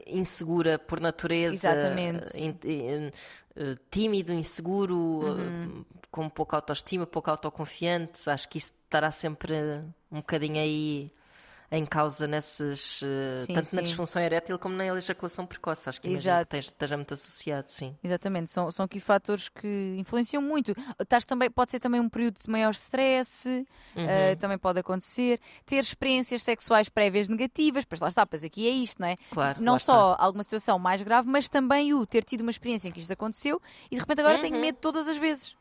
insegura 0.06 0.78
por 0.78 1.00
natureza, 1.00 1.70
Exatamente. 1.70 2.38
in- 2.38 2.58
in- 2.64 3.10
eh, 3.56 3.76
tímido, 3.90 4.32
inseguro, 4.32 4.96
Uhum. 4.96 5.84
com 6.10 6.28
pouca 6.28 6.56
autoestima, 6.56 7.06
pouco 7.06 7.30
autoconfiante, 7.30 8.28
acho 8.30 8.48
que 8.48 8.58
isso 8.58 8.72
estará 8.84 9.10
sempre 9.10 9.54
um 10.10 10.16
bocadinho 10.18 10.58
aí 10.60 11.10
em 11.70 11.84
causa 11.84 12.26
nesses, 12.26 13.02
eh, 13.02 13.38
Sim, 13.46 13.52
tanto 13.54 13.74
na 13.74 13.80
sim. 13.80 13.82
disfunção 13.82 14.22
erétil 14.22 14.58
como 14.58 14.76
na 14.76 14.86
ejaculação 14.86 15.44
precoce. 15.46 15.88
Acho 15.88 16.00
que 16.00 16.08
imagino 16.08 16.46
que 16.46 16.56
esteja- 16.56 16.96
muito 16.96 17.14
associado, 17.14 17.70
sim. 17.70 17.96
Exatamente, 18.02 18.50
são, 18.50 18.70
são 18.70 18.84
aqui 18.84 19.00
fatores 19.00 19.48
que 19.48 19.96
influenciam 19.98 20.40
muito. 20.42 20.72
Estás 21.00 21.24
também, 21.24 21.50
pode 21.50 21.70
ser 21.70 21.80
também 21.80 22.00
um 22.00 22.08
período 22.08 22.38
de 22.40 22.48
maior 22.50 22.72
stress, 22.74 23.66
ah, 23.96 24.36
também 24.38 24.58
pode 24.58 24.78
acontecer. 24.80 25.40
Ter 25.66 25.76
experiências 25.76 26.42
sexuais 26.42 26.88
prévias 26.88 27.28
negativas, 27.28 27.84
pois 27.84 28.00
lá 28.00 28.08
está, 28.08 28.24
pois 28.26 28.44
aqui 28.44 28.68
é 28.68 28.70
isto, 28.70 29.00
não 29.00 29.08
é? 29.08 29.16
Claro, 29.30 29.60
não 29.62 29.78
só 29.78 30.16
alguma 30.18 30.42
situação 30.44 30.78
mais 30.78 31.02
grave, 31.02 31.28
mas 31.28 31.48
também 31.48 31.92
o 31.94 32.06
ter 32.06 32.22
tido 32.24 32.42
uma 32.42 32.50
experiência 32.50 32.88
em 32.88 32.92
que 32.92 33.00
isto 33.00 33.12
aconteceu 33.12 33.60
e 33.90 33.94
de 33.96 34.00
repente 34.00 34.20
agora 34.20 34.36
Uhum. 34.36 34.42
tenho 34.42 34.60
medo 34.60 34.78
todas 34.80 35.08
as 35.08 35.16
vezes. 35.16 35.56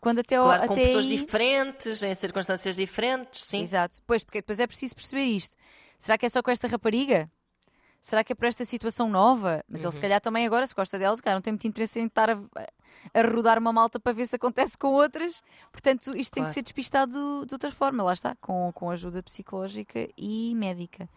Quando 0.00 0.20
até, 0.20 0.36
Claro, 0.38 0.66
com 0.66 0.72
até 0.74 0.82
pessoas 0.84 1.06
aí... 1.06 1.16
diferentes, 1.16 2.02
em 2.02 2.14
circunstâncias 2.14 2.76
diferentes, 2.76 3.42
sim. 3.42 3.62
Exato. 3.62 3.98
Pois, 4.06 4.22
porque 4.22 4.38
depois 4.38 4.60
é 4.60 4.66
preciso 4.66 4.94
perceber 4.94 5.24
isto. 5.24 5.56
Será 5.98 6.16
que 6.16 6.26
é 6.26 6.28
só 6.28 6.42
com 6.42 6.50
esta 6.50 6.68
rapariga? 6.68 7.30
Será 8.00 8.22
que 8.22 8.32
é 8.32 8.36
por 8.36 8.46
esta 8.46 8.64
situação 8.64 9.08
nova? 9.10 9.64
Mas 9.68 9.80
Uhum. 9.80 9.88
ele 9.88 9.94
se 9.94 10.00
calhar 10.00 10.20
também 10.20 10.46
agora, 10.46 10.64
se 10.66 10.74
gosta 10.74 10.96
dela, 11.00 11.16
se 11.16 11.22
calhar 11.22 11.36
não 11.36 11.42
tem 11.42 11.52
muito 11.52 11.66
interesse 11.66 11.98
em 11.98 12.06
estar 12.06 12.30
a, 12.30 12.38
a 13.12 13.22
rodar 13.22 13.58
uma 13.58 13.72
malta 13.72 13.98
para 13.98 14.12
ver 14.12 14.26
se 14.28 14.36
acontece 14.36 14.78
com 14.78 14.86
outras. 14.88 15.42
Portanto, 15.72 16.16
isto 16.16 16.32
tem 16.32 16.44
que 16.44 16.46
Claro. 16.46 16.54
ser 16.54 16.62
despistado 16.62 17.44
de 17.44 17.52
outra 17.52 17.72
forma, 17.72 18.04
lá 18.04 18.12
está, 18.12 18.36
com, 18.40 18.70
com 18.72 18.88
ajuda 18.90 19.20
psicológica 19.20 20.08
e 20.16 20.54
médica. 20.54 21.08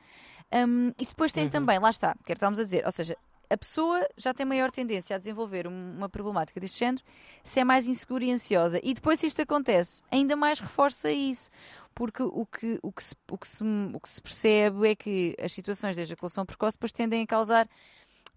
Hum, 0.51 0.91
e 0.99 1.05
depois 1.05 1.29
Uhum. 1.31 1.35
tem 1.35 1.49
também, 1.49 1.77
lá 1.77 1.91
está, 1.91 2.15
que 2.25 2.33
estávamos 2.33 2.57
a 2.59 2.63
dizer, 2.63 2.83
ou 2.83 2.91
seja, 2.91 3.15
a 3.53 3.57
pessoa 3.57 4.07
já 4.17 4.33
tem 4.33 4.45
maior 4.45 4.71
tendência 4.71 5.15
a 5.15 5.19
desenvolver 5.19 5.67
um- 5.67 5.93
uma 5.97 6.07
problemática 6.09 6.59
deste 6.59 6.79
género 6.79 7.03
se 7.43 7.59
é 7.59 7.63
mais 7.63 7.87
insegura 7.87 8.23
e 8.25 8.31
ansiosa. 8.31 8.79
E 8.83 8.93
depois, 8.93 9.19
se 9.19 9.27
isto 9.27 9.41
acontece, 9.41 10.01
ainda 10.11 10.35
mais 10.35 10.59
reforça 10.59 11.11
isso. 11.11 11.49
Porque 11.93 12.23
o 12.23 12.45
que, 12.45 12.79
o, 12.81 12.91
que 12.91 13.03
se, 13.03 13.15
o, 13.29 13.37
que 13.37 13.47
se, 13.47 13.63
o 13.93 13.99
que 13.99 14.09
se 14.09 14.21
percebe 14.21 14.87
é 14.89 14.95
que 14.95 15.35
as 15.43 15.51
situações 15.51 15.95
de 15.95 16.01
ejaculação 16.01 16.45
precoce 16.45 16.77
depois 16.77 16.93
tendem 16.93 17.21
a 17.23 17.27
causar 17.27 17.67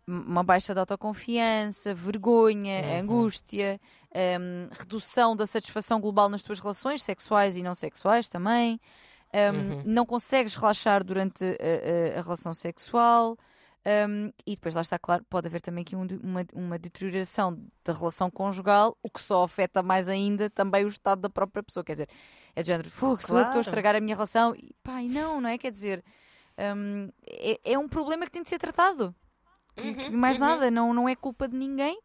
uma 0.07 0.43
baixa 0.43 0.75
de 0.75 0.81
autoconfiança, 0.81 1.95
vergonha, 1.95 3.01
angústia, 3.01 3.81
hum, 4.15 4.69
redução 4.73 5.35
da 5.37 5.47
satisfação 5.47 6.01
global 6.01 6.29
nas 6.29 6.43
tuas 6.43 6.59
relações 6.61 7.03
sexuais 7.03 7.57
e 7.57 7.63
não 7.63 7.75
sexuais 7.75 8.29
também. 8.29 8.81
Hum, 9.33 9.83
Não 9.87 10.05
consegues 10.05 10.55
relaxar 10.57 11.03
durante 11.05 11.43
a, 11.45 12.17
a- 12.17 12.19
a 12.19 12.23
relação 12.23 12.53
sexual. 12.55 13.39
Hum, 14.09 14.31
e 14.47 14.53
depois 14.57 14.75
lá 14.75 14.81
está, 14.83 14.99
claro, 14.99 15.25
pode 15.29 15.47
haver 15.47 15.61
também 15.61 15.83
aqui 15.83 15.95
um 15.97 16.07
uma, 16.23 16.45
uma 16.55 16.79
deterioração 16.79 17.59
da 17.85 17.93
relação 17.93 18.31
conjugal, 18.31 18.97
o 19.03 19.11
que 19.11 19.21
só 19.21 19.45
afeta 19.45 19.83
mais 19.83 20.09
ainda 20.09 20.49
também 20.51 20.85
o 20.85 20.89
estado 20.89 21.21
da 21.23 21.31
própria 21.31 21.63
pessoa. 21.63 21.85
Quer 21.85 21.93
dizer, 21.93 22.09
é 22.57 22.63
de 22.63 22.69
género, 22.69 22.91
"Fogo, 22.91 23.23
sou 23.27 23.37
eu 23.37 23.43
estou 23.43 23.51
a 23.51 23.53
Claro. 23.53 23.61
estragar 23.61 23.97
a 23.97 24.01
minha 24.01 24.15
relação. 24.15 24.55
E, 24.57 24.75
pá, 24.83 25.03
e 25.03 25.09
não, 25.09 25.41
não 25.41 25.49
é? 25.49 25.59
Quer 25.59 25.71
dizer, 25.71 26.05
hum, 26.77 27.11
é, 27.27 27.61
é 27.73 27.79
um 27.79 27.89
problema 27.89 28.25
que 28.27 28.33
tem 28.33 28.43
de 28.43 28.49
ser 28.49 28.59
tratado. 28.59 29.15
Que, 29.77 29.93
que 29.95 30.11
mais 30.11 30.39
nada, 30.39 30.71
não, 30.71 30.95
não 30.95 31.09
é 31.09 31.17
culpa 31.17 31.49
de 31.49 31.57
ninguém. 31.57 31.99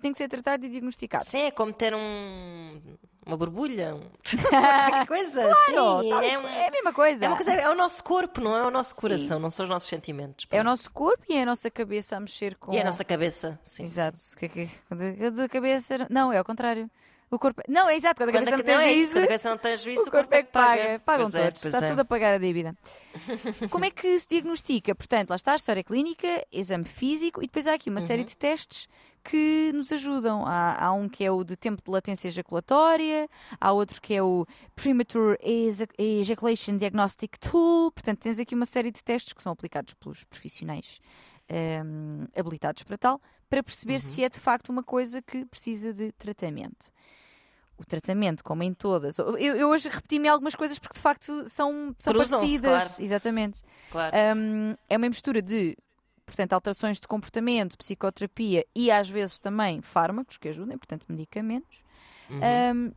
tem 0.00 0.12
que 0.12 0.16
ser 0.18 0.28
tratado 0.28 0.64
e 0.64 0.68
diagnosticado. 0.68 1.24
Sim, 1.24 1.40
é 1.42 1.50
como 1.50 1.72
ter 1.72 1.92
um, 1.94 2.80
uma 3.28 3.36
borbulha. 3.36 3.94
um- 3.94 4.00
Qualquer 4.50 5.06
coisa, 5.06 5.42
Claro, 5.42 6.00
sim. 6.02 6.08
e 6.08 6.10
É, 6.12 6.38
um- 6.38 6.48
é 6.48 6.66
a 6.66 6.70
mesma 6.70 6.92
coisa. 6.92 7.26
é 7.26 7.28
coisa, 7.34 7.52
é 7.52 7.68
o 7.68 7.74
nosso 7.74 8.02
corpo, 8.02 8.40
não 8.40 8.56
é 8.56 8.66
o 8.66 8.70
nosso 8.70 8.96
coração, 8.96 9.38
não 9.38 9.50
são 9.50 9.62
os 9.64 9.70
nossos 9.70 9.88
sentimentos. 9.88 10.46
É 10.50 10.60
o 10.60 10.64
nosso 10.64 10.90
corpo 10.90 11.22
e 11.28 11.36
é 11.36 11.42
a 11.42 11.46
nossa 11.46 11.70
cabeça 11.70 12.16
a 12.16 12.20
mexer 12.20 12.56
com. 12.56 12.72
E 12.72 12.80
a 12.80 12.84
nossa 12.84 13.04
cabeça, 13.04 13.60
sim. 13.64 13.84
Exato. 13.84 14.18
Que, 14.36 14.48
que, 14.48 14.70
de, 14.90 15.30
de 15.30 15.48
cabeça. 15.48 16.06
Não, 16.10 16.32
é 16.32 16.38
ao 16.38 16.44
contrário. 16.44 16.90
O 17.30 17.38
corpo... 17.38 17.62
Não, 17.68 17.88
é 17.90 17.96
exato, 17.96 18.16
quando 18.20 18.30
a 18.30 18.32
cabeça 18.32 18.54
a, 18.54 18.56
não 18.58 18.64
tem 18.64 18.74
é 18.76 18.92
isso, 18.92 18.92
juízo, 18.94 19.12
quando 19.14 19.22
a 19.24 19.26
cabeça 19.26 19.50
não 19.50 19.58
tem 19.58 19.76
juízo, 19.76 20.02
o 20.08 20.10
corpo 20.10 20.34
é 20.34 20.42
que 20.42 20.50
paga. 20.50 20.98
Pagam 21.04 21.30
Pois 21.30 21.34
é, 21.34 21.44
todos, 21.46 21.62
pois 21.62 21.74
está 21.74 21.86
é. 21.86 21.90
tudo 21.90 22.00
a 22.00 22.04
pagar 22.04 22.34
a 22.34 22.38
dívida. 22.38 22.74
Como 23.70 23.84
é 23.84 23.90
que 23.90 24.18
se 24.18 24.28
diagnostica? 24.28 24.94
Portanto, 24.94 25.30
lá 25.30 25.36
está 25.36 25.52
a 25.52 25.56
história 25.56 25.84
clínica, 25.84 26.26
exame 26.50 26.84
físico 26.86 27.42
e 27.42 27.46
depois 27.46 27.66
há 27.66 27.74
aqui 27.74 27.90
uma 27.90 28.00
série 28.00 28.22
Uhum. 28.22 28.26
de 28.28 28.36
testes 28.36 28.88
que 29.24 29.70
nos 29.74 29.92
ajudam. 29.92 30.44
Há, 30.46 30.86
há 30.86 30.92
um 30.92 31.06
que 31.08 31.22
é 31.22 31.30
o 31.30 31.44
de 31.44 31.54
tempo 31.56 31.82
de 31.84 31.90
latência 31.90 32.28
ejaculatória, 32.28 33.28
há 33.60 33.72
outro 33.72 34.00
que 34.00 34.14
é 34.14 34.22
o 34.22 34.46
Premature 34.74 35.36
Ejac- 35.42 35.92
Ejaculation 35.98 36.76
Diagnostic 36.78 37.36
Tool. 37.38 37.90
Portanto, 37.92 38.20
tens 38.20 38.38
aqui 38.38 38.54
uma 38.54 38.64
série 38.64 38.90
de 38.90 39.02
testes 39.04 39.32
que 39.34 39.42
são 39.42 39.52
aplicados 39.52 39.92
pelos 39.94 40.24
profissionais 40.24 41.00
hum, 41.50 42.26
habilitados 42.36 42.82
para 42.82 42.98
tal, 42.98 43.20
para 43.48 43.62
perceber 43.62 43.94
Uhum. 43.94 43.98
se 44.00 44.24
é 44.24 44.28
de 44.28 44.38
facto 44.38 44.68
uma 44.70 44.82
coisa 44.82 45.22
que 45.22 45.44
precisa 45.46 45.92
de 45.92 46.12
tratamento 46.12 46.92
o 47.78 47.84
tratamento, 47.84 48.42
como 48.42 48.62
em 48.64 48.74
todas. 48.74 49.18
Eu, 49.18 49.36
eu 49.38 49.68
hoje 49.68 49.88
repeti-me 49.88 50.28
algumas 50.28 50.54
coisas 50.56 50.78
porque 50.80 50.96
de 50.96 51.00
facto 51.00 51.48
são, 51.48 51.94
são 51.96 52.12
parecidas. 52.12 52.60
claro. 52.60 52.90
Exatamente. 52.98 53.62
Claro. 53.90 54.16
Um, 54.36 54.74
é 54.88 54.96
uma 54.96 55.08
mistura 55.08 55.40
de, 55.40 55.76
portanto, 56.26 56.54
alterações 56.54 56.98
de 57.00 57.06
comportamento, 57.06 57.78
psicoterapia 57.78 58.66
e 58.74 58.90
às 58.90 59.08
vezes 59.08 59.38
também 59.38 59.80
fármacos 59.80 60.36
que 60.36 60.48
ajudem, 60.48 60.76
portanto, 60.76 61.06
medicamentos. 61.08 61.84
Uhum. 62.28 62.40
Um, 62.74 62.92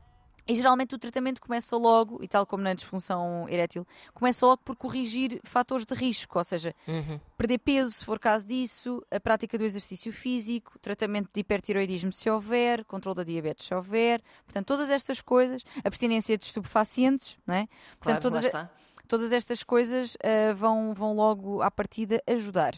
e 0.47 0.55
geralmente 0.55 0.95
o 0.95 0.97
tratamento 0.97 1.39
começa 1.41 1.77
logo, 1.77 2.23
e 2.23 2.27
tal 2.27 2.45
como 2.45 2.63
na 2.63 2.73
disfunção 2.73 3.47
erétil, 3.47 3.85
começa 4.13 4.45
logo 4.45 4.61
por 4.63 4.75
corrigir 4.75 5.39
fatores 5.43 5.85
de 5.85 5.93
risco, 5.93 6.37
ou 6.37 6.43
seja, 6.43 6.73
Uhum. 6.87 7.19
perder 7.37 7.59
peso, 7.59 7.91
se 7.91 8.03
for 8.05 8.19
caso 8.19 8.45
disso, 8.45 9.05
a 9.11 9.19
prática 9.19 9.57
do 9.57 9.63
exercício 9.63 10.11
físico, 10.11 10.77
tratamento 10.79 11.29
de 11.33 11.39
hipertiroidismo 11.41 12.11
se 12.11 12.29
houver, 12.29 12.83
controle 12.85 13.17
da 13.17 13.23
diabetes 13.23 13.65
se 13.67 13.73
houver, 13.73 14.21
portanto, 14.45 14.65
todas 14.65 14.89
estas 14.89 15.21
coisas, 15.21 15.63
abstinência 15.83 16.37
de 16.37 16.43
estupefacientes, 16.45 17.37
não 17.45 17.55
é? 17.55 17.67
Claro, 17.67 18.19
Portanto, 18.19 18.21
todas, 18.23 18.41
lá 18.43 18.47
está. 18.47 18.71
todas 19.07 19.31
estas 19.31 19.63
coisas 19.63 20.17
ah, 20.23 20.53
vão, 20.53 20.93
vão 20.93 21.13
logo 21.15 21.61
à 21.61 21.69
partida 21.69 22.21
ajudar. 22.27 22.73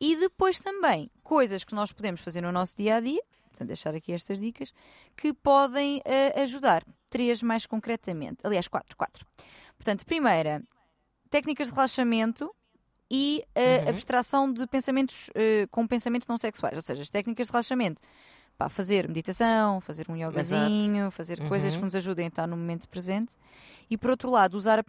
E 0.00 0.16
depois 0.16 0.58
também, 0.58 1.10
coisas 1.22 1.62
que 1.64 1.74
nós 1.74 1.92
podemos 1.92 2.20
fazer 2.20 2.40
no 2.40 2.50
nosso 2.52 2.76
dia 2.76 2.96
a 2.96 3.00
dia, 3.00 3.22
portanto, 3.54 3.68
deixar 3.68 3.94
aqui 3.94 4.12
estas 4.12 4.40
dicas, 4.40 4.74
que 5.16 5.32
podem 5.32 6.02
ah, 6.04 6.42
ajudar. 6.42 6.84
Três 7.08 7.42
mais 7.42 7.64
concretamente. 7.64 8.38
Aliás, 8.44 8.66
quatro, 8.68 8.96
quatro. 8.96 9.24
Portanto, 9.76 10.04
primeira, 10.04 10.62
técnicas 11.30 11.68
de 11.68 11.74
relaxamento 11.74 12.52
e 13.10 13.44
a 13.54 13.82
Uhum. 13.84 13.88
abstração 13.90 14.52
de 14.52 14.66
pensamentos 14.66 15.30
ah, 15.34 15.66
com 15.70 15.86
pensamentos 15.86 16.26
não 16.26 16.36
sexuais. 16.36 16.74
Ou 16.74 16.82
seja, 16.82 17.02
as 17.02 17.10
técnicas 17.10 17.46
de 17.46 17.52
relaxamento. 17.52 18.02
Pá, 18.56 18.68
fazer 18.68 19.08
meditação, 19.08 19.80
fazer 19.80 20.06
um 20.08 20.16
yogazinho, 20.16 21.10
fazer 21.10 21.40
coisas 21.48 21.74
Uhum. 21.74 21.80
que 21.80 21.84
nos 21.86 21.94
ajudem 21.96 22.26
a 22.26 22.28
estar 22.28 22.46
no 22.46 22.56
momento 22.56 22.88
presente. 22.88 23.34
E 23.90 23.96
por 23.98 24.10
outro 24.10 24.30
lado, 24.30 24.54
usar 24.56 24.78
a, 24.78 24.84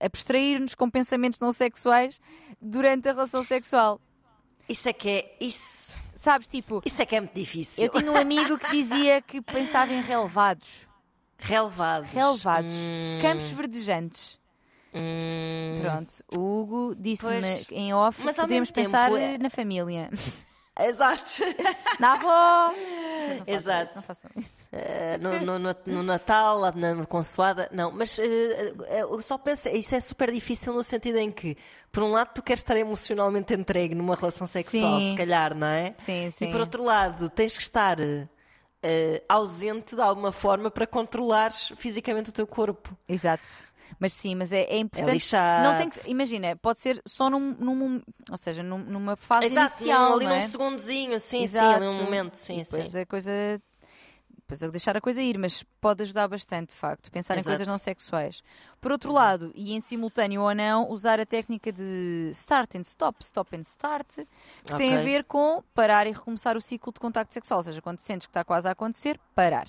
abstrair-nos 0.00 0.74
com 0.74 0.90
pensamentos 0.90 1.38
não 1.40 1.52
sexuais 1.52 2.20
durante 2.60 3.08
a 3.08 3.12
relação 3.12 3.42
sexual. 3.42 4.00
Isso 4.68 4.88
é 4.88 4.92
que 4.92 5.08
é. 5.08 5.36
Isso, 5.40 5.98
Sabes, 6.24 6.48
tipo, 6.48 6.80
isso 6.86 7.02
é 7.02 7.04
que 7.04 7.16
é 7.16 7.20
muito 7.20 7.34
difícil. 7.34 7.84
eu 7.84 7.90
tinha 7.90 8.10
um 8.10 8.16
amigo 8.16 8.56
que 8.56 8.70
dizia 8.70 9.20
que 9.20 9.42
pensava 9.42 9.92
em 9.92 10.00
relevados. 10.00 10.88
Relevados. 11.36 12.08
Relevados. 12.08 12.72
Hum, 12.72 13.18
Campos 13.20 13.44
verdejantes. 13.50 14.38
hum. 14.94 15.80
Pronto, 15.82 16.24
o 16.34 16.60
Hugo 16.62 16.94
disse-me 16.98 17.66
em 17.72 17.92
off 17.92 18.22
Mas 18.24 18.36
que 18.36 18.46
tempo 18.46 18.72
pensar 18.72 19.12
é- 19.12 19.36
na 19.36 19.50
família. 19.50 20.08
Exato. 20.80 21.42
Na 22.00 22.14
avó! 22.14 22.74
Não 23.26 23.44
Exato. 23.54 23.84
isso, 23.84 23.94
não 23.96 24.02
façam 24.02 24.30
isso. 24.36 24.68
Eh, 24.72 25.18
no, 25.18 25.58
no- 25.58 25.76
no- 25.86 26.02
Natal, 26.02 26.58
lá 26.58 26.72
na 26.72 27.04
consoada. 27.06 27.68
Não, 27.72 27.90
mas 27.90 28.18
eh, 28.18 28.74
eu 29.00 29.20
só 29.22 29.36
penso, 29.38 29.68
isso 29.68 29.94
é 29.94 30.00
super 30.00 30.30
difícil 30.32 30.72
no 30.74 30.82
sentido 30.82 31.18
em 31.18 31.30
que, 31.30 31.56
por 31.92 32.02
um 32.02 32.10
lado, 32.10 32.30
tu 32.34 32.42
queres 32.42 32.60
estar 32.60 32.76
emocionalmente 32.76 33.54
entregue 33.54 33.94
numa 33.94 34.14
relação 34.14 34.46
sexual, 34.46 35.00
Sim. 35.00 35.10
se 35.10 35.16
calhar, 35.16 35.54
não 35.54 35.66
é? 35.66 35.94
Sim, 35.98 36.30
sim. 36.30 36.48
E 36.48 36.50
por 36.52 36.60
outro 36.60 36.82
lado, 36.84 37.28
tens 37.30 37.56
que 37.56 37.62
estar 37.62 37.96
eh, 38.00 39.22
ausente 39.28 39.94
de 39.96 40.02
alguma 40.02 40.30
forma 40.32 40.70
para 40.70 40.86
controlares 40.86 41.72
fisicamente 41.76 42.30
o 42.30 42.32
teu 42.32 42.46
corpo. 42.46 42.96
Exato. 43.08 43.48
Mas 43.98 44.12
sim, 44.12 44.34
mas 44.34 44.52
é, 44.52 44.62
é 44.62 44.78
importante. 44.78 45.12
lixado. 45.12 45.62
não 45.62 45.76
tem 45.76 45.88
que, 45.88 46.00
imagina, 46.10 46.56
pode 46.56 46.80
ser 46.80 47.00
só 47.06 47.30
num, 47.30 47.54
num- 47.58 48.02
ou 48.30 48.36
seja, 48.36 48.62
num- 48.62 48.78
numa 48.84 49.16
fase 49.16 49.46
Exato, 49.46 49.74
inicial, 49.82 50.14
ali 50.14 50.24
não 50.26 50.32
é? 50.32 50.40
num 50.42 50.48
segundozinho, 50.48 51.20
sim, 51.20 51.42
Exato. 51.42 51.80
sim, 51.80 51.86
num 51.86 51.94
momento, 52.04 52.34
sim, 52.34 52.60
E 52.60 52.62
depois 52.64 52.90
sim. 52.92 52.98
a 53.00 53.06
coisa. 53.06 53.30
Depois 54.36 54.60
eu 54.60 54.70
deixar 54.70 54.94
a 54.94 55.00
coisa 55.00 55.22
ir, 55.22 55.38
mas 55.38 55.62
pode 55.80 56.02
ajudar 56.02 56.28
bastante, 56.28 56.68
de 56.68 56.74
facto, 56.76 57.10
pensar 57.10 57.32
em 57.34 57.38
Exato. 57.38 57.56
coisas 57.56 57.66
não 57.66 57.78
sexuais. 57.78 58.42
Por 58.78 58.92
outro 58.92 59.10
lado, 59.10 59.50
e 59.54 59.72
em 59.74 59.80
simultâneo 59.80 60.42
ou 60.42 60.54
não, 60.54 60.90
usar 60.90 61.18
a 61.18 61.24
técnica 61.24 61.72
de 61.72 62.28
start 62.30 62.74
and 62.74 62.82
stop, 62.82 63.24
stop 63.24 63.56
and 63.56 63.60
start, 63.62 64.06
que 64.62 64.76
tem 64.76 64.94
a 64.94 65.00
ver 65.00 65.24
com 65.24 65.62
parar 65.72 66.06
e 66.06 66.12
recomeçar 66.12 66.58
o 66.58 66.60
ciclo 66.60 66.92
de 66.92 67.00
contacto 67.00 67.32
sexual. 67.32 67.60
Ou 67.60 67.64
seja, 67.64 67.80
quando 67.80 68.00
sentes 68.00 68.26
que 68.26 68.30
está 68.32 68.44
quase 68.44 68.68
a 68.68 68.72
acontecer, 68.72 69.18
parar. 69.34 69.66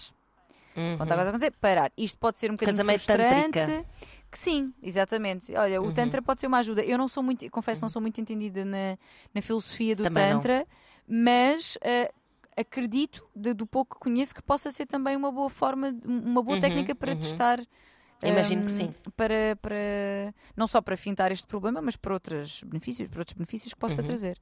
Uhum. 0.76 0.98
Quando 0.98 1.12
a 1.12 1.22
acontecer, 1.22 1.52
parar. 1.60 1.92
Isto 1.98 2.20
pode 2.20 2.38
ser 2.40 2.52
um 2.52 2.56
bocadinho 2.56 2.76
Coisa 2.76 2.84
meio 2.84 3.00
frustrante. 3.00 3.60
tântrica. 3.60 3.86
Que 4.32 4.40
sim, 4.40 4.74
exatamente. 4.84 5.56
Olha, 5.56 5.82
Uhum. 5.82 5.88
o 5.88 5.94
Tantra 5.94 6.22
pode 6.22 6.42
ser 6.42 6.48
uma 6.48 6.58
ajuda. 6.58 6.84
Eu 6.84 6.98
não 6.98 7.08
sou 7.08 7.24
muito, 7.24 7.50
confesso, 7.50 7.82
não 7.84 7.90
sou 7.90 8.02
muito 8.02 8.20
entendida 8.20 8.66
na, 8.66 8.98
na 9.34 9.42
filosofia 9.42 9.96
do 9.96 10.04
Também 10.04 10.30
não. 10.30 10.36
Tantra, 10.42 10.68
mas 11.08 11.78
eh, 11.82 12.12
acredito, 12.58 13.26
de- 13.36 13.54
do 13.54 13.66
pouco 13.66 13.96
que 13.96 14.02
conheço, 14.02 14.36
que 14.36 14.42
possa 14.42 14.72
ser 14.72 14.86
também 14.86 15.16
uma 15.16 15.32
boa 15.32 15.50
forma, 15.50 15.96
uma 16.06 16.44
boa 16.44 16.56
Uhum, 16.56 16.62
técnica 16.62 16.94
para 16.94 17.12
uhum. 17.14 17.18
testar. 17.18 17.60
Imagino 18.24 18.64
que 18.64 18.72
hum, 18.72 18.76
sim. 18.76 18.96
Para, 19.16 19.56
para, 19.62 19.76
não 20.56 20.68
só 20.68 20.82
para 20.82 20.98
fintar 20.98 21.32
este 21.32 21.46
problema, 21.46 21.82
mas 21.82 21.96
para 21.96 22.14
outros 22.14 22.64
benefícios, 22.64 23.08
para 23.08 23.20
outros 23.22 23.38
benefícios 23.38 23.74
que 23.74 23.80
possa 23.80 24.02
trazer. 24.04 24.38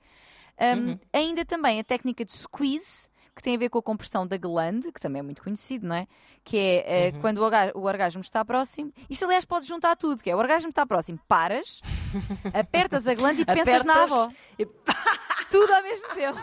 Um, 0.60 0.90
Uhum. 0.90 1.00
Ainda 1.12 1.44
também 1.46 1.80
a 1.80 1.84
técnica 1.84 2.24
de 2.24 2.32
squeeze, 2.32 3.10
que 3.36 3.42
tem 3.42 3.56
a 3.56 3.60
ver 3.60 3.70
com 3.70 3.80
a 3.80 3.84
compressão 3.84 4.28
da 4.28 4.38
glande, 4.38 4.92
que 4.92 5.00
também 5.00 5.20
é 5.20 5.24
muito 5.24 5.42
conhecido, 5.42 5.88
não 5.88 5.96
é? 5.96 6.08
Que 6.44 6.58
é 6.58 7.08
eh, 7.08 7.12
Uhum. 7.14 7.22
quando 7.22 7.38
o, 7.40 7.80
o 7.80 7.84
orgasmo 7.86 8.22
está 8.22 8.44
próximo. 8.46 8.94
Isto, 9.10 9.26
aliás, 9.26 9.44
pode 9.46 9.66
juntar 9.68 9.96
tudo, 9.96 10.22
que 10.22 10.30
é 10.30 10.36
o 10.36 10.40
orgasmo 10.40 10.70
está 10.70 10.86
próximo, 10.86 11.20
paras, 11.28 11.82
apertas 12.54 13.08
a 13.08 13.14
glande 13.16 13.42
e 13.42 13.46
pensas 13.46 13.84
na 13.84 13.94
Apertas 13.94 14.12
avó. 14.14 14.32
e- 14.60 14.66
Tudo 15.50 15.74
ao 15.74 15.82
mesmo 15.84 16.08
tempo. 16.16 16.40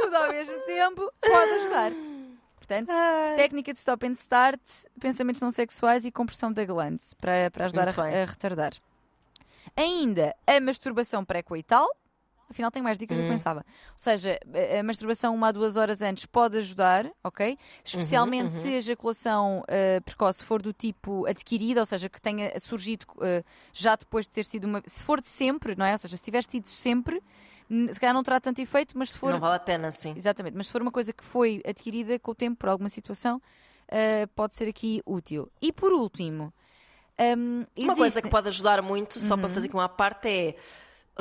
tudo 0.00 0.16
ao 0.16 0.28
mesmo 0.30 0.58
tempo 0.60 1.12
pode 1.20 1.50
ajudar. 1.52 1.92
Portanto, 2.56 2.90
técnica 3.36 3.72
de 3.72 3.78
stop 3.78 4.06
and 4.06 4.12
start, 4.12 4.60
pensamentos 4.98 5.40
não 5.42 5.50
sexuais 5.50 6.04
e 6.06 6.10
compressão 6.12 6.50
da 6.52 6.64
glande, 6.64 7.02
para, 7.20 7.50
para 7.50 7.66
ajudar 7.66 7.88
a, 7.88 7.92
a 8.22 8.24
retardar. 8.24 8.72
Ainda 9.76 10.34
a 10.46 10.60
masturbação 10.60 11.24
pré-coital. 11.24 11.86
Afinal, 12.50 12.70
tem 12.70 12.82
mais 12.82 12.98
dicas 12.98 13.16
do 13.18 13.22
que 13.22 13.28
Hum. 13.30 13.32
pensava. 13.32 13.60
Ou 13.92 13.98
seja, 13.98 14.38
a 14.78 14.82
masturbação 14.82 15.34
uma 15.34 15.48
a 15.48 15.52
duas 15.52 15.76
horas 15.76 16.00
antes 16.02 16.26
pode 16.26 16.58
ajudar, 16.58 17.10
ok? 17.22 17.58
Especialmente 17.82 18.44
uhum. 18.54 18.62
se 18.62 18.68
a 18.68 18.76
ejaculação 18.76 19.64
eh, 19.66 20.00
precoce 20.00 20.44
for 20.44 20.60
do 20.62 20.72
tipo 20.72 21.26
adquirida, 21.26 21.80
ou 21.80 21.86
seja, 21.86 22.08
que 22.08 22.20
tenha 22.20 22.58
surgido 22.60 23.06
eh, 23.22 23.42
já 23.72 23.96
depois 23.96 24.26
de 24.26 24.32
teres 24.32 24.48
tido 24.48 24.64
uma. 24.64 24.82
Se 24.86 25.02
for 25.02 25.20
de 25.20 25.28
sempre, 25.28 25.74
não 25.74 25.84
é? 25.86 25.92
Ou 25.92 25.98
seja, 25.98 26.16
se 26.16 26.22
tiveres 26.22 26.46
tido 26.46 26.66
sempre, 26.66 27.22
se 27.92 27.98
calhar 27.98 28.14
não 28.14 28.22
terá 28.22 28.38
tanto 28.38 28.60
efeito, 28.60 28.96
mas 28.96 29.10
se 29.10 29.18
for 29.18 29.32
Não 29.32 29.40
vale 29.40 29.56
a 29.56 29.60
pena, 29.60 29.90
sim. 29.90 30.12
Exatamente, 30.16 30.54
mas 30.56 30.66
se 30.66 30.72
for 30.72 30.82
uma 30.82 30.92
coisa 30.92 31.12
que 31.12 31.24
foi 31.24 31.62
adquirida 31.66 32.18
com 32.18 32.30
o 32.32 32.34
tempo 32.34 32.56
por 32.58 32.68
alguma 32.68 32.88
situação, 32.90 33.38
uh, 33.38 34.28
pode 34.34 34.54
ser 34.54 34.68
aqui 34.68 35.02
útil. 35.06 35.50
E 35.62 35.72
por 35.72 35.90
último, 35.92 36.52
um, 37.18 37.64
Uma 37.76 37.94
coisa 37.96 38.04
existe- 38.04 38.22
que 38.22 38.28
pode 38.28 38.48
ajudar 38.48 38.82
muito, 38.82 39.18
só 39.18 39.34
Uhum. 39.34 39.40
para 39.40 39.48
fazer 39.48 39.68
aqui 39.68 39.74
uma 39.76 39.88
parte, 39.88 40.28
é 40.28 40.56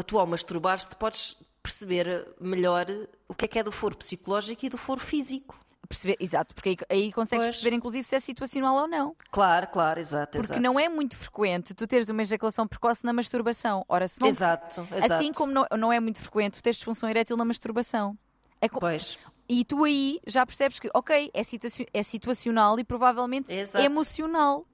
tu 0.02 0.18
ao 0.18 0.26
masturbar-te 0.26 0.96
podes 0.96 1.36
perceber 1.62 2.28
melhor 2.40 2.86
o 3.28 3.34
que 3.36 3.46
é 3.46 3.48
que 3.48 3.60
é 3.60 3.64
do 3.64 3.72
foro 3.72 3.96
psicológico 3.96 4.66
e 4.66 4.70
do 4.70 4.78
foro 4.78 5.00
físico. 5.00 5.58
perceber, 5.88 6.18
exato, 6.20 6.56
porque 6.56 6.70
aí, 6.70 6.78
aí 6.90 7.12
consegues 7.14 7.46
Pois. 7.46 7.56
perceber 7.58 7.76
inclusive 7.76 8.04
se 8.04 8.16
é 8.16 8.20
situacional 8.20 8.76
ou 8.76 8.88
não. 8.88 9.16
Claro, 9.30 9.68
claro, 9.68 10.00
exato. 10.00 10.32
Porque 10.38 10.54
exato. 10.54 10.62
não 10.62 10.80
é 10.80 10.90
muito 10.90 11.16
frequente 11.16 11.74
tu 11.76 11.86
teres 11.86 12.10
uma 12.10 12.22
ejaculação 12.24 12.68
precoce 12.68 13.06
na 13.06 13.14
masturbação. 13.14 13.86
Ora, 13.88 14.08
se 14.08 14.20
não, 14.20 14.28
Exato, 14.30 14.88
exato. 14.92 15.14
assim 15.14 15.32
como 15.34 15.52
não, 15.54 15.68
não 15.78 15.94
é 15.94 16.00
muito 16.00 16.20
frequente 16.20 16.54
tu 16.56 16.64
teres 16.64 16.78
disfunção 16.78 17.08
erétil 17.08 17.38
na 17.38 17.46
masturbação. 17.46 18.18
É 18.60 18.68
co- 18.68 18.80
Pois, 18.80 19.20
E 19.48 19.64
tu 19.66 19.84
aí 19.84 20.20
já 20.26 20.46
percebes 20.46 20.80
que, 20.80 20.90
ok, 20.96 21.30
é, 21.34 21.44
situa- 21.44 21.70
é 21.94 22.02
situacional 22.02 22.80
e 22.80 22.84
provavelmente 22.84 23.52
Exato. 23.54 23.86
emocional. 23.86 24.66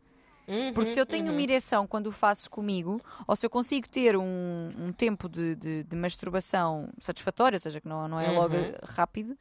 Uhum, 0.50 0.74
Porque 0.74 0.90
se 0.92 1.00
eu 1.00 1.06
tenho 1.06 1.32
uma 1.32 1.42
ereção 1.42 1.86
quando 1.86 2.08
o 2.08 2.12
faço 2.12 2.50
comigo, 2.50 3.00
ou 3.28 3.36
se 3.36 3.46
eu 3.46 3.50
consigo 3.50 3.88
ter 3.88 4.18
um, 4.18 4.72
um 4.78 4.92
tempo 4.92 5.30
de, 5.30 5.56
de- 5.56 5.84
de 5.84 5.96
masturbação 5.96 6.90
satisfatório, 7.00 7.56
ou 7.56 7.60
seja, 7.60 7.80
que 7.80 7.88
não, 7.88 8.08
não 8.08 8.20
é 8.20 8.32
logo 8.32 8.56
Uhum. 8.56 8.72
rápido, 8.84 9.38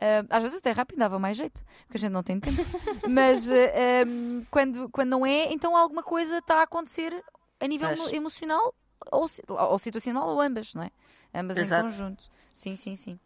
ah, 0.00 0.24
às 0.36 0.42
vezes 0.42 0.58
até 0.58 0.72
rápido 0.72 0.98
dava 0.98 1.18
mais 1.18 1.36
jeito, 1.36 1.62
porque 1.84 1.98
a 1.98 2.00
gente 2.00 2.12
não 2.12 2.22
tem 2.22 2.40
tempo. 2.40 2.58
Mas 3.06 3.50
ah, 3.50 3.54
ah, 3.54 4.44
quando, 4.50 4.88
quando 4.88 5.10
não 5.10 5.26
é, 5.26 5.52
então 5.52 5.76
alguma 5.76 6.02
coisa 6.02 6.38
está 6.38 6.60
a 6.60 6.62
acontecer 6.62 7.12
a 7.60 7.66
nível 7.66 7.90
emo- 7.92 8.08
emocional 8.08 8.74
ou, 9.12 9.26
ou 9.48 9.78
situacional 9.78 10.26
ou 10.28 10.40
ambas, 10.40 10.72
não 10.74 10.82
é? 10.82 10.90
Ambas 11.34 11.58
Exato. 11.58 11.82
em 11.82 11.84
conjunto. 11.90 12.24
Sim, 12.52 12.76
sim, 12.76 12.96
sim. 12.96 13.18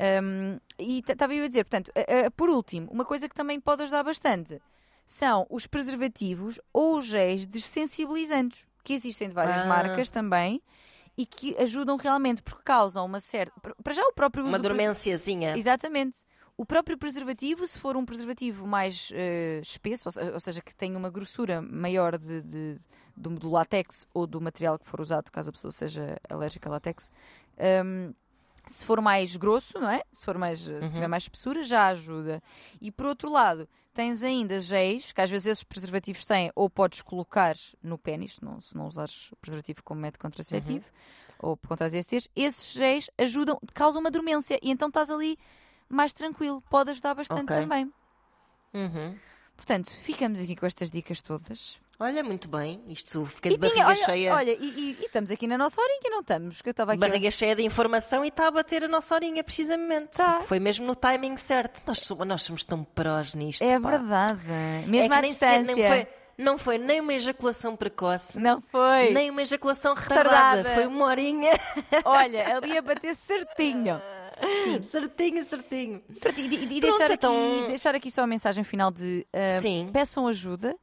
Um, 0.00 0.58
e 0.78 1.00
estava 1.00 1.34
eu 1.34 1.44
a 1.44 1.48
dizer, 1.48 1.64
portanto, 1.64 1.88
uh, 1.90 2.26
uh, 2.26 2.30
por 2.32 2.48
último, 2.48 2.90
uma 2.90 3.04
coisa 3.04 3.28
que 3.28 3.34
também 3.34 3.60
pode 3.60 3.82
ajudar 3.82 4.02
bastante 4.02 4.60
são 5.04 5.46
os 5.50 5.66
preservativos 5.66 6.60
ou 6.72 6.98
os 6.98 7.06
géis 7.06 7.46
dessensibilizantes, 7.46 8.66
que 8.84 8.92
existem 8.92 9.28
de 9.28 9.34
várias 9.34 9.60
Ah. 9.62 9.66
marcas 9.66 10.10
também 10.10 10.62
e 11.16 11.26
que 11.26 11.56
ajudam 11.58 11.96
realmente 11.96 12.42
porque 12.42 12.62
causam 12.64 13.04
uma 13.04 13.20
certa. 13.20 13.52
Para 13.82 13.92
já 13.94 14.02
o 14.06 14.12
próprio 14.12 14.44
Uma 14.46 14.58
dormênciazinha. 14.58 15.56
Exatamente. 15.56 16.18
O 16.56 16.64
próprio 16.66 16.96
preservativo, 16.98 17.66
se 17.66 17.78
for 17.78 17.96
um 17.96 18.04
preservativo 18.04 18.66
mais 18.66 19.10
eh, 19.14 19.60
espesso, 19.62 20.08
ou, 20.08 20.12
se- 20.12 20.20
ou 20.32 20.40
seja, 20.40 20.60
que 20.60 20.74
tenha 20.74 20.96
uma 20.98 21.10
grossura 21.10 21.60
maior 21.62 22.16
de, 22.18 22.40
de- 22.42 22.78
do, 23.16 23.30
do 23.30 23.50
látex 23.50 24.06
ou 24.14 24.26
do 24.26 24.40
material 24.40 24.78
que 24.78 24.86
for 24.88 25.00
usado, 25.00 25.30
caso 25.30 25.50
a 25.50 25.52
pessoa 25.52 25.70
seja 25.72 26.16
alérgica 26.28 26.68
a 26.68 26.72
látex, 26.72 27.10
hum, 27.84 28.12
se 28.66 28.84
for 28.84 29.00
mais 29.00 29.36
grosso, 29.36 29.78
não 29.78 29.90
é? 29.90 30.02
Se 30.12 30.24
for 30.24 30.38
mais, 30.38 30.60
se 30.60 30.90
tiver 30.92 31.08
mais 31.08 31.24
espessura, 31.24 31.62
já 31.62 31.88
ajuda. 31.88 32.42
E 32.80 32.90
por 32.90 33.06
outro 33.06 33.30
lado, 33.30 33.68
tens 33.92 34.22
ainda 34.22 34.60
géis, 34.60 35.12
que 35.12 35.20
às 35.20 35.30
vezes 35.30 35.46
esses 35.46 35.64
preservativos 35.64 36.24
têm, 36.24 36.50
ou 36.54 36.70
podes 36.70 37.02
colocar 37.02 37.56
no 37.82 37.98
pênis, 37.98 38.36
se 38.36 38.44
não, 38.44 38.60
se 38.60 38.76
não 38.76 38.86
usares 38.86 39.30
o 39.32 39.36
preservativo 39.36 39.82
como 39.82 40.00
método 40.00 40.22
contraceptivo, 40.22 40.84
ou 41.38 41.56
contra 41.56 41.86
as 41.86 41.92
esses 41.94 42.72
géis 42.72 43.10
ajudam, 43.18 43.58
causam 43.74 44.00
uma 44.00 44.10
dormência, 44.10 44.58
e 44.62 44.70
então 44.70 44.88
estás 44.88 45.10
ali 45.10 45.36
mais 45.88 46.14
tranquilo, 46.14 46.62
pode 46.70 46.90
ajudar 46.90 47.14
bastante 47.14 47.52
Ok. 47.52 47.62
também. 47.62 47.92
Uhum. 48.72 49.16
Portanto, 49.56 49.90
ficamos 50.02 50.40
aqui 50.40 50.56
com 50.56 50.64
estas 50.64 50.90
dicas 50.90 51.20
todas. 51.20 51.78
Olha, 52.02 52.24
muito 52.24 52.48
bem. 52.48 52.82
Isto 52.88 53.24
fica 53.26 53.48
de 53.48 53.54
E 53.54 53.58
tinha- 53.58 53.70
barriga 53.70 53.86
olha, 53.86 53.94
cheia. 53.96 54.34
olha, 54.34 54.50
e, 54.60 54.66
e- 54.66 54.96
e 55.00 55.04
estamos 55.06 55.30
aqui 55.30 55.46
na 55.46 55.56
nossa 55.56 55.80
horinha, 55.80 56.10
não 56.10 56.20
estamos? 56.20 56.60
Que 56.60 56.68
eu 56.68 56.72
estava 56.72 56.92
aqui. 56.92 57.00
Barriga 57.00 57.30
cheia 57.30 57.54
de 57.54 57.62
informação 57.62 58.24
e 58.24 58.28
está 58.28 58.48
a 58.48 58.50
bater 58.50 58.82
a 58.84 58.88
nossa 58.88 59.14
horinha, 59.14 59.44
precisamente. 59.44 60.16
Tá. 60.16 60.40
Foi 60.40 60.58
mesmo 60.58 60.84
no 60.86 60.94
timing 60.96 61.36
certo. 61.36 61.80
Nós 61.86 61.98
somos, 62.00 62.26
nós 62.26 62.42
somos 62.42 62.64
tão 62.64 62.82
prós 62.82 63.34
nisto. 63.34 63.62
É 63.62 63.78
pá. 63.78 63.90
verdade. 63.90 64.40
É 64.50 64.84
Mesmo 64.86 65.08
que 65.10 65.14
à 65.16 65.20
nem 65.22 65.32
sequer 65.32 65.58
distância. 65.62 65.74
nem 65.90 66.04
foi, 66.04 66.12
não 66.38 66.58
foi 66.58 66.78
nem 66.78 67.00
uma 67.00 67.14
ejaculação 67.14 67.76
precoce, 67.76 68.40
Não 68.40 68.60
foi. 68.60 69.10
nem 69.12 69.30
uma 69.30 69.42
ejaculação 69.42 69.94
retardada. 69.94 70.28
Retardada. 70.56 70.74
Foi 70.74 70.86
uma 70.86 71.04
horinha. 71.06 71.52
Olha, 72.04 72.56
ali 72.56 72.72
ia 72.72 72.82
bater 72.82 73.14
certinho. 73.14 74.00
certinho, 74.82 75.44
certinho. 75.44 76.02
Pronto, 76.20 76.40
e, 76.40 76.46
e- 76.46 76.80
Pronto, 76.80 76.80
deixar, 76.80 77.10
então- 77.12 77.58
aqui, 77.60 77.66
deixar 77.68 77.94
aqui 77.94 78.10
só 78.10 78.22
a 78.22 78.26
mensagem 78.26 78.64
final 78.64 78.90
de 78.90 79.24
ah, 79.32 79.52
Sim. 79.52 79.88
peçam 79.92 80.26
ajuda, 80.26 80.74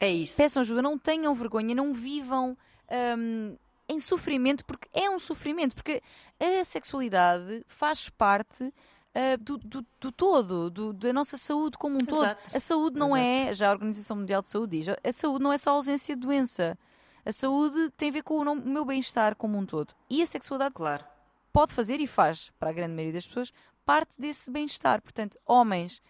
É 0.00 0.10
isso. 0.10 0.36
peçam 0.36 0.60
ajuda, 0.62 0.80
não 0.82 0.98
tenham 0.98 1.34
vergonha, 1.34 1.74
não 1.74 1.92
vivam 1.92 2.56
ahm, 2.90 3.56
em 3.88 3.98
sofrimento, 3.98 4.64
porque 4.64 4.88
é 4.92 5.08
um 5.10 5.18
sofrimento, 5.18 5.74
porque 5.74 6.02
a 6.38 6.64
sexualidade 6.64 7.64
faz 7.66 8.08
parte 8.08 8.72
ah, 9.14 9.36
do, 9.40 9.56
do- 9.58 9.86
do 10.00 10.12
todo, 10.12 10.70
do- 10.70 10.92
da 10.92 11.12
nossa 11.12 11.36
saúde 11.36 11.76
como 11.78 11.96
um 11.98 12.04
todo. 12.04 12.24
Exato. 12.24 12.56
A 12.56 12.60
saúde 12.60 12.98
não 12.98 13.16
é, 13.16 13.52
já 13.54 13.68
a 13.68 13.72
Organização 13.72 14.16
Mundial 14.18 14.42
de 14.42 14.50
Saúde 14.50 14.78
diz, 14.78 14.88
a 15.02 15.12
saúde 15.12 15.42
não 15.42 15.52
é 15.52 15.58
só 15.58 15.70
ausência 15.70 16.14
de 16.14 16.20
doença. 16.22 16.78
A 17.24 17.32
saúde 17.32 17.90
tem 17.96 18.10
a 18.10 18.12
ver 18.12 18.22
com 18.22 18.38
o 18.38 18.54
meu 18.54 18.84
bem-estar 18.84 19.34
como 19.36 19.58
um 19.58 19.66
todo. 19.66 19.92
E 20.08 20.22
a 20.22 20.26
sexualidade 20.26 20.74
Claro. 20.74 21.04
pode 21.52 21.74
fazer 21.74 22.00
e 22.00 22.06
faz, 22.06 22.50
para 22.58 22.70
a 22.70 22.72
grande 22.72 22.92
maioria 22.94 23.12
das 23.14 23.26
pessoas, 23.26 23.52
parte 23.84 24.12
desse 24.18 24.50
bem-estar. 24.50 25.02
Portanto, 25.02 25.38
homens, 25.44 26.00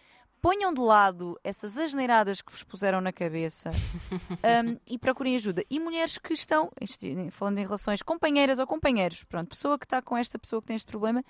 ponham 0.41 0.73
de 0.73 0.81
lado 0.81 1.39
essas 1.43 1.77
asneiradas 1.77 2.41
que 2.41 2.51
vos 2.51 2.63
puseram 2.63 3.01
na 3.01 3.11
cabeça 3.11 3.71
um, 4.65 4.77
e 4.87 4.97
procurem 4.97 5.35
ajuda. 5.35 5.63
E 5.69 5.79
mulheres 5.79 6.17
que 6.17 6.33
estão, 6.33 6.71
falando 7.31 7.59
em 7.59 7.63
relações 7.63 8.01
companheiras 8.01 8.59
ou 8.59 8.67
companheiros, 8.67 9.23
pronto, 9.23 9.49
pessoa 9.49 9.77
que 9.77 9.85
está 9.85 10.01
com 10.01 10.17
esta 10.17 10.39
pessoa 10.39 10.61
que 10.61 10.67
tem 10.67 10.75
este 10.75 10.87
problema, 10.87 11.23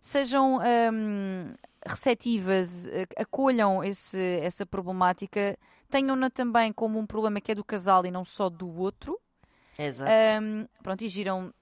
sejam 0.00 0.58
um, 0.92 1.54
receptivas, 1.86 2.86
eh, 2.86 3.06
acolham 3.16 3.82
esse, 3.82 4.18
essa 4.42 4.66
problemática, 4.66 5.56
tenham-na 5.90 6.30
também 6.30 6.72
como 6.72 6.98
um 6.98 7.06
problema 7.06 7.40
que 7.40 7.52
é 7.52 7.54
do 7.54 7.64
casal 7.64 8.04
e 8.06 8.10
não 8.10 8.24
só 8.24 8.48
do 8.48 8.68
outro. 8.68 9.18
Exato. 9.78 10.10
Um, 10.42 10.66
pronto, 10.82 11.02
e 11.02 11.08
giram 11.08 11.52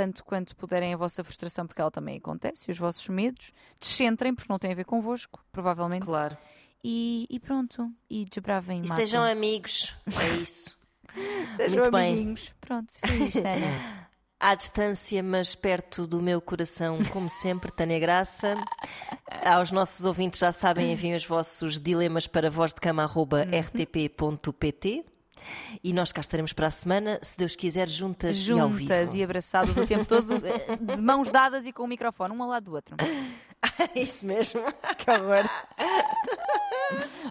tanto 0.00 0.24
quanto 0.24 0.56
puderem 0.56 0.94
a 0.94 0.96
vossa 0.96 1.22
frustração, 1.22 1.66
porque 1.66 1.82
ela 1.82 1.90
também 1.90 2.16
acontece, 2.16 2.64
e 2.66 2.70
os 2.70 2.78
vossos 2.78 3.06
medos. 3.08 3.52
Descentrem, 3.78 4.34
porque 4.34 4.50
não 4.50 4.58
tem 4.58 4.72
a 4.72 4.74
ver 4.74 4.84
convosco, 4.84 5.44
provavelmente. 5.52 6.06
Claro. 6.06 6.34
E, 6.82 7.26
e 7.28 7.38
pronto, 7.38 7.92
e 8.08 8.24
desbravem 8.24 8.78
E 8.78 8.82
matam. 8.82 8.96
sejam 8.96 9.22
amigos. 9.22 9.94
É 10.18 10.28
isso. 10.40 10.74
Sejam 11.56 11.74
muito 11.74 11.90
bem. 11.90 12.12
amiguinhos. 12.12 12.54
Pronto, 12.60 12.94
foi 13.04 13.16
isto, 13.16 13.38
Ana. 13.40 14.06
À 14.42 14.54
distância, 14.54 15.22
mas 15.22 15.54
perto 15.54 16.06
do 16.06 16.22
meu 16.22 16.40
coração, 16.40 16.96
como 17.12 17.28
sempre, 17.28 17.70
Tânia 17.70 17.98
Graça. 17.98 18.56
Aos 19.44 19.70
nossos 19.70 20.06
ouvintes 20.06 20.40
já 20.40 20.50
sabem, 20.50 20.90
enviem 20.90 21.14
os 21.14 21.26
vossos 21.26 21.78
dilemas 21.78 22.26
para 22.26 22.48
vozdecama.rtp.pt 22.48 25.04
e 25.82 25.92
nós 25.92 26.12
cá 26.12 26.20
estaremos 26.20 26.52
para 26.52 26.66
a 26.66 26.70
semana, 26.70 27.18
se 27.22 27.36
Deus 27.36 27.54
quiser, 27.56 27.88
juntas, 27.88 28.46
e 28.46 28.52
ao 28.52 28.68
vivo. 28.68 28.80
Juntas 28.82 29.14
e 29.14 29.22
abraçadas 29.22 29.76
o 29.76 29.86
tempo 29.86 30.04
todo, 30.04 30.34
eh, 30.46 30.94
de 30.96 31.00
mãos 31.02 31.30
dadas 31.30 31.66
e 31.66 31.72
com 31.72 31.84
o 31.84 31.88
microfone, 31.88 32.34
um 32.34 32.42
ao 32.42 32.48
lado 32.48 32.64
do 32.64 32.74
outro. 32.74 32.96
Isso 33.94 34.24
mesmo. 34.24 34.62
Que 34.96 35.10
horror. 35.10 35.48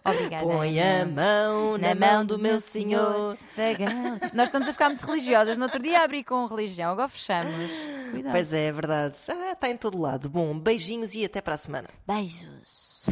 Obrigada. 0.06 0.44
Põe 0.46 0.80
a 0.80 1.06
mão 1.06 1.78
na 1.78 1.94
mão 1.96 2.26
do 2.26 2.38
meu 2.40 2.60
Senhor. 2.60 3.38
Gal- 3.58 4.30
Nós 4.34 4.46
estamos 4.48 4.68
a 4.68 4.72
ficar 4.74 4.90
muito 4.90 5.06
religiosas. 5.06 5.58
No 5.58 5.64
outro 5.66 5.82
dia 5.82 6.04
abri 6.04 6.24
com 6.24 6.46
religião, 6.46 6.92
agora 6.92 7.10
fechamos. 7.10 7.72
Cuidado. 8.12 8.32
Pois 8.32 8.54
é, 8.54 8.68
é 8.68 8.72
verdade. 8.72 9.20
Ah, 9.30 9.52
está 9.54 9.70
em 9.70 9.76
todo 9.78 10.00
lado. 10.00 10.30
Bom, 10.30 10.58
beijinhos 10.58 11.14
e 11.16 11.26
até 11.26 11.42
para 11.42 11.56
a 11.56 11.58
semana. 11.58 11.90
Beijos. 12.08 13.06